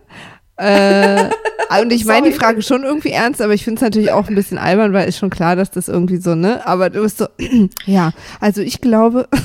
äh, 0.57 1.29
und 1.81 1.93
ich 1.93 2.03
meine 2.03 2.29
die 2.29 2.35
Frage 2.35 2.61
schon 2.61 2.83
irgendwie 2.83 3.11
ernst, 3.11 3.41
aber 3.41 3.53
ich 3.53 3.63
finde 3.63 3.77
es 3.77 3.83
natürlich 3.83 4.11
auch 4.11 4.27
ein 4.27 4.35
bisschen 4.35 4.57
albern, 4.57 4.91
weil 4.91 5.07
ist 5.07 5.17
schon 5.17 5.29
klar, 5.29 5.55
dass 5.55 5.71
das 5.71 5.87
irgendwie 5.87 6.17
so, 6.17 6.35
ne? 6.35 6.67
Aber 6.67 6.89
du 6.89 7.01
bist 7.01 7.19
so, 7.19 7.27
ja, 7.85 8.11
also 8.41 8.61
ich 8.61 8.81
glaube. 8.81 9.29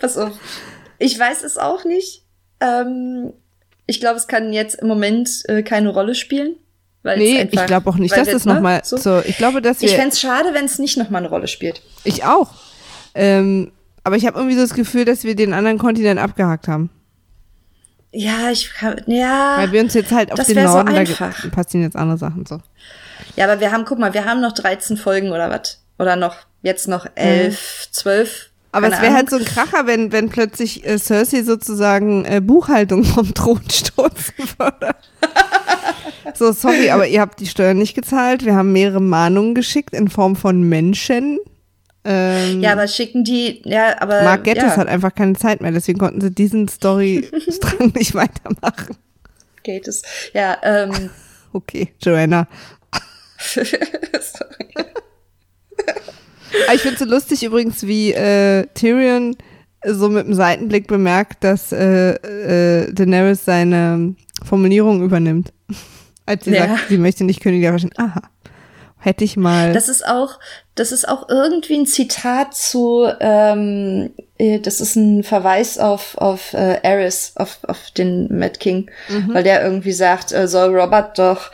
Pass 0.00 0.16
auf. 0.16 0.32
Ich 1.02 1.18
weiß 1.18 1.42
es 1.42 1.58
auch 1.58 1.84
nicht. 1.84 2.24
Ähm, 2.60 3.32
ich 3.86 4.00
glaube, 4.00 4.16
es 4.16 4.28
kann 4.28 4.52
jetzt 4.52 4.76
im 4.76 4.88
Moment 4.88 5.42
äh, 5.48 5.62
keine 5.62 5.90
Rolle 5.90 6.14
spielen. 6.14 6.56
Weil 7.02 7.18
nee, 7.18 7.40
einfach, 7.40 7.62
ich 7.62 7.66
glaube 7.66 7.90
auch 7.90 7.96
nicht, 7.96 8.16
dass 8.16 8.28
es 8.28 8.44
ne, 8.44 8.54
nochmal 8.54 8.82
so. 8.84 8.96
so. 8.96 9.20
Ich 9.26 9.36
glaube, 9.36 9.60
dass 9.60 9.80
wir. 9.80 9.88
Ich 9.88 9.96
fände 9.96 10.10
es 10.10 10.20
schade, 10.20 10.54
wenn 10.54 10.64
es 10.64 10.78
nicht 10.78 10.96
nochmal 10.96 11.22
eine 11.22 11.28
Rolle 11.28 11.48
spielt. 11.48 11.82
Ich 12.04 12.24
auch. 12.24 12.54
Ähm, 13.14 13.72
aber 14.04 14.16
ich 14.16 14.26
habe 14.26 14.38
irgendwie 14.38 14.54
so 14.54 14.62
das 14.62 14.74
Gefühl, 14.74 15.04
dass 15.04 15.24
wir 15.24 15.34
den 15.34 15.52
anderen 15.52 15.78
Kontinent 15.78 16.20
abgehakt 16.20 16.68
haben. 16.68 16.90
Ja, 18.12 18.50
ich 18.50 18.70
ja. 19.06 19.54
Weil 19.56 19.72
wir 19.72 19.80
uns 19.80 19.94
jetzt 19.94 20.12
halt 20.12 20.32
auf 20.32 20.44
den 20.46 20.62
Norden, 20.62 21.06
so 21.06 21.14
da 21.14 21.30
passieren 21.50 21.84
jetzt 21.84 21.96
andere 21.96 22.18
Sachen 22.18 22.46
so. 22.46 22.60
Ja, 23.36 23.50
aber 23.50 23.60
wir 23.60 23.72
haben, 23.72 23.84
guck 23.84 23.98
mal, 23.98 24.12
wir 24.12 24.24
haben 24.24 24.40
noch 24.40 24.52
13 24.52 24.96
Folgen 24.96 25.30
oder 25.30 25.50
was? 25.50 25.82
Oder 25.98 26.16
noch, 26.16 26.36
jetzt 26.62 26.88
noch 26.88 27.06
11, 27.14 27.88
mhm. 27.90 27.92
12. 28.72 28.84
Aber 28.84 28.94
es 28.94 29.02
wäre 29.02 29.14
halt 29.14 29.30
so 29.30 29.36
ein 29.36 29.44
Kracher, 29.44 29.86
wenn, 29.86 30.12
wenn 30.12 30.28
plötzlich 30.28 30.86
äh, 30.86 30.98
Cersei 30.98 31.42
sozusagen 31.42 32.24
äh, 32.24 32.40
Buchhaltung 32.40 33.04
vom 33.04 33.32
Thron 33.34 33.60
stürzen 33.70 34.34
würde. 34.58 34.94
so, 36.34 36.52
sorry, 36.52 36.90
aber 36.90 37.06
ihr 37.06 37.20
habt 37.20 37.40
die 37.40 37.46
Steuern 37.46 37.78
nicht 37.78 37.94
gezahlt. 37.94 38.44
Wir 38.44 38.54
haben 38.54 38.72
mehrere 38.72 39.00
Mahnungen 39.00 39.54
geschickt 39.54 39.94
in 39.94 40.08
Form 40.08 40.36
von 40.36 40.62
Menschen. 40.62 41.38
Ähm, 42.04 42.60
ja, 42.60 42.72
aber 42.72 42.88
schicken 42.88 43.22
die, 43.22 43.62
ja, 43.64 44.00
aber. 44.00 44.24
Mark 44.24 44.44
Gettis 44.44 44.64
ja. 44.64 44.76
hat 44.76 44.88
einfach 44.88 45.14
keine 45.14 45.34
Zeit 45.34 45.60
mehr, 45.60 45.70
deswegen 45.70 46.00
konnten 46.00 46.20
sie 46.20 46.32
diesen 46.32 46.66
Story-Strang 46.66 47.92
nicht 47.94 48.14
weitermachen. 48.14 48.96
Geht 49.62 49.86
es. 49.86 50.02
Ja, 50.32 50.56
ähm. 50.62 51.10
Okay, 51.54 51.92
Joanna. 52.00 52.48
Ich 56.74 56.80
finde 56.80 56.94
es 56.94 57.00
so 57.00 57.06
lustig 57.06 57.42
übrigens, 57.42 57.86
wie 57.86 58.12
äh, 58.12 58.66
Tyrion 58.74 59.36
so 59.84 60.08
mit 60.08 60.26
dem 60.26 60.34
Seitenblick 60.34 60.86
bemerkt, 60.86 61.44
dass 61.44 61.72
äh, 61.72 62.12
äh, 62.12 62.92
Daenerys 62.92 63.44
seine 63.44 64.14
Formulierung 64.44 65.02
übernimmt. 65.02 65.52
Als 66.26 66.44
sie 66.44 66.52
ja. 66.52 66.68
sagt, 66.68 66.88
sie 66.88 66.98
möchte 66.98 67.24
nicht 67.24 67.40
Königin 67.40 67.62
der 67.62 67.72
Wahrscheinlich. 67.72 67.98
Aha. 67.98 68.22
Hätte 68.98 69.24
ich 69.24 69.36
mal. 69.36 69.72
Das 69.72 69.88
ist 69.88 70.06
auch, 70.06 70.38
das 70.76 70.92
ist 70.92 71.08
auch 71.08 71.28
irgendwie 71.28 71.74
ein 71.74 71.86
Zitat 71.86 72.54
zu, 72.54 73.08
ähm, 73.18 74.10
äh, 74.38 74.60
das 74.60 74.80
ist 74.80 74.94
ein 74.94 75.24
Verweis 75.24 75.78
auf, 75.78 76.16
auf 76.18 76.54
äh, 76.54 76.78
Aerys, 76.84 77.32
auf, 77.34 77.58
auf 77.66 77.90
den 77.90 78.38
Mad 78.38 78.60
King, 78.60 78.88
mhm. 79.08 79.34
weil 79.34 79.42
der 79.42 79.64
irgendwie 79.64 79.90
sagt, 79.90 80.30
äh, 80.30 80.46
soll 80.46 80.78
Robert 80.78 81.18
doch 81.18 81.50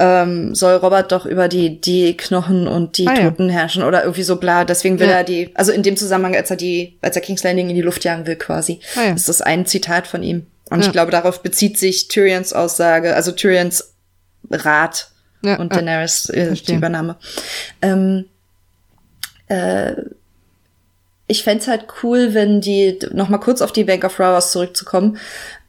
ähm, 0.00 0.54
soll 0.54 0.76
Robert 0.76 1.12
doch 1.12 1.26
über 1.26 1.46
die, 1.46 1.78
die 1.78 2.16
Knochen 2.16 2.66
und 2.66 2.96
die 2.96 3.06
ah, 3.06 3.14
Toten 3.14 3.48
ja. 3.48 3.56
herrschen 3.56 3.82
oder 3.82 4.02
irgendwie 4.02 4.22
so 4.22 4.36
bla. 4.36 4.64
Deswegen 4.64 4.98
will 4.98 5.08
ja. 5.08 5.18
er 5.18 5.24
die, 5.24 5.50
also 5.54 5.72
in 5.72 5.82
dem 5.82 5.96
Zusammenhang, 5.98 6.34
als 6.34 6.50
er 6.50 6.56
die, 6.56 6.96
als 7.02 7.16
er 7.16 7.22
King's 7.22 7.44
Landing 7.44 7.68
in 7.68 7.76
die 7.76 7.82
Luft 7.82 8.02
jagen 8.02 8.26
will 8.26 8.36
quasi, 8.36 8.80
ah, 8.96 9.08
ja. 9.08 9.12
ist 9.12 9.28
das 9.28 9.42
ein 9.42 9.66
Zitat 9.66 10.06
von 10.06 10.22
ihm. 10.22 10.46
Und 10.70 10.80
ich 10.80 10.92
glaube, 10.92 11.10
darauf 11.10 11.42
bezieht 11.42 11.78
sich 11.78 12.08
Tyrions 12.08 12.52
Aussage, 12.52 13.14
also 13.14 13.32
Tyrions 13.32 13.92
Rat 14.50 15.10
und 15.42 15.74
Daenerys 15.74 16.28
äh, 16.30 16.52
die 16.52 16.74
Übernahme. 16.74 17.16
Ähm, 17.82 18.26
äh, 19.48 19.94
ich 21.26 21.42
fände 21.42 21.66
halt 21.66 21.86
cool, 22.02 22.34
wenn 22.34 22.60
die, 22.60 22.98
noch 23.12 23.28
mal 23.28 23.38
kurz 23.38 23.60
auf 23.60 23.72
die 23.72 23.84
Bank 23.84 24.04
of 24.04 24.12
Flowers 24.12 24.52
zurückzukommen, 24.52 25.18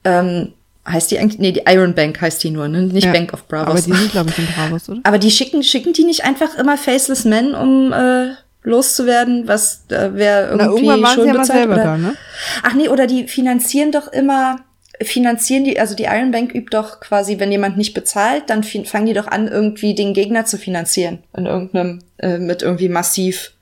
ähm, 0.03 0.53
Heißt 0.87 1.11
die 1.11 1.19
eigentlich? 1.19 1.39
Nee, 1.39 1.51
die 1.51 1.63
Iron 1.67 1.93
Bank 1.93 2.19
heißt 2.19 2.43
die 2.43 2.49
nur, 2.49 2.67
ne? 2.67 2.83
Nicht 2.83 3.05
ja, 3.05 3.11
Bank 3.11 3.33
of 3.33 3.47
Bravos. 3.47 3.69
Aber 3.69 3.81
die 3.81 3.93
sind, 3.93 4.11
glaube 4.11 4.29
ich, 4.31 4.39
in 4.39 4.47
Bravos, 4.47 4.89
oder? 4.89 5.01
Aber 5.03 5.19
die 5.19 5.31
schicken, 5.31 5.63
schicken 5.63 5.93
die 5.93 6.03
nicht 6.03 6.23
einfach 6.23 6.57
immer 6.57 6.77
Faceless 6.77 7.23
Men, 7.25 7.53
um 7.53 7.93
äh, 7.93 8.31
loszuwerden, 8.63 9.47
was 9.47 9.85
äh, 9.89 10.09
wer 10.13 10.51
irgendwie 10.51 10.87
Na, 10.87 11.01
waren 11.01 11.15
schon 11.15 11.25
sie 11.25 11.31
bezahlt, 11.31 11.49
ja 11.49 11.55
selber 11.55 11.73
oder? 11.75 11.83
da, 11.83 11.97
ne? 11.97 12.15
Ach 12.63 12.73
nee, 12.73 12.89
oder 12.89 13.07
die 13.07 13.27
finanzieren 13.27 13.91
doch 13.91 14.11
immer 14.11 14.57
finanzieren 15.03 15.63
die, 15.63 15.79
also 15.79 15.95
die 15.95 16.03
Iron 16.03 16.31
Bank 16.31 16.53
übt 16.53 16.75
doch 16.75 16.99
quasi, 16.99 17.39
wenn 17.39 17.51
jemand 17.51 17.77
nicht 17.77 17.93
bezahlt, 17.93 18.43
dann 18.47 18.63
fangen 18.63 19.07
die 19.07 19.13
doch 19.13 19.27
an, 19.27 19.47
irgendwie 19.47 19.95
den 19.95 20.13
Gegner 20.13 20.45
zu 20.45 20.57
finanzieren. 20.57 21.19
In 21.35 21.45
irgendeinem, 21.45 21.99
äh, 22.17 22.37
mit 22.37 22.61
irgendwie 22.61 22.89
massiv 22.89 23.53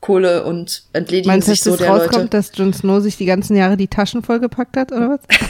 Kohle 0.00 0.44
und 0.44 0.84
entledigen 0.92 1.28
Meinst, 1.28 1.48
sich 1.48 1.62
so 1.62 1.76
der 1.76 1.88
rauskommt, 1.88 2.14
Leute. 2.14 2.28
dass 2.28 2.52
Jon 2.54 2.72
Snow 2.72 3.02
sich 3.02 3.16
die 3.16 3.26
ganzen 3.26 3.56
Jahre 3.56 3.76
die 3.76 3.88
Taschen 3.88 4.22
vollgepackt 4.22 4.76
hat, 4.76 4.92
oder 4.92 5.10
was? 5.10 5.20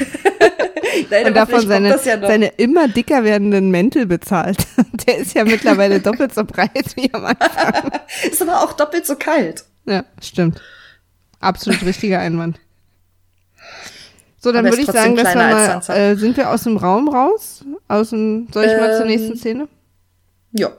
Nein, 1.11 1.27
und 1.27 1.37
davon 1.37 1.67
seine, 1.67 1.89
ja 1.91 1.99
seine 1.99 2.47
immer 2.57 2.89
dicker 2.89 3.25
werdenden 3.25 3.71
Mäntel 3.71 4.07
bezahlt. 4.07 4.59
Der 5.07 5.19
ist 5.19 5.35
ja 5.35 5.45
mittlerweile 5.45 6.01
doppelt 6.01 6.35
so 6.35 6.45
breit 6.45 6.97
wie 6.97 7.13
am 7.13 7.27
Anfang. 7.27 7.93
ist 8.31 8.43
aber 8.43 8.63
auch 8.63 8.73
doppelt 8.73 9.07
so 9.07 9.17
kalt. 9.17 9.65
Ja, 9.87 10.05
stimmt. 10.23 10.61
Absolut 11.41 11.83
richtiger 11.85 12.21
Einwand. 12.21 12.59
So, 14.41 14.53
dann 14.53 14.65
würde 14.65 14.81
ich 14.81 14.87
sagen, 14.87 15.17
dass 15.17 15.35
wir 15.35 15.43
mal, 15.43 15.83
äh, 15.89 16.15
sind 16.17 16.37
wir 16.37 16.51
aus 16.51 16.63
dem 16.63 16.77
Raum 16.77 17.09
raus? 17.09 17.65
Aus 17.89 18.11
dem, 18.11 18.49
soll 18.53 18.65
ich 18.65 18.73
ähm, 18.73 18.81
mal 18.81 18.97
zur 18.97 19.07
nächsten 19.07 19.33
ähm, 19.33 19.37
Szene? 19.37 19.69
Ja. 20.53 20.71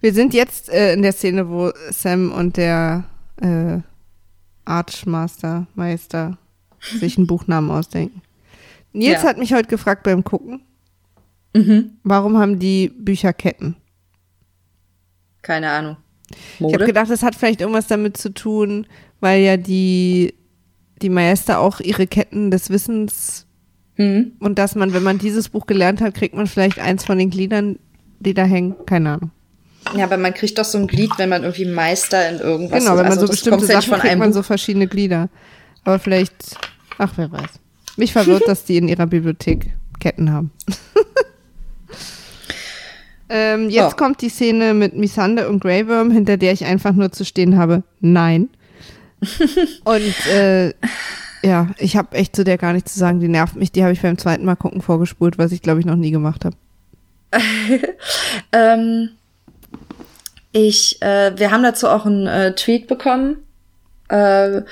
Wir 0.00 0.14
sind 0.14 0.32
jetzt 0.34 0.70
äh, 0.70 0.94
in 0.94 1.02
der 1.02 1.12
Szene, 1.12 1.48
wo 1.48 1.70
Sam 1.90 2.32
und 2.32 2.56
der 2.56 3.04
äh, 3.40 3.78
Archmaster, 4.64 5.66
Meister, 5.74 6.38
sich 6.80 7.18
einen 7.18 7.26
Buchnamen 7.26 7.70
ausdenken. 7.70 8.22
Nils 8.92 9.22
ja. 9.22 9.28
hat 9.28 9.38
mich 9.38 9.52
heute 9.52 9.68
gefragt 9.68 10.02
beim 10.02 10.24
Gucken, 10.24 10.62
mhm. 11.54 11.92
warum 12.02 12.38
haben 12.38 12.58
die 12.58 12.88
Bücher 12.88 13.32
Ketten? 13.32 13.76
Keine 15.42 15.70
Ahnung. 15.70 15.96
Mode? 16.58 16.70
Ich 16.70 16.74
habe 16.74 16.86
gedacht, 16.86 17.10
das 17.10 17.22
hat 17.22 17.34
vielleicht 17.34 17.60
irgendwas 17.60 17.86
damit 17.86 18.16
zu 18.16 18.32
tun, 18.32 18.86
weil 19.20 19.42
ja 19.42 19.56
die, 19.56 20.34
die 21.02 21.08
Meister 21.08 21.60
auch 21.60 21.80
ihre 21.80 22.06
Ketten 22.06 22.50
des 22.50 22.70
Wissens 22.70 23.46
mhm. 23.96 24.32
und 24.40 24.58
dass 24.58 24.74
man, 24.74 24.92
wenn 24.92 25.02
man 25.02 25.18
dieses 25.18 25.48
Buch 25.50 25.66
gelernt 25.66 26.00
hat, 26.00 26.14
kriegt 26.14 26.34
man 26.34 26.46
vielleicht 26.46 26.78
eins 26.78 27.04
von 27.04 27.18
den 27.18 27.30
Gliedern, 27.30 27.78
die 28.18 28.34
da 28.34 28.44
hängen. 28.44 28.74
Keine 28.86 29.14
Ahnung. 29.14 29.30
Ja, 29.96 30.04
aber 30.04 30.18
man 30.18 30.34
kriegt 30.34 30.58
doch 30.58 30.64
so 30.64 30.78
ein 30.78 30.86
Glied, 30.86 31.10
wenn 31.16 31.28
man 31.28 31.42
irgendwie 31.42 31.64
Meister 31.64 32.28
in 32.28 32.38
irgendwas 32.38 32.80
Genau, 32.80 32.96
wenn 32.96 33.04
man 33.04 33.12
also 33.12 33.26
so 33.26 33.32
bestimmte 33.32 33.66
Sachen 33.66 33.98
kriegt 33.98 34.18
man 34.18 34.32
so 34.32 34.42
verschiedene 34.42 34.86
Glieder. 34.86 35.28
Aber 35.84 35.98
vielleicht, 35.98 36.34
ach, 36.98 37.12
wer 37.16 37.32
weiß. 37.32 37.50
Mich 37.96 38.12
verwirrt, 38.12 38.46
dass 38.46 38.64
die 38.64 38.76
in 38.76 38.88
ihrer 38.88 39.06
Bibliothek 39.06 39.72
Ketten 39.98 40.32
haben. 40.32 40.52
ähm, 43.28 43.70
jetzt 43.70 43.94
oh. 43.94 43.96
kommt 43.96 44.22
die 44.22 44.28
Szene 44.28 44.74
mit 44.74 44.96
Missandei 44.96 45.46
und 45.46 45.60
Grey 45.60 45.86
Worm, 45.88 46.10
hinter 46.10 46.36
der 46.36 46.52
ich 46.52 46.64
einfach 46.64 46.92
nur 46.92 47.12
zu 47.12 47.24
stehen 47.24 47.58
habe, 47.58 47.82
nein. 48.00 48.48
und 49.84 50.26
äh, 50.28 50.72
ja, 51.42 51.68
ich 51.78 51.96
habe 51.96 52.16
echt 52.16 52.36
zu 52.36 52.44
der 52.44 52.58
gar 52.58 52.72
nichts 52.72 52.94
zu 52.94 52.98
sagen. 52.98 53.20
Die 53.20 53.28
nervt 53.28 53.56
mich. 53.56 53.72
Die 53.72 53.82
habe 53.82 53.92
ich 53.92 54.00
beim 54.00 54.18
zweiten 54.18 54.44
Mal 54.44 54.56
gucken 54.56 54.82
vorgespult, 54.82 55.38
was 55.38 55.52
ich 55.52 55.62
glaube 55.62 55.80
ich 55.80 55.86
noch 55.86 55.96
nie 55.96 56.10
gemacht 56.10 56.44
habe. 56.44 56.56
ähm, 58.52 59.10
ich, 60.52 61.00
äh, 61.02 61.32
wir 61.38 61.50
haben 61.50 61.62
dazu 61.62 61.88
auch 61.88 62.06
einen 62.06 62.26
äh, 62.26 62.54
Tweet 62.54 62.86
bekommen 62.86 63.44
äh, 64.08 64.62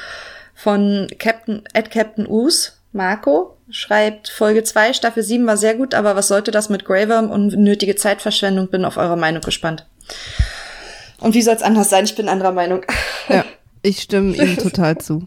von 0.54 1.06
Captain 1.18 1.62
at 1.72 1.90
Captain 1.90 2.26
Us 2.26 2.80
Marco 2.92 3.56
schreibt, 3.70 4.28
Folge 4.28 4.64
2, 4.64 4.92
Staffel 4.92 5.22
7 5.22 5.46
war 5.46 5.56
sehr 5.56 5.74
gut, 5.74 5.94
aber 5.94 6.16
was 6.16 6.28
sollte 6.28 6.50
das 6.50 6.68
mit 6.68 6.84
Graver 6.84 7.20
und 7.30 7.56
nötige 7.56 7.96
Zeitverschwendung? 7.96 8.68
Bin 8.68 8.84
auf 8.84 8.96
eure 8.96 9.16
Meinung 9.16 9.42
gespannt. 9.42 9.86
Und 11.20 11.34
wie 11.34 11.42
soll 11.42 11.54
es 11.54 11.62
anders 11.62 11.90
sein? 11.90 12.04
Ich 12.04 12.16
bin 12.16 12.28
anderer 12.28 12.52
Meinung. 12.52 12.82
Ja, 13.28 13.44
ich 13.82 14.00
stimme 14.00 14.34
ihm 14.34 14.56
total 14.56 14.98
zu. 14.98 15.26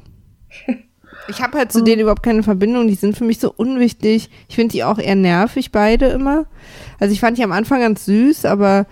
Ich 1.27 1.41
habe 1.41 1.57
halt 1.57 1.71
zu 1.71 1.83
denen 1.83 2.01
überhaupt 2.01 2.23
keine 2.23 2.41
Verbindung. 2.41 2.87
Die 2.87 2.95
sind 2.95 3.15
für 3.15 3.23
mich 3.23 3.39
so 3.39 3.53
unwichtig. 3.55 4.29
Ich 4.49 4.55
finde 4.55 4.71
die 4.71 4.83
auch 4.83 4.97
eher 4.97 5.15
nervig, 5.15 5.71
beide 5.71 6.07
immer. 6.07 6.45
Also 6.99 7.13
ich 7.13 7.19
fand 7.19 7.37
die 7.37 7.43
am 7.43 7.51
Anfang 7.51 7.79
ganz 7.79 8.05
süß, 8.05 8.45
aber 8.45 8.87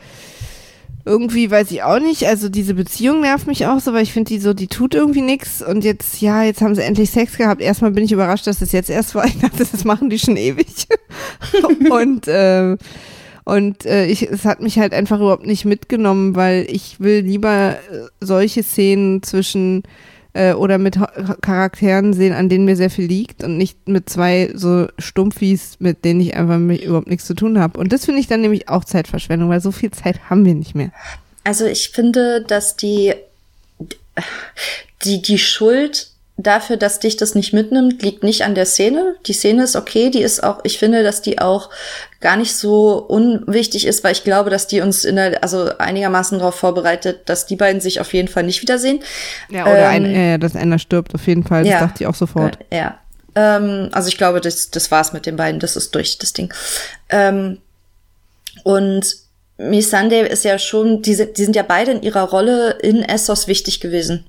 irgendwie 1.09 1.49
weiß 1.49 1.71
ich 1.71 1.81
auch 1.81 1.99
nicht. 1.99 2.27
Also 2.27 2.49
diese 2.49 2.75
Beziehung 2.75 3.21
nervt 3.21 3.47
mich 3.47 3.65
auch 3.65 3.79
so, 3.79 3.93
weil 3.93 4.03
ich 4.03 4.13
finde 4.13 4.29
die 4.29 4.39
so, 4.39 4.53
die 4.53 4.67
tut 4.67 4.93
irgendwie 4.93 5.21
nichts. 5.21 5.61
Und 5.61 5.83
jetzt, 5.83 6.21
ja, 6.21 6.43
jetzt 6.43 6.61
haben 6.61 6.75
sie 6.75 6.83
endlich 6.83 7.09
Sex 7.09 7.35
gehabt. 7.37 7.61
Erstmal 7.61 7.91
bin 7.91 8.05
ich 8.05 8.11
überrascht, 8.11 8.45
dass 8.45 8.59
das 8.59 8.71
jetzt 8.71 8.89
erst 8.89 9.15
war. 9.15 9.25
Ich 9.29 9.39
dachte, 9.39 9.65
das 9.69 9.83
machen 9.85 10.09
die 10.09 10.19
schon 10.19 10.37
ewig. 10.37 10.87
und 11.89 12.27
äh, 12.27 12.77
und 13.43 13.85
äh, 13.85 14.05
ich, 14.05 14.29
es 14.29 14.45
hat 14.45 14.61
mich 14.61 14.77
halt 14.77 14.93
einfach 14.93 15.19
überhaupt 15.19 15.47
nicht 15.47 15.65
mitgenommen, 15.65 16.35
weil 16.35 16.67
ich 16.69 16.99
will 16.99 17.21
lieber 17.21 17.77
äh, 17.91 18.07
solche 18.19 18.61
Szenen 18.61 19.23
zwischen 19.23 19.81
äh, 20.39 20.53
oder 20.53 20.77
mit 20.77 20.97
Charakteren 21.41 22.13
sehen, 22.13 22.33
an 22.33 22.47
denen 22.47 22.63
mir 22.63 22.77
sehr 22.77 22.89
viel 22.89 23.05
liegt 23.05 23.43
und 23.43 23.57
nicht 23.57 23.89
mit 23.89 24.09
zwei 24.09 24.51
so 24.53 24.87
Stumpfis, 24.97 25.75
mit 25.79 26.05
denen 26.05 26.21
ich 26.21 26.35
einfach 26.37 26.57
überhaupt 26.57 27.09
nichts 27.09 27.25
zu 27.25 27.33
tun 27.33 27.59
habe. 27.59 27.77
Und 27.77 27.91
das 27.91 28.05
finde 28.05 28.21
ich 28.21 28.27
dann 28.27 28.39
nämlich 28.39 28.69
auch 28.69 28.85
Zeitverschwendung, 28.85 29.49
weil 29.49 29.59
so 29.59 29.71
viel 29.71 29.91
Zeit 29.91 30.29
haben 30.29 30.45
wir 30.45 30.55
nicht 30.55 30.75
mehr. 30.75 30.91
Also 31.43 31.65
ich 31.65 31.89
finde, 31.89 32.41
dass 32.41 32.77
die 32.77 33.13
die 35.03 35.21
die 35.21 35.37
Schuld 35.37 36.11
dafür, 36.41 36.77
dass 36.77 36.99
dich 36.99 37.17
das 37.17 37.35
nicht 37.35 37.53
mitnimmt, 37.53 38.01
liegt 38.01 38.23
nicht 38.23 38.43
an 38.43 38.55
der 38.55 38.65
Szene. 38.65 39.15
Die 39.25 39.33
Szene 39.33 39.63
ist 39.63 39.75
okay, 39.75 40.09
die 40.09 40.21
ist 40.21 40.41
auch, 40.41 40.59
ich 40.63 40.79
finde, 40.79 41.03
dass 41.03 41.21
die 41.21 41.39
auch 41.39 41.69
gar 42.21 42.37
nicht 42.37 42.55
so 42.55 42.97
unwichtig 42.97 43.85
ist, 43.85 44.03
weil 44.03 44.13
ich 44.13 44.23
glaube, 44.23 44.49
dass 44.49 44.67
die 44.67 44.81
uns 44.81 45.03
in 45.03 45.17
der, 45.17 45.43
also 45.43 45.69
einigermaßen 45.77 46.39
darauf 46.39 46.55
vorbereitet, 46.55 47.27
dass 47.27 47.45
die 47.45 47.57
beiden 47.57 47.81
sich 47.81 47.99
auf 47.99 48.13
jeden 48.13 48.29
Fall 48.29 48.43
nicht 48.43 48.61
wiedersehen. 48.61 49.01
Ja, 49.49 49.63
oder 49.63 49.91
ähm, 49.91 50.05
ein, 50.05 50.15
äh, 50.15 50.39
dass 50.39 50.55
einer 50.55 50.79
stirbt, 50.79 51.13
auf 51.13 51.27
jeden 51.27 51.43
Fall. 51.43 51.63
Das 51.63 51.73
ja, 51.73 51.79
dachte 51.81 52.03
ich 52.03 52.07
auch 52.07 52.15
sofort. 52.15 52.57
Äh, 52.69 52.77
ja. 52.77 52.99
Ähm, 53.35 53.89
also 53.91 54.07
ich 54.07 54.17
glaube, 54.17 54.39
das, 54.39 54.71
das 54.71 54.91
war's 54.91 55.11
mit 55.11 55.25
den 55.25 55.35
beiden, 55.35 55.59
das 55.59 55.75
ist 55.75 55.93
durch, 55.93 56.17
das 56.17 56.31
Ding. 56.31 56.53
Ähm, 57.09 57.57
und 58.63 59.15
Miss 59.57 59.89
Sunday 59.89 60.25
ist 60.25 60.45
ja 60.45 60.57
schon, 60.57 61.01
die, 61.01 61.15
die 61.33 61.43
sind 61.43 61.55
ja 61.55 61.63
beide 61.63 61.91
in 61.91 62.01
ihrer 62.01 62.23
Rolle 62.23 62.77
in 62.81 63.03
Essos 63.03 63.47
wichtig 63.47 63.81
gewesen 63.81 64.25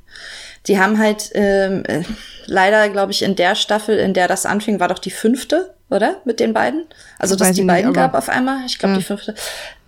die 0.66 0.78
haben 0.78 0.98
halt 0.98 1.30
ähm, 1.34 1.84
äh, 1.86 2.02
leider, 2.46 2.88
glaube 2.88 3.12
ich, 3.12 3.22
in 3.22 3.36
der 3.36 3.54
Staffel, 3.54 3.98
in 3.98 4.14
der 4.14 4.28
das 4.28 4.46
anfing, 4.46 4.80
war 4.80 4.88
doch 4.88 4.98
die 4.98 5.11
fünfte, 5.11 5.74
oder? 5.88 6.16
Mit 6.24 6.40
den 6.40 6.52
beiden? 6.52 6.84
Also, 7.18 7.36
dass 7.36 7.52
die 7.52 7.64
beiden 7.64 7.90
nicht, 7.90 7.96
gab 7.96 8.14
auf 8.14 8.28
einmal. 8.28 8.64
Ich 8.66 8.78
glaube, 8.78 8.94
ja. 8.94 8.98
die 8.98 9.04
fünfte. 9.04 9.34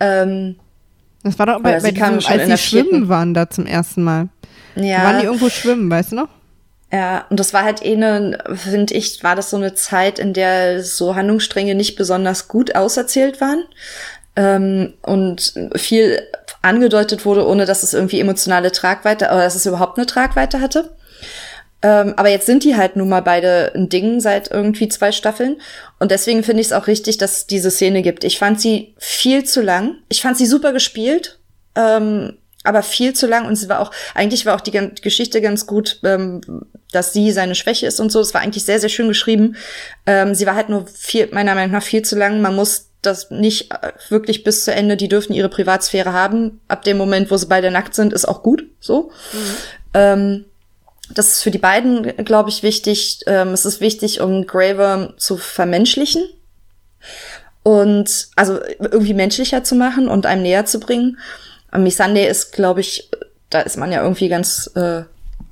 Ähm, 0.00 0.56
das 1.22 1.38
war 1.38 1.46
doch 1.46 1.62
bei, 1.62 1.78
bei 1.80 1.90
diesem, 1.90 2.20
als 2.26 2.46
die 2.46 2.58
schwimmen 2.58 3.08
waren 3.08 3.34
da 3.34 3.48
zum 3.48 3.66
ersten 3.66 4.02
Mal. 4.02 4.28
Ja. 4.74 5.04
Waren 5.04 5.20
die 5.20 5.26
irgendwo 5.26 5.48
schwimmen, 5.50 5.90
weißt 5.90 6.12
du 6.12 6.16
noch? 6.16 6.28
Ja, 6.92 7.24
und 7.30 7.40
das 7.40 7.54
war 7.54 7.64
halt 7.64 7.82
eh 7.82 7.96
ne, 7.96 8.38
finde 8.54 8.92
ich, 8.94 9.24
war 9.24 9.34
das 9.34 9.48
so 9.48 9.56
eine 9.56 9.74
Zeit, 9.74 10.18
in 10.18 10.34
der 10.34 10.82
so 10.82 11.14
Handlungsstränge 11.14 11.74
nicht 11.74 11.96
besonders 11.96 12.48
gut 12.48 12.74
auserzählt 12.74 13.40
waren. 13.40 13.64
Ähm, 14.34 14.94
und 15.02 15.54
viel 15.76 16.22
angedeutet 16.62 17.24
wurde, 17.24 17.46
ohne 17.46 17.66
dass 17.66 17.82
es 17.82 17.92
irgendwie 17.92 18.20
emotionale 18.20 18.72
Tragweite, 18.72 19.26
oder 19.26 19.42
dass 19.42 19.56
es 19.56 19.66
überhaupt 19.66 19.98
eine 19.98 20.06
Tragweite 20.06 20.60
hatte. 20.60 20.94
Ähm, 21.82 22.14
aber 22.16 22.28
jetzt 22.28 22.46
sind 22.46 22.62
die 22.62 22.76
halt 22.76 22.94
nun 22.96 23.08
mal 23.08 23.22
beide 23.22 23.72
ein 23.74 23.88
Ding 23.88 24.20
seit 24.20 24.50
irgendwie 24.50 24.88
zwei 24.88 25.10
Staffeln. 25.10 25.60
Und 25.98 26.12
deswegen 26.12 26.44
finde 26.44 26.60
ich 26.60 26.68
es 26.68 26.72
auch 26.72 26.86
richtig, 26.86 27.18
dass 27.18 27.38
es 27.38 27.46
diese 27.46 27.72
Szene 27.72 28.02
gibt. 28.02 28.22
Ich 28.22 28.38
fand 28.38 28.60
sie 28.60 28.94
viel 28.98 29.44
zu 29.44 29.60
lang. 29.60 29.96
Ich 30.08 30.22
fand 30.22 30.38
sie 30.38 30.46
super 30.46 30.72
gespielt. 30.72 31.40
Ähm, 31.74 32.38
aber 32.64 32.82
viel 32.82 33.12
zu 33.12 33.26
lang 33.26 33.46
und 33.46 33.56
sie 33.56 33.68
war 33.68 33.80
auch, 33.80 33.90
eigentlich 34.14 34.46
war 34.46 34.54
auch 34.54 34.60
die 34.60 34.70
Geschichte 35.02 35.40
ganz 35.40 35.66
gut, 35.66 35.98
ähm, 36.04 36.40
dass 36.92 37.12
sie 37.12 37.32
seine 37.32 37.56
Schwäche 37.56 37.86
ist 37.86 37.98
und 37.98 38.12
so. 38.12 38.20
Es 38.20 38.34
war 38.34 38.40
eigentlich 38.40 38.64
sehr, 38.64 38.78
sehr 38.78 38.88
schön 38.88 39.08
geschrieben. 39.08 39.56
Ähm, 40.06 40.34
sie 40.34 40.46
war 40.46 40.54
halt 40.54 40.68
nur 40.68 40.86
viel, 40.86 41.28
meiner 41.32 41.56
Meinung 41.56 41.72
nach 41.72 41.82
viel 41.82 42.02
zu 42.02 42.16
lang. 42.16 42.40
Man 42.40 42.54
muss 42.54 42.90
das 43.02 43.30
nicht 43.30 43.72
äh, 43.72 43.92
wirklich 44.08 44.44
bis 44.44 44.64
zu 44.64 44.72
Ende, 44.72 44.96
die 44.96 45.08
dürfen 45.08 45.32
ihre 45.32 45.48
Privatsphäre 45.48 46.12
haben. 46.12 46.60
Ab 46.68 46.82
dem 46.82 46.96
Moment, 46.96 47.30
wo 47.30 47.36
sie 47.36 47.46
beide 47.46 47.70
nackt 47.70 47.94
sind, 47.94 48.12
ist 48.12 48.26
auch 48.26 48.42
gut, 48.42 48.64
so. 48.80 49.10
Mhm. 49.32 49.56
Ähm, 49.94 50.44
das 51.14 51.28
ist 51.28 51.42
für 51.42 51.50
die 51.50 51.58
beiden, 51.58 52.24
glaube 52.24 52.48
ich, 52.48 52.62
wichtig. 52.62 53.20
Ähm, 53.26 53.48
es 53.48 53.66
ist 53.66 53.80
wichtig, 53.80 54.20
um 54.20 54.46
Graver 54.46 55.14
zu 55.18 55.36
vermenschlichen 55.36 56.24
und 57.62 58.28
also 58.36 58.60
irgendwie 58.78 59.14
menschlicher 59.14 59.64
zu 59.64 59.74
machen 59.74 60.08
und 60.08 60.26
einem 60.26 60.42
näher 60.42 60.64
zu 60.64 60.80
bringen. 60.80 61.18
Miss 61.76 61.96
Sunday 61.96 62.28
ist, 62.28 62.52
glaube 62.52 62.80
ich, 62.80 63.10
da 63.50 63.60
ist 63.60 63.76
man 63.76 63.92
ja 63.92 64.02
irgendwie 64.02 64.28
ganz 64.28 64.70
äh, 64.74 65.02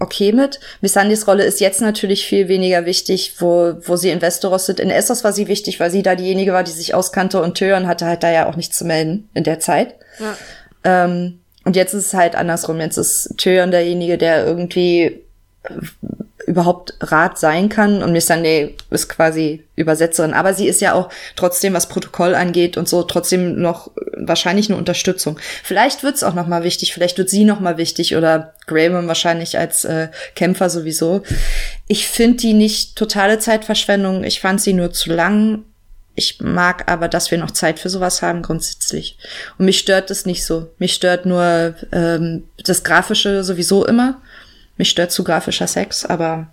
okay 0.01 0.33
mit. 0.33 0.59
Miss 0.81 0.95
Sundys 0.95 1.27
Rolle 1.27 1.45
ist 1.45 1.61
jetzt 1.61 1.81
natürlich 1.81 2.27
viel 2.27 2.49
weniger 2.49 2.87
wichtig, 2.87 3.35
wo, 3.39 3.75
wo 3.83 3.97
sie 3.97 4.11
in 4.11 4.23
Westeros 4.23 4.67
sind. 4.67 4.81
In 4.81 4.91
Essos 4.91 5.23
war 5.23 5.33
sie 5.33 5.47
wichtig, 5.47 5.79
weil 5.79 5.91
sie 5.91 6.03
da 6.03 6.17
diejenige 6.17 6.53
war, 6.53 6.65
die 6.65 6.73
sich 6.73 6.95
auskannte 6.95 7.41
und 7.43 7.57
Tören 7.57 7.87
hatte 7.87 8.07
halt 8.07 8.23
da 8.23 8.31
ja 8.31 8.49
auch 8.49 8.57
nichts 8.57 8.79
zu 8.79 8.85
melden 8.85 9.29
in 9.35 9.45
der 9.45 9.61
Zeit. 9.61 9.95
Ja. 10.19 10.37
Ähm, 10.85 11.41
und 11.65 11.77
jetzt 11.77 11.95
ist 11.95 12.07
es 12.07 12.15
halt 12.15 12.35
andersrum. 12.35 12.81
Jetzt 12.81 12.97
ist 12.97 13.35
Tören 13.37 13.71
derjenige, 13.71 14.17
der 14.17 14.47
irgendwie 14.47 15.21
überhaupt 16.47 16.95
Rat 17.01 17.39
sein 17.39 17.69
kann. 17.69 18.03
Und 18.03 18.13
Miss 18.13 18.27
Sunday 18.27 18.77
ist 18.91 19.09
quasi 19.09 19.65
Übersetzerin. 19.77 20.33
Aber 20.33 20.55
sie 20.55 20.67
ist 20.67 20.81
ja 20.81 20.95
auch 20.95 21.11
trotzdem, 21.37 21.75
was 21.75 21.89
Protokoll 21.89 22.35
angeht 22.35 22.77
und 22.77 22.89
so, 22.89 23.03
trotzdem 23.03 23.61
noch 23.61 23.91
wahrscheinlich 24.27 24.69
eine 24.69 24.79
Unterstützung. 24.79 25.39
Vielleicht 25.63 26.03
wird's 26.03 26.23
auch 26.23 26.35
noch 26.35 26.47
mal 26.47 26.65
wichtig. 26.65 26.93
Vielleicht 26.93 27.19
wird 27.19 27.31
sie 27.31 27.45
noch 27.45 27.61
mal 27.61 27.77
wichtig 27.77 28.17
oder 28.17 28.55
Graham 28.67 29.09
wahrscheinlich 29.09 29.59
als 29.59 29.85
äh, 29.85 30.09
Kämpfer 30.35 30.71
sowieso. 30.71 31.23
Ich 31.89 32.07
finde 32.07 32.39
die 32.39 32.53
nicht 32.53 32.97
totale 32.97 33.39
Zeitverschwendung. 33.39 34.25
Ich 34.25 34.41
fand 34.41 34.61
sie 34.61 34.73
nur 34.73 34.93
zu 34.93 35.11
lang. 35.11 35.65
Ich 36.15 36.41
mag 36.41 36.91
aber, 36.91 37.09
dass 37.09 37.31
wir 37.31 37.39
noch 37.39 37.51
Zeit 37.53 37.79
für 37.79 37.89
sowas 37.89 38.21
haben 38.23 38.43
grundsätzlich. 38.43 39.17
Und 39.59 39.65
mich 39.65 39.79
stört 39.79 40.11
das 40.11 40.27
nicht 40.27 40.45
so. 40.45 40.71
Mich 40.79 40.95
stört 40.95 41.25
nur 41.25 41.75
ähm, 41.93 42.45
das 42.65 42.85
Grafische 42.85 43.45
sowieso 43.45 43.87
immer. 43.87 44.21
Mich 44.77 44.91
stört 44.91 45.13
zu 45.13 45.25
grafischer 45.25 45.67
Sex, 45.67 46.05
aber 46.05 46.49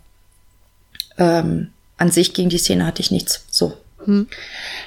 ähm, 1.17 1.71
an 1.97 2.11
sich 2.11 2.33
gegen 2.33 2.49
die 2.49 2.57
Szene 2.57 2.85
hatte 2.85 3.01
ich 3.01 3.11
nichts. 3.11 3.45
So. 3.49 3.77
Hm. 4.05 4.27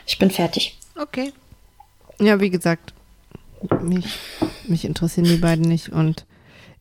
Ich 0.06 0.18
bin 0.18 0.30
fertig. 0.30 0.78
Okay. 0.96 1.32
Ja, 2.20 2.40
wie 2.40 2.50
gesagt, 2.50 2.94
mich, 3.82 4.18
mich 4.68 4.84
interessieren 4.84 5.26
die 5.26 5.36
beiden 5.36 5.66
nicht. 5.66 5.90
Und 5.90 6.26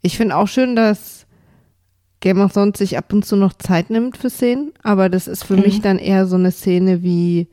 ich 0.01 0.17
finde 0.17 0.35
auch 0.35 0.47
schön, 0.47 0.75
dass 0.75 1.25
Game 2.19 2.41
of 2.41 2.53
Thrones 2.53 2.77
sich 2.77 2.97
ab 2.97 3.13
und 3.13 3.25
zu 3.25 3.35
noch 3.35 3.53
Zeit 3.53 3.89
nimmt 3.89 4.17
für 4.17 4.29
Szenen, 4.29 4.73
aber 4.83 5.09
das 5.09 5.27
ist 5.27 5.43
für 5.43 5.55
mhm. 5.55 5.63
mich 5.63 5.81
dann 5.81 5.99
eher 5.99 6.27
so 6.27 6.35
eine 6.35 6.51
Szene 6.51 7.01
wie 7.01 7.47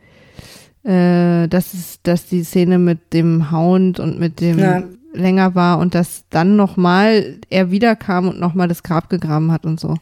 äh, 0.82 1.47
das 1.49 1.72
ist, 1.72 2.01
dass 2.03 2.26
die 2.26 2.43
Szene 2.43 2.78
mit 2.78 3.12
dem 3.12 3.53
Hound 3.53 4.01
und 4.01 4.18
mit 4.18 4.41
dem 4.41 4.59
ja 4.59 4.82
länger 5.16 5.55
war 5.55 5.78
und 5.78 5.95
dass 5.95 6.24
dann 6.30 6.57
nochmal 6.57 7.39
er 7.51 7.70
wiederkam 7.70 8.28
und 8.28 8.39
nochmal 8.39 8.68
das 8.68 8.82
Grab 8.82 9.09
gegraben 9.09 9.51
hat 9.51 9.66
und 9.66 9.80
so. 9.80 9.97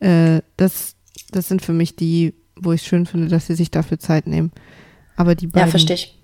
Äh, 0.00 0.40
das, 0.56 0.96
das 1.30 1.48
sind 1.48 1.62
für 1.62 1.72
mich 1.72 1.96
die, 1.96 2.34
wo 2.56 2.72
ich 2.72 2.82
schön 2.82 3.06
finde, 3.06 3.28
dass 3.28 3.46
sie 3.46 3.54
sich 3.54 3.70
dafür 3.70 3.98
Zeit 3.98 4.26
nehmen. 4.26 4.50
Aber 5.16 5.34
die 5.34 5.46
beiden. 5.46 5.68
Ja, 5.68 5.70
verstehe 5.70 5.96
ich. 5.96 6.18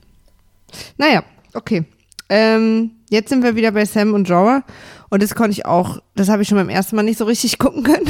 Naja, 0.97 1.23
okay. 1.55 1.85
Ähm, 2.29 2.93
jetzt 3.09 3.29
sind 3.29 3.43
wir 3.43 3.55
wieder 3.55 3.73
bei 3.73 3.85
Sam 3.85 4.15
und 4.15 4.29
Jorah. 4.29 4.63
Und 5.09 5.23
das 5.23 5.35
konnte 5.35 5.53
ich 5.53 5.67
auch, 5.67 6.01
das 6.15 6.29
habe 6.29 6.43
ich 6.43 6.49
schon 6.49 6.59
beim 6.59 6.69
ersten 6.69 6.97
Mal 6.97 7.03
nicht 7.03 7.19
so 7.19 7.25
richtig 7.25 7.59
gucken 7.59 7.83
können. 7.83 8.07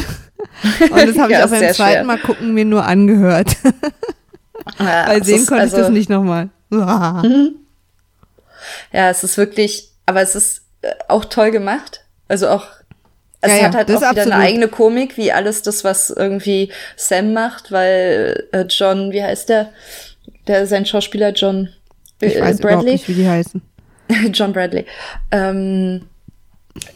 Und 0.91 1.09
das 1.09 1.19
habe 1.19 1.33
ich 1.33 1.39
ja, 1.39 1.45
auch 1.45 1.51
beim 1.51 1.61
zweiten 1.61 1.75
schwer. 1.75 2.05
Mal 2.05 2.19
gucken 2.19 2.55
mir 2.55 2.65
nur 2.65 2.85
angehört. 2.85 3.57
Ja, 4.81 5.07
Weil 5.07 5.23
sehen 5.23 5.47
konnte 5.47 5.63
also, 5.63 5.77
ich 5.77 5.83
das 5.83 5.91
nicht 5.91 6.11
nochmal. 6.11 6.49
Mhm. 6.71 7.55
ja, 8.93 9.11
es 9.11 9.23
ist 9.23 9.37
wirklich, 9.37 9.91
aber 10.07 10.23
es 10.23 10.35
ist 10.35 10.63
äh, 10.83 10.91
auch 11.07 11.25
toll 11.25 11.53
gemacht. 11.53 12.05
Also 12.27 12.49
auch 12.49 12.67
es 13.41 13.57
ja, 13.57 13.65
hat 13.67 13.77
halt 13.77 13.91
auch 13.91 13.99
wieder 13.99 14.09
absolut. 14.09 14.33
eine 14.33 14.43
eigene 14.43 14.69
Komik, 14.69 15.17
wie 15.17 15.31
alles 15.31 15.63
das, 15.63 15.85
was 15.85 16.11
irgendwie 16.11 16.73
Sam 16.97 17.33
macht, 17.33 17.71
weil 17.71 18.49
äh, 18.53 18.63
John, 18.63 19.13
wie 19.13 19.23
heißt 19.23 19.49
der? 19.49 19.73
Der 20.49 20.67
sein 20.67 20.87
Schauspieler 20.87 21.31
John 21.31 21.69
ich 22.21 22.41
weiß 22.41 22.59
Bradley. 22.59 22.93
Nicht, 22.93 23.09
wie 23.09 23.15
die 23.15 23.29
heißen. 23.29 23.63
John 24.33 24.53
Bradley. 24.53 24.87
Ähm, 25.31 26.03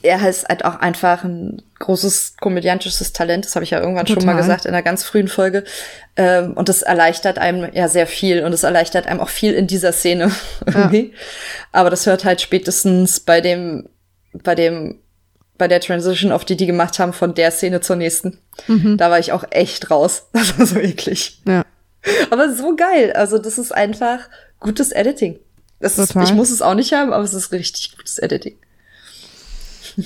er 0.03 0.29
ist 0.29 0.49
halt 0.49 0.65
auch 0.65 0.77
einfach 0.77 1.25
ein 1.25 1.63
großes 1.79 2.37
komödiantisches 2.41 3.13
Talent. 3.13 3.45
Das 3.45 3.55
habe 3.55 3.65
ich 3.65 3.71
ja 3.71 3.81
irgendwann 3.81 4.07
Total. 4.07 4.23
schon 4.23 4.27
mal 4.27 4.37
gesagt 4.37 4.65
in 4.65 4.73
einer 4.73 4.83
ganz 4.83 5.05
frühen 5.05 5.29
Folge. 5.29 5.65
Ähm, 6.17 6.53
und 6.55 6.69
das 6.69 6.83
erleichtert 6.83 7.39
einem 7.39 7.71
ja 7.73 7.89
sehr 7.89 8.07
viel 8.07 8.45
und 8.45 8.53
es 8.53 8.63
erleichtert 8.63 9.07
einem 9.07 9.21
auch 9.21 9.29
viel 9.29 9.55
in 9.55 9.67
dieser 9.67 9.93
Szene 9.93 10.31
irgendwie. 10.67 11.13
Ja. 11.13 11.19
Aber 11.73 11.91
das 11.91 12.07
hört 12.07 12.25
halt 12.25 12.41
spätestens 12.41 13.21
bei 13.21 13.41
dem, 13.41 13.89
bei 14.33 14.55
dem, 14.55 15.01
bei 15.57 15.69
der 15.69 15.81
Transition, 15.81 16.33
auf 16.33 16.45
die 16.45 16.57
die 16.57 16.67
gemacht 16.67 16.99
haben, 16.99 17.13
von 17.13 17.35
der 17.35 17.51
Szene 17.51 17.81
zur 17.81 17.97
nächsten. 17.97 18.39
Mhm. 18.67 18.97
Da 18.97 19.11
war 19.11 19.19
ich 19.19 19.33
auch 19.33 19.45
echt 19.51 19.91
raus. 19.91 20.29
Das 20.33 20.59
war 20.59 20.67
so 20.67 20.79
eklig. 20.79 21.41
Ja. 21.47 21.65
Aber 22.31 22.53
so 22.53 22.77
geil. 22.77 23.13
Also 23.13 23.39
das 23.39 23.59
ist 23.59 23.73
einfach 23.73 24.21
gutes 24.61 24.93
Editing. 24.93 25.39
Das 25.81 25.99
ist, 25.99 26.15
ich 26.15 26.35
muss 26.35 26.51
es 26.51 26.63
auch 26.63 26.75
nicht 26.75 26.93
haben, 26.93 27.13
aber 27.13 27.25
es 27.25 27.35
ist 27.35 27.53
richtig 27.53 27.97
gutes 27.97 28.19
Editing. 28.19 28.57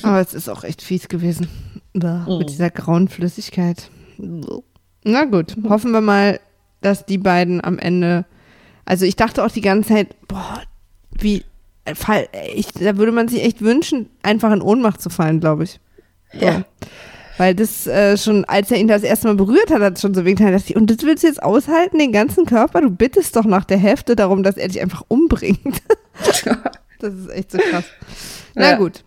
Aber 0.03 0.21
es 0.21 0.33
ist 0.33 0.49
auch 0.49 0.65
echt 0.65 0.83
fies 0.83 1.09
gewesen. 1.09 1.49
Da, 1.93 2.27
mhm. 2.29 2.39
Mit 2.39 2.51
dieser 2.51 2.71
grauen 2.71 3.09
Flüssigkeit. 3.09 3.91
Na 5.05 5.25
gut, 5.25 5.57
hoffen 5.69 5.93
wir 5.93 6.01
mal, 6.01 6.41
dass 6.81 7.05
die 7.07 7.19
beiden 7.19 7.63
am 7.63 7.79
Ende. 7.79 8.25
Also 8.85 9.05
ich 9.05 9.17
dachte 9.17 9.45
auch 9.45 9.51
die 9.51 9.61
ganze 9.61 9.91
Zeit, 9.91 10.29
boah, 10.29 10.63
wie. 11.11 11.45
Fall, 11.95 12.29
ich, 12.55 12.69
da 12.69 12.97
würde 12.97 13.13
man 13.13 13.29
sich 13.29 13.45
echt 13.45 13.61
wünschen, 13.61 14.09
einfach 14.23 14.51
in 14.53 14.63
Ohnmacht 14.63 15.03
zu 15.03 15.11
fallen, 15.11 15.41
glaube 15.41 15.65
ich. 15.65 15.81
So. 16.33 16.47
Ja. 16.47 16.65
Weil 17.37 17.55
das 17.55 17.87
äh, 17.87 18.17
schon, 18.17 18.45
als 18.45 18.71
er 18.71 18.79
ihn 18.79 18.87
das 18.87 19.03
erste 19.03 19.27
Mal 19.27 19.35
berührt 19.35 19.71
hat, 19.71 19.83
hat 19.83 19.97
es 19.97 20.03
schon 20.03 20.15
so 20.15 20.25
wehgetan, 20.25 20.53
dass 20.53 20.71
ich, 20.71 20.77
und 20.77 20.91
das 20.91 20.99
willst 21.03 21.25
du 21.25 21.27
jetzt 21.27 21.43
aushalten, 21.43 21.99
den 21.99 22.13
ganzen 22.13 22.47
Körper? 22.47 22.81
Du 22.81 22.91
bittest 22.91 23.35
doch 23.35 23.45
nach 23.45 23.65
der 23.65 23.79
Hälfte 23.79 24.15
darum, 24.15 24.43
dass 24.43 24.57
er 24.57 24.69
dich 24.69 24.81
einfach 24.81 25.03
umbringt. 25.09 25.83
das 27.01 27.15
ist 27.15 27.31
echt 27.31 27.51
so 27.51 27.59
krass. 27.59 27.85
Na 28.55 28.71
ja. 28.71 28.77
gut. 28.77 29.03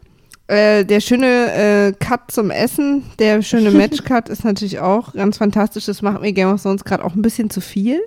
Äh, 0.48 0.86
der 0.86 1.02
schöne 1.02 1.54
äh, 1.54 1.94
Cut 1.94 2.32
zum 2.32 2.52
Essen, 2.52 3.04
der 3.20 3.42
schöne 3.42 3.72
Match-Cut 3.72 4.30
ist 4.30 4.44
natürlich 4.44 4.80
auch 4.80 5.14
ganz 5.14 5.38
fantastisch. 5.38 5.86
Das 5.86 6.02
macht 6.02 6.22
mir 6.22 6.34
Game 6.34 6.50
of 6.50 6.62
Thrones 6.62 6.84
gerade 6.84 7.04
auch 7.04 7.16
ein 7.16 7.22
bisschen 7.22 7.50
zu 7.50 7.62
viel. 7.62 8.02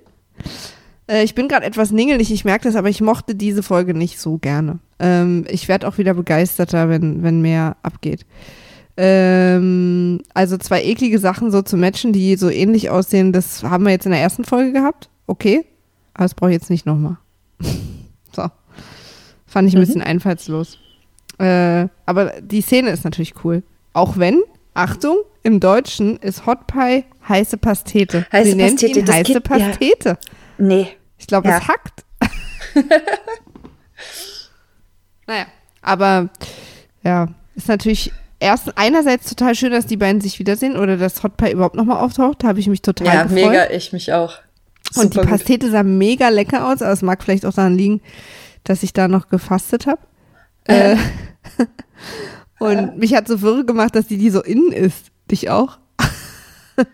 Äh, 1.10 1.24
ich 1.24 1.34
bin 1.34 1.48
gerade 1.48 1.66
etwas 1.66 1.90
ningelig, 1.90 2.32
ich 2.32 2.44
merke 2.44 2.64
das, 2.64 2.76
aber 2.76 2.88
ich 2.88 3.00
mochte 3.00 3.34
diese 3.34 3.62
Folge 3.62 3.94
nicht 3.94 4.20
so 4.20 4.38
gerne. 4.38 4.78
Ähm, 4.98 5.44
ich 5.48 5.68
werde 5.68 5.88
auch 5.88 5.98
wieder 5.98 6.14
begeisterter, 6.14 6.88
wenn, 6.88 7.22
wenn 7.22 7.42
mehr 7.42 7.76
abgeht. 7.82 8.24
Ähm, 9.02 10.20
also 10.34 10.58
zwei 10.58 10.84
eklige 10.84 11.18
Sachen 11.18 11.50
so 11.50 11.62
zu 11.62 11.78
matchen, 11.78 12.12
die 12.12 12.36
so 12.36 12.50
ähnlich 12.50 12.90
aussehen, 12.90 13.32
das 13.32 13.62
haben 13.62 13.84
wir 13.84 13.92
jetzt 13.92 14.04
in 14.04 14.12
der 14.12 14.20
ersten 14.20 14.44
Folge 14.44 14.74
gehabt. 14.74 15.08
Okay, 15.26 15.64
aber 16.12 16.24
das 16.24 16.34
brauche 16.34 16.50
ich 16.50 16.56
jetzt 16.56 16.68
nicht 16.68 16.84
nochmal. 16.84 17.16
so. 18.36 18.42
Fand 19.46 19.68
ich 19.68 19.74
ein 19.74 19.80
mhm. 19.80 19.86
bisschen 19.86 20.02
einfallslos. 20.02 20.78
Äh, 21.38 21.88
aber 22.04 22.34
die 22.42 22.60
Szene 22.60 22.90
ist 22.90 23.04
natürlich 23.04 23.42
cool. 23.42 23.62
Auch 23.94 24.18
wenn, 24.18 24.42
Achtung, 24.74 25.16
im 25.44 25.60
Deutschen 25.60 26.18
ist 26.18 26.44
Hot 26.44 26.66
Pie 26.66 27.04
heiße 27.26 27.56
Pastete. 27.56 28.26
Heiße 28.30 28.50
Sie 28.50 28.54
nennt 28.54 28.82
Pastete, 28.82 29.00
ihn 29.00 29.08
heiße 29.08 29.32
gibt, 29.32 29.48
Pastete. 29.48 30.08
Ja. 30.10 30.18
Nee. 30.58 30.88
Ich 31.16 31.26
glaube, 31.26 31.48
ja. 31.48 31.56
es 31.56 31.66
hackt. 31.66 32.04
naja, 35.26 35.46
aber 35.80 36.28
ja, 37.02 37.28
ist 37.54 37.68
natürlich 37.68 38.12
erst 38.40 38.76
einerseits 38.76 39.28
total 39.28 39.54
schön, 39.54 39.70
dass 39.70 39.86
die 39.86 39.96
beiden 39.96 40.20
sich 40.20 40.38
wiedersehen 40.38 40.76
oder 40.76 40.96
dass 40.96 41.22
Hot 41.22 41.36
Pie 41.36 41.52
überhaupt 41.52 41.76
nochmal 41.76 41.98
auftaucht. 41.98 42.42
Da 42.42 42.48
habe 42.48 42.58
ich 42.58 42.66
mich 42.66 42.82
total 42.82 43.06
ja, 43.06 43.22
gefreut. 43.22 43.38
Ja, 43.38 43.48
mega, 43.48 43.70
ich 43.70 43.92
mich 43.92 44.12
auch. 44.12 44.38
Super 44.90 45.04
Und 45.04 45.14
die 45.14 45.28
Pastete 45.28 45.66
gut. 45.66 45.72
sah 45.72 45.82
mega 45.82 46.28
lecker 46.30 46.66
aus, 46.66 46.82
aber 46.82 46.92
es 46.92 47.02
mag 47.02 47.22
vielleicht 47.22 47.46
auch 47.46 47.52
daran 47.52 47.76
liegen, 47.76 48.00
dass 48.64 48.82
ich 48.82 48.92
da 48.92 49.06
noch 49.06 49.28
gefastet 49.28 49.86
habe. 49.86 50.00
Äh, 50.64 50.96
und 52.58 52.98
mich 52.98 53.14
hat 53.14 53.28
so 53.28 53.40
wirre 53.42 53.64
gemacht, 53.64 53.94
dass 53.94 54.06
die 54.06 54.18
die 54.18 54.30
so 54.30 54.42
innen 54.42 54.72
ist. 54.72 55.06
Dich 55.30 55.48
auch? 55.50 55.78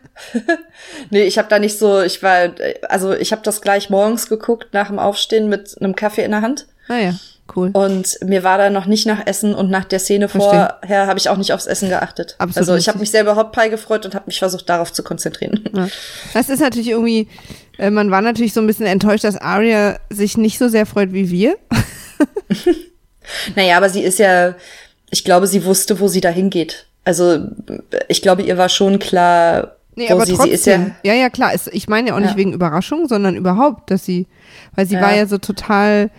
nee, 1.11 1.23
ich 1.23 1.39
habe 1.39 1.49
da 1.49 1.59
nicht 1.59 1.79
so, 1.79 2.03
ich 2.03 2.23
war, 2.23 2.51
also 2.89 3.15
ich 3.15 3.33
habe 3.33 3.43
das 3.43 3.61
gleich 3.63 3.89
morgens 3.89 4.29
geguckt 4.29 4.75
nach 4.75 4.89
dem 4.89 4.99
Aufstehen 4.99 5.49
mit 5.49 5.77
einem 5.81 5.95
Kaffee 5.95 6.25
in 6.25 6.33
der 6.33 6.43
Hand. 6.43 6.67
Ah 6.89 6.99
ja, 6.99 7.15
Cool. 7.57 7.71
Und 7.73 8.19
mir 8.23 8.45
war 8.45 8.59
da 8.59 8.69
noch 8.69 8.85
nicht 8.85 9.07
nach 9.07 9.27
Essen 9.27 9.55
und 9.55 9.71
nach 9.71 9.85
der 9.85 9.99
Szene 9.99 10.29
vorher 10.29 10.79
habe 11.07 11.19
ich 11.19 11.31
auch 11.31 11.39
nicht 11.39 11.53
aufs 11.55 11.67
Essen 11.67 11.89
geachtet. 11.89 12.35
Absolut 12.39 12.57
also 12.69 12.77
ich 12.77 12.87
habe 12.89 12.99
mich 12.99 13.11
selber 13.11 13.35
Hot 13.35 13.53
Pie 13.53 13.71
gefreut 13.71 14.05
und 14.05 14.15
habe 14.15 14.27
mich 14.27 14.39
versucht, 14.39 14.69
darauf 14.69 14.93
zu 14.93 15.03
konzentrieren. 15.03 15.65
Ja. 15.75 15.89
Das 16.35 16.51
ist 16.51 16.61
natürlich 16.61 16.91
irgendwie, 16.91 17.29
äh, 17.79 17.91
man 17.91 18.11
war 18.11 18.21
natürlich 18.21 18.53
so 18.53 18.61
ein 18.61 18.67
bisschen 18.67 18.85
enttäuscht, 18.87 19.25
dass 19.25 19.37
Arya 19.39 19.99
sich 20.11 20.37
nicht 20.37 20.59
so 20.59 20.69
sehr 20.69 20.85
freut 20.87 21.13
wie 21.15 21.31
wir. 21.31 21.57
Naja, 23.57 23.77
aber 23.77 23.89
sie 23.91 24.03
ist 24.03 24.19
ja, 24.19 24.55
ich 25.11 25.25
glaube, 25.25 25.47
sie 25.47 25.65
wusste, 25.65 25.99
wo 26.01 26.09
sie 26.09 26.21
da 26.21 26.29
hingeht. 26.29 26.87
Also 27.05 27.39
ich 28.09 28.23
glaube, 28.23 28.43
ihr 28.43 28.57
war 28.59 28.69
schon 28.69 28.99
klar, 28.99 29.73
Nee, 29.97 30.09
wo 30.11 30.15
aber 30.15 30.27
sie, 30.27 30.35
trotzdem. 30.35 30.49
sie 30.51 30.55
ist 30.55 30.67
ja. 30.67 30.87
ja, 31.03 31.15
ja, 31.15 31.31
klar. 31.31 31.53
Ich 31.73 31.89
meine 31.89 32.09
ja 32.09 32.15
auch 32.15 32.21
nicht 32.21 32.33
Ja. 32.33 32.37
wegen 32.37 32.53
Überraschung, 32.53 33.09
sondern 33.09 33.35
überhaupt, 33.35 33.91
dass 33.91 34.05
sie, 34.05 34.27
weil 34.75 34.87
sie 34.87 34.95
Ja. 34.95 35.01
war 35.01 35.15
ja 35.15 35.27
so 35.27 35.39
total 35.39 36.11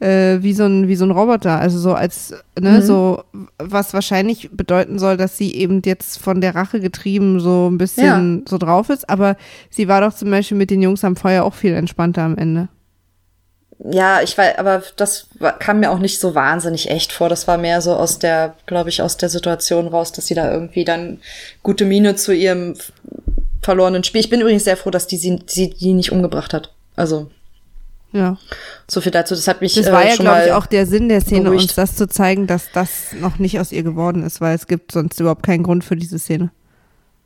äh, 0.00 0.38
wie 0.42 0.52
so 0.52 0.64
ein 0.64 0.88
wie 0.88 0.96
so 0.96 1.04
ein 1.04 1.10
Roboter, 1.10 1.58
also 1.58 1.78
so 1.78 1.94
als 1.94 2.34
ne 2.58 2.78
Mhm. 2.78 2.82
so 2.82 3.24
was 3.58 3.94
wahrscheinlich 3.94 4.50
bedeuten 4.52 4.98
soll, 4.98 5.16
dass 5.16 5.38
sie 5.38 5.54
eben 5.54 5.82
jetzt 5.84 6.18
von 6.18 6.40
der 6.40 6.54
Rache 6.54 6.80
getrieben 6.80 7.40
so 7.40 7.68
ein 7.70 7.78
bisschen 7.78 8.44
so 8.48 8.58
drauf 8.58 8.90
ist. 8.90 9.08
Aber 9.08 9.36
sie 9.70 9.88
war 9.88 10.00
doch 10.00 10.14
zum 10.14 10.30
Beispiel 10.30 10.56
mit 10.58 10.70
den 10.70 10.82
Jungs 10.82 11.04
am 11.04 11.16
Feuer 11.16 11.44
auch 11.44 11.54
viel 11.54 11.74
entspannter 11.74 12.22
am 12.22 12.36
Ende. 12.36 12.68
Ja, 13.90 14.22
ich 14.22 14.38
weiß, 14.38 14.56
aber 14.58 14.82
das 14.96 15.26
kam 15.58 15.80
mir 15.80 15.90
auch 15.90 15.98
nicht 15.98 16.20
so 16.20 16.34
wahnsinnig 16.34 16.90
echt 16.90 17.12
vor. 17.12 17.28
Das 17.28 17.48
war 17.48 17.58
mehr 17.58 17.80
so 17.80 17.94
aus 17.94 18.18
der, 18.18 18.54
glaube 18.66 18.88
ich, 18.88 19.02
aus 19.02 19.16
der 19.16 19.28
Situation 19.28 19.88
raus, 19.88 20.12
dass 20.12 20.26
sie 20.26 20.34
da 20.34 20.50
irgendwie 20.50 20.84
dann 20.84 21.18
gute 21.62 21.84
Miene 21.84 22.14
zu 22.14 22.32
ihrem 22.32 22.74
verlorenen 23.62 24.04
Spiel. 24.04 24.20
Ich 24.20 24.30
bin 24.30 24.40
übrigens 24.40 24.64
sehr 24.64 24.76
froh, 24.76 24.90
dass 24.90 25.06
die 25.08 25.16
sie, 25.16 25.40
sie 25.46 25.70
die 25.70 25.92
nicht 25.92 26.12
umgebracht 26.12 26.54
hat. 26.54 26.72
Also 26.96 27.30
Ja. 28.14 28.38
so 28.88 29.00
viel 29.00 29.10
dazu. 29.10 29.34
Das 29.34 29.48
hat 29.48 29.60
mich 29.60 29.74
Das 29.74 29.86
äh, 29.88 29.92
war 29.92 30.06
ja, 30.06 30.14
schon 30.14 30.24
glaube 30.24 30.44
ich, 30.46 30.52
auch 30.52 30.66
der 30.66 30.86
Sinn 30.86 31.08
der 31.08 31.20
Szene, 31.20 31.42
beruhigt. 31.50 31.62
uns 31.64 31.74
das 31.74 31.96
zu 31.96 32.06
zeigen, 32.08 32.46
dass 32.46 32.70
das 32.72 33.12
noch 33.20 33.38
nicht 33.40 33.58
aus 33.58 33.72
ihr 33.72 33.82
geworden 33.82 34.22
ist, 34.22 34.40
weil 34.40 34.54
es 34.54 34.66
gibt 34.68 34.92
sonst 34.92 35.18
überhaupt 35.18 35.42
keinen 35.42 35.64
Grund 35.64 35.82
für 35.84 35.96
diese 35.96 36.18
Szene. 36.20 36.50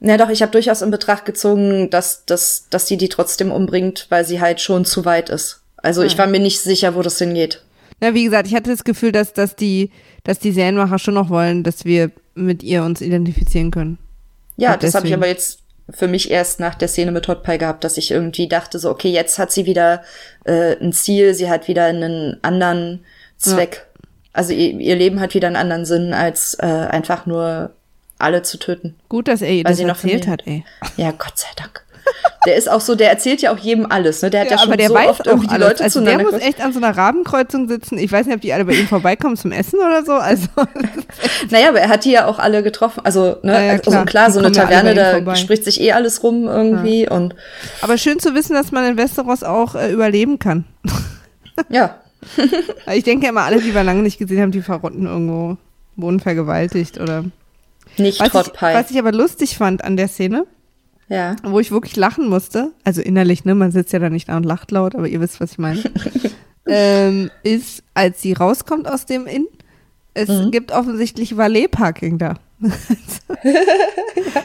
Ja, 0.01 0.17
doch, 0.17 0.31
ich 0.31 0.41
habe 0.43 0.53
durchaus 0.53 0.81
in 0.81 0.91
Betracht 0.91 1.25
gezogen, 1.27 1.91
dass, 1.91 2.25
dass, 2.25 2.69
dass 2.71 2.87
sie 2.87 2.97
die 2.97 3.09
trotzdem 3.11 3.53
umbringt, 3.53 4.07
weil 4.09 4.25
sie 4.25 4.41
halt 4.41 4.61
schon 4.61 4.85
zu 4.85 5.05
weit 5.05 5.29
ist. 5.29 5.61
Also 5.77 6.03
ich 6.03 6.13
Ja. 6.13 6.19
war 6.21 6.27
mir 6.27 6.41
nicht 6.41 6.61
sicher, 6.61 6.95
wo 6.95 7.03
das 7.03 7.19
hingeht. 7.19 7.63
Na, 8.01 8.15
wie 8.15 8.25
gesagt, 8.25 8.47
ich 8.49 8.55
hatte 8.55 8.71
das 8.71 8.85
Gefühl, 8.85 9.13
dass, 9.13 9.33
dass, 9.35 9.57
die, 9.57 9.91
dass 10.25 10.39
die 10.39 10.53
Serienmacher 10.53 10.99
schon 10.99 11.15
noch 11.15 11.31
wollen, 11.31 11.65
dass 11.65 11.85
wir 11.85 12.13
mit 12.35 12.63
ihr 12.63 12.85
uns 12.85 13.01
identifizieren 13.01 13.71
können. 13.73 13.99
Ja, 14.57 14.75
Und 14.75 14.83
das 14.85 14.95
habe 14.95 15.07
ich 15.09 15.15
aber 15.15 15.27
jetzt 15.27 15.59
für 15.91 16.09
mich 16.09 16.31
erst 16.31 16.61
nach 16.61 16.75
der 16.75 16.89
Szene 16.89 17.13
mit 17.13 17.29
Hot 17.29 17.43
Pie 17.43 17.59
gehabt, 17.59 17.85
dass 17.85 17.97
ich 17.97 18.11
irgendwie 18.11 18.49
dachte 18.49 18.79
so, 18.79 18.91
okay, 18.91 19.11
jetzt 19.11 19.39
hat 19.39 19.51
sie 19.51 19.67
wieder 19.67 20.03
äh, 20.45 20.77
ein 20.81 20.93
Ziel, 20.93 21.35
sie 21.35 21.49
hat 21.49 21.69
wieder 21.69 21.85
einen 21.85 22.39
anderen 22.43 23.05
Zweck. 23.39 23.87
Also 24.33 24.53
ihr, 24.53 24.79
ihr 24.79 24.97
Leben 24.97 25.21
hat 25.21 25.35
wieder 25.35 25.47
einen 25.47 25.57
anderen 25.57 25.85
Sinn, 25.87 26.13
als 26.13 26.55
äh, 26.61 26.67
einfach 26.67 27.27
nur 27.27 27.73
alle 28.19 28.43
zu 28.43 28.59
töten. 28.59 28.97
Gut, 29.09 29.29
dass 29.29 29.43
er 29.43 29.51
ihr 29.51 29.65
das 29.65 29.81
erzählt 29.81 30.27
hat, 30.27 30.47
ey. 30.47 30.65
Ja, 30.97 31.13
Gott 31.13 31.39
sei 31.39 31.49
Dank. 31.57 31.85
Der 32.47 32.57
ist 32.57 32.71
auch 32.71 32.81
so, 32.81 32.95
der 32.95 33.11
erzählt 33.11 33.43
ja 33.43 33.53
auch 33.53 33.59
jedem 33.59 33.87
alles, 33.91 34.23
ne? 34.23 34.31
Der 34.31 34.43
hat 34.43 34.51
ja, 34.51 34.59
schon 34.59 34.69
aber 34.69 34.77
der 34.77 34.89
so 34.89 34.95
weiß 34.95 35.09
oft 35.09 35.23
auch 35.23 35.27
irgendwie 35.27 35.49
die 35.49 35.55
alles. 35.55 35.69
Leute 35.69 35.85
also 35.85 36.01
der 36.01 36.07
zueinander 36.07 36.25
muss 36.31 36.41
gebracht. 36.41 36.49
echt 36.49 36.65
an 36.65 36.73
so 36.73 36.79
einer 36.81 36.97
Rabenkreuzung 36.97 37.69
sitzen. 37.69 37.99
Ich 37.99 38.11
weiß 38.13 38.27
nicht, 38.27 38.35
ob 38.37 38.41
die 38.41 38.53
alle 38.53 38.65
bei 38.65 38.75
ihm 38.75 38.87
vorbeikommen 38.87 39.37
zum 39.37 39.53
Essen 39.53 39.79
oder 39.81 40.05
so. 40.05 40.13
Also 40.13 40.47
Naja, 41.51 41.69
aber 41.71 41.81
er 41.81 41.89
hat 41.89 42.05
die 42.05 42.13
ja 42.13 42.27
auch 42.27 42.39
alle 42.39 42.63
getroffen. 42.63 43.01
Also, 43.05 43.37
ne, 43.43 43.53
Ja, 43.53 43.61
ja, 43.63 43.73
also 43.73 43.91
klar. 43.91 44.07
klar, 44.07 44.27
Die 44.29 44.33
so 44.33 44.39
eine 44.39 44.49
ja 44.49 44.63
Taverne, 44.65 44.95
da 44.95 45.11
vorbei. 45.13 45.35
spricht 45.35 45.65
sich 45.65 45.81
eh 45.81 45.93
alles 45.93 46.23
rum 46.23 46.47
irgendwie 46.47 47.09
und 47.09 47.35
Aber 47.83 47.99
schön 47.99 48.19
zu 48.21 48.35
wissen, 48.35 48.55
dass 48.55 48.73
man 48.73 48.85
in 48.85 48.97
Westeros 48.97 49.43
auch 49.43 49.75
äh, 49.75 49.91
überleben 49.93 50.39
kann. 50.39 50.65
ja. 51.69 51.97
Ich 52.93 53.05
denke 53.05 53.29
immer, 53.29 53.43
alle, 53.43 53.61
die 53.61 53.75
wir 53.75 53.85
lange 53.85 54.03
nicht 54.03 54.19
gesehen 54.19 54.41
haben, 54.43 54.51
die 54.51 54.61
verrotten 54.63 55.07
irgendwo, 55.07 55.57
wurden 55.97 56.21
vergewaltigt 56.21 56.99
oder. 56.99 57.25
Nicht 57.97 58.21
Was 58.21 58.47
ich, 58.47 58.53
was 58.61 58.91
ich 58.91 58.99
aber 58.99 59.13
lustig 59.13 59.57
fand 59.57 59.83
an 59.85 59.97
der 59.97 60.09
Szene, 60.09 60.45
Ja. 61.09 61.37
wo 61.43 61.59
ich 61.61 61.71
wirklich 61.71 61.97
lachen 61.97 62.29
musste, 62.29 62.73
also 62.85 63.01
innerlich, 63.01 63.45
ne, 63.45 63.55
man 63.55 63.71
sitzt 63.73 63.93
ja 63.93 63.99
da 63.99 64.11
nicht 64.11 64.29
da 64.29 64.37
und 64.37 64.45
lacht 64.45 64.71
laut, 64.71 64.95
aber 64.95 65.09
ihr 65.09 65.21
wisst, 65.21 65.41
was 65.41 65.53
ich 65.53 65.59
meine, 65.59 65.83
ähm, 66.67 67.31
ist, 67.43 67.83
als 67.95 68.21
sie 68.21 68.35
rauskommt 68.35 68.87
aus 68.87 69.07
dem 69.07 69.27
Inn, 69.27 69.47
es 70.15 70.29
Mhm. 70.29 70.51
gibt 70.51 70.73
offensichtlich 70.73 71.37
Valet-Parking 71.37 72.19
da. 72.19 72.35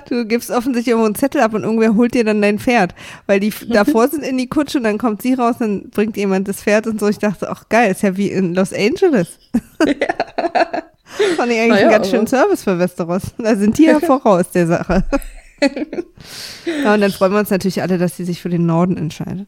Du 0.09 0.26
gibst 0.26 0.51
offensichtlich 0.51 0.89
irgendwo 0.91 1.05
einen 1.07 1.16
Zettel 1.16 1.41
ab 1.41 1.53
und 1.53 1.64
irgendwer 1.64 1.95
holt 1.95 2.14
dir 2.14 2.24
dann 2.24 2.41
dein 2.41 2.59
Pferd. 2.59 2.93
Weil 3.26 3.39
die 3.39 3.47
f- 3.47 3.66
davor 3.68 4.07
sind 4.07 4.24
in 4.24 4.38
die 4.38 4.47
Kutsche 4.47 4.78
und 4.78 4.84
dann 4.84 4.97
kommt 4.99 5.22
sie 5.24 5.34
raus, 5.34 5.55
dann 5.59 5.89
bringt 5.89 6.16
jemand 6.18 6.47
das 6.47 6.61
Pferd 6.61 6.86
und 6.88 6.99
so. 6.99 7.07
Ich 7.07 7.18
dachte, 7.18 7.49
ach 7.49 7.70
geil, 7.70 7.91
ist 7.91 8.03
ja 8.03 8.16
wie 8.16 8.30
in 8.30 8.53
Los 8.53 8.72
Angeles. 8.74 9.39
Fand 11.38 11.51
ich 11.51 11.59
eigentlich 11.59 11.68
ja, 11.68 11.74
einen 11.74 11.89
ganz 11.89 12.09
schönen 12.09 12.28
Service 12.28 12.64
für 12.64 12.78
Westeros. 12.78 13.24
Da 13.38 13.55
sind 13.55 13.78
die 13.78 13.86
ja 13.86 13.99
voraus 14.01 14.51
der 14.51 14.68
Sache. 14.68 15.03
Ja, 16.84 16.93
und 16.93 17.01
dann 17.01 17.11
freuen 17.11 17.32
wir 17.32 17.39
uns 17.39 17.49
natürlich 17.49 17.82
alle, 17.82 17.97
dass 17.97 18.18
sie 18.18 18.26
sich 18.26 18.41
für 18.41 18.49
den 18.49 18.66
Norden 18.66 18.97
entscheidet. 18.97 19.47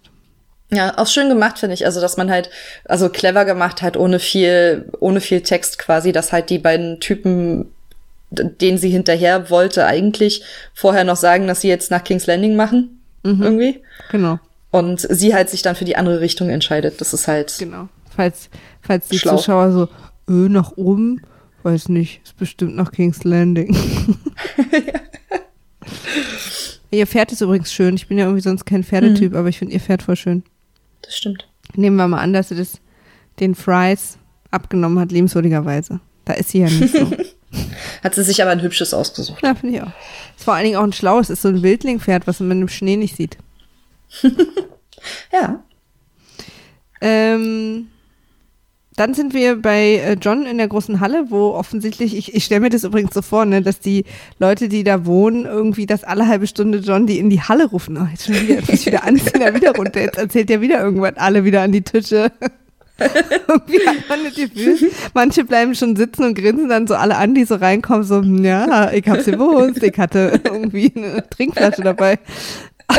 Ja, 0.71 0.97
auch 0.97 1.07
schön 1.07 1.29
gemacht, 1.29 1.59
finde 1.59 1.75
ich. 1.75 1.85
Also, 1.85 2.01
dass 2.01 2.17
man 2.17 2.29
halt, 2.29 2.49
also 2.85 3.09
clever 3.09 3.45
gemacht 3.45 3.81
hat, 3.81 3.97
ohne 3.97 4.19
viel, 4.19 4.89
ohne 4.99 5.21
viel 5.21 5.41
Text 5.41 5.77
quasi, 5.77 6.11
dass 6.11 6.31
halt 6.31 6.49
die 6.49 6.57
beiden 6.57 6.99
Typen, 6.99 7.71
denen 8.31 8.77
sie 8.77 8.89
hinterher 8.89 9.49
wollte, 9.49 9.85
eigentlich 9.85 10.43
vorher 10.73 11.03
noch 11.03 11.17
sagen, 11.17 11.47
dass 11.47 11.61
sie 11.61 11.69
jetzt 11.69 11.91
nach 11.91 12.03
King's 12.03 12.25
Landing 12.25 12.55
machen. 12.55 12.99
Mhm. 13.23 13.43
Irgendwie. 13.43 13.81
Genau, 14.11 14.39
Und 14.71 15.01
sie 15.01 15.33
halt 15.33 15.49
sich 15.49 15.61
dann 15.61 15.75
für 15.75 15.85
die 15.85 15.97
andere 15.97 16.19
Richtung 16.19 16.49
entscheidet. 16.49 16.99
Das 16.99 17.13
ist 17.13 17.27
halt. 17.27 17.55
genau. 17.59 17.87
Falls, 18.15 18.49
falls 18.81 19.07
die 19.09 19.19
Schlau. 19.19 19.37
Zuschauer 19.37 19.71
so, 19.71 19.83
äh, 20.27 20.49
nach 20.49 20.73
oben, 20.77 21.21
weiß 21.63 21.89
nicht, 21.89 22.21
ist 22.23 22.37
bestimmt 22.37 22.75
nach 22.75 22.91
King's 22.91 23.23
Landing. 23.23 23.75
Ihr 26.91 27.07
Pferd 27.07 27.31
ist 27.31 27.41
übrigens 27.41 27.73
schön. 27.73 27.95
Ich 27.95 28.07
bin 28.07 28.17
ja 28.17 28.25
irgendwie 28.25 28.41
sonst 28.41 28.65
kein 28.65 28.83
Pferdetyp, 28.83 29.31
Mhm. 29.33 29.37
aber 29.37 29.49
ich 29.49 29.57
finde 29.59 29.73
ihr 29.73 29.79
Pferd 29.81 30.01
voll 30.03 30.15
schön. 30.15 30.43
Das 31.01 31.17
stimmt. 31.17 31.47
Nehmen 31.75 31.95
wir 31.97 32.07
mal 32.07 32.19
an, 32.19 32.31
dass 32.33 32.49
sie 32.49 32.55
das 32.55 32.79
den 33.39 33.53
Fries 33.55 34.17
abgenommen 34.51 34.99
hat, 34.99 35.11
liebenswürdigerweise. 35.11 35.99
Da 36.23 36.33
ist 36.33 36.49
sie 36.49 36.59
ja 36.59 36.69
nicht 36.69 36.93
so. 36.95 37.11
Hat 38.03 38.15
sie 38.15 38.23
sich 38.23 38.41
aber 38.41 38.51
ein 38.51 38.61
hübsches 38.61 38.93
ausgesucht. 38.93 39.41
ja, 39.43 39.55
finde 39.55 39.75
ich 39.75 39.81
auch. 39.81 39.91
Ist 40.37 40.43
vor 40.45 40.53
allen 40.53 40.63
Dingen 40.65 40.77
auch 40.77 40.83
ein 40.83 40.93
schlaues, 40.93 41.29
ist 41.29 41.41
so 41.41 41.49
ein 41.49 41.61
Wildlingpferd, 41.63 42.27
was 42.27 42.39
man 42.39 42.61
im 42.61 42.67
Schnee 42.69 42.95
nicht 42.97 43.15
sieht. 43.15 43.37
Ja. 45.31 45.63
Ähm, 47.01 47.87
dann 48.95 49.13
sind 49.13 49.33
wir 49.33 49.61
bei 49.61 49.95
äh, 49.95 50.13
John 50.13 50.45
in 50.45 50.57
der 50.57 50.67
großen 50.67 50.99
Halle, 51.01 51.25
wo 51.29 51.49
offensichtlich, 51.51 52.15
ich, 52.15 52.33
ich 52.33 52.45
stelle 52.45 52.61
mir 52.61 52.69
das 52.69 52.83
übrigens 52.83 53.13
so 53.13 53.21
vor, 53.21 53.45
ne, 53.45 53.61
dass 53.61 53.79
die 53.79 54.05
Leute, 54.39 54.69
die 54.69 54.83
da 54.83 55.05
wohnen, 55.05 55.45
irgendwie 55.45 55.85
das 55.85 56.03
alle 56.03 56.27
halbe 56.27 56.47
Stunde 56.47 56.77
John, 56.79 57.05
die 57.05 57.19
in 57.19 57.29
die 57.29 57.41
Halle 57.41 57.65
rufen. 57.65 57.97
Oh, 57.97 58.07
jetzt 58.09 58.25
schon 58.25 58.35
wieder, 58.35 58.61
jetzt 58.61 58.85
wieder 58.85 59.03
anziehen, 59.03 59.41
da 59.41 59.53
wieder 59.53 59.75
runter. 59.75 60.01
Jetzt 60.01 60.17
erzählt 60.17 60.49
er 60.49 60.61
wieder 60.61 60.81
irgendwann 60.81 61.17
alle 61.17 61.43
wieder 61.43 61.61
an 61.61 61.73
die 61.73 61.81
Tische. 61.81 62.31
irgendwie 62.97 63.85
hat 63.85 64.07
man 64.07 64.23
das 64.23 64.35
Gefühl, 64.35 64.91
manche 65.13 65.43
bleiben 65.43 65.75
schon 65.75 65.97
sitzen 65.97 66.23
und 66.23 66.35
grinsen 66.35 66.69
dann 66.69 66.87
so 66.87 66.95
alle 66.95 67.17
an, 67.17 67.35
die 67.35 67.43
so 67.43 67.55
reinkommen, 67.55 68.03
so, 68.05 68.21
hm, 68.21 68.45
ja, 68.45 68.93
ich 68.93 69.05
hab's 69.09 69.25
gewusst, 69.25 69.83
ich 69.83 69.97
hatte 69.97 70.39
irgendwie 70.45 70.93
eine 70.95 71.27
Trinkflasche 71.29 71.81
dabei. 71.81 72.19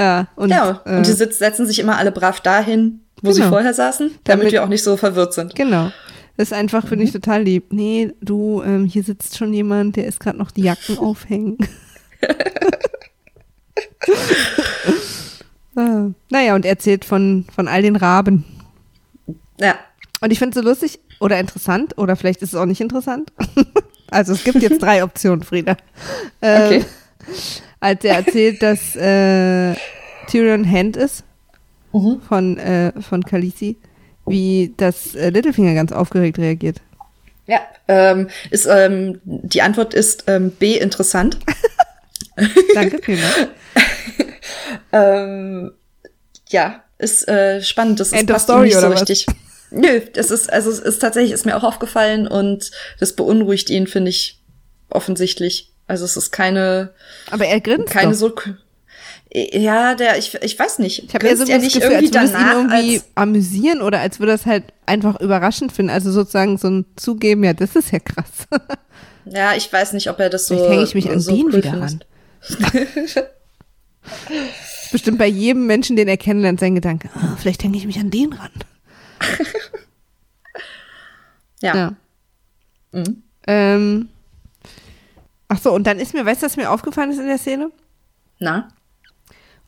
ja, 0.00 0.28
und, 0.36 0.50
ja. 0.50 0.80
äh, 0.84 0.96
Und 0.98 1.06
die 1.06 1.12
sitz, 1.12 1.38
setzen 1.38 1.66
sich 1.66 1.78
immer 1.78 1.96
alle 1.98 2.12
brav 2.12 2.40
dahin, 2.40 3.00
wo 3.22 3.32
sie 3.32 3.40
Genau. 3.40 3.52
vorher 3.52 3.74
saßen, 3.74 4.10
damit, 4.24 4.42
Damit- 4.42 4.52
wir 4.52 4.64
auch 4.64 4.68
nicht 4.68 4.82
so 4.82 4.96
verwirrt 4.96 5.34
sind. 5.34 5.54
Genau. 5.54 5.90
Das 6.36 6.48
ist 6.48 6.52
einfach, 6.52 6.82
finde 6.82 7.04
Mhm. 7.04 7.08
ich, 7.08 7.12
total 7.12 7.42
lieb. 7.44 7.72
Nee, 7.72 8.12
du, 8.20 8.62
ähm, 8.62 8.84
hier 8.84 9.02
sitzt 9.02 9.38
schon 9.38 9.54
jemand, 9.54 9.96
der 9.96 10.06
ist 10.06 10.20
gerade 10.20 10.36
noch 10.36 10.50
die 10.50 10.62
Jacken 10.62 10.98
aufhängen. 10.98 11.56
ah, 15.76 16.06
naja, 16.30 16.54
und 16.54 16.64
erzählt 16.64 17.04
von, 17.04 17.46
von 17.54 17.68
all 17.68 17.82
den 17.82 17.96
Raben. 17.96 18.44
Ja. 19.60 19.74
Und 20.20 20.32
ich 20.32 20.38
finde 20.38 20.58
es 20.58 20.62
so 20.64 20.68
lustig 20.68 20.98
oder 21.20 21.38
interessant, 21.40 21.96
oder 21.98 22.16
vielleicht 22.16 22.42
ist 22.42 22.50
es 22.50 22.54
auch 22.54 22.66
nicht 22.66 22.80
interessant. 22.80 23.32
also 24.10 24.32
es 24.32 24.44
gibt 24.44 24.62
jetzt 24.62 24.82
drei 24.82 25.04
Optionen, 25.04 25.42
Frieda. 25.42 25.76
Ähm, 26.42 26.66
Okay. 26.66 26.84
Als 27.86 28.04
er 28.04 28.16
erzählt, 28.16 28.62
dass 28.62 28.96
äh, 28.96 29.76
Tyrion 30.26 30.68
Hand 30.68 30.96
ist 30.96 31.22
Mhm. 31.92 32.20
von, 32.20 32.58
äh, 32.58 32.92
von 33.00 33.22
Khaleesi, 33.22 33.76
wie 34.26 34.74
das 34.76 35.14
äh, 35.14 35.30
Littlefinger 35.30 35.72
ganz 35.74 35.92
aufgeregt 35.92 36.36
reagiert. 36.38 36.78
Ja, 37.46 37.60
ähm, 37.86 38.28
ist, 38.50 38.66
ähm, 38.66 39.20
die 39.22 39.62
Antwort 39.62 39.94
ist 39.94 40.24
ähm, 40.26 40.50
B 40.50 40.76
interessant. 40.76 41.38
Danke, 42.74 42.98
vielen 43.04 43.20
Dank. 43.20 43.50
ähm, 44.92 45.72
ja, 46.48 46.82
ist 46.98 47.28
äh, 47.28 47.62
spannend. 47.62 48.00
Das 48.00 48.08
ist 48.08 48.18
End 48.18 48.28
passt 48.28 48.46
story, 48.46 48.64
nicht 48.64 48.80
so 48.80 48.88
richtig. 48.88 49.26
Nö, 49.70 50.00
das 50.12 50.32
ist, 50.32 50.52
also 50.52 50.70
es 50.70 50.80
ist 50.80 50.98
tatsächlich, 50.98 51.30
ist 51.30 51.46
mir 51.46 51.56
auch 51.56 51.62
aufgefallen 51.62 52.26
und 52.26 52.72
das 52.98 53.12
beunruhigt 53.14 53.70
ihn, 53.70 53.86
finde 53.86 54.10
ich, 54.10 54.42
offensichtlich. 54.90 55.72
Also 55.86 56.04
es 56.04 56.16
ist 56.16 56.30
keine, 56.32 56.92
Aber 57.30 57.46
er 57.46 57.60
grinst 57.60 57.92
keine 57.92 58.12
doch. 58.12 58.18
so. 58.18 58.32
Ja, 59.32 59.94
der, 59.94 60.18
ich, 60.18 60.34
ich 60.34 60.58
weiß 60.58 60.78
nicht. 60.78 61.04
Ich 61.04 61.14
habe 61.14 61.26
eher 61.26 61.36
so 61.36 61.44
das 61.44 61.60
nicht 61.60 61.74
Gefühl, 61.74 61.94
als 61.96 62.02
irgendwie 62.02 62.14
würde 62.14 62.24
es 62.24 62.30
ihn 62.30 62.32
danach 62.32 62.54
irgendwie 62.54 62.96
als, 62.96 63.06
amüsieren 63.14 63.82
oder 63.82 64.00
als 64.00 64.18
würde 64.18 64.32
es 64.32 64.46
halt 64.46 64.64
einfach 64.86 65.20
überraschend 65.20 65.72
finden. 65.72 65.90
Also 65.90 66.10
sozusagen 66.10 66.58
so 66.58 66.68
ein 66.68 66.86
Zugeben, 66.96 67.44
ja, 67.44 67.52
das 67.52 67.76
ist 67.76 67.92
ja 67.92 67.98
krass. 67.98 68.46
Ja, 69.28 69.56
ich 69.56 69.72
weiß 69.72 69.92
nicht, 69.94 70.08
ob 70.08 70.20
er 70.20 70.30
das 70.30 70.46
so. 70.46 70.54
Vielleicht 70.54 70.70
hänge 70.70 70.84
ich 70.84 70.94
mich 70.94 71.10
an 71.10 71.18
so 71.18 71.34
den 71.34 71.46
cool 71.46 71.54
wieder 71.54 71.72
findet. 71.72 72.06
Bestimmt 74.92 75.18
bei 75.18 75.26
jedem 75.26 75.66
Menschen, 75.66 75.96
den 75.96 76.06
er 76.06 76.16
kennenlernt, 76.16 76.60
sein 76.60 76.76
Gedanke, 76.76 77.10
ah, 77.14 77.36
vielleicht 77.36 77.64
hänge 77.64 77.76
ich 77.76 77.86
mich 77.86 77.98
an 77.98 78.10
den 78.10 78.32
ran. 78.32 78.52
Ja. 81.60 81.76
Ja. 81.76 81.92
Mhm. 82.92 83.22
Ähm, 83.48 84.08
ach 85.48 85.60
so, 85.60 85.72
und 85.72 85.86
dann 85.86 85.98
ist 85.98 86.14
mir, 86.14 86.24
weißt 86.24 86.42
du, 86.42 86.46
was 86.46 86.56
mir 86.56 86.70
aufgefallen 86.70 87.10
ist 87.10 87.18
in 87.20 87.26
der 87.26 87.38
Szene? 87.38 87.70
Na? 88.38 88.68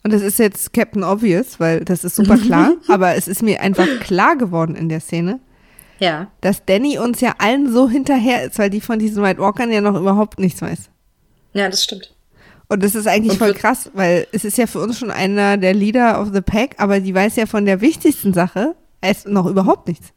Und 0.04 0.12
das 0.12 0.22
ist 0.22 0.38
jetzt 0.38 0.72
Captain 0.72 1.02
Obvious, 1.04 1.58
weil 1.58 1.84
das 1.84 2.04
ist 2.04 2.16
super 2.16 2.38
klar, 2.38 2.72
aber 2.88 3.14
es 3.16 3.28
ist 3.28 3.42
mir 3.42 3.60
einfach 3.60 3.86
klar 4.00 4.36
geworden 4.36 4.76
in 4.76 4.88
der 4.88 5.00
Szene, 5.00 5.40
Ja. 5.98 6.28
dass 6.40 6.64
Danny 6.64 6.98
uns 6.98 7.20
ja 7.20 7.34
allen 7.38 7.72
so 7.72 7.88
hinterher 7.88 8.44
ist, 8.44 8.58
weil 8.58 8.70
die 8.70 8.80
von 8.80 8.98
diesen 8.98 9.22
White 9.22 9.40
Walkern 9.40 9.70
ja 9.72 9.80
noch 9.80 9.98
überhaupt 9.98 10.38
nichts 10.38 10.62
weiß. 10.62 10.90
Ja, 11.54 11.68
das 11.68 11.82
stimmt. 11.84 12.14
Und 12.68 12.82
das 12.82 12.94
ist 12.94 13.06
eigentlich 13.08 13.32
Und 13.32 13.38
voll 13.38 13.54
krass, 13.54 13.90
weil 13.94 14.26
es 14.30 14.44
ist 14.44 14.58
ja 14.58 14.66
für 14.66 14.80
uns 14.80 14.98
schon 14.98 15.10
einer 15.10 15.56
der 15.56 15.72
Leader 15.74 16.20
of 16.20 16.28
the 16.34 16.42
Pack, 16.42 16.74
aber 16.76 17.00
die 17.00 17.14
weiß 17.14 17.36
ja 17.36 17.46
von 17.46 17.64
der 17.64 17.80
wichtigsten 17.80 18.34
Sache 18.34 18.74
erst 19.00 19.26
noch 19.26 19.46
überhaupt 19.46 19.88
nichts. 19.88 20.08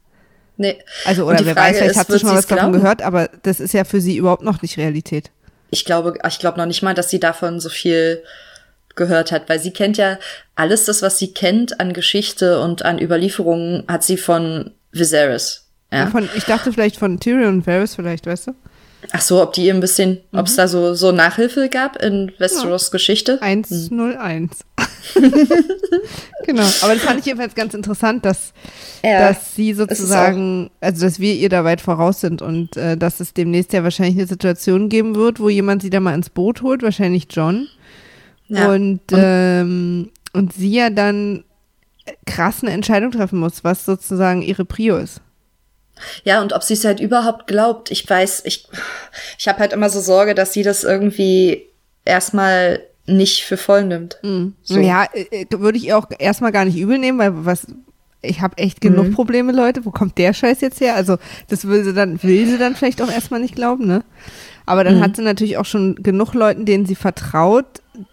Nee. 0.57 0.78
Also, 1.05 1.26
oder 1.26 1.43
wer 1.45 1.55
Frage 1.55 1.70
weiß, 1.70 1.78
vielleicht 1.78 1.91
ist, 1.91 1.97
hat 1.97 2.07
sie 2.12 2.20
schon 2.20 2.30
mal 2.30 2.36
was 2.38 2.45
davon 2.47 2.74
gehört, 2.74 3.01
aber 3.01 3.30
das 3.43 3.59
ist 3.62 3.74
ja 3.74 3.84
für 3.86 4.01
sie 4.01 4.18
überhaupt 4.18 4.43
noch 4.43 4.62
nicht 4.62 4.78
Realität. 4.78 5.32
Ich 5.72 5.84
glaube, 5.86 6.13
ich 6.28 6.38
glaube 6.39 6.59
noch 6.59 6.65
nicht 6.67 6.84
mal, 6.84 6.93
dass 6.93 7.09
sie 7.09 7.19
davon 7.19 7.59
so 7.59 7.69
viel 7.69 8.22
gehört 8.95 9.32
hat, 9.32 9.47
weil 9.49 9.59
sie 9.59 9.72
kennt 9.72 9.97
ja 9.97 10.19
alles 10.55 10.86
das, 10.86 11.01
was 11.01 11.17
sie 11.17 11.34
kennt 11.34 11.80
an 11.80 11.93
Geschichte 11.93 12.59
und 12.61 12.84
an 12.84 12.99
Überlieferungen, 12.99 13.84
hat 13.88 14.03
sie 14.03 14.17
von 14.17 14.72
Viserys. 14.91 15.65
Ja. 15.91 16.07
Von, 16.07 16.30
ich 16.36 16.43
dachte 16.43 16.72
vielleicht 16.72 16.97
von 16.97 17.19
Tyrion 17.19 17.55
und 17.55 17.67
Varys 17.67 17.95
vielleicht, 17.95 18.26
weißt 18.28 18.47
du? 18.47 18.51
Ach 19.13 19.22
so, 19.22 19.41
ob 19.41 19.53
die 19.53 19.65
ihr 19.65 19.74
ein 19.74 19.80
bisschen, 19.80 20.19
ob 20.32 20.39
Mhm. 20.41 20.45
es 20.45 20.55
da 20.57 20.67
so, 20.67 20.93
so 20.93 21.11
Nachhilfe 21.11 21.69
gab 21.69 22.01
in 22.03 22.32
Westeros 22.38 22.91
Geschichte? 22.91 23.39
101. 23.41 24.59
genau, 26.45 26.66
aber 26.82 26.93
das 26.93 27.04
fand 27.04 27.20
ich 27.20 27.26
jedenfalls 27.26 27.56
ganz 27.56 27.74
interessant, 27.74 28.26
dass, 28.26 28.54
Ja, 29.04 29.30
dass 29.30 29.56
sie 29.56 29.74
sozusagen, 29.74 30.70
also 30.80 31.06
dass 31.06 31.20
wir 31.20 31.34
ihr 31.34 31.49
da 31.49 31.64
weit 31.64 31.82
voraus 31.82 32.22
sind 32.22 32.41
und 32.41 32.78
äh, 32.78 32.97
dass 32.97 33.20
es 33.20 33.34
demnächst 33.34 33.74
ja 33.74 33.84
wahrscheinlich 33.84 34.18
eine 34.18 34.28
Situation 34.28 34.89
geben 34.89 35.16
wird, 35.16 35.39
wo 35.39 35.49
jemand 35.49 35.82
sie 35.82 35.89
da 35.89 35.99
mal 35.99 36.14
ins 36.14 36.30
Boot 36.30 36.62
holt, 36.62 36.84
wahrscheinlich 36.84 37.28
John. 37.30 37.68
Ja. 38.47 38.72
Und, 38.72 39.02
ähm, 39.12 40.12
und 40.34 40.54
sie 40.54 40.72
ja 40.72 40.89
dann 40.89 41.43
krass 42.26 42.62
eine 42.62 42.72
Entscheidung 42.72 43.12
treffen 43.12 43.39
muss, 43.39 43.64
was 43.64 43.86
sozusagen 43.86 44.41
ihre 44.41 44.66
Prio 44.66 44.97
ist. 44.97 45.22
Ja, 46.24 46.41
und 46.41 46.54
ob 46.54 46.64
sie 46.64 46.74
es 46.74 46.86
halt 46.86 46.99
überhaupt 46.99 47.47
glaubt, 47.47 47.91
ich 47.91 48.10
weiß, 48.10 48.43
ich, 48.45 48.68
ich 49.38 49.47
habe 49.47 49.60
halt 49.60 49.74
immer 49.74 49.89
so 49.89 49.99
Sorge, 49.99 50.36
dass 50.36 50.54
sie 50.54 50.64
das 50.64 50.84
irgendwie 50.84 51.68
erstmal 52.06 52.82
nicht 53.12 53.43
für 53.43 53.57
voll 53.57 53.84
nimmt. 53.86 54.18
So. 54.64 54.80
Ja, 54.80 55.05
äh, 55.14 55.45
würde 55.51 55.78
ich 55.78 55.88
ihr 55.88 55.97
auch 55.97 56.07
erstmal 56.18 56.51
gar 56.51 56.66
nicht 56.66 56.78
übel 56.78 56.97
nehmen, 56.97 57.20
weil 57.20 57.45
was 57.45 57.68
ich 58.24 58.39
habe 58.41 58.57
echt 58.59 58.82
genug 58.82 59.07
Mhm. 59.07 59.14
Probleme, 59.14 59.51
Leute. 59.51 59.84
Wo 59.84 59.89
kommt 59.89 60.18
der 60.20 60.34
Scheiß 60.34 60.62
jetzt 60.62 60.80
her? 60.80 60.95
Also, 60.95 61.18
das 61.47 61.68
will 61.68 61.84
sie 61.84 61.93
dann, 61.93 62.22
will 62.22 62.45
sie 62.45 62.59
dann 62.59 62.76
vielleicht 62.76 63.01
auch 63.01 63.12
erstmal 63.12 63.39
nicht 63.39 63.55
glauben, 63.55 63.88
ne? 63.88 64.03
Aber 64.68 64.84
dann 64.84 64.97
Mhm. 64.97 65.01
hat 65.01 65.16
sie 65.16 65.24
natürlich 65.24 65.57
auch 65.57 65.66
schon 65.66 65.95
genug 65.95 66.36
Leuten, 66.36 66.66
denen 66.66 66.86
sie 66.86 66.93
vertraut, 66.93 67.66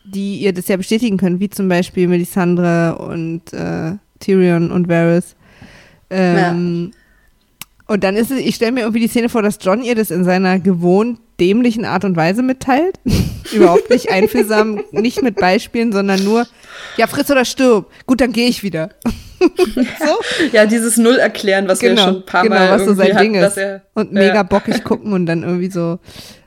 die 0.06 0.38
ihr 0.38 0.54
das 0.54 0.66
ja 0.68 0.78
bestätigen 0.78 1.18
können, 1.18 1.40
wie 1.40 1.50
zum 1.50 1.68
Beispiel 1.68 2.08
Melisandre 2.08 2.96
und 2.98 3.52
äh, 3.52 3.96
Tyrion 4.18 4.70
und 4.70 4.88
Varys. 4.88 5.36
Ähm, 6.10 6.92
Und 7.86 8.04
dann 8.04 8.16
ist 8.16 8.30
es, 8.30 8.38
ich 8.40 8.54
stelle 8.54 8.72
mir 8.72 8.80
irgendwie 8.80 9.00
die 9.00 9.08
Szene 9.08 9.28
vor, 9.30 9.40
dass 9.42 9.58
John 9.60 9.82
ihr 9.82 9.94
das 9.94 10.10
in 10.10 10.22
seiner 10.24 10.58
gewohnt 10.58 11.20
dämlichen 11.40 11.84
Art 11.84 12.04
und 12.04 12.16
Weise 12.16 12.42
mitteilt. 12.42 12.98
Überhaupt 13.52 13.90
nicht 13.90 14.10
einfühlsam, 14.10 14.82
nicht 14.90 15.22
mit 15.22 15.36
Beispielen, 15.36 15.92
sondern 15.92 16.22
nur, 16.22 16.46
ja, 16.96 17.06
friss 17.06 17.30
oder 17.30 17.44
stirb. 17.44 17.86
Gut, 18.06 18.20
dann 18.20 18.32
gehe 18.32 18.48
ich 18.48 18.62
wieder. 18.62 18.90
so? 19.40 20.46
Ja, 20.52 20.66
dieses 20.66 20.96
Null 20.96 21.16
erklären, 21.16 21.68
was 21.68 21.80
wir 21.80 21.96
schon 21.96 22.16
ein 22.16 22.26
paar 22.26 22.42
genau, 22.42 22.56
Mal 22.56 22.70
was 22.70 22.84
so 22.84 22.94
sein 22.94 23.14
hatten, 23.14 23.32
Ding 23.32 23.42
ist. 23.42 23.56
er, 23.56 23.82
und 23.94 24.12
ja. 24.12 24.20
mega 24.20 24.42
bockig 24.42 24.84
gucken 24.84 25.12
und 25.12 25.26
dann 25.26 25.42
irgendwie 25.42 25.70
so, 25.70 25.98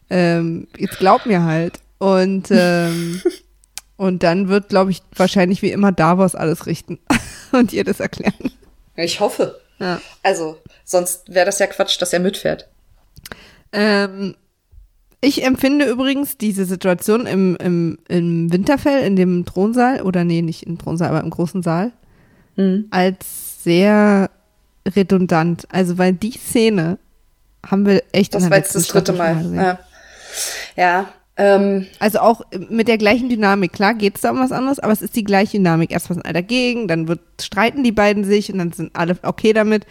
ähm, 0.09 0.67
jetzt 0.77 0.99
glaub 0.99 1.25
mir 1.25 1.43
halt. 1.43 1.79
Und, 1.97 2.47
ähm, 2.51 3.21
und 3.97 4.23
dann 4.23 4.49
wird, 4.49 4.69
glaube 4.69 4.91
ich, 4.91 5.01
wahrscheinlich 5.15 5.61
wie 5.61 5.71
immer 5.71 5.91
Davos 5.91 6.35
alles 6.35 6.65
richten 6.65 6.99
und 7.51 7.73
ihr 7.73 7.83
das 7.83 7.99
erklären. 7.99 8.51
Ich 8.95 9.19
hoffe. 9.19 9.59
Ja. 9.79 9.99
Also, 10.21 10.57
sonst 10.83 11.33
wäre 11.33 11.45
das 11.45 11.59
ja 11.59 11.67
Quatsch, 11.67 11.99
dass 11.99 12.13
er 12.13 12.19
mitfährt. 12.19 12.67
Ähm, 13.71 14.35
ich 15.21 15.43
empfinde 15.45 15.85
übrigens 15.85 16.37
diese 16.37 16.65
Situation 16.65 17.25
im, 17.27 17.55
im, 17.57 17.99
im 18.07 18.51
Winterfell, 18.51 19.03
in 19.03 19.15
dem 19.15 19.45
Thronsaal, 19.45 20.01
oder 20.01 20.23
nee, 20.23 20.41
nicht 20.41 20.63
im 20.63 20.77
Thronsaal, 20.77 21.09
aber 21.09 21.21
im 21.21 21.29
großen 21.29 21.61
Saal, 21.63 21.91
Mhm. 22.57 22.87
als 22.91 23.63
sehr 23.63 24.29
redundant. 24.85 25.65
Also, 25.71 25.97
weil 25.97 26.11
die 26.13 26.31
Szene 26.33 26.97
haben 27.65 27.85
wir 27.85 28.03
echt 28.11 28.35
Das 28.35 28.49
war 28.49 28.57
jetzt 28.57 28.75
das 28.75 28.87
dritte 28.87 29.13
Mal. 29.13 29.53
Ja, 29.55 29.79
ja 30.75 31.05
ähm, 31.41 31.87
Also 31.99 32.19
auch 32.19 32.41
mit 32.69 32.87
der 32.87 32.97
gleichen 32.97 33.27
Dynamik. 33.29 33.73
Klar 33.73 33.95
geht 33.95 34.15
es 34.15 34.21
da 34.21 34.29
um 34.31 34.39
was 34.39 34.51
anderes, 34.51 34.79
aber 34.79 34.93
es 34.93 35.01
ist 35.01 35.15
die 35.15 35.23
gleiche 35.23 35.57
Dynamik. 35.57 35.91
Erst 35.91 36.09
was 36.09 36.15
sind 36.15 36.25
alle 36.25 36.35
dagegen, 36.35 36.87
dann 36.87 37.07
wird, 37.07 37.19
streiten 37.41 37.83
die 37.83 37.91
beiden 37.91 38.23
sich 38.23 38.51
und 38.51 38.59
dann 38.59 38.71
sind 38.71 38.91
alle 38.93 39.17
okay 39.23 39.53
damit. 39.53 39.85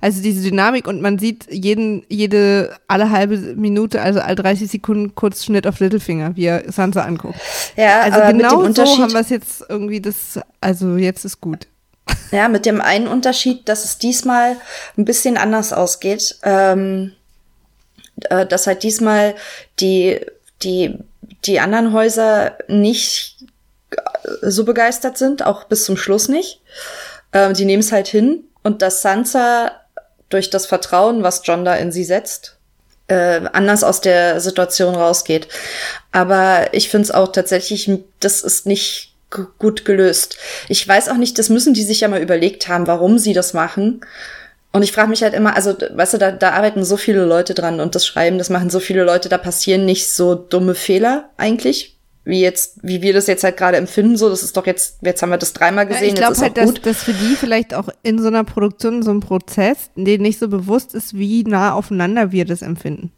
Also 0.00 0.20
diese 0.20 0.42
Dynamik 0.42 0.88
und 0.88 1.00
man 1.00 1.18
sieht 1.18 1.46
jeden, 1.50 2.04
jede, 2.08 2.76
alle 2.88 3.10
halbe 3.10 3.36
Minute, 3.56 4.02
also 4.02 4.20
alle 4.20 4.34
30 4.34 4.68
Sekunden 4.68 5.14
kurz 5.14 5.44
Schnitt 5.44 5.66
auf 5.66 5.78
Littlefinger, 5.78 6.34
wie 6.36 6.46
er 6.46 6.70
Sansa 6.70 7.02
anguckt. 7.02 7.38
ja, 7.76 8.00
Also 8.00 8.20
aber 8.20 8.32
mit 8.32 8.42
genau 8.42 8.62
dem 8.62 8.74
so 8.74 8.84
haben 8.84 9.12
wir 9.12 9.20
es 9.20 9.30
jetzt 9.30 9.64
irgendwie 9.68 10.00
das, 10.00 10.40
also 10.60 10.96
jetzt 10.96 11.24
ist 11.24 11.40
gut. 11.40 11.68
ja, 12.32 12.48
mit 12.48 12.66
dem 12.66 12.80
einen 12.80 13.06
Unterschied, 13.06 13.68
dass 13.68 13.84
es 13.84 13.98
diesmal 13.98 14.56
ein 14.98 15.04
bisschen 15.04 15.36
anders 15.36 15.72
ausgeht. 15.72 16.36
Ähm, 16.42 17.12
äh, 18.30 18.46
dass 18.46 18.66
halt 18.66 18.82
diesmal 18.82 19.34
die, 19.80 20.20
die, 20.62 20.98
die 21.44 21.60
anderen 21.60 21.92
Häuser 21.92 22.56
nicht 22.68 23.44
äh, 23.90 23.96
so 24.42 24.64
begeistert 24.64 25.18
sind, 25.18 25.44
auch 25.44 25.64
bis 25.64 25.84
zum 25.84 25.96
Schluss 25.96 26.28
nicht. 26.28 26.60
Ähm, 27.32 27.54
die 27.54 27.64
nehmen 27.64 27.80
es 27.80 27.92
halt 27.92 28.08
hin 28.08 28.44
und 28.62 28.82
dass 28.82 29.02
Sansa 29.02 29.72
durch 30.28 30.50
das 30.50 30.66
Vertrauen, 30.66 31.22
was 31.22 31.42
John 31.44 31.64
da 31.64 31.74
in 31.74 31.92
sie 31.92 32.04
setzt, 32.04 32.56
äh, 33.08 33.42
anders 33.52 33.84
aus 33.84 34.00
der 34.00 34.40
Situation 34.40 34.94
rausgeht. 34.94 35.48
Aber 36.12 36.72
ich 36.72 36.88
finde 36.88 37.04
es 37.04 37.10
auch 37.10 37.30
tatsächlich, 37.30 37.90
das 38.20 38.42
ist 38.42 38.66
nicht 38.66 39.14
gut 39.58 39.84
gelöst. 39.84 40.36
Ich 40.68 40.86
weiß 40.86 41.08
auch 41.08 41.16
nicht, 41.16 41.38
das 41.38 41.48
müssen 41.48 41.74
die 41.74 41.82
sich 41.82 42.00
ja 42.00 42.08
mal 42.08 42.22
überlegt 42.22 42.68
haben, 42.68 42.86
warum 42.86 43.18
sie 43.18 43.32
das 43.32 43.52
machen. 43.52 44.00
Und 44.76 44.82
ich 44.82 44.92
frage 44.92 45.08
mich 45.08 45.22
halt 45.22 45.34
immer, 45.34 45.56
also, 45.56 45.74
weißt 45.74 46.14
du, 46.14 46.18
da, 46.18 46.32
da 46.32 46.50
arbeiten 46.50 46.84
so 46.84 46.96
viele 46.96 47.24
Leute 47.24 47.54
dran 47.54 47.80
und 47.80 47.94
das 47.94 48.06
Schreiben, 48.06 48.38
das 48.38 48.50
machen 48.50 48.68
so 48.68 48.78
viele 48.78 49.04
Leute, 49.04 49.28
da 49.28 49.38
passieren 49.38 49.84
nicht 49.84 50.08
so 50.08 50.34
dumme 50.34 50.74
Fehler 50.74 51.30
eigentlich, 51.38 51.98
wie 52.24 52.40
jetzt, 52.40 52.78
wie 52.82 53.00
wir 53.00 53.14
das 53.14 53.26
jetzt 53.26 53.42
halt 53.42 53.56
gerade 53.56 53.78
empfinden. 53.78 54.16
So, 54.16 54.28
das 54.28 54.42
ist 54.42 54.56
doch 54.56 54.66
jetzt, 54.66 54.98
jetzt 55.00 55.22
haben 55.22 55.30
wir 55.30 55.38
das 55.38 55.54
dreimal 55.54 55.86
gesehen, 55.86 56.08
ich 56.08 56.14
glaube 56.14 56.36
halt, 56.36 56.56
dass, 56.56 56.66
gut. 56.66 56.84
dass 56.84 57.02
für 57.02 57.14
die 57.14 57.36
vielleicht 57.36 57.72
auch 57.72 57.88
in 58.02 58.20
so 58.20 58.28
einer 58.28 58.44
Produktion 58.44 59.02
so 59.02 59.12
ein 59.12 59.20
Prozess, 59.20 59.90
denen 59.96 60.22
nicht 60.22 60.38
so 60.38 60.48
bewusst 60.48 60.94
ist, 60.94 61.14
wie 61.14 61.44
nah 61.44 61.72
aufeinander 61.72 62.32
wir 62.32 62.44
das 62.44 62.60
empfinden. 62.62 63.12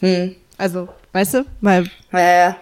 Hm. 0.00 0.36
Also, 0.58 0.88
weißt 1.12 1.34
du, 1.34 1.44
weil 1.60 1.90
Ja, 2.12 2.18
ja. 2.20 2.56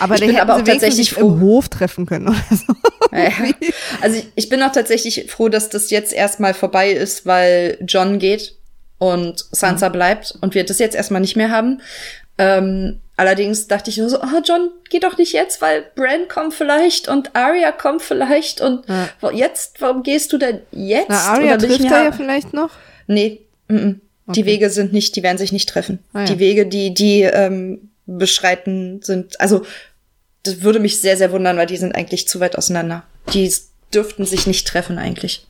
Aber 0.00 0.14
Ich 0.14 0.20
bin 0.20 0.36
aber 0.38 0.56
auch 0.56 0.62
tatsächlich 0.62 1.12
nicht 1.12 1.18
im 1.18 1.40
Hof 1.40 1.68
treffen 1.68 2.06
können 2.06 2.28
oder 2.28 2.44
so. 2.50 2.72
Ja, 3.12 3.20
ja. 3.20 3.30
Also 4.02 4.18
ich, 4.18 4.26
ich 4.34 4.48
bin 4.48 4.62
auch 4.62 4.72
tatsächlich 4.72 5.30
froh, 5.30 5.48
dass 5.48 5.70
das 5.70 5.90
jetzt 5.90 6.12
erstmal 6.12 6.52
vorbei 6.54 6.90
ist, 6.90 7.24
weil 7.26 7.78
John 7.86 8.18
geht 8.18 8.54
und 8.98 9.46
Sansa 9.50 9.88
bleibt 9.88 10.34
und 10.40 10.54
wir 10.54 10.64
das 10.64 10.78
jetzt 10.78 10.94
erstmal 10.94 11.20
nicht 11.22 11.36
mehr 11.36 11.50
haben. 11.50 11.80
Ähm, 12.36 13.00
allerdings 13.16 13.66
dachte 13.66 13.90
ich 13.90 13.96
nur 13.96 14.08
so, 14.10 14.20
oh 14.20 14.40
John, 14.44 14.70
geh 14.90 15.00
doch 15.00 15.16
nicht 15.18 15.32
jetzt, 15.32 15.60
weil 15.62 15.86
Bran 15.94 16.28
kommt 16.28 16.54
vielleicht 16.54 17.08
und 17.08 17.34
Arya 17.34 17.72
kommt 17.72 18.02
vielleicht 18.02 18.60
und 18.60 18.84
Ja. 18.88 19.30
jetzt, 19.32 19.80
warum 19.80 20.02
gehst 20.02 20.32
du 20.32 20.38
denn 20.38 20.60
jetzt? 20.70 21.08
Na, 21.08 21.18
Arya 21.32 21.56
ich 21.56 21.62
trifft 21.64 21.84
er 21.84 22.04
ja 22.04 22.12
vielleicht 22.12 22.52
noch. 22.52 22.70
Nee, 23.06 23.40
-mm. 23.68 23.96
die 24.26 24.40
Okay. 24.42 24.44
Wege 24.46 24.70
sind 24.70 24.92
nicht, 24.92 25.16
die 25.16 25.22
werden 25.22 25.38
sich 25.38 25.50
nicht 25.52 25.68
treffen. 25.68 26.00
Ah, 26.12 26.20
ja. 26.20 26.24
Die 26.26 26.38
Wege, 26.38 26.66
die 26.66 26.92
die 26.94 27.22
ähm, 27.22 27.87
beschreiten, 28.08 29.00
sind, 29.02 29.40
also 29.40 29.62
das 30.42 30.62
würde 30.62 30.80
mich 30.80 31.00
sehr, 31.00 31.16
sehr 31.16 31.30
wundern, 31.30 31.56
weil 31.56 31.66
die 31.66 31.76
sind 31.76 31.94
eigentlich 31.94 32.26
zu 32.26 32.40
weit 32.40 32.56
auseinander. 32.56 33.04
Die 33.32 33.52
dürften 33.94 34.24
sich 34.24 34.46
nicht 34.46 34.66
treffen 34.66 34.98
eigentlich. 34.98 35.46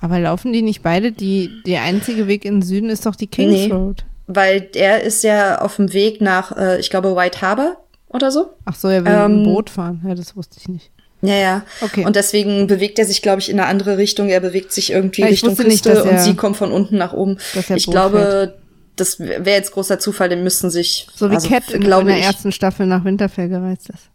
Aber 0.00 0.18
laufen 0.18 0.52
die 0.52 0.62
nicht 0.62 0.82
beide? 0.82 1.12
Die, 1.12 1.62
der 1.64 1.82
einzige 1.82 2.26
Weg 2.26 2.44
in 2.44 2.56
den 2.56 2.62
Süden 2.62 2.90
ist 2.90 3.06
doch 3.06 3.14
die 3.14 3.28
Kings 3.28 3.52
Nee. 3.52 3.72
Road. 3.72 4.04
Weil 4.26 4.60
der 4.60 5.02
ist 5.02 5.22
ja 5.22 5.60
auf 5.60 5.76
dem 5.76 5.92
Weg 5.92 6.20
nach, 6.20 6.56
äh, 6.56 6.80
ich 6.80 6.90
glaube, 6.90 7.14
White 7.14 7.40
Harbor 7.40 7.76
oder 8.08 8.30
so. 8.30 8.50
Ach 8.64 8.74
so, 8.74 8.88
er 8.88 9.04
will 9.04 9.12
ähm, 9.12 9.42
ein 9.42 9.44
Boot 9.44 9.70
fahren. 9.70 10.02
Ja, 10.06 10.14
das 10.14 10.36
wusste 10.36 10.56
ich 10.60 10.68
nicht. 10.68 10.90
Ja, 11.22 11.34
ja. 11.36 11.62
Okay. 11.80 12.04
Und 12.04 12.16
deswegen 12.16 12.66
bewegt 12.66 12.98
er 12.98 13.04
sich, 13.04 13.22
glaube 13.22 13.40
ich, 13.40 13.48
in 13.48 13.60
eine 13.60 13.68
andere 13.68 13.96
Richtung. 13.96 14.28
Er 14.28 14.40
bewegt 14.40 14.72
sich 14.72 14.90
irgendwie 14.90 15.22
ja, 15.22 15.28
Richtung 15.28 15.56
Küste 15.56 15.68
nicht, 15.68 15.86
er, 15.86 16.10
und 16.10 16.18
sie 16.18 16.34
kommt 16.34 16.56
von 16.56 16.72
unten 16.72 16.96
nach 16.98 17.12
oben. 17.12 17.38
Ich 17.54 17.86
Boot 17.86 17.94
glaube, 17.94 18.18
fährt. 18.18 18.58
Das 18.96 19.18
wäre 19.18 19.50
jetzt 19.50 19.72
großer 19.72 19.98
Zufall, 19.98 20.28
den 20.28 20.42
müssten 20.42 20.70
sich. 20.70 21.06
So 21.14 21.30
wie 21.30 21.34
also, 21.34 21.48
Cat 21.48 21.70
in, 21.70 21.82
in 21.82 22.06
der 22.06 22.18
ersten 22.18 22.52
Staffel 22.52 22.86
nach 22.86 23.04
Winterfell 23.04 23.48
gereist 23.48 23.90
ist. 23.90 24.10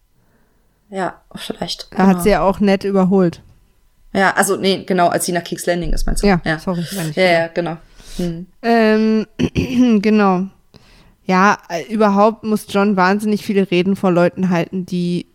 Ja, 0.90 1.22
vielleicht. 1.36 1.88
Da 1.92 1.98
genau. 1.98 2.08
hat 2.10 2.24
sie 2.24 2.30
ja 2.30 2.42
auch 2.42 2.60
nett 2.60 2.84
überholt. 2.84 3.42
Ja, 4.14 4.34
also 4.36 4.56
nee, 4.56 4.84
genau, 4.86 5.08
als 5.08 5.26
sie 5.26 5.32
nach 5.32 5.44
King's 5.44 5.66
Landing 5.66 5.94
ist, 5.94 6.06
meinst 6.06 6.24
du? 6.24 6.28
Ja, 6.28 6.42
ja. 6.46 6.60
sorry. 6.60 6.84
Ja, 7.16 7.24
ja, 7.24 7.48
genau. 7.48 7.78
Hm. 8.18 8.48
Ähm, 8.62 9.28
genau. 10.02 10.48
Ja, 11.26 11.58
äh, 11.70 11.84
überhaupt 11.92 12.44
muss 12.44 12.66
John 12.70 12.96
wahnsinnig 12.96 13.46
viele 13.46 13.70
Reden 13.70 13.96
vor 13.96 14.12
Leuten 14.12 14.50
halten, 14.50 14.86
die 14.86 15.28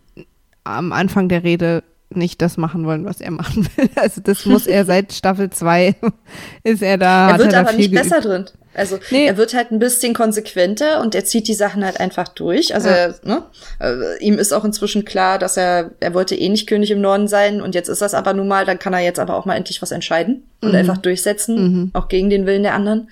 am 0.65 0.93
Anfang 0.93 1.29
der 1.29 1.45
Rede 1.45 1.85
nicht 2.17 2.43
das 2.43 2.57
machen 2.57 2.87
wollen, 2.87 3.05
was 3.05 3.21
er 3.21 3.31
machen 3.31 3.69
will. 3.77 3.89
Also 3.97 4.21
das 4.21 4.47
muss 4.47 4.67
er 4.67 4.85
seit 4.85 5.13
Staffel 5.13 5.51
2 5.51 5.95
ist 6.65 6.83
er 6.83 6.99
da. 6.99 7.31
Er 7.31 7.39
wird 7.39 7.53
er 7.53 7.61
aber 7.61 7.73
nicht 7.73 7.93
besser 7.93 8.21
drin. 8.21 8.47
Also 8.75 8.99
nee. 9.11 9.27
er 9.27 9.37
wird 9.37 9.55
halt 9.55 9.71
ein 9.71 9.79
bisschen 9.79 10.15
konsequenter 10.15 11.01
und 11.01 11.15
er 11.15 11.25
zieht 11.25 11.47
die 11.47 11.55
Sachen 11.55 11.85
halt 11.85 12.01
einfach 12.01 12.29
durch. 12.29 12.75
Also 12.75 12.89
ja. 12.89 12.95
er, 12.95 13.15
ne, 13.23 13.43
äh, 13.81 14.19
ihm 14.25 14.39
ist 14.39 14.53
auch 14.53 14.65
inzwischen 14.65 15.05
klar, 15.05 15.39
dass 15.39 15.57
er, 15.57 15.91
er 16.01 16.15
wollte 16.15 16.35
eh 16.35 16.49
nicht 16.49 16.67
König 16.67 16.91
im 16.91 17.01
Norden 17.01 17.29
sein 17.29 17.61
und 17.61 17.75
jetzt 17.75 17.89
ist 17.89 18.01
das 18.01 18.15
aber 18.15 18.33
nun 18.33 18.49
mal, 18.49 18.65
dann 18.65 18.79
kann 18.79 18.95
er 18.95 19.01
jetzt 19.01 19.19
aber 19.19 19.37
auch 19.37 19.45
mal 19.45 19.57
endlich 19.57 19.83
was 19.83 19.93
entscheiden 19.93 20.45
und 20.63 20.71
mhm. 20.71 20.77
einfach 20.77 20.97
durchsetzen, 20.97 21.57
mhm. 21.57 21.91
auch 21.93 22.09
gegen 22.09 22.31
den 22.31 22.47
Willen 22.47 22.63
der 22.63 22.75
anderen. 22.75 23.11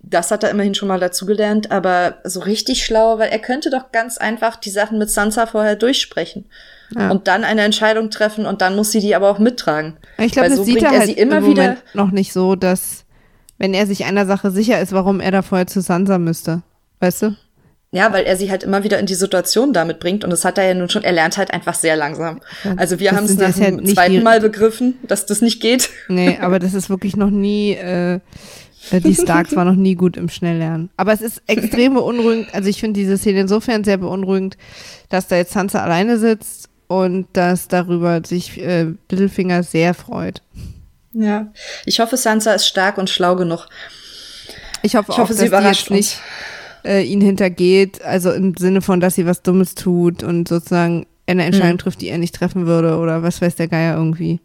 Das 0.00 0.30
hat 0.30 0.42
er 0.42 0.50
immerhin 0.50 0.74
schon 0.74 0.88
mal 0.88 1.00
dazugelernt, 1.00 1.70
aber 1.70 2.18
so 2.24 2.40
richtig 2.40 2.84
schlau, 2.84 3.18
weil 3.18 3.30
er 3.30 3.40
könnte 3.40 3.70
doch 3.70 3.92
ganz 3.92 4.16
einfach 4.18 4.56
die 4.56 4.70
Sachen 4.70 4.98
mit 4.98 5.10
Sansa 5.10 5.46
vorher 5.46 5.76
durchsprechen. 5.76 6.46
Ja. 6.94 7.10
Und 7.10 7.28
dann 7.28 7.44
eine 7.44 7.62
Entscheidung 7.62 8.10
treffen 8.10 8.46
und 8.46 8.62
dann 8.62 8.74
muss 8.74 8.92
sie 8.92 9.00
die 9.00 9.14
aber 9.14 9.30
auch 9.30 9.38
mittragen. 9.38 9.96
Ich 10.18 10.32
glaube, 10.32 10.48
das 10.48 10.58
so 10.58 10.64
sieht 10.64 10.82
er, 10.82 10.92
er 10.92 11.00
halt 11.00 11.16
immer 11.16 11.46
wieder 11.46 11.76
noch 11.94 12.10
nicht 12.10 12.32
so, 12.32 12.56
dass 12.56 13.04
wenn 13.58 13.74
er 13.74 13.86
sich 13.86 14.04
einer 14.04 14.24
Sache 14.24 14.50
sicher 14.50 14.80
ist, 14.80 14.92
warum 14.92 15.20
er 15.20 15.30
da 15.30 15.42
vorher 15.42 15.66
zu 15.66 15.80
Sansa 15.80 16.18
müsste. 16.18 16.62
Weißt 17.00 17.22
du? 17.22 17.36
Ja, 17.90 18.12
weil 18.12 18.24
er 18.24 18.36
sie 18.36 18.50
halt 18.50 18.64
immer 18.64 18.84
wieder 18.84 18.98
in 18.98 19.06
die 19.06 19.14
Situation 19.14 19.72
damit 19.72 19.98
bringt 19.98 20.22
und 20.22 20.30
das 20.30 20.44
hat 20.44 20.58
er 20.58 20.64
ja 20.68 20.74
nun 20.74 20.90
schon, 20.90 21.04
er 21.04 21.12
lernt 21.12 21.38
halt 21.38 21.52
einfach 21.52 21.74
sehr 21.74 21.96
langsam. 21.96 22.40
Also 22.76 23.00
wir 23.00 23.12
haben 23.12 23.24
es 23.24 23.36
nach 23.36 23.54
dem 23.54 23.84
ja 23.84 23.94
zweiten 23.94 24.22
Mal 24.22 24.40
begriffen, 24.40 24.98
dass 25.04 25.24
das 25.24 25.40
nicht 25.40 25.60
geht. 25.60 25.88
Nee, 26.08 26.38
aber 26.42 26.58
das 26.58 26.74
ist 26.74 26.90
wirklich 26.90 27.16
noch 27.16 27.30
nie, 27.30 27.72
äh, 27.72 28.16
äh, 28.90 29.00
die 29.00 29.14
Starks 29.14 29.56
war 29.56 29.64
noch 29.64 29.74
nie 29.74 29.94
gut 29.94 30.18
im 30.18 30.28
Schnelllernen. 30.28 30.90
Aber 30.98 31.14
es 31.14 31.22
ist 31.22 31.42
extrem 31.46 31.94
beunruhigend, 31.94 32.54
also 32.54 32.68
ich 32.68 32.78
finde 32.78 33.00
diese 33.00 33.16
Szene 33.16 33.40
insofern 33.40 33.84
sehr 33.84 33.96
beunruhigend, 33.96 34.58
dass 35.08 35.26
da 35.26 35.36
jetzt 35.36 35.52
Sansa 35.52 35.82
alleine 35.82 36.18
sitzt 36.18 36.67
und 36.88 37.28
dass 37.34 37.68
darüber 37.68 38.20
sich 38.24 38.60
äh, 38.60 38.86
Littlefinger 39.10 39.62
sehr 39.62 39.94
freut. 39.94 40.42
Ja, 41.12 41.52
ich 41.86 42.00
hoffe, 42.00 42.16
Sansa 42.16 42.52
ist 42.52 42.66
stark 42.66 42.98
und 42.98 43.08
schlau 43.08 43.36
genug. 43.36 43.68
Ich 44.82 44.96
hoffe, 44.96 45.12
ich 45.12 45.18
hoffe 45.18 45.32
auch, 45.32 45.36
sie 45.36 45.42
dass 45.42 45.48
überrascht 45.48 45.88
sie 45.88 45.94
jetzt 45.94 45.96
nicht 45.96 46.20
äh, 46.84 47.02
ihn 47.02 47.20
hintergeht, 47.20 48.02
also 48.02 48.32
im 48.32 48.56
Sinne 48.56 48.82
von, 48.82 49.00
dass 49.00 49.14
sie 49.14 49.26
was 49.26 49.42
Dummes 49.42 49.74
tut 49.74 50.22
und 50.22 50.48
sozusagen 50.48 51.06
eine 51.26 51.44
Entscheidung 51.44 51.72
hm. 51.72 51.78
trifft, 51.78 52.00
die 52.00 52.08
er 52.08 52.18
nicht 52.18 52.34
treffen 52.34 52.66
würde 52.66 52.96
oder 52.96 53.22
was 53.22 53.42
weiß 53.42 53.56
der 53.56 53.68
Geier 53.68 53.96
irgendwie, 53.96 54.40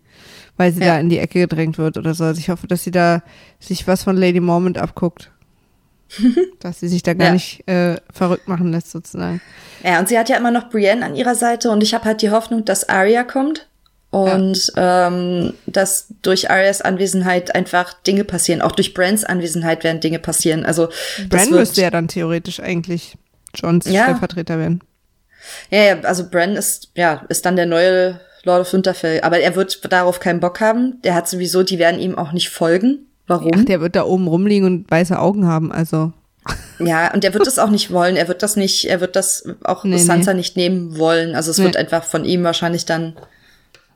weil 0.57 0.73
sie 0.73 0.81
ja. 0.81 0.87
da 0.87 0.99
in 0.99 1.09
die 1.09 1.19
Ecke 1.19 1.39
gedrängt 1.39 1.77
wird 1.77 1.97
oder 1.97 2.13
so. 2.13 2.25
Also 2.25 2.39
ich 2.39 2.49
hoffe, 2.49 2.67
dass 2.67 2.83
sie 2.83 2.91
da 2.91 3.23
sich 3.59 3.87
was 3.87 4.03
von 4.03 4.17
Lady 4.17 4.39
Mormont 4.39 4.77
abguckt. 4.77 5.31
dass 6.59 6.80
sie 6.80 6.88
sich 6.88 7.03
da 7.03 7.14
gar 7.14 7.28
ja. 7.28 7.34
nicht 7.34 7.68
äh, 7.68 7.97
verrückt 8.11 8.47
machen 8.47 8.72
lässt, 8.72 8.91
sozusagen. 8.91 9.41
Ja, 9.84 9.99
und 9.99 10.07
sie 10.07 10.18
hat 10.18 10.30
ja 10.30 10.38
immer 10.38 10.51
noch 10.51 10.70
Brienne 10.70 11.05
an 11.05 11.16
ihrer 11.16 11.36
Seite 11.36 11.70
und 11.70 11.84
ich 11.84 11.93
habe 11.93 12.05
halt 12.05 12.22
die 12.22 12.32
Hoffnung, 12.32 12.66
dass 12.66 12.88
Arya 12.88 13.24
kommt 13.24 13.68
und 14.14 14.72
ja. 14.76 15.07
ähm, 15.07 15.53
dass 15.66 16.07
durch 16.22 16.51
Arias 16.51 16.82
Anwesenheit 16.82 17.55
einfach 17.55 17.93
Dinge 17.93 18.24
passieren. 18.24 18.61
Auch 18.61 18.74
durch 18.74 18.93
Brands 18.93 19.24
Anwesenheit 19.24 19.84
werden 19.84 20.01
Dinge 20.01 20.20
passieren. 20.20 20.66
Also 20.66 20.89
Bran 21.30 21.49
müsste 21.49 21.82
ja 21.82 21.89
dann 21.89 22.07
theoretisch 22.07 22.59
eigentlich 22.59 23.18
Johns 23.55 23.86
ja. 23.86 24.03
Stellvertreter 24.03 24.59
werden. 24.59 24.82
Ja, 25.72 25.82
ja, 25.82 25.99
also 26.01 26.30
Bran 26.30 26.55
ist 26.55 26.91
ja 26.95 27.26
ist 27.28 27.45
dann 27.45 27.55
der 27.55 27.66
neue 27.66 28.20
Lord 28.43 28.61
of 28.61 28.74
Winterfell, 28.74 29.22
aber 29.22 29.39
er 29.39 29.55
wird 29.55 29.91
darauf 29.91 30.20
keinen 30.20 30.39
Bock 30.39 30.59
haben. 30.59 31.01
Der 31.01 31.16
hat 31.16 31.28
sowieso, 31.28 31.64
die 31.64 31.80
werden 31.80 31.99
ihm 31.99 32.16
auch 32.16 32.34
nicht 32.34 32.49
folgen. 32.49 33.07
Warum? 33.28 33.51
Ach, 33.55 33.65
der 33.65 33.82
wird 33.82 33.95
da 33.95 34.03
oben 34.03 34.28
rumliegen 34.28 34.65
und 34.65 34.91
weiße 34.91 35.17
Augen 35.17 35.45
haben, 35.45 35.71
also. 35.71 36.11
Ja, 36.80 37.13
und 37.13 37.24
er 37.24 37.34
wird 37.34 37.47
das 37.47 37.59
auch 37.59 37.69
nicht 37.69 37.91
wollen. 37.91 38.17
Er 38.17 38.28
wird 38.28 38.43
das 38.43 38.57
nicht, 38.57 38.86
er 38.86 38.99
wird 38.99 39.15
das 39.15 39.45
auch 39.63 39.86
nee, 39.86 39.97
Sansa 39.97 40.34
nee. 40.34 40.39
nicht 40.39 40.57
nehmen 40.57 40.97
wollen. 40.97 41.36
Also 41.36 41.51
es 41.51 41.57
nee. 41.57 41.63
wird 41.63 41.78
einfach 41.78 42.03
von 42.03 42.26
ihm 42.26 42.43
wahrscheinlich 42.43 42.86
dann 42.86 43.13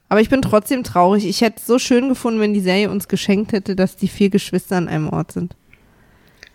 aber 0.09 0.21
ich 0.21 0.29
bin 0.29 0.41
trotzdem 0.41 0.83
traurig. 0.83 1.25
Ich 1.25 1.41
hätte 1.41 1.57
es 1.57 1.67
so 1.67 1.79
schön 1.79 2.09
gefunden, 2.09 2.39
wenn 2.39 2.53
die 2.53 2.61
Serie 2.61 2.89
uns 2.89 3.07
geschenkt 3.07 3.51
hätte, 3.51 3.75
dass 3.75 3.95
die 3.95 4.07
vier 4.07 4.29
Geschwister 4.29 4.77
an 4.77 4.87
einem 4.87 5.09
Ort 5.09 5.33
sind. 5.33 5.55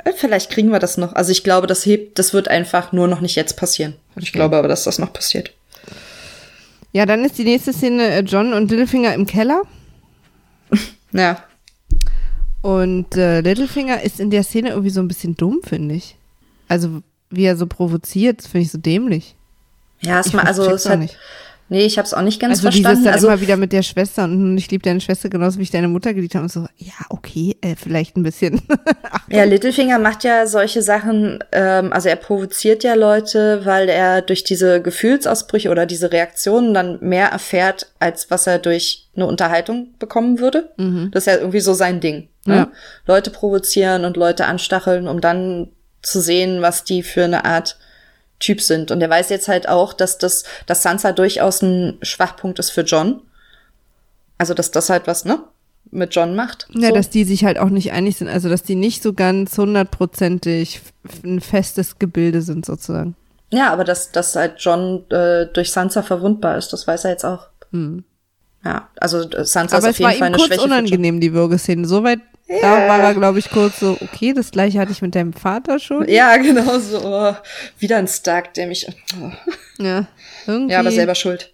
Äh, 0.04 0.12
vielleicht 0.16 0.50
kriegen 0.50 0.70
wir 0.70 0.78
das 0.78 0.96
noch. 0.96 1.12
Also 1.14 1.32
ich 1.32 1.44
glaube, 1.44 1.66
das 1.66 1.84
hebt, 1.84 2.18
das 2.18 2.32
wird 2.32 2.48
einfach 2.48 2.92
nur 2.92 3.08
noch 3.08 3.20
nicht 3.20 3.36
jetzt 3.36 3.56
passieren. 3.56 3.94
Okay. 4.12 4.24
Ich 4.24 4.32
glaube 4.32 4.56
aber, 4.56 4.68
dass 4.68 4.84
das 4.84 4.98
noch 4.98 5.12
passiert. 5.12 5.52
Ja, 6.92 7.06
dann 7.06 7.24
ist 7.24 7.38
die 7.38 7.44
nächste 7.44 7.72
Szene 7.72 8.08
äh, 8.08 8.20
John 8.20 8.52
und 8.52 8.70
Littlefinger 8.70 9.14
im 9.14 9.26
Keller. 9.26 9.62
ja. 11.12 11.42
Und 12.62 13.16
äh, 13.16 13.40
Littlefinger 13.40 14.02
ist 14.02 14.20
in 14.20 14.30
der 14.30 14.44
Szene 14.44 14.70
irgendwie 14.70 14.90
so 14.90 15.00
ein 15.00 15.08
bisschen 15.08 15.36
dumm, 15.36 15.60
finde 15.64 15.96
ich. 15.96 16.16
Also, 16.68 17.02
wie 17.28 17.44
er 17.44 17.56
so 17.56 17.66
provoziert, 17.66 18.42
finde 18.42 18.60
ich 18.60 18.70
so 18.70 18.78
dämlich. 18.78 19.34
Ja, 20.00 20.20
es 20.20 20.32
mal, 20.32 20.44
also 20.44 20.70
es 20.70 20.88
hat, 20.88 21.00
nicht. 21.00 21.18
Nee, 21.68 21.86
ich 21.86 21.96
habe 21.96 22.04
es 22.04 22.12
auch 22.12 22.22
nicht 22.22 22.38
ganz 22.38 22.58
also 22.58 22.62
verstanden. 22.64 22.88
Dieses 22.90 23.04
dann 23.04 23.14
also 23.14 23.28
immer 23.28 23.40
wieder 23.40 23.56
mit 23.56 23.72
der 23.72 23.82
Schwester 23.82 24.24
und 24.24 24.58
ich 24.58 24.70
liebe 24.70 24.82
deine 24.82 25.00
Schwester 25.00 25.30
genauso 25.30 25.58
wie 25.58 25.62
ich 25.62 25.70
deine 25.70 25.88
Mutter 25.88 26.12
geliebt 26.12 26.34
habe 26.34 26.42
und 26.42 26.52
so, 26.52 26.66
ja, 26.76 26.92
okay, 27.08 27.56
äh, 27.62 27.76
vielleicht 27.76 28.16
ein 28.16 28.22
bisschen. 28.22 28.60
ja, 29.30 29.44
Littlefinger 29.44 29.98
macht 29.98 30.22
ja 30.22 30.46
solche 30.46 30.82
Sachen, 30.82 31.42
ähm, 31.50 31.92
also 31.92 32.10
er 32.10 32.16
provoziert 32.16 32.84
ja 32.84 32.92
Leute, 32.92 33.62
weil 33.64 33.88
er 33.88 34.20
durch 34.20 34.44
diese 34.44 34.82
Gefühlsausbrüche 34.82 35.70
oder 35.70 35.86
diese 35.86 36.12
Reaktionen 36.12 36.74
dann 36.74 36.98
mehr 37.00 37.28
erfährt, 37.28 37.90
als 38.00 38.30
was 38.30 38.46
er 38.46 38.58
durch 38.58 39.08
eine 39.16 39.26
Unterhaltung 39.26 39.94
bekommen 39.98 40.40
würde. 40.40 40.72
Mhm. 40.76 41.10
Das 41.12 41.22
ist 41.26 41.32
ja 41.32 41.38
irgendwie 41.38 41.60
so 41.60 41.72
sein 41.72 42.00
Ding. 42.00 42.28
Ne? 42.44 42.56
Ja. 42.56 42.72
Leute 43.06 43.30
provozieren 43.30 44.04
und 44.04 44.16
Leute 44.16 44.46
anstacheln, 44.46 45.08
um 45.08 45.20
dann 45.20 45.68
zu 46.02 46.20
sehen, 46.20 46.62
was 46.62 46.84
die 46.84 47.02
für 47.02 47.24
eine 47.24 47.44
Art 47.44 47.78
Typ 48.42 48.60
sind. 48.60 48.90
Und 48.90 49.00
er 49.00 49.08
weiß 49.08 49.30
jetzt 49.30 49.46
halt 49.46 49.68
auch, 49.68 49.92
dass 49.92 50.18
das, 50.18 50.42
dass 50.66 50.82
Sansa 50.82 51.12
durchaus 51.12 51.62
ein 51.62 51.98
Schwachpunkt 52.02 52.58
ist 52.58 52.70
für 52.70 52.80
John. 52.80 53.22
Also, 54.36 54.52
dass 54.52 54.72
das 54.72 54.90
halt 54.90 55.06
was, 55.06 55.24
ne? 55.24 55.38
Mit 55.92 56.12
John 56.14 56.34
macht. 56.34 56.66
Ja, 56.74 56.88
so. 56.88 56.94
dass 56.94 57.10
die 57.10 57.22
sich 57.22 57.44
halt 57.44 57.58
auch 57.58 57.68
nicht 57.68 57.92
einig 57.92 58.16
sind. 58.16 58.28
Also, 58.28 58.48
dass 58.48 58.64
die 58.64 58.74
nicht 58.74 59.02
so 59.02 59.12
ganz 59.12 59.56
hundertprozentig 59.56 60.80
ein 61.22 61.40
festes 61.40 62.00
Gebilde 62.00 62.42
sind, 62.42 62.66
sozusagen. 62.66 63.14
Ja, 63.50 63.70
aber 63.72 63.84
dass, 63.84 64.10
dass 64.10 64.34
halt 64.34 64.54
John 64.58 65.08
äh, 65.10 65.46
durch 65.46 65.70
Sansa 65.70 66.02
verwundbar 66.02 66.58
ist, 66.58 66.72
das 66.72 66.86
weiß 66.88 67.04
er 67.04 67.12
jetzt 67.12 67.24
auch. 67.24 67.46
Hm. 67.70 68.02
Ja, 68.64 68.88
also 68.98 69.20
äh, 69.20 69.44
Sansa 69.44 69.76
aber 69.76 69.90
ist 69.90 69.94
auf 69.94 69.98
jeden 70.00 70.18
Fall 70.18 70.26
eine 70.28 70.38
Schwäche. 70.38 70.44
Aber 70.46 70.54
es 70.54 70.70
war 70.70 70.78
ihm 70.78 70.82
kurz 70.82 70.90
unangenehm, 70.90 71.20
die 71.20 71.32
Würgeszene. 71.32 71.86
Soweit 71.86 72.20
Yeah. 72.52 72.60
Da 72.60 72.88
war 72.88 73.00
er, 73.00 73.14
glaube 73.14 73.38
ich, 73.38 73.48
kurz 73.50 73.80
so, 73.80 73.96
okay, 74.00 74.34
das 74.34 74.50
gleiche 74.50 74.78
hatte 74.78 74.92
ich 74.92 75.00
mit 75.00 75.14
deinem 75.14 75.32
Vater 75.32 75.78
schon. 75.78 76.06
Ja, 76.08 76.36
genau 76.36 76.78
so. 76.78 77.00
Oh, 77.02 77.34
wieder 77.78 77.96
ein 77.96 78.08
Stark, 78.08 78.52
der 78.54 78.66
mich. 78.66 78.86
Oh. 79.20 79.30
Ja, 79.82 80.06
irgendwie. 80.46 80.72
Ja, 80.72 80.80
aber 80.80 80.90
selber 80.90 81.14
schuld. 81.14 81.52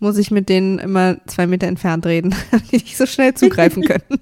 Muss 0.00 0.18
ich 0.18 0.30
mit 0.30 0.48
denen 0.48 0.78
immer 0.78 1.16
zwei 1.26 1.46
Meter 1.46 1.66
entfernt 1.68 2.04
reden, 2.06 2.34
die 2.72 2.76
nicht 2.78 2.96
so 2.96 3.06
schnell 3.06 3.34
zugreifen 3.34 3.82
können. 3.86 4.20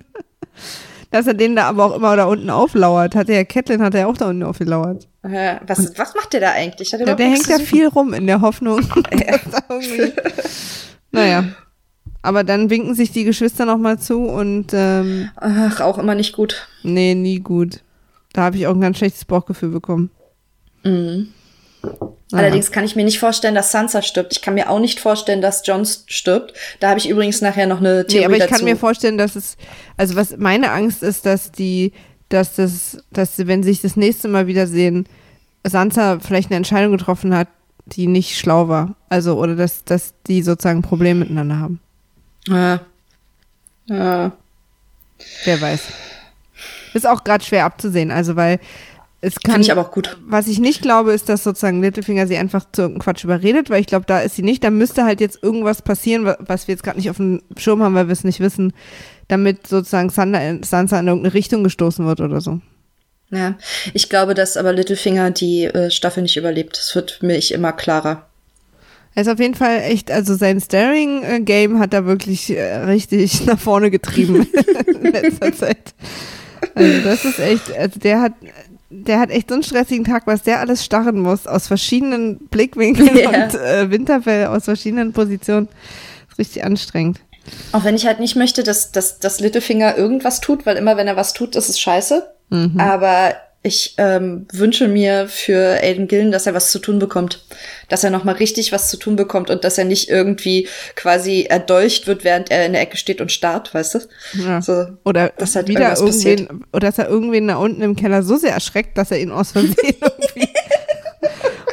Dass 1.10 1.26
er 1.26 1.34
den 1.34 1.56
da 1.56 1.64
aber 1.64 1.84
auch 1.84 1.96
immer 1.96 2.16
da 2.16 2.24
unten 2.24 2.50
auflauert. 2.50 3.14
Hat 3.14 3.28
der 3.28 3.44
Catelyn 3.44 3.82
hat 3.82 3.94
er 3.94 4.08
auch 4.08 4.16
da 4.16 4.28
unten 4.28 4.42
aufgelauert. 4.42 5.08
Äh, 5.22 5.56
was, 5.66 5.96
was 5.98 6.14
macht 6.14 6.32
der 6.32 6.40
da 6.40 6.52
eigentlich? 6.52 6.90
Der, 6.90 7.14
der 7.14 7.26
hängt 7.26 7.50
da 7.50 7.58
viel 7.58 7.88
rum 7.88 8.12
in 8.12 8.26
der 8.26 8.40
Hoffnung. 8.40 8.80
Ja. 9.12 9.38
naja. 11.10 11.44
Aber 12.23 12.45
dann 12.45 12.70
winken 12.70 12.95
sich 12.95 13.11
die 13.11 13.25
Geschwister 13.25 13.64
nochmal 13.64 13.99
zu 13.99 14.25
und 14.25 14.68
ähm, 14.73 15.31
Ach, 15.37 15.81
auch 15.81 15.99
immer 15.99 16.14
nicht 16.14 16.33
gut. 16.33 16.68
Nee, 16.83 17.14
nie 17.14 17.41
gut. 17.41 17.81
Da 18.33 18.43
habe 18.43 18.57
ich 18.57 18.66
auch 18.66 18.75
ein 18.75 18.81
ganz 18.81 18.99
schlechtes 18.99 19.25
Bauchgefühl 19.25 19.70
bekommen. 19.70 20.11
Mhm. 20.85 21.29
Naja. 21.83 22.45
Allerdings 22.45 22.70
kann 22.70 22.85
ich 22.85 22.97
mir 22.97 23.05
nicht 23.05 23.18
vorstellen, 23.18 23.55
dass 23.55 23.73
Sansa 23.73 24.03
stirbt. 24.03 24.33
Ich 24.33 24.41
kann 24.41 24.55
mir 24.55 24.70
auch 24.70 24.79
nicht 24.79 25.01
vorstellen, 25.01 25.43
dass 25.43 25.66
Jon 25.66 25.85
stirbt. 25.85 26.55
Da 26.81 26.91
habe 26.91 26.99
ich 26.99 27.09
übrigens 27.09 27.41
nachher 27.41 27.66
noch 27.66 27.81
eine 27.81 28.07
Theorie 28.07 28.20
nee, 28.20 28.25
aber 28.25 28.35
ich 28.35 28.41
dazu. 28.41 28.55
kann 28.55 28.64
mir 28.64 28.77
vorstellen, 28.77 29.18
dass 29.18 29.37
es, 29.37 29.57
also 29.97 30.16
was 30.16 30.37
meine 30.39 30.70
Angst 30.70 31.03
ist, 31.03 31.27
dass 31.27 31.51
die, 31.51 31.93
dass 32.29 32.55
das, 32.55 32.99
dass 33.11 33.47
wenn 33.47 33.62
sie 33.62 33.70
sich 33.70 33.83
das 33.83 33.97
nächste 33.97 34.29
Mal 34.29 34.47
wiedersehen, 34.47 35.07
Sansa 35.64 36.20
vielleicht 36.20 36.51
eine 36.51 36.57
Entscheidung 36.57 36.93
getroffen 36.93 37.35
hat, 37.35 37.49
die 37.87 38.07
nicht 38.07 38.39
schlau 38.39 38.68
war. 38.68 38.97
Also, 39.09 39.37
oder 39.37 39.57
dass, 39.57 39.85
dass 39.85 40.14
die 40.27 40.43
sozusagen 40.43 40.83
Probleme 40.83 41.20
miteinander 41.20 41.59
haben. 41.59 41.81
Ja. 42.49 42.80
Ja. 43.86 44.32
Wer 45.45 45.61
weiß. 45.61 45.82
Ist 46.95 47.07
auch 47.07 47.24
gerade 47.24 47.45
schwer 47.45 47.64
abzusehen, 47.64 48.11
also 48.11 48.36
weil 48.36 48.59
Es 49.20 49.36
kann, 49.40 49.53
Finde 49.53 49.66
ich 49.66 49.72
aber 49.72 49.82
auch 49.82 49.93
gut. 49.93 50.18
Was 50.26 50.49
ich 50.49 50.59
nicht 50.59 50.82
glaube, 50.82 51.12
ist, 51.12 51.28
dass 51.28 51.45
sozusagen 51.45 51.80
Littlefinger 51.80 52.26
sie 52.26 52.36
einfach 52.36 52.64
zu 52.72 52.82
irgendeinem 52.82 53.03
Quatsch 53.05 53.24
überredet, 53.24 53.70
weil 53.70 53.80
ich 53.80 53.86
glaube, 53.86 54.05
da 54.07 54.20
ist 54.20 54.34
sie 54.36 54.43
nicht. 54.43 54.64
Da 54.64 54.70
müsste 54.70 55.05
halt 55.05 55.20
jetzt 55.20 55.43
irgendwas 55.43 55.80
passieren, 55.82 56.24
wa- 56.24 56.36
was 56.40 56.66
wir 56.66 56.74
jetzt 56.74 56.82
gerade 56.82 56.99
nicht 56.99 57.09
auf 57.09 57.18
dem 57.18 57.40
Schirm 57.57 57.82
haben, 57.82 57.95
weil 57.95 58.09
wir 58.09 58.12
es 58.12 58.24
nicht 58.24 58.40
wissen, 58.40 58.72
damit 59.28 59.66
sozusagen 59.68 60.11
Sansa 60.11 60.40
in, 60.40 60.62
Sansa 60.64 60.99
in 60.99 61.07
irgendeine 61.07 61.34
Richtung 61.34 61.62
gestoßen 61.64 62.05
wird 62.05 62.20
oder 62.20 62.40
so. 62.40 62.61
Ja, 63.30 63.55
ich 63.95 64.11
glaube, 64.11 64.34
dass 64.34 64.57
aber 64.59 64.72
Littlefinger 64.72 65.30
die 65.30 65.64
äh, 65.64 65.90
Staffel 65.90 66.22
nicht 66.24 66.36
überlebt. 66.36 66.76
Das 66.76 66.95
wird 66.95 67.22
mir 67.22 67.36
ich 67.38 67.53
immer 67.53 67.72
klarer. 67.72 68.26
Er 69.14 69.22
ist 69.22 69.28
auf 69.28 69.38
jeden 69.38 69.54
Fall 69.54 69.80
echt, 69.82 70.10
also 70.10 70.34
sein 70.34 70.60
Staring-Game 70.60 71.78
hat 71.78 71.92
er 71.92 72.06
wirklich 72.06 72.50
äh, 72.56 72.76
richtig 72.84 73.44
nach 73.46 73.58
vorne 73.58 73.90
getrieben 73.90 74.46
in 75.02 75.12
letzter 75.12 75.52
Zeit. 75.52 75.94
Also 76.74 77.00
das 77.04 77.24
ist 77.24 77.38
echt, 77.38 77.76
also 77.76 77.98
der 78.00 78.20
hat, 78.22 78.32
der 78.88 79.18
hat 79.20 79.30
echt 79.30 79.48
so 79.48 79.54
einen 79.54 79.62
stressigen 79.64 80.04
Tag, 80.04 80.26
was 80.26 80.42
der 80.42 80.60
alles 80.60 80.84
starren 80.84 81.18
muss, 81.20 81.46
aus 81.46 81.66
verschiedenen 81.66 82.38
Blickwinkeln 82.48 83.16
Ja. 83.16 83.28
und 83.28 83.54
äh, 83.54 83.90
Winterfell 83.90 84.46
aus 84.46 84.64
verschiedenen 84.64 85.12
Positionen. 85.12 85.68
ist 86.30 86.38
richtig 86.38 86.64
anstrengend. 86.64 87.20
Auch 87.72 87.84
wenn 87.84 87.96
ich 87.96 88.06
halt 88.06 88.20
nicht 88.20 88.36
möchte, 88.36 88.62
dass, 88.62 88.92
dass, 88.92 89.18
dass 89.18 89.40
Littlefinger 89.40 89.98
irgendwas 89.98 90.40
tut, 90.40 90.64
weil 90.64 90.76
immer 90.76 90.96
wenn 90.96 91.08
er 91.08 91.16
was 91.16 91.32
tut, 91.32 91.56
ist 91.56 91.68
es 91.68 91.80
scheiße. 91.80 92.28
Aber 92.78 93.34
ich 93.64 93.94
ähm, 93.98 94.46
wünsche 94.52 94.88
mir 94.88 95.28
für 95.28 95.78
Aiden 95.82 96.08
Gillen, 96.08 96.32
dass 96.32 96.46
er 96.46 96.54
was 96.54 96.72
zu 96.72 96.80
tun 96.80 96.98
bekommt. 96.98 97.44
Dass 97.88 98.02
er 98.02 98.10
nochmal 98.10 98.34
richtig 98.34 98.72
was 98.72 98.88
zu 98.88 98.96
tun 98.96 99.14
bekommt 99.14 99.50
und 99.50 99.62
dass 99.62 99.78
er 99.78 99.84
nicht 99.84 100.08
irgendwie 100.08 100.66
quasi 100.96 101.46
erdolcht 101.48 102.06
wird, 102.08 102.24
während 102.24 102.50
er 102.50 102.66
in 102.66 102.72
der 102.72 102.82
Ecke 102.82 102.96
steht 102.96 103.20
und 103.20 103.30
starrt, 103.30 103.72
weißt 103.72 103.94
du? 103.94 103.98
Ja. 104.44 104.60
So, 104.60 104.86
Oder 105.04 105.28
dass 105.38 105.54
halt 105.54 105.68
wieder 105.68 105.96
irgendwen, 105.96 106.64
oder 106.72 106.88
dass 106.88 106.98
er 106.98 107.08
irgendwen 107.08 107.46
da 107.46 107.56
unten 107.56 107.82
im 107.82 107.94
Keller 107.94 108.22
so 108.24 108.36
sehr 108.36 108.52
erschreckt, 108.52 108.98
dass 108.98 109.10
er 109.12 109.20
ihn 109.20 109.30
aus 109.30 109.52
Versehen 109.52 109.76
irgendwie. 110.00 110.48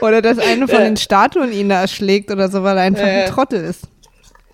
Oder 0.02 0.22
dass 0.22 0.38
eine 0.38 0.68
von 0.68 0.78
Ja. 0.80 0.86
den 0.86 0.98
Statuen 0.98 1.52
ihn 1.52 1.70
da 1.70 1.82
erschlägt 1.82 2.30
oder 2.32 2.50
so, 2.50 2.64
weil 2.64 2.78
er 2.78 2.84
einfach 2.84 3.06
Ja, 3.08 3.26
ein 3.26 3.30
Trottel 3.32 3.64
ist. 3.64 3.82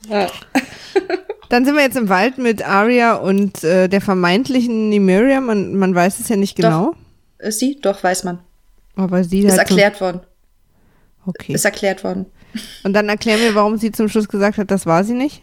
ja. 0.09 0.27
Dann 1.49 1.63
sind 1.63 1.75
wir 1.75 1.83
jetzt 1.83 1.95
im 1.95 2.09
Wald 2.09 2.39
mit 2.39 2.67
Arya 2.67 3.15
und 3.15 3.63
äh, 3.63 3.87
der 3.87 4.01
vermeintlichen 4.01 4.89
Nymeria. 4.89 5.41
Man, 5.41 5.75
man 5.75 5.93
weiß 5.93 6.19
es 6.19 6.27
ja 6.27 6.37
nicht 6.37 6.55
genau. 6.55 6.95
Ist 7.39 7.59
sie? 7.59 7.79
Doch, 7.81 8.03
weiß 8.03 8.23
man. 8.23 8.39
Aber 8.95 9.23
sie 9.23 9.41
Ist 9.41 9.57
erklärt 9.57 9.99
worden. 10.01 10.21
Okay. 11.25 11.53
Ist 11.53 11.65
erklärt 11.65 12.03
worden. 12.03 12.27
Und 12.83 12.93
dann 12.93 13.09
erklär 13.09 13.37
mir, 13.37 13.55
warum 13.55 13.77
sie 13.77 13.91
zum 13.91 14.07
Schluss 14.07 14.29
gesagt 14.29 14.57
hat, 14.57 14.71
das 14.71 14.85
war 14.85 15.03
sie 15.03 15.13
nicht. 15.13 15.41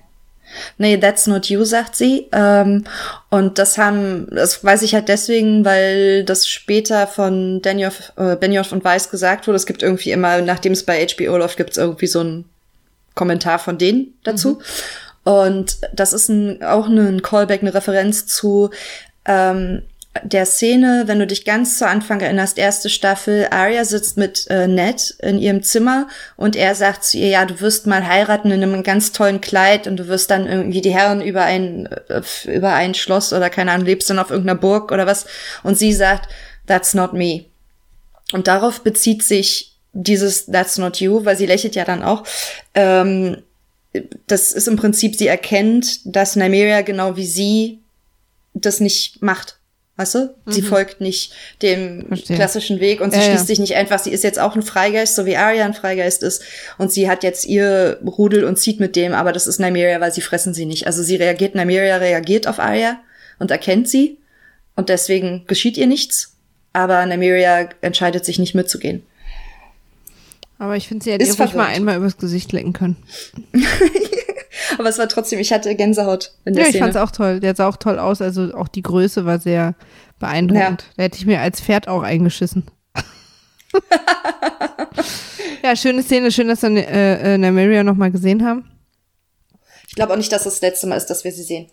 Nee, 0.79 0.99
that's 0.99 1.27
not 1.27 1.47
you, 1.47 1.65
sagt 1.65 1.97
sie. 1.97 2.29
Ähm, 2.33 2.85
und 3.31 3.59
das 3.59 3.79
haben, 3.79 4.27
das 4.31 4.63
weiß 4.63 4.83
ich 4.83 4.95
halt 4.95 5.09
deswegen, 5.09 5.65
weil 5.65 6.25
das 6.25 6.49
später 6.49 7.07
von 7.07 7.61
Benioff, 7.63 8.13
äh, 8.17 8.37
Benioff 8.37 8.73
und 8.73 8.85
Weiss 8.85 9.11
gesagt 9.11 9.47
wurde. 9.47 9.57
Es 9.57 9.67
gibt 9.67 9.83
irgendwie 9.83 10.11
immer, 10.11 10.41
nachdem 10.41 10.73
es 10.73 10.85
bei 10.85 11.07
HBO 11.07 11.37
läuft, 11.39 11.57
gibt 11.57 11.71
es 11.71 11.77
irgendwie 11.79 12.07
so 12.07 12.21
einen 12.21 12.45
Kommentar 13.15 13.59
von 13.59 13.79
denen 13.79 14.15
dazu. 14.25 14.61
Und 15.25 15.79
das 15.93 16.13
ist 16.13 16.29
ein, 16.29 16.63
auch 16.63 16.87
ein 16.87 17.23
Callback, 17.23 17.63
eine 17.63 17.75
Referenz 17.75 18.27
zu 18.27 18.71
ähm, 19.25 19.83
der 20.23 20.45
Szene, 20.45 21.05
wenn 21.07 21.19
du 21.19 21.27
dich 21.27 21.45
ganz 21.45 21.79
zu 21.79 21.87
Anfang 21.87 22.21
erinnerst, 22.21 22.59
erste 22.59 22.91
Staffel, 22.91 23.49
Arya 23.51 23.85
sitzt 23.85 24.19
mit 24.19 24.47
äh, 24.51 24.69
Ned 24.69 25.17
in 25.21 25.39
ihrem 25.39 25.63
Zimmer 25.63 26.07
und 26.37 26.55
er 26.55 26.75
sagt 26.75 27.05
zu 27.05 27.17
ihr, 27.17 27.29
ja, 27.29 27.45
du 27.47 27.61
wirst 27.61 27.87
mal 27.87 28.07
heiraten 28.07 28.51
in 28.51 28.63
einem 28.63 28.83
ganz 28.83 29.13
tollen 29.13 29.41
Kleid 29.41 29.87
und 29.87 29.97
du 29.97 30.09
wirst 30.09 30.31
dann 30.31 30.47
irgendwie 30.47 30.83
die 30.83 30.93
Herren 30.93 31.23
über 31.23 31.45
ein, 31.45 31.87
äh, 32.09 32.23
über 32.45 32.75
ein 32.75 32.93
Schloss 32.93 33.33
oder 33.33 33.49
keine 33.49 33.73
Ahnung, 33.73 33.87
lebst 33.87 34.11
dann 34.11 34.19
auf 34.19 34.31
irgendeiner 34.31 34.59
Burg 34.59 34.93
oder 34.93 35.07
was. 35.07 35.25
Und 35.63 35.79
sie 35.79 35.95
sagt, 35.95 36.29
that's 36.67 36.93
not 36.93 37.15
me. 37.15 37.47
Und 38.33 38.49
darauf 38.49 38.83
bezieht 38.83 39.23
sich 39.23 39.73
dieses 39.95 40.47
That's 40.47 40.79
not 40.79 41.01
you, 41.01 41.25
weil 41.25 41.37
sie 41.37 41.47
lächelt 41.47 41.75
ja 41.75 41.85
dann 41.85 42.03
auch. 42.03 42.25
Ähm, 42.75 43.43
das 44.27 44.53
ist 44.53 44.69
im 44.69 44.77
Prinzip, 44.77 45.17
sie 45.17 45.27
erkennt, 45.27 46.01
dass 46.05 46.37
Nymeria 46.37 46.81
genau 46.83 47.17
wie 47.17 47.27
sie 47.27 47.81
das 48.55 48.81
nicht 48.81 49.23
macht. 49.23 49.59
Weißt 50.03 50.15
du? 50.17 50.35
Sie 50.47 50.63
folgt 50.63 51.01
nicht 51.01 51.33
dem 51.63 52.07
Verstehe. 52.09 52.37
klassischen 52.37 52.81
Weg 52.81 53.01
und 53.01 53.13
sie 53.13 53.19
Ja, 53.21 53.25
ja. 53.25 53.31
schließt 53.31 53.47
sich 53.47 53.61
nicht 53.61 53.77
einfach, 53.77 54.01
sie 54.01 54.11
ist 54.11 54.25
jetzt 54.25 54.41
auch 54.41 54.57
ein 54.57 54.63
Freigeist, 54.63 55.15
so 55.15 55.27
wie 55.27 55.37
Arya 55.37 55.65
ein 55.65 55.75
Freigeist 55.75 56.25
ist. 56.25 56.43
Und 56.77 56.91
sie 56.91 57.09
hat 57.09 57.23
jetzt 57.23 57.47
ihr 57.47 57.99
Rudel 58.05 58.43
und 58.45 58.59
zieht 58.59 58.81
mit 58.81 58.97
dem, 58.97 59.13
aber 59.13 59.31
das 59.33 59.47
ist 59.47 59.61
Nymeria, 59.61 60.01
weil 60.01 60.13
sie 60.13 60.21
fressen 60.23 60.55
sie 60.55 60.67
nicht. 60.67 60.87
Also 60.89 61.05
sie 61.05 61.15
reagiert, 61.15 61.55
Nymeria 61.55 61.99
reagiert 61.99 62.49
auf 62.49 62.59
Arya 62.59 62.99
und 63.39 63.53
erkennt 63.53 63.89
sie. 63.89 64.19
Und 64.75 64.89
deswegen 64.89 65.45
geschieht 65.47 65.77
ihr 65.77 65.87
nichts. 65.87 66.35
Aber 66.73 67.07
Nymeria 67.07 67.69
entscheidet 67.81 68.25
sich 68.25 68.39
nicht 68.41 68.55
mitzugehen. 68.57 69.03
Aber 70.59 70.77
ich 70.77 70.89
finde, 70.89 71.05
sie 71.05 71.13
hätte 71.13 71.25
ihr 71.25 71.35
ruhig 71.35 71.55
mal 71.55 71.67
einmal 71.67 71.97
übers 71.97 72.17
Gesicht 72.17 72.53
lecken 72.53 72.73
können. 72.73 72.97
Aber 74.79 74.89
es 74.89 74.99
war 74.99 75.09
trotzdem, 75.09 75.39
ich 75.39 75.53
hatte 75.53 75.75
Gänsehaut 75.75 76.33
in 76.45 76.55
der 76.55 76.63
Ja, 76.65 76.69
ich 76.69 76.75
Szene. 76.77 76.85
fand's 76.85 76.97
auch 76.97 77.11
toll. 77.11 77.41
Der 77.41 77.55
sah 77.55 77.69
auch 77.69 77.77
toll 77.77 77.99
aus. 77.99 78.21
Also 78.23 78.55
auch 78.55 78.69
die 78.69 78.83
Größe 78.83 79.25
war 79.27 79.39
sehr 79.39 79.75
beeindruckend. 80.19 80.85
Da 80.97 81.03
hätte 81.05 81.19
ich 81.19 81.27
mir 81.27 81.41
als 81.41 81.61
Pferd 81.61 81.89
auch 81.89 82.03
eingeschissen. 82.03 82.65
ja, 85.63 85.77
schöne 85.77 86.03
Szene. 86.03 86.31
Schön, 86.31 86.49
dass 86.49 86.63
wir 86.63 86.71
äh, 86.71 87.35
äh, 87.35 87.39
Nymeria 87.39 87.85
noch 87.85 87.97
mal 87.97 88.11
gesehen 88.11 88.45
haben. 88.45 88.69
Ich 89.89 89.95
glaube 89.95 90.13
auch 90.13 90.17
nicht, 90.17 90.33
dass 90.33 90.45
das, 90.45 90.55
das 90.55 90.63
letzte 90.63 90.87
Mal 90.87 90.97
ist, 90.97 91.07
dass 91.07 91.25
wir 91.25 91.33
sie 91.33 91.43
sehen. 91.43 91.67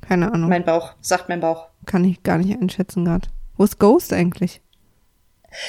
Keine 0.00 0.32
Ahnung. 0.32 0.48
Mein 0.48 0.64
Bauch, 0.64 0.92
sagt 1.00 1.28
mein 1.28 1.40
Bauch. 1.40 1.66
Kann 1.86 2.04
ich 2.04 2.22
gar 2.22 2.38
nicht 2.38 2.58
einschätzen 2.60 3.04
gerade. 3.04 3.28
Wo 3.56 3.64
ist 3.64 3.78
Ghost 3.78 4.12
eigentlich? 4.12 4.60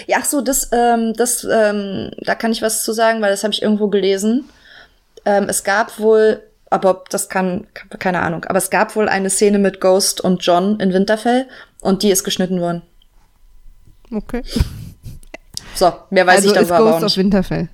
Ja, 0.08 0.18
ach 0.22 0.26
so, 0.26 0.42
das, 0.42 0.70
ähm, 0.74 1.14
das, 1.16 1.48
ähm, 1.50 2.12
da 2.26 2.36
kann 2.36 2.52
ich 2.52 2.62
was 2.62 2.84
zu 2.84 2.92
sagen, 2.94 3.22
weil 3.22 3.32
das 3.32 3.44
habe 3.44 3.54
ich 3.54 3.62
irgendwo 3.62 3.88
gelesen. 3.88 4.46
Ähm, 5.26 5.46
es 5.50 5.64
gab 5.64 6.00
wohl, 6.00 6.42
aber 6.70 7.04
das 7.10 7.30
kann, 7.30 7.68
keine 8.00 8.22
Ahnung, 8.22 8.46
aber 8.46 8.58
es 8.58 8.70
gab 8.70 8.96
wohl 8.96 9.10
eine 9.10 9.30
Szene 9.30 9.60
mit 9.60 9.82
Ghost 9.82 10.22
und 10.22 10.44
John 10.44 10.80
in 10.80 10.94
Winterfell 10.94 11.48
und 11.82 12.04
die 12.04 12.12
ist 12.12 12.24
geschnitten 12.24 12.60
worden. 12.62 12.82
Okay. 14.12 14.44
So, 15.76 15.94
mehr 16.10 16.26
weiß 16.26 16.38
also 16.38 16.50
ich 16.50 16.56
ist 16.56 16.70
darüber 16.70 16.76
aber 16.76 16.86
Ghost 16.86 16.94
auch 16.94 16.98
auf 16.98 17.04
nicht. 17.04 17.18
Winterfell. 17.18 17.70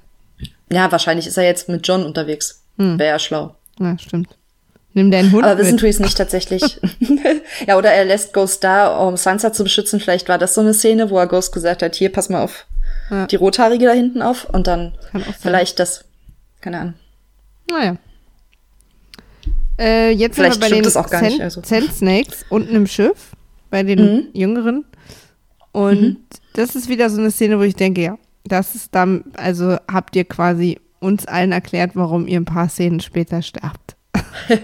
Ja, 0.71 0.91
wahrscheinlich 0.91 1.27
ist 1.27 1.37
er 1.37 1.43
jetzt 1.43 1.69
mit 1.69 1.87
John 1.87 2.03
unterwegs. 2.05 2.61
Hm. 2.77 2.99
Wäre 2.99 3.09
ja 3.13 3.19
schlau. 3.19 3.55
Ja, 3.79 3.97
stimmt. 3.97 4.35
Nimm 4.93 5.11
deinen 5.11 5.31
Hund 5.31 5.43
Aber 5.43 5.57
wissen 5.57 5.77
tue 5.77 5.89
ich 5.89 5.95
es 5.95 5.99
nicht 6.01 6.17
tatsächlich. 6.17 6.79
ja, 7.67 7.77
oder 7.77 7.91
er 7.91 8.05
lässt 8.05 8.33
Ghost 8.33 8.63
da, 8.63 8.97
um 8.97 9.17
Sansa 9.17 9.51
zu 9.51 9.63
beschützen. 9.63 9.99
Vielleicht 9.99 10.29
war 10.29 10.37
das 10.37 10.53
so 10.53 10.61
eine 10.61 10.73
Szene, 10.73 11.09
wo 11.09 11.17
er 11.19 11.27
Ghost 11.27 11.51
gesagt 11.51 11.83
hat, 11.83 11.95
hier, 11.95 12.11
pass 12.11 12.29
mal 12.29 12.41
auf 12.41 12.65
Ja. 13.11 13.27
die 13.27 13.35
Rothaarige 13.35 13.85
da 13.85 13.91
hinten 13.91 14.21
auf. 14.21 14.45
Und 14.49 14.67
dann 14.67 14.93
auch 15.13 15.35
vielleicht 15.39 15.79
das, 15.79 16.05
keine 16.61 16.79
Ahnung. 16.79 16.93
Naja. 17.69 17.97
Äh, 19.77 20.11
jetzt 20.11 20.35
Vielleicht 20.35 20.53
sind 20.53 20.63
wir 20.63 20.69
bei 20.69 20.81
den 20.81 20.87
auch 20.97 21.07
Sand, 21.07 21.23
nicht, 21.23 21.41
also. 21.41 21.61
Sand 21.63 21.93
Snakes 21.93 22.45
unten 22.49 22.75
im 22.75 22.87
Schiff, 22.87 23.31
bei 23.69 23.83
den 23.83 23.99
Mhm. 23.99 24.27
Jüngeren. 24.33 24.85
Und 25.71 26.17
das 26.53 26.75
ist 26.75 26.87
wieder 26.87 27.09
so 27.09 27.19
eine 27.19 27.31
Szene, 27.31 27.59
wo 27.59 27.63
ich 27.63 27.75
denke, 27.75 28.01
ja, 28.01 28.17
das 28.45 28.75
ist 28.75 28.95
dann, 28.95 29.25
also 29.35 29.77
habt 29.91 30.15
ihr 30.15 30.23
quasi 30.23 30.79
uns 30.99 31.25
allen 31.25 31.51
erklärt, 31.51 31.91
warum 31.95 32.27
ihr 32.27 32.39
ein 32.39 32.45
paar 32.45 32.69
Szenen 32.69 32.99
später 32.99 33.41
sterbt. 33.41 33.95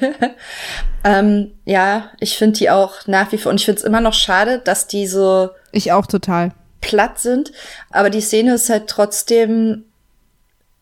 Ähm, 1.03 1.51
ja, 1.65 2.11
ich 2.19 2.37
finde 2.37 2.59
die 2.59 2.69
auch 2.69 3.07
nach 3.07 3.31
wie 3.31 3.39
vor, 3.39 3.49
und 3.51 3.59
ich 3.59 3.65
finde 3.65 3.79
es 3.79 3.83
immer 3.85 4.01
noch 4.01 4.13
schade, 4.13 4.59
dass 4.63 4.85
die 4.85 5.07
so 5.07 5.49
Ich 5.71 5.91
auch 5.91 6.05
total. 6.05 6.51
platt 6.79 7.19
sind. 7.19 7.51
Aber 7.89 8.11
die 8.11 8.21
Szene 8.21 8.53
ist 8.53 8.69
halt 8.69 8.85
trotzdem 8.87 9.85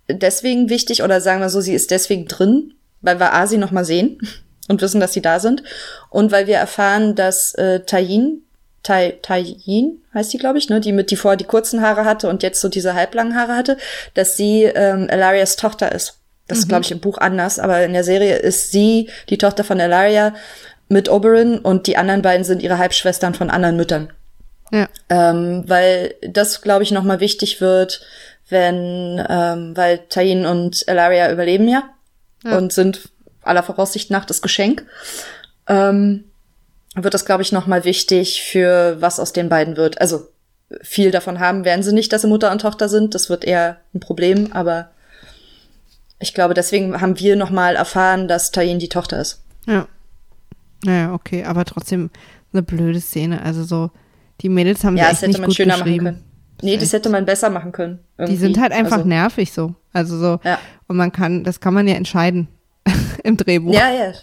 deswegen 0.10 0.70
wichtig, 0.70 1.04
oder 1.04 1.22
sagen 1.22 1.42
wir 1.42 1.50
so, 1.50 1.62
sie 1.62 1.74
ist 1.74 1.92
deswegen 1.92 2.28
drin, 2.28 2.74
weil 3.02 3.20
wir 3.20 3.34
Asi 3.34 3.58
noch 3.58 3.72
mal 3.72 3.86
sehen 3.86 4.20
und 4.68 4.82
wissen, 4.82 5.00
dass 5.00 5.14
sie 5.14 5.22
da 5.22 5.40
sind. 5.40 5.64
Und 6.10 6.32
weil 6.32 6.48
wir 6.48 6.58
erfahren, 6.58 7.16
dass 7.16 7.54
äh, 7.56 7.82
Tayin, 7.82 8.44
Tai, 8.84 9.18
Tayin 9.22 10.02
heißt 10.14 10.32
die, 10.32 10.38
glaube 10.38 10.58
ich, 10.58 10.70
ne, 10.70 10.80
die 10.80 10.94
mit, 10.94 11.12
die 11.12 11.18
vorher 11.18 11.38
die 11.38 11.44
kurzen 11.44 11.82
Haare 11.82 12.06
hatte 12.06 12.30
und 12.30 12.44
jetzt 12.44 12.62
so 12.62 12.70
diese 12.70 12.94
halblangen 12.94 13.36
Haare 13.36 13.56
hatte, 13.56 13.78
dass 14.14 14.38
sie 14.38 14.64
ähm, 14.64 15.10
Elarias 15.10 15.58
Tochter 15.58 15.92
ist. 15.92 16.20
Das 16.48 16.60
ist, 16.60 16.68
glaube 16.68 16.84
ich, 16.84 16.92
im 16.92 17.00
Buch 17.00 17.20
anders, 17.20 17.60
aber 17.60 17.84
in 17.84 17.94
der 17.94 18.04
Serie 18.04 18.38
ist 18.38 18.72
sie 18.72 19.10
die 19.30 19.38
Tochter 19.38 19.64
von 19.64 19.80
Elaria 19.80 20.34
mit 20.88 21.08
Oberyn 21.08 21.60
und 21.60 21.86
die 21.86 21.96
anderen 21.96 22.24
beiden 22.24 22.44
sind 22.44 22.64
ihre 22.64 22.80
Halbschwestern 22.80 23.36
von 23.36 23.52
anderen 23.52 23.76
Müttern. 23.76 24.12
Ja. 24.72 24.88
Ähm, 25.10 25.64
weil 25.68 26.16
das, 26.22 26.62
glaube 26.62 26.84
ich, 26.84 26.92
nochmal 26.92 27.20
wichtig 27.20 27.62
wird, 27.62 28.02
wenn, 28.50 29.24
ähm, 29.30 29.76
weil 29.78 30.00
Tain 30.10 30.46
und 30.46 30.88
Elaria 30.88 31.32
überleben 31.32 31.68
ja, 31.68 31.84
Ja. 32.44 32.58
und 32.58 32.74
sind 32.74 33.10
aller 33.44 33.64
Voraussicht 33.64 34.12
nach 34.12 34.26
das 34.26 34.42
Geschenk. 34.42 34.86
Ähm, 35.68 36.26
wird 36.96 37.14
das, 37.14 37.26
glaube 37.26 37.44
ich, 37.44 37.52
nochmal 37.52 37.84
wichtig 37.86 38.42
für 38.44 38.98
was 39.00 39.20
aus 39.20 39.32
den 39.34 39.50
beiden 39.50 39.78
wird. 39.78 40.02
Also 40.02 40.28
viel 40.82 41.12
davon 41.12 41.40
haben 41.40 41.66
werden 41.66 41.84
sie 41.84 41.94
nicht, 41.94 42.12
dass 42.12 42.22
sie 42.24 42.28
Mutter 42.28 42.52
und 42.52 42.62
Tochter 42.62 42.90
sind. 42.90 43.16
Das 43.16 43.30
wird 43.30 43.44
eher 43.46 43.78
ein 43.94 44.00
Problem, 44.00 44.52
aber 44.52 44.92
ich 46.20 46.34
glaube, 46.34 46.54
deswegen 46.54 47.00
haben 47.00 47.20
wir 47.20 47.36
nochmal 47.36 47.76
erfahren, 47.76 48.28
dass 48.28 48.52
Tain 48.52 48.80
die 48.80 48.90
Tochter 48.90 49.20
ist. 49.20 49.42
Ja. 49.66 49.88
Naja, 50.84 51.14
okay, 51.14 51.44
aber 51.46 51.66
trotzdem 51.66 52.10
eine 52.54 52.62
blöde 52.64 53.00
Szene. 53.02 53.42
Also 53.44 53.64
so, 53.64 53.92
Die 54.42 54.50
Mädels 54.50 54.84
haben 54.84 54.96
Ja, 54.98 55.10
echt 55.10 55.18
hätte 55.22 55.28
nicht 55.28 55.40
man 55.40 55.48
gut 55.50 55.56
schöner 55.58 55.74
machen 55.78 55.84
geschrieben. 55.86 56.24
Nee, 56.62 56.78
das 56.78 56.94
hätte 56.94 57.10
man 57.10 57.26
besser 57.26 57.50
machen 57.50 57.72
können. 57.72 58.00
Die 58.18 58.24
irgendwie. 58.24 58.38
sind 58.38 58.60
halt 58.60 58.72
einfach 58.72 58.98
also, 58.98 59.08
nervig 59.08 59.52
so. 59.52 59.76
Also 59.94 60.18
so. 60.18 60.40
Ja. 60.44 60.60
Und 60.88 60.98
man 60.98 61.12
kann, 61.12 61.44
das 61.44 61.60
kann 61.60 61.74
man 61.74 61.88
ja 61.88 61.96
entscheiden 61.96 62.48
im 63.24 63.38
Drehbuch. 63.38 63.74
Ja, 63.74 63.92
ja. 63.92 64.14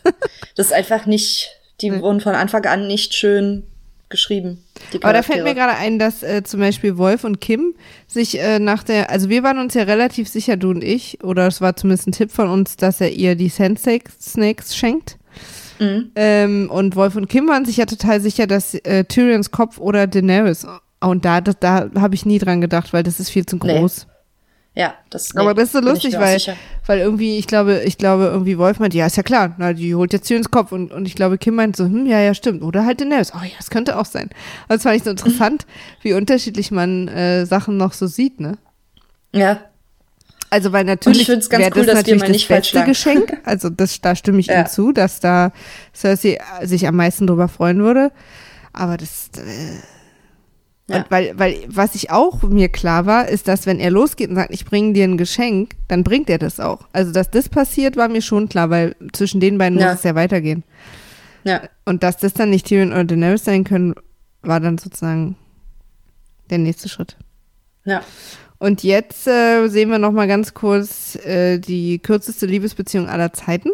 Das 0.57 0.67
ist 0.67 0.73
einfach 0.73 1.07
nicht, 1.07 1.51
die 1.81 2.01
wurden 2.01 2.21
von 2.21 2.35
Anfang 2.35 2.65
an 2.67 2.87
nicht 2.87 3.15
schön 3.15 3.65
geschrieben. 4.09 4.65
Die 4.93 5.03
Aber 5.03 5.13
da 5.13 5.23
fällt 5.23 5.43
mir 5.43 5.55
gerade 5.55 5.77
ein, 5.77 5.99
dass 5.99 6.23
äh, 6.23 6.43
zum 6.45 6.61
Beispiel 6.61 6.97
Wolf 6.97 7.25
und 7.25 7.41
Kim 7.41 7.75
sich 8.07 8.39
äh, 8.39 8.59
nach 8.59 8.85
der, 8.85 9.11
also 9.11 9.29
wir 9.29 9.43
waren 9.43 9.59
uns 9.59 9.75
ja 9.75 9.83
relativ 9.83 10.29
sicher, 10.29 10.57
du 10.57 10.71
und 10.71 10.85
ich, 10.85 11.25
oder 11.25 11.47
es 11.47 11.61
war 11.61 11.77
zumindest 11.77 12.09
ein 12.09 12.13
Tipp 12.13 12.31
von 12.31 12.49
uns, 12.49 12.77
dass 12.77 13.01
er 13.01 13.11
ihr 13.11 13.35
die 13.35 13.49
Sensei 13.49 14.01
Snakes 14.21 14.77
schenkt. 14.77 15.19
Mhm. 15.79 16.11
Ähm, 16.15 16.71
und 16.71 16.97
Wolf 16.97 17.17
und 17.17 17.29
Kim 17.29 17.49
waren 17.49 17.65
sich 17.65 17.79
ja 17.79 17.87
total 17.87 18.21
sicher, 18.21 18.47
dass 18.47 18.75
äh, 18.75 19.05
Tyrions 19.05 19.51
Kopf 19.51 19.79
oder 19.79 20.07
Daenerys. 20.07 20.67
Und 21.09 21.25
da, 21.25 21.41
das, 21.41 21.57
da 21.61 21.91
habe 21.99 22.15
ich 22.15 22.27
nie 22.27 22.39
dran 22.39 22.61
gedacht, 22.61 22.93
weil 22.93 23.03
das 23.03 23.21
ist 23.21 23.31
viel 23.31 23.47
zu 23.47 23.57
Nee. 23.57 23.79
groß. 23.79 24.07
Ja, 24.75 24.93
das 25.09 25.35
Aber 25.35 25.51
nee, 25.51 25.55
das 25.55 25.65
ist 25.65 25.73
so 25.73 25.79
ich 25.79 25.85
lustig, 25.87 26.19
weil, 26.19 26.39
weil 26.87 26.99
irgendwie, 26.99 27.39
ich 27.39 27.47
glaube, 27.47 27.81
ich 27.85 27.97
glaube, 27.97 28.25
irgendwie 28.25 28.59
Wolf 28.59 28.79
meint, 28.79 28.93
ja, 28.93 29.07
ist 29.07 29.17
ja 29.17 29.23
klar, 29.23 29.55
na, 29.57 29.73
die 29.73 29.95
holt 29.95 30.13
jetzt 30.13 30.29
Tyrions 30.29 30.51
Kopf 30.51 30.71
und, 30.71 30.93
und 30.93 31.07
ich 31.07 31.15
glaube, 31.15 31.39
Kim 31.39 31.55
meint 31.55 31.77
so, 31.77 31.85
hm, 31.85 32.05
ja, 32.05 32.21
ja, 32.21 32.35
stimmt. 32.35 32.63
Oder 32.63 32.85
halt 32.85 33.01
Daenerys. 33.01 33.33
Oh 33.35 33.43
ja, 33.43 33.53
das 33.57 33.71
könnte 33.71 33.97
auch 33.99 34.05
sein. 34.05 34.29
Aber 34.67 34.75
das 34.75 34.83
fand 34.83 34.97
ich 34.97 35.05
so 35.05 35.11
interessant, 35.11 35.65
wie 36.03 36.13
unterschiedlich 36.13 36.71
man 36.71 37.09
äh, 37.09 37.47
Sachen 37.47 37.79
noch 37.79 37.95
so 37.95 38.07
sieht, 38.07 38.39
ne? 38.39 38.59
Ja, 39.33 39.61
Also, 40.51 40.73
weil 40.73 40.85
natürlich 40.85 41.27
ganz 41.27 41.51
wäre 41.51 41.71
cool, 41.75 41.87
das 41.87 41.95
dass 41.95 42.07
wir 42.07 42.17
natürlich 42.17 42.47
das 42.47 42.59
beste. 42.59 42.85
Geschenk. 42.85 43.33
Also, 43.45 43.71
das, 43.71 43.99
da 44.03 44.15
stimme 44.15 44.41
ich 44.41 44.49
Ja. 44.49 44.61
ihm 44.61 44.67
zu, 44.67 44.93
dass 44.93 45.21
da 45.21 45.53
Cersei 45.95 46.39
sich 46.65 46.87
am 46.87 46.97
meisten 46.97 47.27
drüber 47.27 47.49
freuen 47.49 47.79
würde. 47.83 48.13
Aber 48.75 48.99
das, 48.99 49.31
äh, 49.39 49.79
Ja. 50.89 50.99
und 50.99 51.11
weil, 51.11 51.37
weil, 51.37 51.59
was 51.67 51.95
ich 51.97 52.11
auch 52.11 52.43
mir 52.43 52.69
klar 52.69 53.07
war, 53.07 53.29
ist, 53.29 53.49
dass 53.49 53.67
wenn 53.67 53.81
er 53.81 53.91
losgeht 53.91 54.31
und 54.31 54.37
sagt, 54.37 54.53
ich 54.55 54.65
bringe 54.65 54.93
dir 54.93 55.03
ein 55.05 55.17
Geschenk, 55.19 55.73
dann 55.89 56.05
bringt 56.05 56.31
er 56.31 56.39
das 56.39 56.61
auch. 56.61 56.87
Also, 56.93 57.11
dass 57.13 57.29
das 57.31 57.49
passiert, 57.49 57.97
war 57.97 58.09
mir 58.09 58.23
schon 58.23 58.49
klar, 58.49 58.71
weil 58.71 58.95
zwischen 59.13 59.41
den 59.41 59.59
beiden 59.59 59.79
Ja. 59.81 59.89
muss 59.89 59.99
es 59.99 60.05
ja 60.05 60.15
weitergehen. 60.15 60.63
ja. 61.45 61.63
Und 61.85 62.03
dass 62.05 62.17
das 62.19 62.35
dann 62.35 62.51
nicht 62.51 62.67
Tyrion 62.69 62.93
oder 62.93 63.05
Daenerys 63.05 63.45
sein 63.45 63.65
können, 63.65 63.95
war 64.43 64.61
dann 64.61 64.79
sozusagen 64.79 65.37
der 66.51 66.59
nächste 66.59 66.89
Schritt. 66.89 67.17
Ja. 67.85 68.03
Und 68.59 68.83
jetzt 68.85 69.27
äh, 69.27 69.67
sehen 69.69 69.91
wir 69.91 69.99
noch 69.99 70.13
mal 70.13 70.27
ganz 70.29 70.55
kurz 70.55 71.17
äh, 71.25 71.59
die 71.59 71.99
kürzeste 71.99 72.47
Liebesbeziehung 72.47 73.09
aller 73.09 73.33
Zeiten 73.33 73.71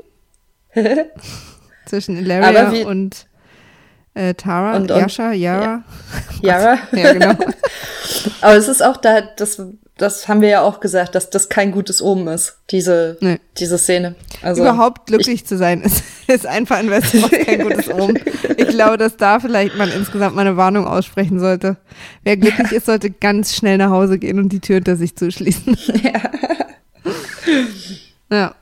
zwischen 1.86 2.16
Ilaria 2.16 2.72
wie- 2.72 2.84
und 2.84 3.26
äh, 4.14 4.34
Tara, 4.34 4.76
Und- 4.76 4.90
und- 4.90 4.98
Yasha, 5.00 5.32
Yara. 5.32 5.82
Yara. 6.42 6.78
Ja, 6.92 7.12
genau. 7.12 7.34
Aber 8.40 8.54
es 8.56 8.68
ist 8.68 8.82
auch 8.84 8.96
da, 8.98 9.22
das, 9.22 9.60
das 9.96 10.28
haben 10.28 10.40
wir 10.42 10.48
ja 10.48 10.60
auch 10.62 10.80
gesagt, 10.80 11.14
dass 11.14 11.30
das 11.30 11.48
kein 11.48 11.70
gutes 11.72 12.02
Omen 12.02 12.28
ist, 12.28 12.58
diese, 12.70 13.16
Nee. 13.20 13.38
diese 13.58 13.78
Szene. 13.78 14.14
Also, 14.42 14.62
Überhaupt 14.62 15.06
glücklich 15.06 15.46
zu 15.46 15.56
sein 15.56 15.80
ist, 15.82 16.02
ist 16.26 16.46
einfach 16.46 16.80
in 16.80 16.90
Westeros 16.90 17.30
kein 17.30 17.62
gutes 17.62 17.88
Omen. 17.90 18.18
Ich 18.56 18.68
glaube, 18.68 18.96
dass 18.98 19.16
da 19.16 19.40
vielleicht 19.40 19.76
man 19.76 19.90
insgesamt 19.90 20.34
mal 20.36 20.42
eine 20.46 20.56
Warnung 20.56 20.86
aussprechen 20.86 21.38
sollte. 21.40 21.76
Wer 22.24 22.36
glücklich 22.36 22.72
ist, 22.72 22.86
sollte 22.86 23.10
ganz 23.10 23.54
schnell 23.54 23.78
nach 23.78 23.90
Hause 23.90 24.18
gehen 24.18 24.38
und 24.38 24.50
die 24.50 24.60
Tür 24.60 24.76
hinter 24.76 24.96
sich 24.96 25.16
zuschließen. 25.16 25.76
Ja. 28.30 28.54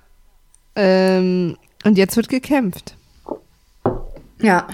Ähm, 0.76 1.56
und 1.84 1.98
jetzt 1.98 2.16
wird 2.16 2.28
gekämpft. 2.28 2.94
Ja. 4.40 4.66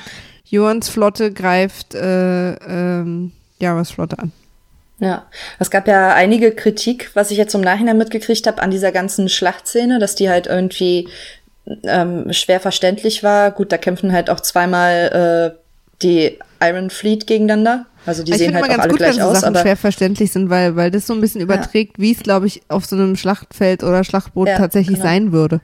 Johans 0.57 0.89
Flotte 0.89 1.33
greift 1.33 1.95
äh, 1.95 2.53
ähm, 2.55 3.33
Yaras 3.61 3.91
Flotte 3.91 4.19
an. 4.19 4.33
Ja, 4.99 5.27
es 5.59 5.71
gab 5.71 5.87
ja 5.87 6.15
einige 6.15 6.53
Kritik, 6.53 7.11
was 7.13 7.31
ich 7.31 7.37
jetzt 7.37 7.55
im 7.55 7.61
Nachhinein 7.61 7.99
mitgekriegt 7.99 8.47
habe, 8.47 8.63
an 8.63 8.71
dieser 8.71 8.93
ganzen 8.93 9.29
Schlachtszene, 9.29 9.99
dass 9.99 10.15
die 10.15 10.31
halt 10.31 10.47
irgendwie 10.47 11.09
ähm, 11.85 12.33
schwer 12.33 12.61
verständlich 12.61 13.23
war. 13.23 13.51
Gut, 13.51 13.73
da 13.73 13.77
kämpfen 13.77 14.13
halt 14.13 14.31
auch 14.31 14.41
zweimal 14.41 15.53
äh, 15.55 16.01
die 16.03 16.39
Iron 16.63 16.89
Fleet 16.89 17.27
gegeneinander. 17.27 17.85
Also 18.07 18.23
die 18.23 18.33
ich 18.33 18.39
sehen 18.39 18.53
finde 18.53 18.61
halt 18.61 18.69
mal 18.69 18.75
auch 18.75 18.77
ganz 18.77 18.83
alle 18.85 18.93
gut, 18.93 19.01
wenn 19.01 19.13
gleich 19.13 19.23
so 19.23 19.31
aus, 19.31 19.41
Sachen 19.41 19.55
aber 19.55 19.63
schwer 19.63 19.77
verständlich 19.77 20.33
sind, 20.33 20.49
weil, 20.49 20.77
weil 20.77 20.91
das 20.91 21.07
so 21.07 21.13
ein 21.13 21.21
bisschen 21.21 21.41
überträgt, 21.43 21.99
wie 21.99 22.13
es, 22.13 22.21
glaube 22.21 22.47
ich, 22.47 22.63
auf 22.69 22.87
so 22.87 22.97
einem 22.97 23.17
Schlachtfeld 23.17 23.83
oder 23.83 24.05
Schlachtboot 24.05 24.49
Ja, 24.49 24.57
tatsächlich 24.57 24.97
genau. 24.97 25.09
sein 25.09 25.33
würde. 25.33 25.61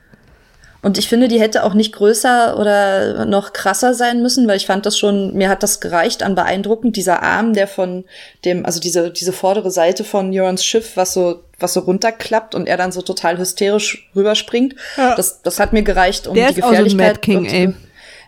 Und 0.83 0.97
ich 0.97 1.07
finde, 1.07 1.29
die 1.29 1.39
hätte 1.39 1.63
auch 1.63 1.73
nicht 1.73 1.93
größer 1.93 2.59
oder 2.59 3.25
noch 3.25 3.53
krasser 3.53 3.93
sein 3.93 4.21
müssen, 4.21 4.49
weil 4.49 4.57
ich 4.57 4.65
fand 4.65 4.85
das 4.85 4.97
schon, 4.97 5.33
mir 5.33 5.47
hat 5.47 5.63
das 5.63 5.79
gereicht 5.79 6.21
an 6.23 6.35
beeindruckend, 6.35 6.97
dieser 6.97 7.23
Arm, 7.23 7.53
der 7.53 7.67
von 7.67 8.03
dem, 8.43 8.65
also 8.65 8.81
diese, 8.81 9.09
diese 9.09 9.31
vordere 9.31 9.71
Seite 9.71 10.03
von 10.03 10.33
Jorans 10.33 10.65
Schiff, 10.65 10.97
was 10.97 11.13
so, 11.13 11.45
was 11.57 11.73
so 11.73 11.79
runterklappt 11.79 12.53
und 12.53 12.67
er 12.67 12.75
dann 12.75 12.91
so 12.91 13.01
total 13.01 13.37
hysterisch 13.37 14.09
rüberspringt. 14.13 14.75
Ja. 14.97 15.15
Das, 15.15 15.41
das 15.41 15.61
hat 15.61 15.71
mir 15.71 15.83
gereicht, 15.83 16.27
um 16.27 16.35
Der 16.35 16.51
die 16.51 16.59
ist 16.59 16.63
auch 16.65 16.73
so 16.73 16.75
ein 16.75 16.83
Gefährlichkeit. 16.83 17.07
Mad 17.07 17.19
King, 17.21 17.45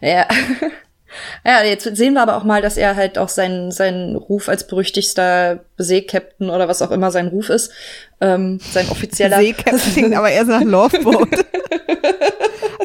ey. 0.02 0.10
Ja. 0.10 0.26
Ja, 1.46 1.64
jetzt 1.64 1.96
sehen 1.96 2.16
wir 2.16 2.22
aber 2.22 2.36
auch 2.36 2.44
mal, 2.44 2.62
dass 2.62 2.76
er 2.76 2.98
halt 2.98 3.18
auch 3.18 3.30
seinen, 3.30 3.72
seinen 3.72 4.18
Ruf 4.18 4.50
als 4.50 4.68
berüchtigster 4.68 5.64
Seekapitän 5.78 6.50
oder 6.50 6.68
was 6.68 6.82
auch 6.82 6.92
immer 6.92 7.10
sein 7.10 7.28
Ruf 7.28 7.50
ist, 7.50 7.72
ähm, 8.20 8.60
sein 8.72 8.88
offizieller. 8.92 9.38
Seekapitän, 9.38 10.14
aber 10.14 10.30
erst 10.30 10.50
nach 10.50 10.62
Loveboat. 10.62 11.30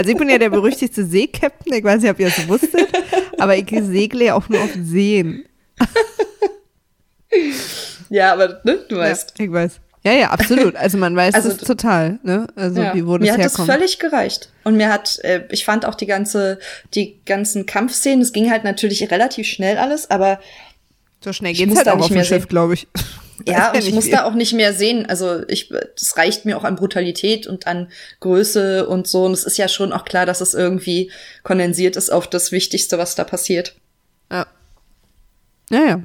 Also 0.01 0.13
ich 0.13 0.17
bin 0.17 0.31
ja 0.31 0.39
der 0.39 0.49
berüchtigste 0.49 1.05
Seekapitän, 1.05 1.75
ich 1.79 1.85
weiß 1.85 2.01
nicht, 2.01 2.11
ob 2.11 2.19
ihr 2.21 2.29
das 2.31 2.49
wusstet, 2.49 2.89
aber 3.39 3.55
ich 3.55 3.67
segle 3.69 4.25
ja 4.25 4.35
auch 4.35 4.49
nur 4.49 4.63
auf 4.63 4.71
Seen. 4.83 5.45
ja, 8.09 8.33
aber 8.33 8.63
ne, 8.65 8.79
du 8.89 8.97
weißt. 8.97 9.35
Ja, 9.39 9.45
ich 9.45 9.53
weiß. 9.53 9.73
Ja, 10.03 10.13
ja, 10.15 10.31
absolut. 10.31 10.75
Also 10.77 10.97
man 10.97 11.15
weiß 11.15 11.35
Also 11.35 11.51
das 11.51 11.59
total, 11.59 12.19
ne? 12.23 12.47
Also 12.57 12.81
Ja, 12.81 12.95
wie 12.95 13.07
wo 13.07 13.19
das 13.19 13.27
mir 13.27 13.33
hat 13.35 13.41
herkommt. 13.41 13.69
das 13.69 13.77
völlig 13.77 13.99
gereicht. 13.99 14.49
Und 14.65 14.79
mir 14.79 14.89
hat, 14.91 15.19
äh, 15.23 15.43
ich 15.51 15.67
fand 15.67 15.85
auch 15.85 15.95
die 15.95 16.07
ganze, 16.07 16.59
die 16.95 17.21
ganzen 17.27 17.67
Kampfszenen, 17.67 18.23
es 18.23 18.33
ging 18.33 18.51
halt 18.51 18.65
natürlich 18.65 19.11
relativ 19.11 19.47
schnell 19.47 19.77
alles, 19.77 20.11
aber 20.11 20.41
so 21.23 21.35
schnell 21.35 21.53
geht's 21.53 21.69
muss 21.69 21.77
halt 21.77 21.89
da 21.89 21.93
auch 21.93 21.97
nicht 21.97 22.05
auf 22.07 22.13
dem 22.17 22.25
Schiff, 22.25 22.49
glaube 22.49 22.73
ich. 22.73 22.89
Ja, 23.47 23.73
ich 23.75 23.93
muss 23.93 24.07
wie. 24.07 24.11
da 24.11 24.25
auch 24.25 24.35
nicht 24.35 24.53
mehr 24.53 24.73
sehen. 24.73 25.07
Also 25.07 25.43
ich, 25.49 25.69
das 25.69 26.17
reicht 26.17 26.45
mir 26.45 26.57
auch 26.57 26.65
an 26.65 26.77
Brutalität 26.77 27.47
und 27.47 27.67
an 27.67 27.89
Größe 28.21 28.87
und 28.87 29.07
so. 29.07 29.25
Und 29.25 29.33
es 29.33 29.45
ist 29.45 29.59
ja 29.59 29.69
schon 29.69 29.93
auch 29.93 30.05
klar, 30.05 30.27
dass 30.27 30.41
es 30.41 30.55
irgendwie 30.55 31.11
kondensiert 31.43 31.97
ist 31.97 32.11
auf 32.11 32.27
das 32.29 32.53
Wichtigste, 32.53 32.99
was 32.99 33.15
da 33.15 33.25
passiert. 33.25 33.75
Ja. 34.31 34.47
Ja, 35.71 35.85
ja. 35.85 36.01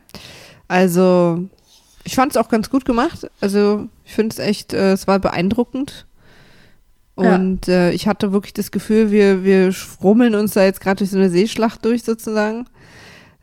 Also, 0.68 1.48
ich 2.04 2.16
fand 2.16 2.32
es 2.32 2.38
auch 2.38 2.50
ganz 2.50 2.70
gut 2.70 2.86
gemacht. 2.86 3.28
Also, 3.42 3.88
ich 4.06 4.14
finde 4.14 4.34
es 4.34 4.40
echt, 4.40 4.74
äh, 4.74 4.94
es 4.94 5.08
war 5.08 5.20
beeindruckend. 5.20 6.06
Ja. 7.18 7.36
Und 7.36 7.68
äh, 7.68 7.92
ich 7.92 8.08
hatte 8.08 8.34
wirklich 8.34 8.54
das 8.54 8.72
Gefühl, 8.72 9.10
wir, 9.12 9.44
wir 9.44 9.72
schrummeln 9.72 10.36
uns 10.36 10.54
da 10.54 10.64
jetzt 10.64 10.82
gerade 10.82 10.98
durch 10.98 11.12
so 11.12 11.18
eine 11.18 11.30
Seeschlacht 11.30 11.84
durch 11.86 12.04
sozusagen. 12.04 12.68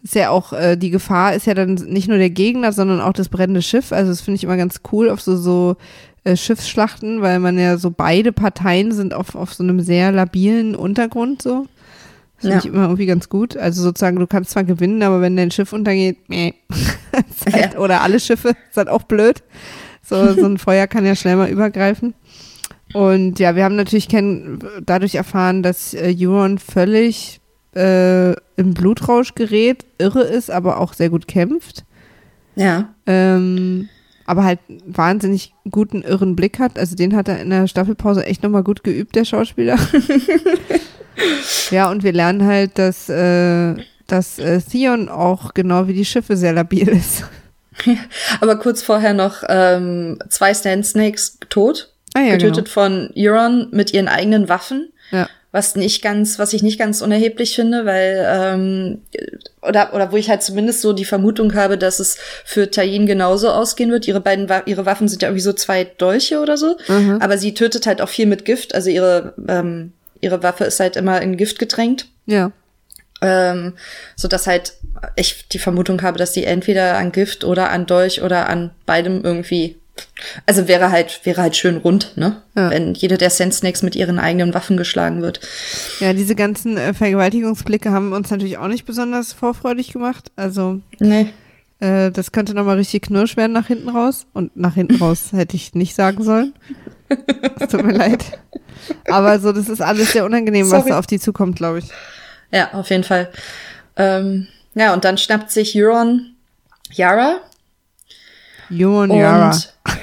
Ist 0.02 0.14
ja 0.16 0.30
auch, 0.30 0.52
äh, 0.52 0.76
die 0.76 0.90
Gefahr 0.90 1.34
ist 1.34 1.46
ja 1.46 1.54
dann 1.54 1.74
nicht 1.74 2.08
nur 2.08 2.18
der 2.18 2.30
Gegner, 2.30 2.72
sondern 2.72 3.00
auch 3.00 3.12
das 3.12 3.28
brennende 3.28 3.62
Schiff. 3.62 3.92
Also 3.92 4.10
das 4.10 4.20
finde 4.20 4.36
ich 4.36 4.44
immer 4.44 4.56
ganz 4.56 4.80
cool 4.90 5.08
auf 5.10 5.20
so, 5.20 5.36
so 5.36 5.76
äh, 6.24 6.36
Schiffsschlachten, 6.36 7.22
weil 7.22 7.38
man 7.38 7.56
ja 7.58 7.76
so 7.78 7.90
beide 7.90 8.32
Parteien 8.32 8.90
sind 8.92 9.14
auf, 9.14 9.34
auf 9.36 9.54
so 9.54 9.62
einem 9.62 9.80
sehr 9.80 10.10
labilen 10.10 10.74
Untergrund 10.74 11.40
so. 11.42 11.66
Das 12.36 12.42
finde 12.42 12.54
Ja. 12.56 12.58
ich 12.58 12.66
immer 12.66 12.82
irgendwie 12.84 13.06
ganz 13.06 13.28
gut. 13.28 13.56
Also 13.56 13.82
sozusagen, 13.82 14.18
du 14.18 14.26
kannst 14.26 14.50
zwar 14.50 14.64
gewinnen, 14.64 15.02
aber 15.04 15.20
wenn 15.20 15.36
dein 15.36 15.52
Schiff 15.52 15.72
untergeht, 15.72 16.28
meh. 16.28 16.54
Halt, 17.52 17.74
Ja. 17.74 17.78
Oder 17.78 18.00
alle 18.02 18.18
Schiffe, 18.18 18.56
ist 18.70 18.76
halt 18.76 18.88
auch 18.88 19.02
blöd. 19.02 19.42
So, 20.02 20.32
so 20.34 20.46
ein 20.46 20.58
Feuer 20.58 20.88
kann 20.88 21.06
ja 21.06 21.14
schnell 21.14 21.36
mal 21.36 21.48
übergreifen. 21.50 22.14
Und 22.94 23.38
ja, 23.38 23.54
wir 23.54 23.62
haben 23.64 23.76
natürlich 23.76 24.08
dadurch 24.84 25.14
erfahren, 25.14 25.62
dass 25.62 25.94
äh, 25.94 26.12
Euron 26.18 26.58
völlig 26.58 27.40
äh, 27.74 28.32
im 28.56 28.74
Blutrausch 28.74 29.34
gerät, 29.34 29.84
irre 29.98 30.22
ist, 30.22 30.50
aber 30.50 30.78
auch 30.80 30.92
sehr 30.92 31.10
gut 31.10 31.26
kämpft. 31.26 31.84
Ja. 32.54 32.94
Ähm, 33.06 33.88
aber 34.26 34.44
halt 34.44 34.60
wahnsinnig 34.86 35.52
guten 35.70 36.02
irren 36.02 36.36
Blick 36.36 36.58
hat. 36.58 36.78
Also 36.78 36.96
den 36.96 37.16
hat 37.16 37.28
er 37.28 37.40
in 37.40 37.50
der 37.50 37.66
Staffelpause 37.66 38.24
echt 38.24 38.42
nochmal 38.42 38.62
gut 38.62 38.84
geübt, 38.84 39.16
der 39.16 39.24
Schauspieler. 39.24 39.78
ja, 41.70 41.90
und 41.90 42.02
wir 42.02 42.12
lernen 42.12 42.46
halt, 42.46 42.78
dass, 42.78 43.08
äh, 43.08 43.74
dass 44.06 44.38
äh, 44.38 44.60
Theon 44.60 45.08
auch 45.08 45.54
genau 45.54 45.88
wie 45.88 45.94
die 45.94 46.04
Schiffe 46.04 46.36
sehr 46.36 46.52
labil 46.52 46.88
ist. 46.88 47.24
Aber 48.40 48.56
kurz 48.56 48.82
vorher 48.82 49.14
noch 49.14 49.42
ähm, 49.48 50.18
zwei 50.28 50.54
Sand 50.54 50.86
Snakes 50.86 51.38
tot, 51.48 51.92
Ah 52.14 52.20
ja, 52.20 52.32
getötet 52.32 52.68
von 52.68 53.10
Euron 53.16 53.68
mit 53.70 53.92
ihren 53.94 54.08
eigenen 54.08 54.48
Waffen. 54.48 54.92
Ja. 55.10 55.28
Was 55.54 55.76
nicht 55.76 56.00
ganz, 56.02 56.38
was 56.38 56.54
ich 56.54 56.62
nicht 56.62 56.78
ganz 56.78 57.02
unerheblich 57.02 57.54
finde, 57.54 57.84
weil 57.84 58.26
ähm, 58.26 59.02
oder 59.60 59.94
oder 59.94 60.10
wo 60.10 60.16
ich 60.16 60.30
halt 60.30 60.42
zumindest 60.42 60.80
so 60.80 60.94
die 60.94 61.04
Vermutung 61.04 61.54
habe, 61.54 61.76
dass 61.76 62.00
es 62.00 62.16
für 62.44 62.70
Tayin 62.70 63.04
genauso 63.06 63.50
ausgehen 63.50 63.90
wird. 63.90 64.08
Ihre 64.08 64.20
beiden 64.22 64.48
ihre 64.64 64.86
Waffen 64.86 65.08
sind 65.08 65.20
ja 65.20 65.28
irgendwie 65.28 65.42
so 65.42 65.52
zwei 65.52 65.84
Dolche 65.84 66.40
oder 66.40 66.56
so, 66.56 66.76
Mhm. 66.88 67.18
aber 67.20 67.36
sie 67.36 67.52
tötet 67.52 67.86
halt 67.86 68.00
auch 68.00 68.08
viel 68.08 68.24
mit 68.26 68.46
Gift. 68.46 68.74
Also 68.74 68.88
ihre 68.88 69.34
ähm, 69.46 69.92
ihre 70.22 70.42
Waffe 70.42 70.64
ist 70.64 70.80
halt 70.80 70.96
immer 70.96 71.20
in 71.20 71.36
Gift 71.36 71.58
getränkt. 71.58 72.06
Ja. 72.24 72.50
Ähm, 73.20 73.74
so 74.16 74.28
dass 74.28 74.46
halt 74.46 74.72
ich 75.16 75.48
die 75.48 75.58
Vermutung 75.58 76.00
habe, 76.02 76.16
dass 76.18 76.32
sie 76.32 76.44
entweder 76.44 76.96
an 76.96 77.12
Gift 77.12 77.44
oder 77.44 77.70
an 77.70 77.84
Dolch 77.86 78.22
oder 78.22 78.48
an 78.48 78.70
beidem 78.86 79.22
irgendwie 79.22 79.76
also 80.46 80.68
wäre 80.68 80.90
halt, 80.90 81.20
wäre 81.24 81.42
halt 81.42 81.56
schön 81.56 81.76
rund, 81.76 82.16
ne? 82.16 82.42
Ja. 82.56 82.70
Wenn 82.70 82.94
jede 82.94 83.18
der 83.18 83.30
Sand 83.30 83.54
Snakes 83.54 83.82
mit 83.82 83.96
ihren 83.96 84.18
eigenen 84.18 84.54
Waffen 84.54 84.76
geschlagen 84.76 85.22
wird. 85.22 85.40
Ja, 86.00 86.12
diese 86.12 86.34
ganzen 86.34 86.76
äh, 86.76 86.94
Vergewaltigungsblicke 86.94 87.90
haben 87.90 88.12
uns 88.12 88.30
natürlich 88.30 88.58
auch 88.58 88.68
nicht 88.68 88.86
besonders 88.86 89.32
vorfreudig 89.32 89.92
gemacht. 89.92 90.30
Also. 90.36 90.80
Nee. 90.98 91.28
Äh, 91.80 92.10
das 92.10 92.32
könnte 92.32 92.54
nochmal 92.54 92.76
richtig 92.76 93.02
knirsch 93.02 93.36
werden 93.36 93.52
nach 93.52 93.66
hinten 93.66 93.88
raus. 93.88 94.26
Und 94.32 94.56
nach 94.56 94.74
hinten 94.74 94.96
raus 94.96 95.28
hätte 95.32 95.56
ich 95.56 95.74
nicht 95.74 95.94
sagen 95.94 96.22
sollen. 96.22 96.54
Es 97.60 97.68
tut 97.68 97.84
mir 97.84 97.92
leid. 97.92 98.24
Aber 99.10 99.38
so, 99.38 99.52
das 99.52 99.68
ist 99.68 99.82
alles 99.82 100.12
sehr 100.12 100.24
unangenehm, 100.24 100.66
Sorry. 100.66 100.82
was 100.82 100.88
da 100.88 100.98
auf 100.98 101.06
die 101.06 101.20
zukommt, 101.20 101.56
glaube 101.56 101.80
ich. 101.80 101.86
Ja, 102.50 102.72
auf 102.72 102.88
jeden 102.90 103.04
Fall. 103.04 103.30
Ähm, 103.96 104.48
ja, 104.74 104.94
und 104.94 105.04
dann 105.04 105.18
schnappt 105.18 105.50
sich 105.50 105.76
Euron 105.76 106.34
Yara. 106.90 107.40
Euron 108.70 109.10
Yara. 109.10 109.54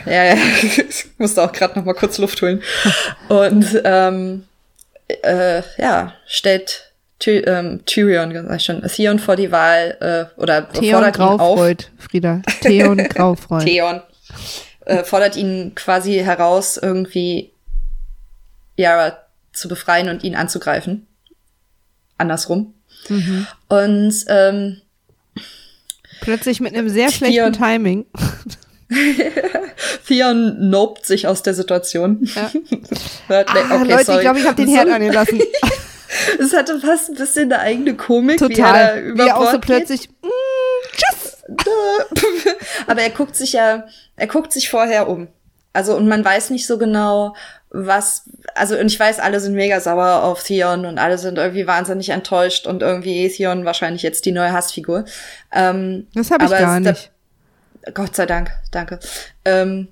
Ja, 0.06 0.24
ja, 0.26 0.36
ich 0.62 1.08
musste 1.18 1.44
auch 1.44 1.52
gerade 1.52 1.78
noch 1.78 1.86
mal 1.86 1.94
kurz 1.94 2.18
Luft 2.18 2.42
holen. 2.42 2.62
Und 3.30 3.82
ähm, 3.84 4.46
äh, 5.08 5.62
ja, 5.78 6.14
stellt 6.26 6.92
Ty 7.20 7.40
ähm, 7.40 7.82
Tyrion, 7.86 8.34
sag 8.34 8.56
ich 8.56 8.64
schon, 8.64 8.82
Theon 8.82 9.20
vor 9.20 9.36
die 9.36 9.52
Wahl 9.52 9.98
äh, 10.00 10.40
oder 10.40 10.70
Theon 10.70 10.94
fordert 10.94 11.16
Graufreud, 11.16 11.84
ihn 11.84 11.98
auf. 11.98 12.06
Frieda. 12.06 12.42
Theon 12.62 12.98
Graufreud. 13.10 13.66
Theon 13.66 14.02
äh, 14.86 15.04
fordert 15.04 15.36
ihn 15.36 15.74
quasi 15.76 16.14
heraus, 16.20 16.78
irgendwie 16.78 17.52
Yara 18.78 19.18
zu 19.52 19.68
befreien 19.68 20.10
und 20.10 20.24
ihn 20.24 20.36
anzugreifen. 20.36 21.08
Andersrum. 22.18 22.74
Mhm. 23.10 23.48
Und 23.68 24.14
ähm, 24.28 24.82
plötzlich 26.22 26.60
mit 26.62 26.74
einem 26.74 26.90
sehr 26.90 27.12
schlechten 27.12 27.54
Timing. 27.54 28.06
Theon 30.07 30.70
nobt 30.70 31.06
sich 31.06 31.28
aus 31.28 31.44
der 31.44 31.53
Situation. 31.53 32.28
Ja. 32.36 32.52
ah, 33.30 33.41
okay, 33.41 33.91
Leute, 33.91 34.06
sorry. 34.06 34.18
ich 34.18 34.22
glaube, 34.22 34.40
ich 34.40 34.45
habe 34.45 34.56
den 34.56 34.70
Herd 34.70 34.90
angelassen. 34.90 35.40
es 36.40 36.53
hatte 36.53 36.80
fast 36.80 37.10
ein 37.10 37.16
bisschen 37.16 37.52
eine 37.52 37.61
eigene 37.61 37.95
Komik, 37.95 38.40
Total. 38.40 39.16
wie 39.16 39.20
er 39.20 39.28
wie 39.28 39.32
auch 39.32 39.52
so 39.52 39.60
plötzlich, 39.60 40.10
mm, 40.10 40.28
tschüss. 40.91 41.38
Aber 42.88 43.02
er 43.02 43.10
guckt 43.11 43.36
sich 43.36 43.53
ja, 43.53 43.86
er 44.16 44.28
guckt 44.28 44.52
sich 44.52 44.70
vorher 44.70 45.07
um. 45.07 45.28
Also, 45.72 45.95
und 45.95 46.07
man 46.07 46.26
weiß 46.26 46.49
nicht 46.49 46.66
so 46.66 46.80
genau, 46.80 47.36
was, 47.70 48.28
also, 48.56 48.76
und 48.76 48.88
ich 48.88 48.99
weiß, 48.99 49.20
alle 49.20 49.40
sind 49.40 49.53
mega 49.53 49.80
sauer 49.80 50.24
auf 50.24 50.44
Theon 50.44 50.86
und 50.86 50.98
alle 50.98 51.20
sind 51.20 51.38
irgendwie 51.38 51.68
wahnsinnig 51.68 52.10
enttäuscht 52.10 52.66
und 52.66 52.82
irgendwie 52.82 53.30
Theon 53.30 53.66
wahrscheinlich 53.66 54.02
jetzt 54.02 54.26
die 54.26 54.32
neue 54.32 54.52
Hassfigur. 54.52 55.06
Ähm, 55.52 56.07
das 56.16 56.32
habe 56.32 56.45
ich 56.45 56.52
gar 56.52 56.80
nicht. 56.80 57.11
Gott 57.94 58.16
sei 58.16 58.26
Dank, 58.26 58.52
danke. 58.72 59.00
Ähm, 59.46 59.88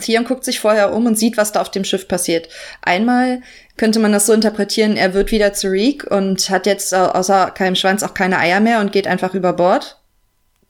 Theon 0.00 0.24
guckt 0.24 0.44
sich 0.44 0.60
vorher 0.60 0.92
um 0.92 1.06
und 1.06 1.18
sieht, 1.18 1.36
was 1.36 1.52
da 1.52 1.60
auf 1.60 1.70
dem 1.70 1.84
Schiff 1.84 2.08
passiert. 2.08 2.48
Einmal 2.82 3.40
könnte 3.76 4.00
man 4.00 4.12
das 4.12 4.26
so 4.26 4.32
interpretieren, 4.32 4.96
er 4.96 5.14
wird 5.14 5.30
wieder 5.30 5.52
zu 5.52 5.68
Reek 5.68 6.04
und 6.10 6.50
hat 6.50 6.66
jetzt 6.66 6.94
außer 6.94 7.52
keinem 7.52 7.76
Schwanz 7.76 8.02
auch 8.02 8.14
keine 8.14 8.38
Eier 8.38 8.60
mehr 8.60 8.80
und 8.80 8.92
geht 8.92 9.06
einfach 9.06 9.34
über 9.34 9.52
Bord. 9.52 10.00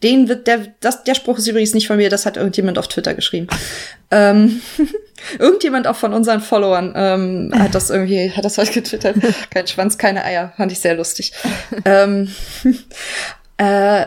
Den 0.02 0.28
wird 0.28 0.47
der, 0.47 0.66
das, 0.81 1.05
der 1.05 1.15
Spruch 1.15 1.39
ist 1.39 1.47
übrigens 1.47 1.73
nicht 1.73 1.86
von 1.86 1.97
mir, 1.97 2.11
das 2.11 2.27
hat 2.27 2.36
irgendjemand 2.36 2.78
auf 2.78 2.89
Twitter 2.89 3.15
geschrieben. 3.15 3.47
ähm, 4.11 4.61
irgendjemand 5.39 5.86
auch 5.86 5.97
von 5.97 6.12
unseren 6.12 6.40
Followern 6.40 6.93
ähm, 6.94 7.52
hat 7.59 7.74
das 7.74 7.89
irgendwie, 7.89 8.31
hat 8.31 8.44
das 8.44 8.59
heute 8.59 8.73
getwittert. 8.73 9.16
Kein 9.51 9.66
Schwanz, 9.66 9.97
keine 9.97 10.24
Eier. 10.24 10.52
Fand 10.59 10.73
ich 10.73 10.81
sehr 10.81 10.97
lustig. 10.97 11.32
ähm, 11.86 12.35
äh, 13.56 14.05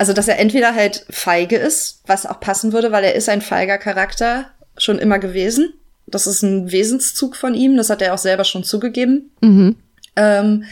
also, 0.00 0.14
dass 0.14 0.28
er 0.28 0.38
entweder 0.38 0.74
halt 0.74 1.04
feige 1.10 1.56
ist, 1.56 2.00
was 2.06 2.24
auch 2.24 2.40
passen 2.40 2.72
würde, 2.72 2.90
weil 2.90 3.04
er 3.04 3.14
ist 3.14 3.28
ein 3.28 3.42
feiger 3.42 3.76
Charakter 3.76 4.46
schon 4.78 4.98
immer 4.98 5.18
gewesen. 5.18 5.74
Das 6.06 6.26
ist 6.26 6.40
ein 6.40 6.72
Wesenszug 6.72 7.36
von 7.36 7.52
ihm, 7.52 7.76
das 7.76 7.90
hat 7.90 8.00
er 8.00 8.14
auch 8.14 8.18
selber 8.18 8.44
schon 8.44 8.64
zugegeben. 8.64 9.30
Mhm. 9.42 9.76
Ähm, 10.16 10.64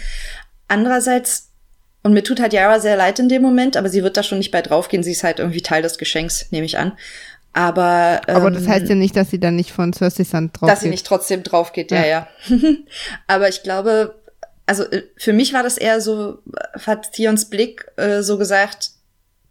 andererseits, 0.66 1.50
und 2.02 2.14
mir 2.14 2.24
tut 2.24 2.40
halt 2.40 2.54
Yara 2.54 2.80
sehr 2.80 2.96
leid 2.96 3.18
in 3.18 3.28
dem 3.28 3.42
Moment, 3.42 3.76
aber 3.76 3.90
sie 3.90 4.02
wird 4.02 4.16
da 4.16 4.22
schon 4.22 4.38
nicht 4.38 4.50
bei 4.50 4.62
draufgehen. 4.62 5.02
Sie 5.02 5.12
ist 5.12 5.24
halt 5.24 5.40
irgendwie 5.40 5.60
Teil 5.60 5.82
des 5.82 5.98
Geschenks, 5.98 6.46
nehme 6.50 6.64
ich 6.64 6.78
an. 6.78 6.92
Aber, 7.52 8.22
ähm, 8.28 8.36
aber 8.36 8.50
das 8.50 8.66
heißt 8.66 8.88
ja 8.88 8.94
nicht, 8.94 9.14
dass 9.14 9.28
sie 9.28 9.38
dann 9.38 9.56
nicht 9.56 9.72
von 9.72 9.92
Cersei 9.92 10.24
Sand 10.24 10.58
drauf 10.58 10.70
Dass 10.70 10.80
sie 10.80 10.88
nicht 10.88 11.06
trotzdem 11.06 11.42
drauf 11.42 11.74
geht, 11.74 11.90
ja, 11.90 12.06
ja. 12.06 12.28
ja. 12.48 12.56
aber 13.26 13.50
ich 13.50 13.62
glaube, 13.62 14.14
also 14.64 14.84
äh, 14.84 15.02
für 15.18 15.34
mich 15.34 15.52
war 15.52 15.62
das 15.62 15.76
eher 15.76 16.00
so, 16.00 16.38
hat 16.86 17.12
Theons 17.12 17.50
Blick 17.50 17.84
äh, 17.96 18.22
so 18.22 18.38
gesagt, 18.38 18.92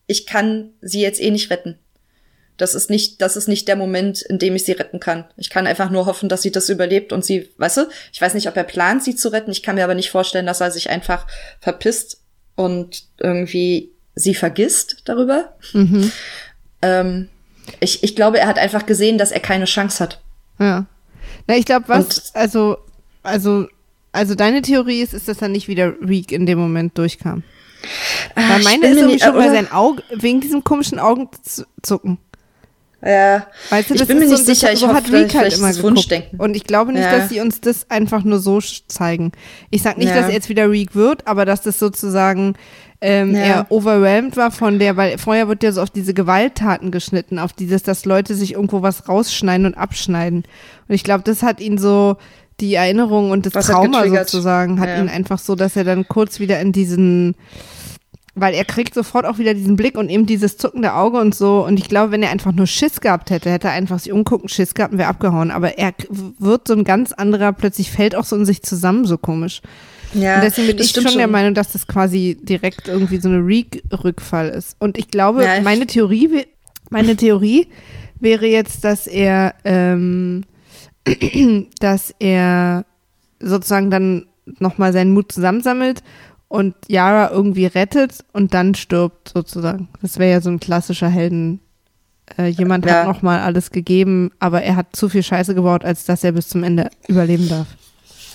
ich 0.08 0.26
kann 0.26 0.72
sie 0.82 1.02
jetzt 1.02 1.22
eh 1.22 1.32
nicht 1.32 1.52
retten. 1.52 1.78
Das 2.58 2.74
ist 2.74 2.90
nicht, 2.90 3.22
das 3.22 3.38
ist 3.38 3.48
nicht 3.48 3.68
der 3.68 3.76
Moment, 3.76 4.24
in 4.24 4.40
dem 4.40 4.56
ich 4.56 4.66
sie 4.66 4.72
retten 4.72 5.00
kann. 5.00 5.26
Ich 5.38 5.52
kann 5.52 5.68
einfach 5.68 5.92
nur 5.92 6.08
hoffen, 6.08 6.28
dass 6.28 6.42
sie 6.42 6.52
das 6.52 6.70
überlebt 6.70 7.14
und 7.14 7.24
sie, 7.24 7.50
weißt 7.58 7.78
du, 7.78 7.82
ich 8.12 8.20
weiß 8.20 8.34
nicht, 8.34 8.48
ob 8.48 8.58
er 8.58 8.64
plant, 8.64 9.04
sie 9.04 9.16
zu 9.16 9.30
retten. 9.30 9.52
Ich 9.52 9.62
kann 9.62 9.76
mir 9.76 9.84
aber 9.84 9.94
nicht 9.94 10.10
vorstellen, 10.10 10.48
dass 10.48 10.62
er 10.62 10.72
sich 10.72 10.90
einfach 10.90 11.28
verpisst 11.60 12.22
und 12.56 13.04
irgendwie 13.20 13.92
sie 14.16 14.34
vergisst 14.34 15.04
darüber. 15.06 15.54
Mhm. 15.74 16.12
Ähm, 16.82 17.30
ich, 17.80 18.04
ich 18.04 18.16
glaube, 18.16 18.40
er 18.40 18.48
hat 18.48 18.58
einfach 18.58 18.88
gesehen, 18.88 19.20
dass 19.20 19.32
er 19.32 19.40
keine 19.40 19.66
Chance 19.66 20.04
hat. 20.04 20.22
Ja. 20.58 20.88
Na, 21.46 21.56
ich 21.56 21.66
glaube, 21.66 21.88
was, 21.88 22.06
und, 22.06 22.24
also, 22.34 22.78
also, 23.22 23.68
also 24.12 24.34
deine 24.34 24.64
Theorie 24.64 25.02
ist, 25.02 25.14
ist, 25.14 25.28
dass 25.28 25.44
er 25.44 25.50
nicht 25.50 25.68
wieder 25.68 25.94
Reek 26.02 26.32
in 26.32 26.48
dem 26.48 26.58
Moment 26.58 26.98
durchkam. 26.98 27.44
Ah, 28.36 28.42
Weil 28.50 28.64
meine 28.64 28.88
ist 28.88 28.98
irgendwie 28.98 29.20
schon 29.20 29.34
bei 29.34 29.50
seinen 29.50 29.72
Augen, 29.72 30.02
wegen 30.12 30.42
diesem 30.42 30.64
komischen 30.64 31.00
Augenzucken. 31.00 32.18
Ja, 33.06 33.46
weißt 33.70 33.92
du, 33.92 33.94
ich 33.94 34.08
bin 34.08 34.18
mir 34.18 34.26
nicht 34.26 34.40
so, 34.40 34.44
sicher. 34.44 34.74
Ich 34.74 34.80
so 34.80 34.88
hoffe, 34.88 34.98
hat 34.98 35.12
Reek 35.12 35.34
halt 35.36 35.56
immer 35.56 35.76
Wunschdenken. 35.84 36.40
Und 36.40 36.56
ich 36.56 36.64
glaube 36.64 36.92
nicht, 36.92 37.04
ja. 37.04 37.16
dass 37.16 37.30
sie 37.30 37.40
uns 37.40 37.62
das 37.62 37.90
einfach 37.92 38.24
nur 38.24 38.40
so 38.40 38.60
zeigen. 38.60 39.32
Ich 39.70 39.84
sag 39.84 39.98
nicht, 39.98 40.10
ja. 40.10 40.16
dass 40.16 40.26
er 40.26 40.34
jetzt 40.34 40.50
wieder 40.50 40.70
Reek 40.70 40.96
wird, 40.96 41.28
aber 41.28 41.46
dass 41.46 41.62
das 41.62 41.78
sozusagen 41.78 42.56
ähm, 43.00 43.36
ja. 43.36 43.42
er 43.42 43.72
overwhelmed 43.72 44.36
war 44.36 44.50
von 44.50 44.80
der, 44.80 44.98
weil 44.98 45.20
vorher 45.20 45.48
wird 45.48 45.62
ja 45.62 45.72
so 45.72 45.82
auf 45.84 45.92
diese 45.92 46.16
Gewalttaten 46.16 46.90
geschnitten, 46.90 47.38
auf 47.38 47.54
dieses, 47.54 47.84
dass 47.84 48.06
Leute 48.06 48.34
sich 48.34 48.54
irgendwo 48.54 48.82
was 48.82 49.08
rausschneiden 49.08 49.68
und 49.68 49.76
abschneiden. 49.76 50.44
Und 50.88 50.96
ich 50.96 51.04
glaube, 51.04 51.24
das 51.24 51.44
hat 51.44 51.60
ihn 51.60 51.78
so, 51.78 52.18
die 52.60 52.76
Erinnerung 52.76 53.32
und 53.32 53.46
das 53.46 53.56
was 53.56 53.68
Trauma 53.68 54.00
hat 54.00 54.30
sozusagen, 54.30 54.80
hat 54.80 54.98
ihn 54.98 55.10
einfach 55.10 55.40
so, 55.40 55.56
dass 55.56 55.76
er 55.76 55.84
dann 55.84 56.08
kurz 56.08 56.40
wieder 56.40 56.60
in 56.60 56.72
diesen 56.72 57.36
weil 58.40 58.54
er 58.54 58.66
kriegt 58.66 58.94
sofort 58.94 59.26
auch 59.26 59.40
wieder 59.40 59.56
diesen 59.56 59.76
Blick 59.76 59.98
und 59.98 60.10
eben 60.10 60.28
dieses 60.28 60.58
zuckende 60.58 60.94
Auge 60.94 61.20
und 61.20 61.34
so. 61.34 61.66
Und 61.66 61.80
ich 61.80 61.90
glaube, 61.90 62.12
wenn 62.12 62.22
er 62.22 62.30
einfach 62.30 62.52
nur 62.52 62.68
Schiss 62.68 63.02
gehabt 63.02 63.32
hätte, 63.32 63.50
hätte 63.50 63.68
er 63.68 63.74
einfach 63.74 63.98
sich 63.98 64.12
umgucken, 64.12 64.48
Schiss 64.48 64.76
gehabt 64.76 64.94
und 64.94 65.00
wäre 65.00 65.10
abgehauen. 65.10 65.50
Aber 65.50 65.80
er 65.80 65.94
wird 66.38 66.68
so 66.68 66.76
ein 66.76 66.84
ganz 66.84 67.12
anderer, 67.14 67.52
plötzlich 67.52 67.90
fällt 67.90 68.16
auch 68.16 68.24
so 68.24 68.36
in 68.36 68.46
sich 68.46 68.62
zusammen, 68.62 69.06
so 69.06 69.18
komisch. 69.18 69.62
Ja, 70.14 70.36
und 70.36 70.44
deswegen 70.44 70.68
bin 70.68 70.78
ich 70.78 70.92
schon, 70.92 71.08
schon 71.08 71.18
der 71.18 71.28
Meinung, 71.28 71.56
dass 71.56 71.72
das 71.72 71.88
quasi 71.88 72.38
direkt 72.40 72.88
irgendwie 72.88 73.18
so 73.18 73.28
eine 73.28 73.40
Reek-Rückfall 73.40 74.50
ist. 74.50 74.76
Und 74.80 75.00
ich 75.00 75.08
glaube, 75.10 75.44
ja, 75.44 75.58
ich 75.58 75.64
meine 75.64 75.88
Theorie, 75.88 76.46
meine 76.92 77.16
Theorie 77.16 77.68
wäre 78.20 78.46
jetzt, 78.46 78.84
dass 78.84 79.08
er, 79.08 79.56
ähm, 79.66 80.44
dass 81.80 82.14
er 82.20 82.86
sozusagen 83.40 83.92
dann 83.92 84.26
nochmal 84.60 84.94
seinen 84.94 85.14
Mut 85.14 85.32
zusammensammelt 85.32 86.04
und 86.48 86.76
Yara 86.88 87.32
irgendwie 87.32 87.66
rettet 87.66 88.24
und 88.34 88.54
dann 88.54 88.76
stirbt 88.76 89.30
sozusagen. 89.30 89.90
Das 90.02 90.18
wäre 90.18 90.32
ja 90.32 90.42
so 90.42 90.50
ein 90.50 90.60
klassischer 90.60 91.10
Helden. 91.10 91.60
Äh, 92.38 92.48
jemand 92.48 92.86
ja. 92.86 93.00
hat 93.02 93.08
nochmal 93.08 93.40
alles 93.40 93.72
gegeben, 93.72 94.32
aber 94.40 94.62
er 94.62 94.76
hat 94.76 94.96
zu 94.96 95.10
viel 95.10 95.24
Scheiße 95.24 95.56
gebaut, 95.56 95.86
als 95.86 96.06
dass 96.06 96.24
er 96.24 96.34
bis 96.34 96.50
zum 96.50 96.64
Ende 96.64 96.90
überleben 97.08 97.48
darf. 97.50 97.68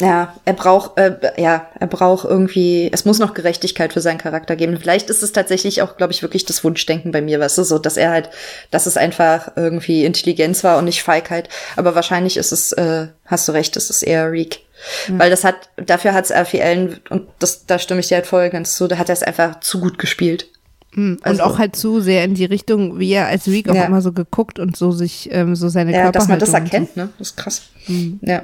Ja, 0.02 0.34
er 0.44 0.52
braucht, 0.54 0.98
äh, 0.98 1.16
ja, 1.40 1.68
er 1.78 1.86
braucht 1.86 2.24
irgendwie, 2.24 2.90
es 2.92 3.04
muss 3.04 3.20
noch 3.20 3.34
Gerechtigkeit 3.34 3.92
für 3.92 4.00
seinen 4.00 4.18
Charakter 4.18 4.56
geben. 4.56 4.76
Vielleicht 4.76 5.10
ist 5.10 5.22
es 5.22 5.32
tatsächlich 5.32 5.80
auch, 5.80 5.96
glaube 5.96 6.12
ich, 6.12 6.22
wirklich 6.22 6.44
das 6.44 6.64
Wunschdenken 6.64 7.12
bei 7.12 7.22
mir, 7.22 7.38
weißt 7.38 7.58
du, 7.58 7.62
so, 7.62 7.78
dass 7.78 7.96
er 7.96 8.10
halt, 8.10 8.30
dass 8.72 8.86
es 8.86 8.96
einfach 8.96 9.52
irgendwie 9.54 10.04
Intelligenz 10.04 10.64
war 10.64 10.78
und 10.78 10.86
nicht 10.86 11.04
Feigheit. 11.04 11.48
Aber 11.76 11.94
wahrscheinlich 11.94 12.36
ist 12.36 12.50
es, 12.50 12.72
äh, 12.72 13.08
hast 13.26 13.46
du 13.46 13.52
recht, 13.52 13.76
es 13.76 13.90
ist 13.90 14.02
eher 14.02 14.32
Reek. 14.32 14.60
Mhm. 15.06 15.20
Weil 15.20 15.30
das 15.30 15.44
hat, 15.44 15.70
dafür 15.76 16.14
hat 16.14 16.24
es 16.24 16.32
RFL, 16.32 17.00
und 17.08 17.28
das, 17.38 17.66
da 17.66 17.78
stimme 17.78 18.00
ich 18.00 18.08
dir 18.08 18.16
halt 18.16 18.26
voll 18.26 18.50
ganz 18.50 18.74
zu, 18.74 18.88
da 18.88 18.98
hat 18.98 19.08
er 19.08 19.12
es 19.12 19.22
einfach 19.22 19.60
zu 19.60 19.80
gut 19.80 20.00
gespielt. 20.00 20.48
Mhm. 20.94 21.18
Also, 21.22 21.44
und 21.44 21.48
auch 21.48 21.58
halt 21.60 21.76
zu 21.76 22.00
sehr 22.00 22.24
in 22.24 22.34
die 22.34 22.44
Richtung, 22.44 22.98
wie 22.98 23.12
er 23.12 23.28
als 23.28 23.46
Reek 23.46 23.68
auch 23.68 23.74
ja. 23.76 23.84
immer 23.84 24.02
so 24.02 24.12
geguckt 24.12 24.58
und 24.58 24.76
so 24.76 24.90
sich, 24.90 25.28
ähm, 25.30 25.54
so 25.54 25.68
seine 25.68 25.92
ja, 25.92 26.02
Körperhaltung. 26.02 26.38
Dass 26.40 26.50
man 26.50 26.64
das 26.64 26.72
erkennt, 26.72 26.96
ne? 26.96 27.10
Das 27.18 27.28
ist 27.28 27.36
krass. 27.36 27.62
Mhm. 27.86 28.18
Ja. 28.22 28.42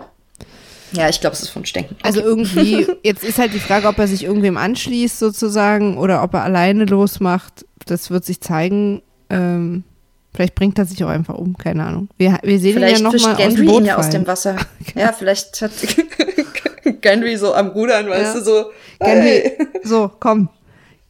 Ja, 0.92 1.08
ich 1.08 1.20
glaube, 1.20 1.34
es 1.34 1.42
ist 1.42 1.50
von 1.50 1.62
Denken. 1.64 1.96
Also 2.02 2.20
irgendwie, 2.20 2.86
jetzt 3.02 3.22
ist 3.24 3.38
halt 3.38 3.52
die 3.54 3.60
Frage, 3.60 3.88
ob 3.88 3.98
er 3.98 4.06
sich 4.08 4.24
irgendwem 4.24 4.56
anschließt 4.56 5.18
sozusagen 5.18 5.98
oder 5.98 6.22
ob 6.22 6.34
er 6.34 6.42
alleine 6.44 6.84
losmacht. 6.86 7.66
Das 7.86 8.10
wird 8.10 8.24
sich 8.24 8.40
zeigen. 8.40 9.02
Ähm, 9.30 9.84
vielleicht 10.34 10.54
bringt 10.54 10.78
er 10.78 10.84
sich 10.86 11.02
auch 11.04 11.08
einfach 11.08 11.34
um, 11.34 11.56
keine 11.58 11.84
Ahnung. 11.84 12.08
Wir, 12.16 12.38
wir 12.42 12.58
sehen 12.58 12.74
vielleicht 12.74 13.00
ihn 13.00 13.04
ja 13.04 13.12
nochmal 13.12 13.34
aus 13.46 13.54
dem 13.54 13.66
Boot 13.66 13.80
ihn 13.80 13.86
ja 13.86 13.96
aus 13.96 14.08
dem 14.10 14.26
Wasser. 14.26 14.56
ja, 14.94 15.12
vielleicht 15.12 15.60
hat 15.60 15.72
Gendry 17.02 17.36
so 17.36 17.54
am 17.54 17.68
Rudern, 17.68 18.08
weißt 18.08 18.34
Ja. 18.34 18.40
du, 18.40 18.44
so. 18.44 18.64
Gendry, 19.00 19.42
Hey. 19.56 19.58
so, 19.84 20.10
komm. 20.20 20.48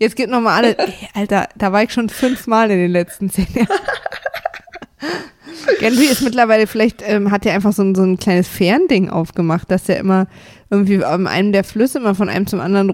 Jetzt 0.01 0.15
geht 0.17 0.31
noch 0.31 0.41
mal 0.41 0.57
alle. 0.57 0.79
Ey, 0.79 0.93
Alter, 1.15 1.49
da 1.57 1.73
war 1.73 1.83
ich 1.83 1.93
schon 1.93 2.09
fünfmal 2.09 2.71
in 2.71 2.79
den 2.79 2.91
letzten 2.93 3.31
zehn 3.31 3.47
Jahren. 3.55 3.69
Gendry 5.81 6.07
ist 6.07 6.23
mittlerweile, 6.23 6.67
vielleicht 6.67 7.03
ähm, 7.07 7.31
hat 7.31 7.47
er 7.47 7.55
einfach 7.55 7.73
so 7.73 7.83
ein, 7.83 7.95
so 7.95 8.03
ein 8.03 8.19
kleines 8.19 8.49
Fernding 8.49 9.11
aufgemacht, 9.11 9.71
dass 9.71 9.89
er 9.89 9.99
immer 9.99 10.27
irgendwie 10.71 11.03
an 11.03 11.27
einem 11.27 11.53
der 11.53 11.65
Flüsse 11.65 11.99
immer 11.99 12.15
von 12.15 12.29
einem 12.29 12.47
zum 12.47 12.61
anderen 12.61 12.91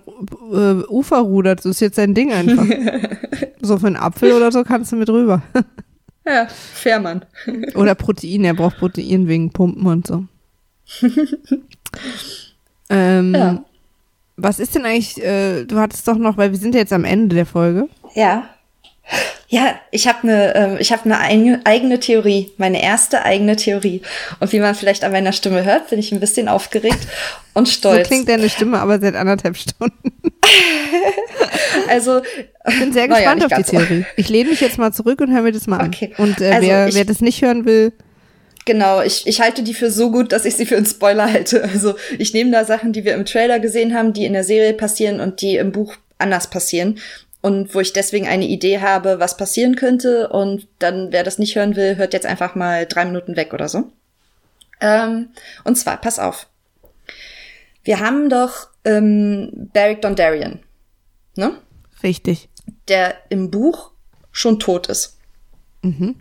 äh, 0.53 0.87
Ufer 0.89 1.19
rudert. 1.19 1.63
So 1.63 1.71
ist 1.71 1.81
jetzt 1.81 1.97
sein 1.97 2.15
Ding 2.15 2.33
einfach. 2.33 2.65
so 3.63 3.79
für 3.79 3.87
einen 3.89 3.97
Apfel 3.97 4.33
oder 4.33 4.53
so 4.53 4.63
kannst 4.65 4.93
du 4.93 4.97
mit 4.97 5.09
rüber. 5.09 5.43
Ja, 6.27 6.47
Fährmann. 6.47 7.23
Oder 7.75 7.95
Protein, 7.95 8.45
er 8.47 8.55
braucht 8.55 8.79
Protein 8.79 9.29
wegen 9.29 9.51
Pumpen 9.51 9.85
und 9.85 10.07
so. 10.07 10.25
ähm, 12.89 13.35
Ja. 13.35 13.65
Was 14.37 14.59
ist 14.59 14.75
denn 14.75 14.85
eigentlich, 14.85 15.23
äh, 15.23 15.65
du 15.65 15.79
hattest 15.79 16.09
doch 16.09 16.17
noch, 16.17 16.37
weil 16.37 16.51
wir 16.51 16.59
sind 16.59 16.75
ja 16.75 16.81
jetzt 16.81 16.93
am 16.93 17.05
Ende 17.05 17.37
der 17.37 17.47
Folge. 17.47 17.89
Ja. 18.15 18.49
Ja, 19.49 19.79
ich 19.91 20.09
habe 20.09 20.21
eine 20.23 20.55
äh, 20.55 20.81
ich 20.81 20.91
habe 20.93 21.05
eine 21.05 21.21
eigene, 21.67 22.01
Theorie, 22.01 22.51
meine 22.57 22.83
erste 22.83 23.23
eigene 23.25 23.55
Theorie. 23.57 24.01
Und 24.41 24.53
wie 24.53 24.59
man 24.59 24.75
vielleicht 24.75 25.05
an 25.05 25.13
meiner 25.13 25.33
Stimme 25.33 25.65
hört, 25.65 25.91
bin 25.91 25.99
ich 25.99 26.11
ein 26.11 26.21
bisschen 26.21 26.49
aufgeregt 26.49 26.99
und 27.55 27.69
So 27.69 27.75
stolz. 27.75 28.09
klingt 28.09 28.29
deine 28.29 28.49
Stimme 28.49 28.79
aber 28.81 28.99
seit 28.99 29.15
anderthalb 29.15 29.57
Stunden. 29.57 30.13
also 31.89 32.23
Ich 32.69 32.79
bin 32.79 32.93
sehr 32.93 33.09
gespannt 33.15 33.43
nicht 33.43 33.53
auf 33.53 33.59
die 33.59 33.65
so. 33.65 33.77
Theorie. 33.77 34.05
Ich 34.17 34.29
lehne 34.29 34.51
mich 34.51 34.61
jetzt 34.61 34.79
mal 34.79 34.93
zurück 34.93 35.21
und 35.21 35.33
höre 35.33 35.43
mir 35.43 35.53
das 35.53 35.67
mal 35.67 35.81
an. 35.81 35.89
Okay. 35.89 36.13
Und 36.19 36.41
äh, 36.41 36.51
Also 36.53 36.69
wer, 36.69 36.89
ich- 36.89 36.95
wer 36.95 37.05
das 37.05 37.21
nicht 37.21 37.43
hören 37.43 37.65
will, 37.65 37.93
Genau, 38.67 39.03
ich, 39.03 39.27
ich 39.27 39.43
halte 39.43 39.63
die 39.63 39.75
für 39.75 39.91
so 39.91 40.11
gut, 40.11 40.33
dass 40.33 40.47
ich 40.47 40.57
sie 40.57 40.65
für 40.65 40.79
einen 40.79 40.87
Spoiler 40.87 41.31
halte. 41.31 41.63
Also 41.65 41.97
ich 42.17 42.33
nehme 42.33 42.51
da 42.51 42.65
Sachen, 42.65 42.95
die 42.95 43.05
wir 43.05 43.13
im 43.13 43.27
Trailer 43.27 43.59
gesehen 43.61 43.93
haben, 43.95 44.15
die 44.15 44.25
in 44.25 44.33
der 44.33 44.43
Serie 44.43 44.73
passieren 44.73 45.21
und 45.21 45.43
die 45.43 45.57
im 45.57 45.71
Buch 45.71 45.97
anders 46.17 46.49
passieren. 46.49 46.99
Und 47.45 47.75
wo 47.75 47.81
ich 47.81 47.93
deswegen 47.93 48.27
eine 48.27 48.47
Idee 48.47 48.81
habe, 48.81 49.21
was 49.21 49.37
passieren 49.37 49.77
könnte. 49.77 50.31
Und 50.31 50.67
dann, 50.79 51.13
wer 51.13 51.25
das 51.25 51.39
nicht 51.39 51.57
hören 51.57 51.77
will, 51.77 51.99
hört 51.99 52.15
jetzt 52.15 52.25
einfach 52.25 52.55
mal 52.55 52.87
drei 52.87 53.05
Minuten 53.05 53.37
weg 53.37 53.53
oder 53.53 53.69
so. 53.69 53.93
Ähm, 54.81 55.29
und 55.63 55.77
zwar, 55.77 55.99
pass 56.01 56.19
auf. 56.19 56.47
Wir 57.83 58.01
haben 58.01 58.31
doch 58.31 58.69
ähm, 58.87 59.69
Beric 59.75 60.01
Dondarrion, 60.01 60.61
ne? 61.37 61.59
richtig. 62.03 62.49
der 62.89 63.15
im 63.29 63.51
Buch 63.51 63.91
schon 64.33 64.59
tot 64.59 64.87
ist. 64.87 65.19
Mhm. 65.83 66.17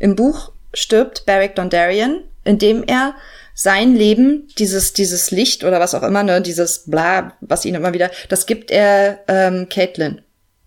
Im 0.00 0.16
Buch 0.16 0.50
stirbt 0.74 1.26
Beric 1.26 1.54
Dondarrion, 1.54 2.24
indem 2.42 2.82
er 2.82 3.14
sein 3.54 3.94
Leben, 3.94 4.48
dieses, 4.58 4.94
dieses 4.94 5.30
Licht 5.30 5.62
oder 5.62 5.78
was 5.78 5.94
auch 5.94 6.02
immer, 6.02 6.24
ne, 6.24 6.42
dieses 6.42 6.90
Bla, 6.90 7.36
was 7.40 7.64
ihn 7.64 7.76
immer 7.76 7.92
wieder, 7.92 8.10
das 8.28 8.46
gibt 8.46 8.72
er 8.72 9.20
ähm, 9.28 9.68
Caitlin, 9.68 10.22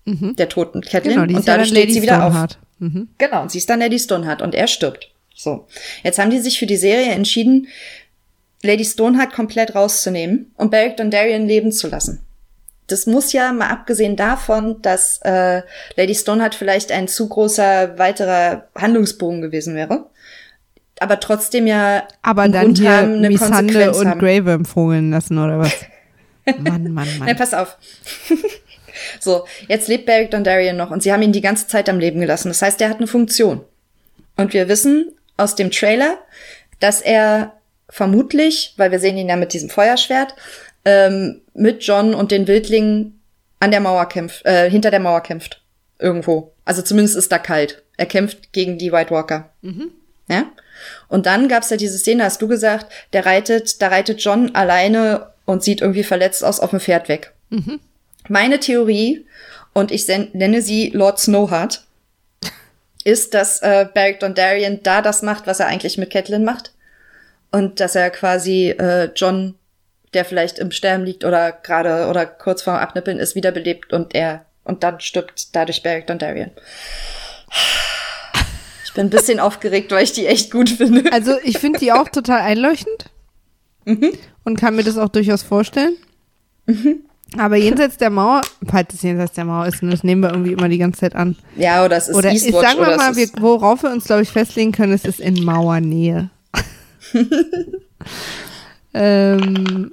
der 0.06 0.48
toten 0.48 0.80
Caitlin, 0.82 1.14
Genau, 1.14 1.38
und 1.38 1.48
dadurch 1.48 1.68
dann 1.68 1.76
steht 1.76 1.78
Lady 1.78 1.92
sie 1.94 2.02
wieder 2.02 2.24
auf. 2.24 2.34
Mhm. 2.78 3.08
Genau, 3.18 3.42
und 3.42 3.50
sie 3.50 3.58
ist 3.58 3.70
dann 3.70 3.80
Lady 3.80 3.98
Stoneheart 3.98 4.42
und 4.42 4.54
er 4.54 4.66
stirbt. 4.66 5.10
So. 5.34 5.66
Jetzt 6.02 6.18
haben 6.18 6.30
die 6.30 6.40
sich 6.40 6.58
für 6.58 6.66
die 6.66 6.76
Serie 6.76 7.12
entschieden, 7.12 7.68
Lady 8.62 8.84
Stoneheart 8.84 9.32
komplett 9.32 9.74
rauszunehmen 9.74 10.52
und 10.56 10.70
Beric 10.70 10.96
Dondarrion 10.96 11.46
leben 11.46 11.72
zu 11.72 11.88
lassen. 11.88 12.20
Das 12.86 13.06
muss 13.06 13.32
ja, 13.32 13.52
mal 13.52 13.68
abgesehen 13.68 14.16
davon, 14.16 14.80
dass 14.82 15.20
äh, 15.22 15.62
Lady 15.96 16.14
Stoneheart 16.14 16.54
vielleicht 16.54 16.92
ein 16.92 17.08
zu 17.08 17.28
großer 17.28 17.98
weiterer 17.98 18.68
Handlungsbogen 18.74 19.40
gewesen 19.40 19.74
wäre, 19.74 20.06
aber 20.98 21.18
trotzdem 21.18 21.66
ja 21.66 22.06
Aber 22.22 22.48
dann 22.48 22.66
Grund 22.66 22.78
hier 22.78 22.90
haben, 22.90 23.14
eine 23.14 23.28
Missande 23.28 23.72
Konsequenz 23.72 23.98
und 23.98 24.08
haben. 24.08 24.20
Grave 24.20 24.52
empfohlen 24.52 25.10
lassen 25.10 25.38
oder 25.38 25.58
was? 25.58 25.74
Mann, 26.58 26.92
Mann, 26.92 27.08
Mann. 27.18 27.36
pass 27.36 27.54
auf. 27.54 27.78
So, 29.20 29.46
jetzt 29.68 29.88
lebt 29.88 30.06
Beric 30.06 30.30
Dondarrion 30.30 30.76
noch 30.76 30.90
und 30.90 31.02
sie 31.02 31.12
haben 31.12 31.22
ihn 31.22 31.32
die 31.32 31.40
ganze 31.40 31.66
Zeit 31.66 31.88
am 31.88 31.98
Leben 31.98 32.20
gelassen. 32.20 32.48
Das 32.48 32.62
heißt, 32.62 32.80
er 32.80 32.90
hat 32.90 32.98
eine 32.98 33.06
Funktion. 33.06 33.64
Und 34.36 34.52
wir 34.52 34.68
wissen 34.68 35.12
aus 35.36 35.54
dem 35.54 35.70
Trailer, 35.70 36.18
dass 36.80 37.00
er 37.00 37.54
vermutlich, 37.88 38.74
weil 38.76 38.90
wir 38.90 38.98
sehen 38.98 39.16
ihn 39.16 39.28
ja 39.28 39.36
mit 39.36 39.52
diesem 39.52 39.70
Feuerschwert, 39.70 40.34
ähm, 40.84 41.42
mit 41.54 41.82
John 41.82 42.14
und 42.14 42.30
den 42.30 42.46
Wildlingen 42.46 43.20
an 43.60 43.70
der 43.70 43.80
Mauer 43.80 44.06
kämpft, 44.08 44.44
äh, 44.44 44.68
hinter 44.68 44.90
der 44.90 45.00
Mauer 45.00 45.22
kämpft. 45.22 45.62
Irgendwo. 45.98 46.52
Also 46.64 46.82
zumindest 46.82 47.16
ist 47.16 47.30
da 47.30 47.38
kalt. 47.38 47.82
Er 47.96 48.06
kämpft 48.06 48.52
gegen 48.52 48.78
die 48.78 48.92
White 48.92 49.10
Walker. 49.10 49.50
Ja? 50.28 50.46
Und 51.08 51.26
dann 51.26 51.48
gab's 51.48 51.70
ja 51.70 51.76
diese 51.76 51.98
Szene, 51.98 52.24
hast 52.24 52.42
du 52.42 52.48
gesagt, 52.48 52.92
der 53.12 53.24
reitet, 53.24 53.80
da 53.80 53.88
reitet 53.88 54.20
John 54.20 54.54
alleine 54.54 55.28
und 55.44 55.62
sieht 55.62 55.80
irgendwie 55.80 56.04
verletzt 56.04 56.44
aus 56.44 56.60
auf 56.60 56.70
dem 56.70 56.80
Pferd 56.80 57.08
weg. 57.08 57.32
Meine 58.28 58.58
Theorie, 58.60 59.26
und 59.72 59.90
ich 59.90 60.06
nenne 60.08 60.62
sie 60.62 60.90
Lord 60.90 61.18
Snowheart, 61.18 61.84
ist, 63.04 63.34
dass 63.34 63.60
äh, 63.60 63.86
Beric 63.92 64.20
Dondarrion 64.20 64.80
da 64.82 65.02
das 65.02 65.22
macht, 65.22 65.46
was 65.46 65.60
er 65.60 65.66
eigentlich 65.66 65.98
mit 65.98 66.10
Catelyn 66.10 66.44
macht. 66.44 66.72
Und 67.52 67.78
dass 67.80 67.94
er 67.94 68.10
quasi 68.10 68.70
äh, 68.70 69.10
John, 69.14 69.54
der 70.14 70.24
vielleicht 70.24 70.58
im 70.58 70.70
Sterben 70.70 71.04
liegt 71.04 71.24
oder 71.24 71.52
gerade 71.52 72.08
oder 72.08 72.24
kurz 72.26 72.62
vorm 72.62 72.76
Abnippeln 72.76 73.18
ist, 73.18 73.34
wiederbelebt 73.34 73.92
und 73.92 74.14
er 74.14 74.46
und 74.64 74.82
dann 74.82 74.98
stirbt 75.00 75.54
dadurch 75.54 75.82
Beric 75.82 76.06
Dondarrion. 76.06 76.50
Ich 78.86 78.92
bin 78.94 79.06
ein 79.06 79.10
bisschen 79.10 79.38
aufgeregt, 79.40 79.92
weil 79.92 80.04
ich 80.04 80.12
die 80.12 80.26
echt 80.26 80.50
gut 80.50 80.70
finde. 80.70 81.12
Also 81.12 81.36
ich 81.44 81.58
finde 81.58 81.78
die 81.78 81.92
auch 81.92 82.08
total 82.08 82.40
einleuchtend 82.40 83.10
Mhm. 83.86 84.12
und 84.44 84.58
kann 84.58 84.76
mir 84.76 84.82
das 84.82 84.96
auch 84.96 85.10
durchaus 85.10 85.42
vorstellen. 85.42 85.96
Aber 87.38 87.56
jenseits 87.56 87.96
der 87.96 88.10
Mauer, 88.10 88.42
falls 88.68 88.94
es 88.94 89.02
jenseits 89.02 89.32
der 89.32 89.44
Mauer 89.44 89.66
ist, 89.66 89.82
und 89.82 89.90
das 89.90 90.04
nehmen 90.04 90.22
wir 90.22 90.30
irgendwie 90.30 90.52
immer 90.52 90.68
die 90.68 90.78
ganze 90.78 91.00
Zeit 91.00 91.16
an. 91.16 91.36
Ja, 91.56 91.84
oder 91.84 91.96
es 91.96 92.08
ist 92.08 92.16
Oder 92.16 92.30
Eastwatch 92.30 92.66
sagen 92.66 92.80
wir 92.80 92.96
mal, 92.96 93.16
wir, 93.16 93.28
worauf 93.40 93.82
wir 93.82 93.90
uns, 93.90 94.04
glaube 94.04 94.22
ich, 94.22 94.30
festlegen 94.30 94.72
können, 94.72 94.92
es 94.92 95.04
ist 95.04 95.20
in 95.20 95.44
Mauernähe. 95.44 96.30
ähm, 98.94 99.92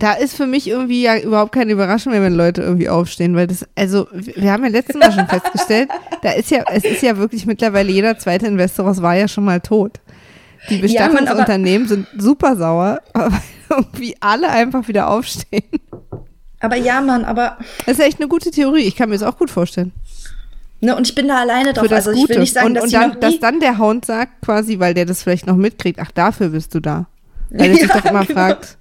da 0.00 0.14
ist 0.14 0.34
für 0.34 0.46
mich 0.46 0.68
irgendwie 0.68 1.02
ja 1.02 1.18
überhaupt 1.18 1.52
keine 1.52 1.72
Überraschung 1.72 2.12
mehr, 2.12 2.22
wenn 2.22 2.34
Leute 2.34 2.62
irgendwie 2.62 2.88
aufstehen, 2.88 3.36
weil 3.36 3.46
das, 3.46 3.66
also 3.76 4.08
wir 4.12 4.50
haben 4.50 4.64
ja 4.64 4.70
letztes 4.70 4.96
Mal 4.96 5.12
schon 5.12 5.26
festgestellt, 5.28 5.90
da 6.22 6.32
ist 6.32 6.50
ja, 6.50 6.64
es 6.72 6.84
ist 6.84 7.02
ja 7.02 7.18
wirklich 7.18 7.46
mittlerweile 7.46 7.90
jeder 7.90 8.18
zweite 8.18 8.46
Investor 8.46 8.88
aus 8.88 9.02
war 9.02 9.14
ja 9.14 9.28
schon 9.28 9.44
mal 9.44 9.60
tot. 9.60 10.00
Die 10.68 10.76
Ja, 10.76 10.80
Bestattungsunternehmen 10.82 11.88
sind 11.88 12.06
super 12.16 12.56
sauer, 12.56 13.00
aber 13.12 13.40
irgendwie 13.68 14.16
alle 14.20 14.48
einfach 14.48 14.88
wieder 14.88 15.08
aufstehen. 15.10 15.64
Aber 16.60 16.76
ja, 16.76 17.00
Mann, 17.00 17.24
aber 17.24 17.58
Das 17.86 17.98
ist 17.98 18.04
echt 18.04 18.20
eine 18.20 18.28
gute 18.28 18.50
Theorie. 18.50 18.82
Ich 18.82 18.96
kann 18.96 19.08
mir 19.10 19.16
das 19.18 19.22
auch 19.26 19.38
gut 19.38 19.50
vorstellen. 19.50 19.92
ne, 20.80 20.94
und 20.96 21.06
ich 21.08 21.14
bin 21.14 21.28
da 21.28 21.40
alleine 21.40 21.72
drauf. 21.72 21.90
Also 21.90 22.10
ich 22.12 22.18
Gute. 22.18 22.34
will 22.34 22.40
nicht 22.40 22.52
sagen, 22.54 22.68
und 22.68 22.74
dass 22.74 22.84
und 22.84 22.92
dann, 22.94 23.20
dass 23.20 23.38
dann 23.40 23.60
der 23.60 23.78
Hound 23.78 24.04
sagt, 24.04 24.42
quasi, 24.42 24.78
weil 24.78 24.94
der 24.94 25.06
das 25.06 25.22
vielleicht 25.22 25.46
noch 25.46 25.56
mitkriegt, 25.56 25.98
ach, 26.00 26.10
dafür 26.10 26.48
bist 26.50 26.74
du 26.74 26.80
da. 26.80 27.06
Weil 27.50 27.70
er 27.70 27.74
sich 27.74 27.88
Ja, 27.88 27.98
doch 27.98 28.04
immer 28.04 28.24
genau. 28.24 28.38
fragt, 28.40 28.76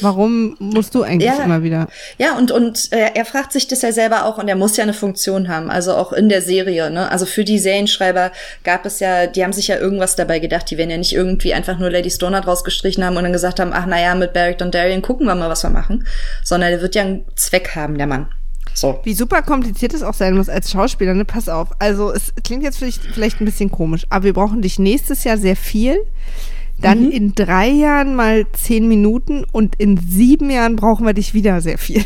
warum 0.00 0.56
musst 0.58 0.94
du 0.94 1.02
eigentlich 1.02 1.30
Ja. 1.30 1.44
immer 1.44 1.62
wieder? 1.62 1.88
Ja, 2.18 2.36
und, 2.36 2.50
und 2.50 2.92
äh, 2.92 3.10
er 3.14 3.24
fragt 3.24 3.52
sich 3.52 3.68
das 3.68 3.82
ja 3.82 3.92
selber 3.92 4.24
auch 4.26 4.38
und 4.38 4.48
er 4.48 4.56
muss 4.56 4.76
ja 4.76 4.82
eine 4.82 4.94
Funktion 4.94 5.48
haben, 5.48 5.70
also 5.70 5.94
auch 5.94 6.12
in 6.12 6.28
der 6.28 6.42
Serie. 6.42 6.90
Ne? 6.90 7.10
Also 7.10 7.26
für 7.26 7.44
die 7.44 7.58
Serienschreiber 7.58 8.32
gab 8.64 8.86
es 8.86 9.00
ja, 9.00 9.26
die 9.26 9.42
haben 9.44 9.52
sich 9.52 9.68
ja 9.68 9.76
irgendwas 9.76 10.16
dabei 10.16 10.38
gedacht, 10.38 10.70
die 10.70 10.78
werden 10.78 10.90
ja 10.90 10.96
nicht 10.98 11.14
irgendwie 11.14 11.54
einfach 11.54 11.78
nur 11.78 11.90
Lady 11.90 12.10
Stoneheart 12.10 12.46
rausgestrichen 12.46 13.04
haben 13.04 13.16
und 13.16 13.24
dann 13.24 13.32
gesagt 13.32 13.60
haben, 13.60 13.72
ach 13.72 13.86
naja, 13.86 14.14
mit 14.14 14.32
Beric 14.32 14.58
Dondarrion 14.58 15.02
gucken 15.02 15.26
wir 15.26 15.34
mal, 15.34 15.48
was 15.50 15.62
wir 15.62 15.70
machen. 15.70 16.06
Sondern 16.42 16.70
der 16.70 16.80
wird 16.80 16.94
ja 16.94 17.02
einen 17.02 17.24
Zweck 17.36 17.74
haben, 17.74 17.98
der 17.98 18.06
Mann. 18.06 18.26
So. 18.76 18.98
Wie 19.04 19.14
super 19.14 19.42
kompliziert 19.42 19.94
es 19.94 20.02
auch 20.02 20.14
sein 20.14 20.36
muss 20.36 20.48
als 20.48 20.72
Schauspieler, 20.72 21.14
ne? 21.14 21.24
Pass 21.24 21.48
auf. 21.48 21.68
Also, 21.78 22.10
es 22.12 22.32
klingt 22.42 22.64
jetzt 22.64 22.78
vielleicht, 22.78 23.02
vielleicht 23.04 23.40
ein 23.40 23.44
bisschen 23.44 23.70
komisch, 23.70 24.04
aber 24.10 24.24
wir 24.24 24.32
brauchen 24.32 24.62
dich 24.62 24.80
nächstes 24.80 25.22
Jahr 25.22 25.38
sehr 25.38 25.54
viel. 25.54 25.96
Dann 26.80 27.04
Mhm. 27.04 27.10
in 27.10 27.34
drei 27.34 27.68
Jahren 27.68 28.14
mal 28.16 28.46
zehn 28.52 28.88
Minuten 28.88 29.44
und 29.52 29.74
in 29.78 29.96
sieben 29.98 30.50
Jahren 30.50 30.76
brauchen 30.76 31.06
wir 31.06 31.14
dich 31.14 31.32
wieder 31.34 31.60
sehr 31.60 31.78
viel. 31.78 32.04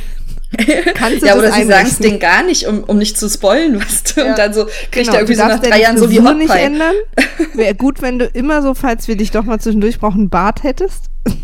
Kannst 0.94 1.22
du 1.22 1.26
Ja, 1.26 1.36
oder 1.36 1.52
sie 1.52 1.64
sagen 1.64 1.88
es 1.88 1.98
denen 1.98 2.18
gar 2.18 2.42
nicht, 2.42 2.66
um, 2.66 2.82
um 2.84 2.96
nicht 2.96 3.18
zu 3.18 3.28
spoilen, 3.28 3.80
weißt 3.80 4.16
du? 4.16 4.20
Ja. 4.22 4.30
Und 4.30 4.38
dann 4.38 4.54
so 4.54 4.64
kriegt 4.90 4.92
Genau, 4.92 5.12
er 5.12 5.18
irgendwie 5.20 5.34
so 5.34 5.44
nach 5.46 5.60
drei 5.60 5.80
Jahren 5.80 5.98
so 5.98 6.10
wie 6.10 6.16
Frisur 6.16 6.30
Hot 6.30 6.38
nicht 6.38 6.54
ändern. 6.54 6.94
Wäre 7.54 7.74
gut, 7.74 8.00
wenn 8.00 8.18
du 8.18 8.24
immer 8.26 8.62
so, 8.62 8.72
falls 8.74 9.08
wir 9.08 9.16
dich 9.16 9.30
doch 9.30 9.44
mal 9.44 9.58
zwischendurch 9.60 9.98
brauchen, 9.98 10.20
einen 10.20 10.30
Bart 10.30 10.62
hättest. 10.62 11.04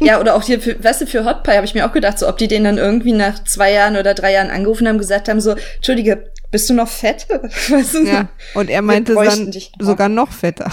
Ja, 0.00 0.18
oder 0.18 0.34
auch 0.34 0.42
hier, 0.42 0.62
für, 0.62 0.82
weißt 0.82 1.02
du, 1.02 1.06
für 1.06 1.26
Hot 1.26 1.42
Pie 1.42 1.52
habe 1.52 1.66
ich 1.66 1.74
mir 1.74 1.86
auch 1.86 1.92
gedacht, 1.92 2.18
so 2.18 2.26
ob 2.26 2.38
die 2.38 2.48
den 2.48 2.64
dann 2.64 2.78
irgendwie 2.78 3.12
nach 3.12 3.44
zwei 3.44 3.70
Jahren 3.70 3.96
oder 3.98 4.14
drei 4.14 4.32
Jahren 4.32 4.48
angerufen 4.48 4.88
haben, 4.88 4.96
gesagt 4.96 5.28
haben, 5.28 5.42
so, 5.42 5.56
Entschüdige, 5.76 6.30
bist 6.50 6.70
du 6.70 6.74
noch 6.74 6.88
fett? 6.88 7.26
Weißt 7.68 7.92
du? 7.92 8.04
Ja. 8.06 8.28
Und 8.54 8.70
er 8.70 8.80
meinte 8.80 9.14
dann 9.14 9.50
dich. 9.50 9.70
sogar 9.78 10.08
noch 10.08 10.32
fetter. 10.32 10.70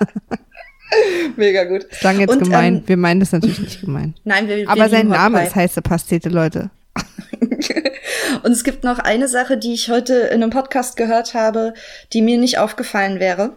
Mega 1.36 1.64
gut. 1.64 1.88
Klang 1.90 2.18
jetzt 2.20 2.30
Und, 2.30 2.44
gemein. 2.44 2.76
ähm, 2.76 2.82
wir 2.86 2.96
meinen 2.96 3.20
das 3.20 3.32
natürlich 3.32 3.60
nicht 3.60 3.80
gemein. 3.80 4.14
Nein, 4.24 4.48
wir, 4.48 4.56
wir 4.56 4.68
Aber 4.68 4.88
sein 4.88 5.08
Name 5.08 5.44
ist 5.44 5.54
heiße 5.54 5.82
Pastete, 5.82 6.28
Leute. 6.28 6.70
Und 8.42 8.52
es 8.52 8.64
gibt 8.64 8.84
noch 8.84 8.98
eine 8.98 9.28
Sache, 9.28 9.56
die 9.56 9.72
ich 9.72 9.88
heute 9.90 10.14
in 10.14 10.42
einem 10.42 10.50
Podcast 10.50 10.96
gehört 10.96 11.34
habe, 11.34 11.74
die 12.12 12.22
mir 12.22 12.38
nicht 12.38 12.58
aufgefallen 12.58 13.20
wäre. 13.20 13.56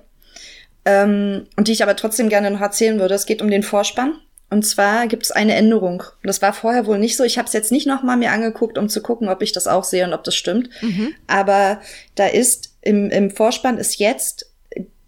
Ähm, 0.86 1.48
und 1.56 1.70
die 1.70 1.72
ich 1.72 1.82
aber 1.82 1.96
trotzdem 1.96 2.28
gerne 2.28 2.52
noch 2.52 2.60
erzählen 2.60 3.00
würde. 3.00 3.16
Es 3.16 3.26
geht 3.26 3.42
um 3.42 3.50
den 3.50 3.64
Vorspann. 3.64 4.16
Und 4.50 4.64
zwar 4.64 5.08
gibt 5.08 5.24
es 5.24 5.32
eine 5.32 5.56
Änderung. 5.56 6.02
Und 6.02 6.28
das 6.28 6.42
war 6.42 6.54
vorher 6.54 6.86
wohl 6.86 7.00
nicht 7.00 7.18
so. 7.18 7.24
Ich 7.24 7.38
habe 7.38 7.48
es 7.48 7.54
jetzt 7.54 7.72
nicht 7.72 7.88
noch 7.88 8.04
mal 8.04 8.18
mir 8.18 8.32
angeguckt, 8.32 8.78
um 8.78 8.90
zu 8.90 9.02
gucken, 9.02 9.30
ob 9.30 9.42
ich 9.42 9.52
das 9.52 9.66
auch 9.66 9.84
sehe 9.84 10.06
und 10.06 10.14
ob 10.14 10.24
das 10.24 10.36
stimmt. 10.36 10.70
Mhm. 10.82 11.16
Aber 11.26 11.80
da 12.16 12.28
ist 12.28 12.76
im, 12.82 13.10
im 13.10 13.32
Vorspann 13.32 13.78
ist 13.78 13.98
jetzt 13.98 14.52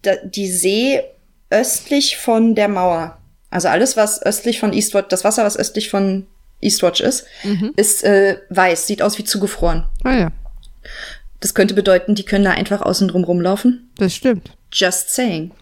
da, 0.02 0.16
die 0.24 0.50
See 0.50 1.02
östlich 1.50 2.16
von 2.18 2.54
der 2.54 2.68
Mauer. 2.68 3.18
Also 3.50 3.68
alles, 3.68 3.96
was 3.96 4.22
östlich 4.22 4.58
von 4.60 4.72
Eastwatch, 4.72 5.08
das 5.08 5.24
Wasser, 5.24 5.44
was 5.44 5.56
östlich 5.56 5.88
von 5.90 6.26
Eastwatch 6.60 7.00
ist, 7.00 7.26
Mhm. 7.44 7.72
ist 7.76 8.02
äh, 8.04 8.38
weiß, 8.50 8.86
sieht 8.86 9.02
aus 9.02 9.18
wie 9.18 9.24
zugefroren. 9.24 9.86
Ah 10.04 10.14
ja, 10.16 10.32
Das 11.40 11.54
könnte 11.54 11.74
bedeuten, 11.74 12.14
die 12.14 12.24
können 12.24 12.44
da 12.44 12.50
einfach 12.52 12.82
außen 12.82 13.08
drum 13.08 13.24
rumlaufen. 13.24 13.90
das 13.98 14.14
stimmt. 14.14 14.56
Just 14.72 15.10
saying. 15.14 15.52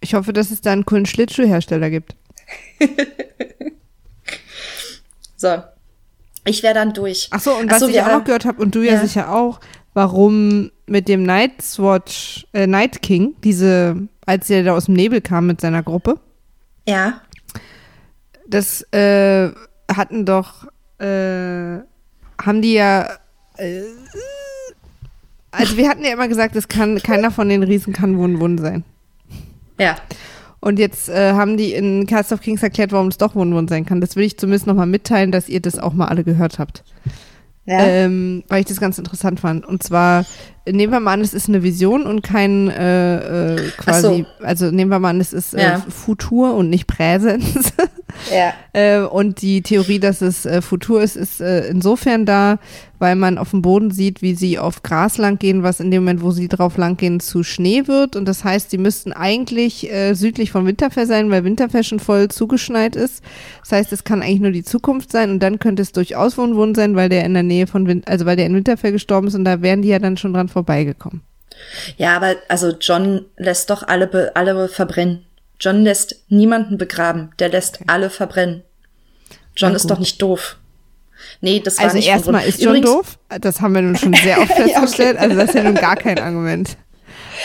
Ich 0.00 0.14
hoffe, 0.14 0.32
dass 0.32 0.50
es 0.50 0.60
da 0.60 0.72
einen 0.72 0.84
coolen 0.86 1.06
Schlittschuhhersteller 1.06 1.90
gibt. 1.90 2.14
So. 5.36 5.62
Ich 6.44 6.62
wäre 6.62 6.74
dann 6.74 6.94
durch. 6.94 7.28
Ach 7.30 7.40
so, 7.40 7.52
und 7.54 7.68
Ach 7.68 7.74
was 7.74 7.80
so, 7.80 7.88
ich 7.88 8.00
auch 8.00 8.08
noch 8.10 8.24
gehört 8.24 8.44
habe, 8.44 8.60
und 8.62 8.74
du 8.74 8.80
ja, 8.82 8.94
Ja. 8.94 9.00
sicher 9.06 9.32
auch, 9.32 9.60
warum 9.98 10.70
mit 10.86 11.08
dem 11.08 11.24
Nightwatch, 11.24 12.46
äh, 12.52 12.68
Night 12.68 13.02
King, 13.02 13.34
diese, 13.42 13.96
als 14.26 14.48
er 14.48 14.62
da 14.62 14.76
aus 14.76 14.84
dem 14.84 14.94
Nebel 14.94 15.20
kam 15.20 15.48
mit 15.48 15.60
seiner 15.60 15.82
Gruppe, 15.82 16.20
Ja. 16.86 17.20
das 18.46 18.82
äh, 18.92 19.50
hatten 19.92 20.24
doch, 20.24 20.66
äh, 21.00 21.78
haben 22.40 22.62
die 22.62 22.74
ja, 22.74 23.08
äh, 23.56 23.82
also 25.50 25.76
wir 25.76 25.88
hatten 25.88 26.04
ja 26.04 26.12
immer 26.12 26.28
gesagt, 26.28 26.54
es 26.54 26.68
kann, 26.68 26.98
keiner 27.02 27.32
von 27.32 27.48
den 27.48 27.64
Riesen 27.64 27.92
kann 27.92 28.18
Wun 28.18 28.38
Wun 28.40 28.56
sein. 28.58 28.84
Ja. 29.80 29.96
Und 30.60 30.78
jetzt 30.78 31.08
äh, 31.08 31.32
haben 31.32 31.56
die 31.56 31.72
in 31.72 32.06
Cast 32.06 32.30
of 32.32 32.40
Kings 32.40 32.62
erklärt, 32.62 32.92
warum 32.92 33.08
es 33.08 33.18
doch 33.18 33.34
Wun 33.34 33.52
Wun 33.52 33.66
sein 33.66 33.84
kann. 33.84 34.00
Das 34.00 34.14
will 34.14 34.24
ich 34.24 34.38
zumindest 34.38 34.68
nochmal 34.68 34.86
mitteilen, 34.86 35.32
dass 35.32 35.48
ihr 35.48 35.60
das 35.60 35.76
auch 35.80 35.92
mal 35.92 36.06
alle 36.06 36.22
gehört 36.22 36.60
habt. 36.60 36.84
Ja. 37.68 37.80
Ähm, 37.80 38.44
weil 38.48 38.60
ich 38.60 38.66
das 38.66 38.80
ganz 38.80 38.96
interessant 38.96 39.40
fand. 39.40 39.66
Und 39.66 39.82
zwar, 39.82 40.24
nehmen 40.66 40.90
wir 40.90 41.00
mal 41.00 41.12
an, 41.12 41.20
es 41.20 41.34
ist 41.34 41.48
eine 41.48 41.62
Vision 41.62 42.04
und 42.06 42.22
kein 42.22 42.68
äh, 42.70 43.56
äh, 43.56 43.70
quasi, 43.76 44.24
also 44.42 44.70
nehmen 44.70 44.90
wir 44.90 44.98
mal 44.98 45.10
an, 45.10 45.20
es 45.20 45.34
ist 45.34 45.54
äh, 45.54 45.62
Ja. 45.62 45.84
Futur 45.86 46.54
und 46.54 46.70
nicht 46.70 46.86
Präsens. 46.86 47.74
ja. 48.30 48.52
äh, 48.72 49.00
und 49.00 49.42
die 49.42 49.62
Theorie, 49.62 49.98
dass 49.98 50.20
es 50.20 50.46
äh, 50.46 50.62
Futur 50.62 51.02
ist, 51.02 51.16
ist 51.16 51.40
äh, 51.40 51.68
insofern 51.68 52.26
da, 52.26 52.58
weil 52.98 53.16
man 53.16 53.38
auf 53.38 53.50
dem 53.50 53.62
Boden 53.62 53.90
sieht, 53.90 54.22
wie 54.22 54.34
sie 54.34 54.58
auf 54.58 54.82
Gras 54.82 55.18
lang 55.18 55.38
gehen, 55.38 55.62
was 55.62 55.80
in 55.80 55.90
dem 55.90 56.02
Moment, 56.02 56.22
wo 56.22 56.30
sie 56.30 56.48
drauf 56.48 56.76
lang 56.76 56.96
gehen, 56.96 57.20
zu 57.20 57.42
Schnee 57.42 57.86
wird. 57.86 58.16
Und 58.16 58.26
das 58.26 58.44
heißt, 58.44 58.70
sie 58.70 58.78
müssten 58.78 59.12
eigentlich 59.12 59.90
äh, 59.90 60.14
südlich 60.14 60.50
von 60.50 60.66
Winterfell 60.66 61.06
sein, 61.06 61.30
weil 61.30 61.44
Winterfell 61.44 61.84
schon 61.84 62.00
voll 62.00 62.28
zugeschneit 62.28 62.96
ist. 62.96 63.22
Das 63.60 63.72
heißt, 63.72 63.92
es 63.92 64.04
kann 64.04 64.22
eigentlich 64.22 64.40
nur 64.40 64.50
die 64.50 64.64
Zukunft 64.64 65.12
sein 65.12 65.30
und 65.30 65.40
dann 65.40 65.58
könnte 65.58 65.82
es 65.82 65.92
durchaus 65.92 66.36
Wun 66.38 66.74
sein, 66.74 66.96
weil 66.96 67.08
der 67.08 67.24
in 67.24 67.34
der 67.34 67.42
Nähe 67.42 67.66
von 67.66 67.86
Win 67.86 68.02
also 68.06 68.26
weil 68.26 68.36
der 68.36 68.46
in 68.46 68.54
Winterfell 68.54 68.92
gestorben 68.92 69.28
ist 69.28 69.34
und 69.34 69.44
da 69.44 69.62
wären 69.62 69.82
die 69.82 69.88
ja 69.88 69.98
dann 69.98 70.16
schon 70.16 70.32
dran 70.32 70.48
vorbeigekommen. 70.48 71.22
Ja, 71.96 72.16
aber 72.16 72.36
also 72.48 72.72
John 72.80 73.24
lässt 73.36 73.70
doch 73.70 73.82
alle, 73.82 74.32
alle 74.34 74.68
verbrennen. 74.68 75.24
John 75.60 75.82
lässt 75.82 76.16
niemanden 76.28 76.78
begraben. 76.78 77.30
Der 77.38 77.48
lässt 77.48 77.80
alle 77.86 78.10
verbrennen. 78.10 78.62
John 79.56 79.74
ist 79.74 79.90
doch 79.90 79.98
nicht 79.98 80.22
doof. 80.22 80.56
Nee, 81.40 81.60
das 81.60 81.78
war 81.78 81.84
Also 81.84 81.96
nicht 81.96 82.06
von 82.08 82.14
erstmal 82.14 82.46
ist 82.46 82.62
John 82.62 82.76
Übrigens, 82.76 82.90
doof. 82.90 83.18
Das 83.40 83.60
haben 83.60 83.74
wir 83.74 83.82
nun 83.82 83.96
schon 83.96 84.14
sehr 84.22 84.38
oft 84.40 84.50
Ja, 84.50 84.54
okay. 84.56 84.72
festgestellt. 84.72 85.18
Also 85.18 85.36
das 85.36 85.48
ist 85.48 85.54
ja 85.54 85.64
nun 85.64 85.74
gar 85.74 85.96
kein 85.96 86.18
Argument. 86.18 86.76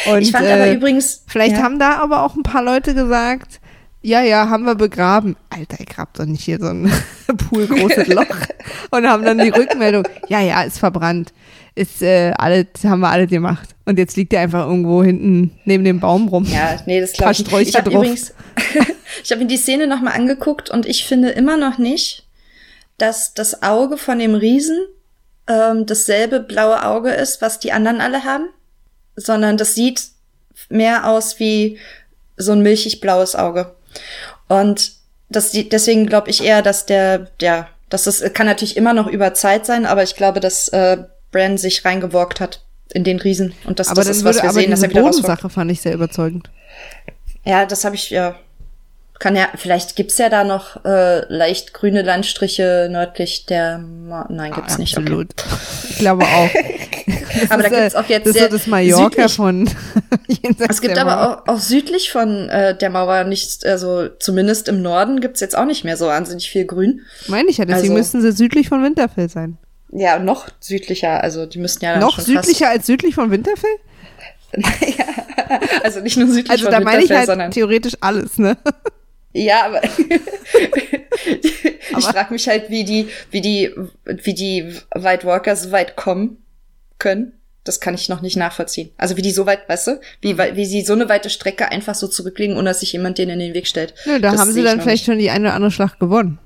Und, 0.09 0.21
Ich 0.21 0.31
fand 0.31 0.45
äh, 0.45 0.53
aber 0.53 0.71
übrigens. 0.71 1.23
Vielleicht 1.27 1.57
ja. 1.57 1.63
haben 1.63 1.79
da 1.79 1.97
aber 1.97 2.23
auch 2.23 2.35
ein 2.35 2.43
paar 2.43 2.63
Leute 2.63 2.93
gesagt, 2.93 3.59
ja, 4.01 4.21
ja, 4.21 4.49
haben 4.49 4.65
wir 4.65 4.75
begraben. 4.75 5.35
Alter, 5.49 5.77
ich 5.79 5.87
grab 5.87 6.13
doch 6.13 6.25
nicht 6.25 6.43
hier 6.43 6.59
so 6.59 6.67
ein 6.67 6.91
poolgroßes 7.49 8.07
Loch. 8.07 8.25
Und 8.91 9.07
haben 9.07 9.23
dann 9.23 9.37
die 9.39 9.49
Rückmeldung, 9.49 10.07
ja, 10.27 10.41
ja, 10.41 10.61
ist 10.63 10.77
verbrannt. 10.77 11.33
Ist 11.75 12.01
äh, 12.03 12.31
alles, 12.37 12.67
haben 12.83 12.99
wir 12.99 13.09
alle 13.09 13.25
gemacht. 13.25 13.69
Und 13.85 13.97
jetzt 13.97 14.15
liegt 14.15 14.31
der 14.31 14.41
einfach 14.41 14.67
irgendwo 14.67 15.03
hinten 15.03 15.57
neben 15.65 15.83
dem 15.83 15.99
Baum 15.99 16.27
rum. 16.27 16.45
Ja, 16.45 16.77
nee, 16.85 17.01
das 17.01 17.13
glaube 17.13 17.31
ich. 17.31 17.39
Ich 17.69 17.75
habe 17.75 17.89
drauf. 17.89 18.03
übrigens, 18.03 18.33
ich 19.23 19.31
habe 19.31 19.41
mir 19.41 19.47
die 19.47 19.57
Szene 19.57 19.87
nochmal 19.87 20.13
angeguckt 20.13 20.69
und 20.69 20.85
ich 20.85 21.05
finde 21.05 21.29
immer 21.29 21.57
noch 21.57 21.79
nicht, 21.79 22.27
dass 22.99 23.33
das 23.33 23.63
Auge 23.63 23.97
von 23.97 24.19
dem 24.19 24.35
Riesen 24.35 24.77
ähm, 25.47 25.85
dasselbe 25.87 26.39
blaue 26.39 26.85
Auge 26.85 27.09
ist, 27.09 27.41
was 27.41 27.59
die 27.59 27.71
anderen 27.71 28.01
alle 28.01 28.23
haben, 28.23 28.45
sondern 29.15 29.57
das 29.57 29.73
sieht 29.73 30.03
mehr 30.69 31.09
aus 31.09 31.39
wie 31.39 31.79
so 32.37 32.51
ein 32.51 32.61
milchig 32.61 33.01
blaues 33.01 33.35
Auge. 33.35 33.73
Und 34.47 34.93
das, 35.29 35.51
sieht- 35.51 35.73
deswegen 35.73 36.05
glaube 36.05 36.29
ich 36.29 36.43
eher, 36.43 36.61
dass 36.61 36.85
der, 36.85 37.29
dass 37.89 38.03
das 38.03 38.23
kann 38.33 38.45
natürlich 38.45 38.77
immer 38.77 38.93
noch 38.93 39.07
über 39.07 39.33
Zeit 39.33 39.65
sein, 39.65 39.85
aber 39.87 40.03
ich 40.03 40.15
glaube, 40.15 40.39
dass 40.39 40.67
äh, 40.69 40.97
Bran 41.33 41.57
sich 41.57 41.83
reingeworkt 41.83 42.39
hat 42.39 42.61
in 42.93 43.03
den 43.03 43.19
Riesen 43.19 43.53
und 43.65 43.79
dass 43.79 43.89
aber 43.89 44.01
das 44.03 44.07
ist, 44.17 44.23
was 44.23 44.37
würde 44.37 44.47
wir 44.47 44.53
sehen, 44.53 44.71
dass 44.71 44.83
er 44.83 44.89
wieder. 44.91 45.01
Bodensache 45.01 45.49
fand 45.49 45.69
ich 45.71 45.81
sehr 45.81 45.93
überzeugend. 45.93 46.49
Ja, 47.43 47.65
das 47.65 47.83
habe 47.83 47.95
ich 47.95 48.09
ja. 48.09 48.35
Kann 49.19 49.35
ja, 49.35 49.47
vielleicht 49.55 49.95
gibt's 49.95 50.17
ja 50.17 50.27
da 50.27 50.43
noch 50.43 50.83
äh, 50.85 51.21
leicht 51.33 51.73
grüne 51.73 52.01
Landstriche 52.01 52.87
nördlich 52.91 53.45
der. 53.45 53.77
Ma 53.79 54.25
Nein, 54.29 54.51
gibt's 54.53 54.77
nicht. 54.77 54.97
Okay. 54.97 55.05
Absolut. 55.05 55.29
Ich 55.89 55.99
glaube 55.99 56.23
auch. 56.23 56.49
Das 57.41 57.49
Aber 57.49 57.63
da 57.63 57.69
ist, 57.69 57.73
äh, 57.73 57.79
gibt's 57.81 57.95
auch 57.95 58.09
jetzt 58.09 58.25
das 58.27 58.35
ist 58.35 58.39
sehr 58.39 58.51
so 58.51 58.57
das 58.57 58.67
Mallorca 58.67 59.27
südlich- 59.27 59.35
von 59.35 59.69
Es 60.69 60.81
gibt 60.81 60.97
aber 60.99 61.43
auch, 61.47 61.47
auch 61.55 61.59
südlich 61.59 62.11
von 62.11 62.47
äh, 62.49 62.77
der 62.77 62.91
Mauer 62.91 63.23
nicht, 63.23 63.65
also 63.65 64.07
zumindest 64.19 64.67
im 64.67 64.83
Norden 64.83 65.19
gibt's 65.19 65.39
jetzt 65.39 65.57
auch 65.57 65.65
nicht 65.65 65.83
mehr 65.83 65.97
so 65.97 66.05
wahnsinnig 66.07 66.49
viel 66.51 66.65
Grün. 66.65 67.01
Meine 67.27 67.49
ich 67.49 67.57
ja, 67.57 67.65
deswegen 67.65 67.93
Also- 67.93 67.97
müssten 67.97 68.21
sie 68.21 68.31
südlich 68.33 68.69
von 68.69 68.83
Winterfell 68.83 69.29
sein. 69.29 69.57
Ja, 69.95 70.17
noch 70.17 70.47
südlicher, 70.59 71.21
also 71.21 71.45
die 71.45 71.59
müssten 71.59 71.85
ja 71.85 71.99
Noch 71.99 72.19
südlicher 72.19 72.69
als 72.69 72.87
südlich 72.87 73.15
von 73.15 73.29
Winterfell? 73.29 73.77
Fast, 74.53 74.83
also 75.83 75.99
nicht 75.99 76.17
nur 76.17 76.27
südlich 76.27 76.49
Also 76.49 76.65
von 76.65 76.71
da 76.71 76.79
meine 76.79 77.03
ich 77.03 77.09
Winterfell, 77.09 77.17
halt 77.17 77.27
sondern 77.27 77.51
theoretisch 77.51 77.93
alles, 78.01 78.37
ne? 78.37 78.57
Ja, 79.33 79.65
aber 79.65 79.81
ich 81.25 82.05
frage 82.05 82.33
mich 82.33 82.47
halt, 82.47 82.69
wie 82.69 82.83
die, 82.83 83.07
wie 83.31 83.41
die, 83.41 83.71
wie 84.05 84.33
die 84.33 84.75
White 84.93 85.25
Walker 85.25 85.55
so 85.55 85.71
weit 85.71 85.95
kommen 85.95 86.37
können. 86.99 87.33
Das 87.63 87.79
kann 87.79 87.95
ich 87.95 88.09
noch 88.09 88.21
nicht 88.21 88.35
nachvollziehen. 88.35 88.91
Also 88.97 89.15
wie 89.15 89.21
die 89.21 89.31
so 89.31 89.45
weit, 89.45 89.69
weißt 89.69 89.87
du, 89.87 89.99
wie, 90.21 90.37
wie 90.37 90.65
sie 90.65 90.81
so 90.81 90.93
eine 90.93 91.07
weite 91.07 91.29
Strecke 91.29 91.71
einfach 91.71 91.95
so 91.95 92.07
zurücklegen, 92.07 92.57
ohne 92.57 92.69
dass 92.69 92.81
sich 92.81 92.93
jemand 92.93 93.17
denen 93.17 93.31
in 93.31 93.39
den 93.39 93.53
Weg 93.53 93.67
stellt. 93.67 93.93
Nö, 94.05 94.19
da 94.19 94.31
Das 94.31 94.39
haben 94.41 94.51
sie 94.51 94.63
dann 94.63 94.81
vielleicht 94.81 95.05
schon 95.05 95.17
die 95.17 95.29
eine 95.29 95.45
oder 95.45 95.55
andere 95.55 95.71
Schlacht 95.71 95.99
gewonnen. 95.99 96.39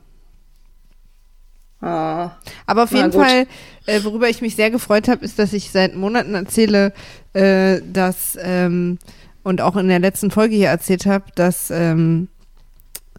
Ah, 1.80 2.32
Aber 2.66 2.84
auf 2.84 2.92
jeden 2.92 3.12
gut. 3.12 3.22
Fall, 3.24 3.46
äh, 3.86 4.04
worüber 4.04 4.28
ich 4.30 4.42
mich 4.42 4.56
sehr 4.56 4.72
gefreut 4.72 5.08
habe, 5.08 5.24
ist, 5.24 5.38
dass 5.38 5.54
ich 5.54 5.70
seit 5.70 5.96
Monaten 5.96 6.34
erzähle, 6.34 6.92
äh, 7.34 7.82
dass 7.94 8.38
ähm, 8.42 8.98
und 9.44 9.62
auch 9.62 9.76
in 9.78 9.88
der 9.88 10.00
letzten 10.00 10.32
Folge 10.32 10.56
hier 10.56 10.70
erzählt 10.70 11.06
habe, 11.06 11.26
dass 11.36 11.70
ähm, 11.70 12.30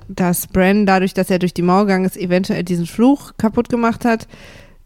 dass 0.08 0.46
Bran 0.46 0.86
dadurch, 0.86 1.14
dass 1.14 1.30
er 1.30 1.38
durch 1.38 1.54
die 1.54 1.62
Mauer 1.62 1.82
gegangen 1.84 2.06
ist, 2.06 2.16
eventuell 2.16 2.64
diesen 2.64 2.86
Fluch 2.86 3.32
kaputt 3.36 3.68
gemacht 3.68 4.04
hat. 4.04 4.26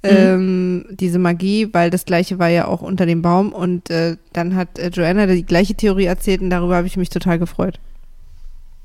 Ähm, 0.04 0.84
diese 0.90 1.20
Magie, 1.20 1.68
weil 1.72 1.88
das 1.88 2.04
gleiche 2.04 2.40
war 2.40 2.48
ja 2.48 2.66
auch 2.66 2.82
unter 2.82 3.06
dem 3.06 3.22
Baum 3.22 3.52
und 3.52 3.88
äh, 3.88 4.16
dann 4.32 4.56
hat 4.56 4.76
äh, 4.80 4.88
Joanna 4.88 5.26
die 5.26 5.46
gleiche 5.46 5.74
Theorie 5.76 6.06
erzählt 6.06 6.40
und 6.40 6.50
darüber 6.50 6.74
habe 6.74 6.88
ich 6.88 6.96
mich 6.96 7.08
total 7.08 7.38
gefreut. 7.38 7.78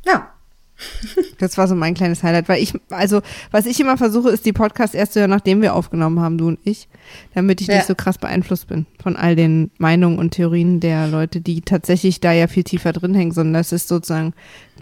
ja. 0.05 0.31
Das 1.39 1.57
war 1.57 1.67
so 1.67 1.75
mein 1.75 1.93
kleines 1.93 2.23
Highlight, 2.23 2.49
weil 2.49 2.61
ich, 2.61 2.73
also, 2.89 3.21
was 3.51 3.65
ich 3.65 3.79
immer 3.79 3.97
versuche, 3.97 4.29
ist 4.29 4.45
die 4.45 4.53
Podcasts 4.53 4.95
erst 4.95 5.13
zu 5.13 5.19
hören, 5.19 5.29
nachdem 5.29 5.61
wir 5.61 5.73
aufgenommen 5.75 6.19
haben, 6.19 6.37
du 6.37 6.47
und 6.47 6.59
ich, 6.63 6.87
damit 7.35 7.61
ich 7.61 7.67
Ja. 7.67 7.75
nicht 7.75 7.87
so 7.87 7.95
krass 7.95 8.17
beeinflusst 8.17 8.67
bin 8.67 8.85
von 9.01 9.15
all 9.15 9.35
den 9.35 9.71
Meinungen 9.77 10.17
und 10.19 10.31
Theorien 10.31 10.79
der 10.79 11.07
Leute, 11.07 11.41
die 11.41 11.61
tatsächlich 11.61 12.19
da 12.21 12.31
ja 12.31 12.47
viel 12.47 12.63
tiefer 12.63 12.93
drin 12.93 13.13
hängen, 13.15 13.31
sondern 13.31 13.53
das 13.55 13.71
ist 13.71 13.87
sozusagen 13.87 14.33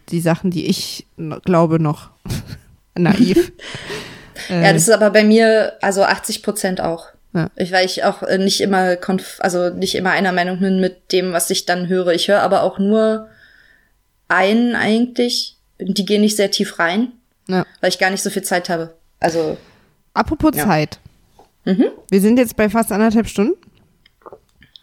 die 0.09 0.21
Sachen, 0.21 0.51
die 0.51 0.65
ich 0.67 1.07
glaube 1.43 1.79
noch 1.79 2.09
naiv. 2.97 3.51
Ja, 4.49 4.73
das 4.73 4.81
ist 4.83 4.89
aber 4.93 5.11
bei 5.11 5.23
mir, 5.23 5.73
also 5.81 6.03
80 6.03 6.43
Prozent 6.43 6.81
auch. 6.81 7.07
Ja. 7.33 7.49
Ich, 7.55 7.71
weil 7.71 7.85
ich 7.85 8.03
auch 8.03 8.21
äh, 8.21 8.37
nicht 8.37 8.59
immer, 8.59 8.97
also 9.39 9.69
nicht 9.69 9.95
immer 9.95 10.11
einer 10.11 10.33
Meinung 10.33 10.59
bin 10.59 10.81
mit 10.81 11.13
dem, 11.13 11.31
was 11.31 11.49
ich 11.49 11.65
dann 11.65 11.87
höre. 11.87 12.09
Ich 12.09 12.27
höre 12.27 12.41
aber 12.41 12.63
auch 12.63 12.77
nur 12.77 13.29
einen 14.27 14.75
eigentlich. 14.75 15.54
Die 15.79 16.05
gehen 16.05 16.21
nicht 16.21 16.35
sehr 16.37 16.51
tief 16.51 16.79
rein, 16.79 17.11
ja. 17.47 17.65
weil 17.81 17.89
ich 17.89 17.99
gar 17.99 18.09
nicht 18.09 18.23
so 18.23 18.29
viel 18.29 18.43
Zeit 18.43 18.69
habe. 18.69 18.95
Also, 19.19 19.57
Apropos 20.13 20.51
Ja. 20.55 20.65
Zeit. 20.65 20.99
mhm. 21.65 21.85
Wir 22.09 22.21
sind 22.21 22.37
jetzt 22.37 22.55
bei 22.55 22.69
fast 22.69 22.91
anderthalb 22.91 23.27
Stunden 23.27 23.55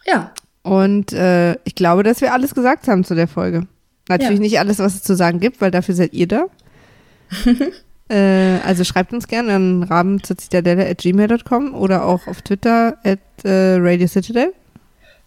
ja. 0.05 0.31
und 0.61 1.11
äh, 1.13 1.53
ich 1.63 1.75
glaube, 1.75 2.03
dass 2.03 2.21
wir 2.21 2.33
alles 2.33 2.53
gesagt 2.53 2.87
haben 2.87 3.03
zu 3.03 3.15
der 3.15 3.27
Folge. 3.27 3.67
Natürlich 4.09 4.35
Ja. 4.39 4.41
nicht 4.41 4.59
alles, 4.59 4.79
was 4.79 4.95
es 4.95 5.03
zu 5.03 5.15
sagen 5.15 5.39
gibt, 5.39 5.61
weil 5.61 5.71
dafür 5.71 5.95
seid 5.95 6.13
ihr 6.13 6.27
da. 6.27 6.45
äh, 8.09 8.59
also 8.65 8.83
schreibt 8.83 9.13
uns 9.13 9.27
gerne 9.27 9.55
an 9.55 9.83
raben.zitadelle.gmail.com 9.83 11.73
oder 11.73 12.05
auch 12.05 12.27
auf 12.27 12.41
Twitter 12.41 12.97
at 13.03 13.19
äh, 13.43 13.77
Radio 13.79 14.07
Citadel. 14.07 14.53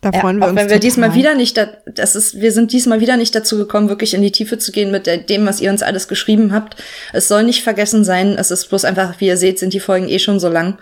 Da 0.06 0.12
Ja, 0.14 0.20
freuen 0.20 0.38
wir 0.38 0.44
auch 0.46 0.50
uns. 0.50 0.60
wenn 0.60 0.70
wir 0.70 0.78
diesmal 0.78 1.14
wieder 1.14 1.34
nicht, 1.34 1.56
da, 1.56 1.66
das 1.86 2.14
ist, 2.14 2.40
wir 2.40 2.52
sind 2.52 2.72
diesmal 2.72 3.00
wieder 3.00 3.16
nicht 3.16 3.34
dazu 3.34 3.56
gekommen, 3.58 3.88
wirklich 3.88 4.14
in 4.14 4.22
die 4.22 4.30
Tiefe 4.30 4.56
zu 4.58 4.70
gehen 4.70 4.90
mit 4.92 5.06
dem, 5.28 5.46
was 5.46 5.60
ihr 5.60 5.70
uns 5.70 5.82
alles 5.82 6.06
geschrieben 6.06 6.52
habt. 6.52 6.76
Es 7.12 7.26
soll 7.28 7.42
nicht 7.42 7.64
vergessen 7.64 8.04
sein. 8.04 8.36
Es 8.38 8.50
ist 8.50 8.66
bloß 8.68 8.84
einfach, 8.84 9.14
wie 9.20 9.26
ihr 9.26 9.36
seht, 9.36 9.58
sind 9.58 9.72
die 9.72 9.80
Folgen 9.80 10.08
eh 10.08 10.18
schon 10.20 10.38
so 10.38 10.48
lang. 10.48 10.78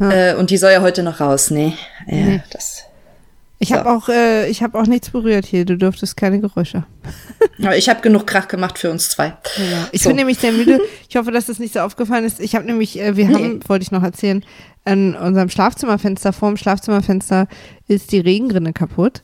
Äh, 0.00 0.34
und 0.34 0.50
die 0.50 0.56
soll 0.56 0.70
ja 0.72 0.82
heute 0.82 1.02
noch 1.02 1.20
raus. 1.20 1.50
Nee, 1.50 1.74
ja, 2.06 2.14
Nee. 2.16 2.42
das. 2.52 2.84
Ich 3.62 3.72
habe 3.74 3.90
auch, 3.90 4.08
äh, 4.08 4.48
ich 4.48 4.62
habe 4.62 4.78
auch 4.78 4.86
nichts 4.86 5.10
berührt 5.10 5.44
hier. 5.44 5.64
Du 5.66 5.76
dürftest 5.76 6.16
keine 6.16 6.40
Geräusche. 6.40 6.84
Aber 7.62 7.76
ich 7.76 7.88
habe 7.90 8.00
genug 8.00 8.26
Krach 8.26 8.48
gemacht 8.48 8.78
für 8.78 8.90
uns 8.90 9.10
zwei. 9.10 9.34
Ich 9.92 10.02
So. 10.02 10.08
bin 10.08 10.16
nämlich 10.16 10.38
sehr 10.38 10.52
müde. 10.52 10.80
Ich 11.08 11.16
hoffe, 11.16 11.30
dass 11.32 11.46
das 11.46 11.58
nicht 11.58 11.74
so 11.74 11.80
aufgefallen 11.80 12.24
ist. 12.24 12.40
Ich 12.40 12.54
habe 12.54 12.64
nämlich, 12.66 12.98
äh, 12.98 13.16
wir 13.16 13.26
Nee. 13.26 13.34
haben, 13.34 13.60
wollte 13.68 13.82
ich 13.82 13.90
noch 13.90 14.02
erzählen, 14.02 14.44
an 14.84 15.14
unserem 15.14 15.50
Schlafzimmerfenster, 15.50 16.32
vorm 16.32 16.56
Schlafzimmerfenster 16.56 17.48
ist 17.88 18.12
die 18.12 18.20
Regenrinne 18.20 18.72
kaputt. 18.72 19.22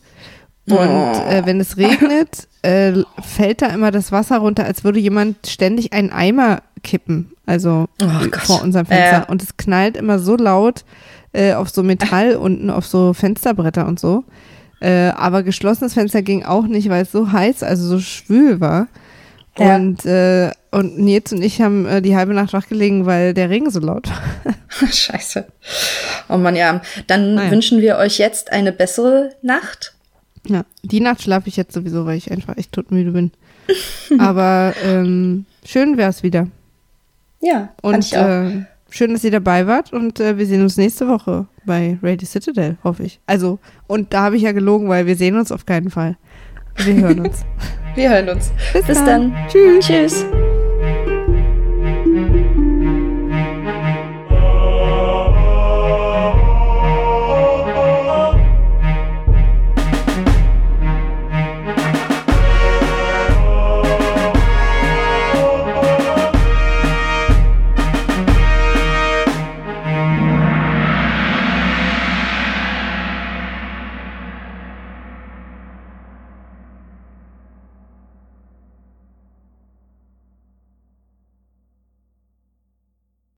Und 0.69 0.77
Oh. 0.79 1.23
äh, 1.31 1.43
wenn 1.47 1.61
es 1.61 1.77
regnet, 1.77 2.49
äh, 2.63 2.93
fällt 3.23 3.63
da 3.63 3.69
immer 3.69 3.91
das 3.93 4.11
Wasser 4.13 4.39
runter, 4.39 4.65
als 4.65 4.83
würde 4.85 4.99
jemand 4.99 5.47
ständig 5.47 5.93
einen 5.93 6.11
Eimer 6.11 6.63
kippen. 6.83 7.33
Also 7.47 7.87
Oh 8.03 8.37
vor 8.41 8.63
unserem 8.63 8.87
Fenster. 8.87 9.19
Ja. 9.19 9.23
Und 9.29 9.43
es 9.45 9.57
knallt 9.57 9.97
immer 9.97 10.19
so 10.19 10.37
laut 10.37 10.85
äh, 11.37 11.55
auf 11.55 11.69
so 11.71 11.83
Metall 11.83 12.37
unten, 12.37 12.71
auf 12.71 12.87
so 12.87 13.13
Fensterbretter 13.13 13.87
und 13.87 14.01
so. 14.01 14.25
Äh, 14.81 15.09
aber 15.17 15.43
geschlossenes 15.43 15.95
Fenster 15.95 16.23
ging 16.23 16.45
auch 16.45 16.67
nicht, 16.67 16.89
weil 16.89 17.03
es 17.03 17.13
so 17.13 17.33
heiß, 17.33 17.63
also 17.63 17.87
so 17.87 17.99
schwül 18.01 18.61
war. 18.61 18.89
Ja. 19.59 19.77
Und, 19.77 20.05
äh, 20.05 20.51
und 20.71 20.99
Nils 20.99 21.33
und 21.33 21.41
ich 21.43 21.63
haben 21.63 21.87
äh, 21.87 22.03
die 22.03 22.15
halbe 22.15 22.35
Nacht 22.35 22.53
wachgelegen, 22.53 23.07
weil 23.07 23.33
der 23.33 23.49
Regen 23.49 23.71
so 23.71 23.81
laut 23.81 24.07
war. 24.11 24.53
Scheiße. 24.93 25.47
Oh 26.29 26.37
Mann, 26.37 26.57
ja. 26.57 26.83
Dann 27.07 27.37
Naja. 27.37 27.51
wünschen 27.51 27.81
wir 27.81 27.97
euch 27.97 28.19
jetzt 28.19 28.53
eine 28.53 28.71
bessere 28.73 29.31
Nacht. 29.41 29.95
Ja, 30.47 30.65
die 30.83 31.01
Nacht 31.01 31.23
schlafe 31.23 31.49
ich 31.49 31.57
jetzt 31.57 31.73
sowieso, 31.73 32.05
weil 32.05 32.19
ich 32.19 32.31
einfach 32.31 32.59
echt 32.59 32.73
todmüde 32.73 33.13
bin. 33.13 33.33
Aber 34.19 34.75
ähm, 34.85 35.47
schön 35.65 35.97
wär's 35.97 36.23
wieder. 36.23 36.49
Ja, 37.41 37.71
fand 37.81 37.95
Und 37.97 38.05
ich 38.05 38.17
auch. 38.19 38.27
äh, 38.27 38.65
schön, 38.91 39.13
dass 39.13 39.25
ihr 39.25 39.31
dabei 39.31 39.67
wart. 39.67 39.93
Und 39.93 40.21
äh, 40.21 40.39
wir 40.39 40.47
sehen 40.47 40.63
uns 40.63 40.77
nächste 40.77 41.09
Woche 41.09 41.47
bei 41.65 41.99
Radio 42.03 42.27
Citadel, 42.27 42.77
hoffe 42.85 43.05
ich. 43.05 43.21
Also, 43.27 43.59
und 43.87 44.13
da 44.13 44.23
habe 44.23 44.37
ich 44.37 44.43
ja 44.43 44.53
gelogen, 44.53 44.89
weil 44.89 45.07
wir 45.07 45.17
sehen 45.17 45.37
uns 45.37 45.53
auf 45.53 45.67
keinen 45.67 45.91
Fall. 45.91 46.17
Wir 46.77 46.95
hören 46.95 47.21
uns. 47.21 47.45
wir 47.95 48.11
hören 48.11 48.29
uns. 48.29 48.53
Bis 48.73 48.87
Bis 48.87 49.05
dann. 49.05 49.33
dann. 49.33 49.49
Tschüss. 49.49 49.87
Tschüss. 49.87 50.27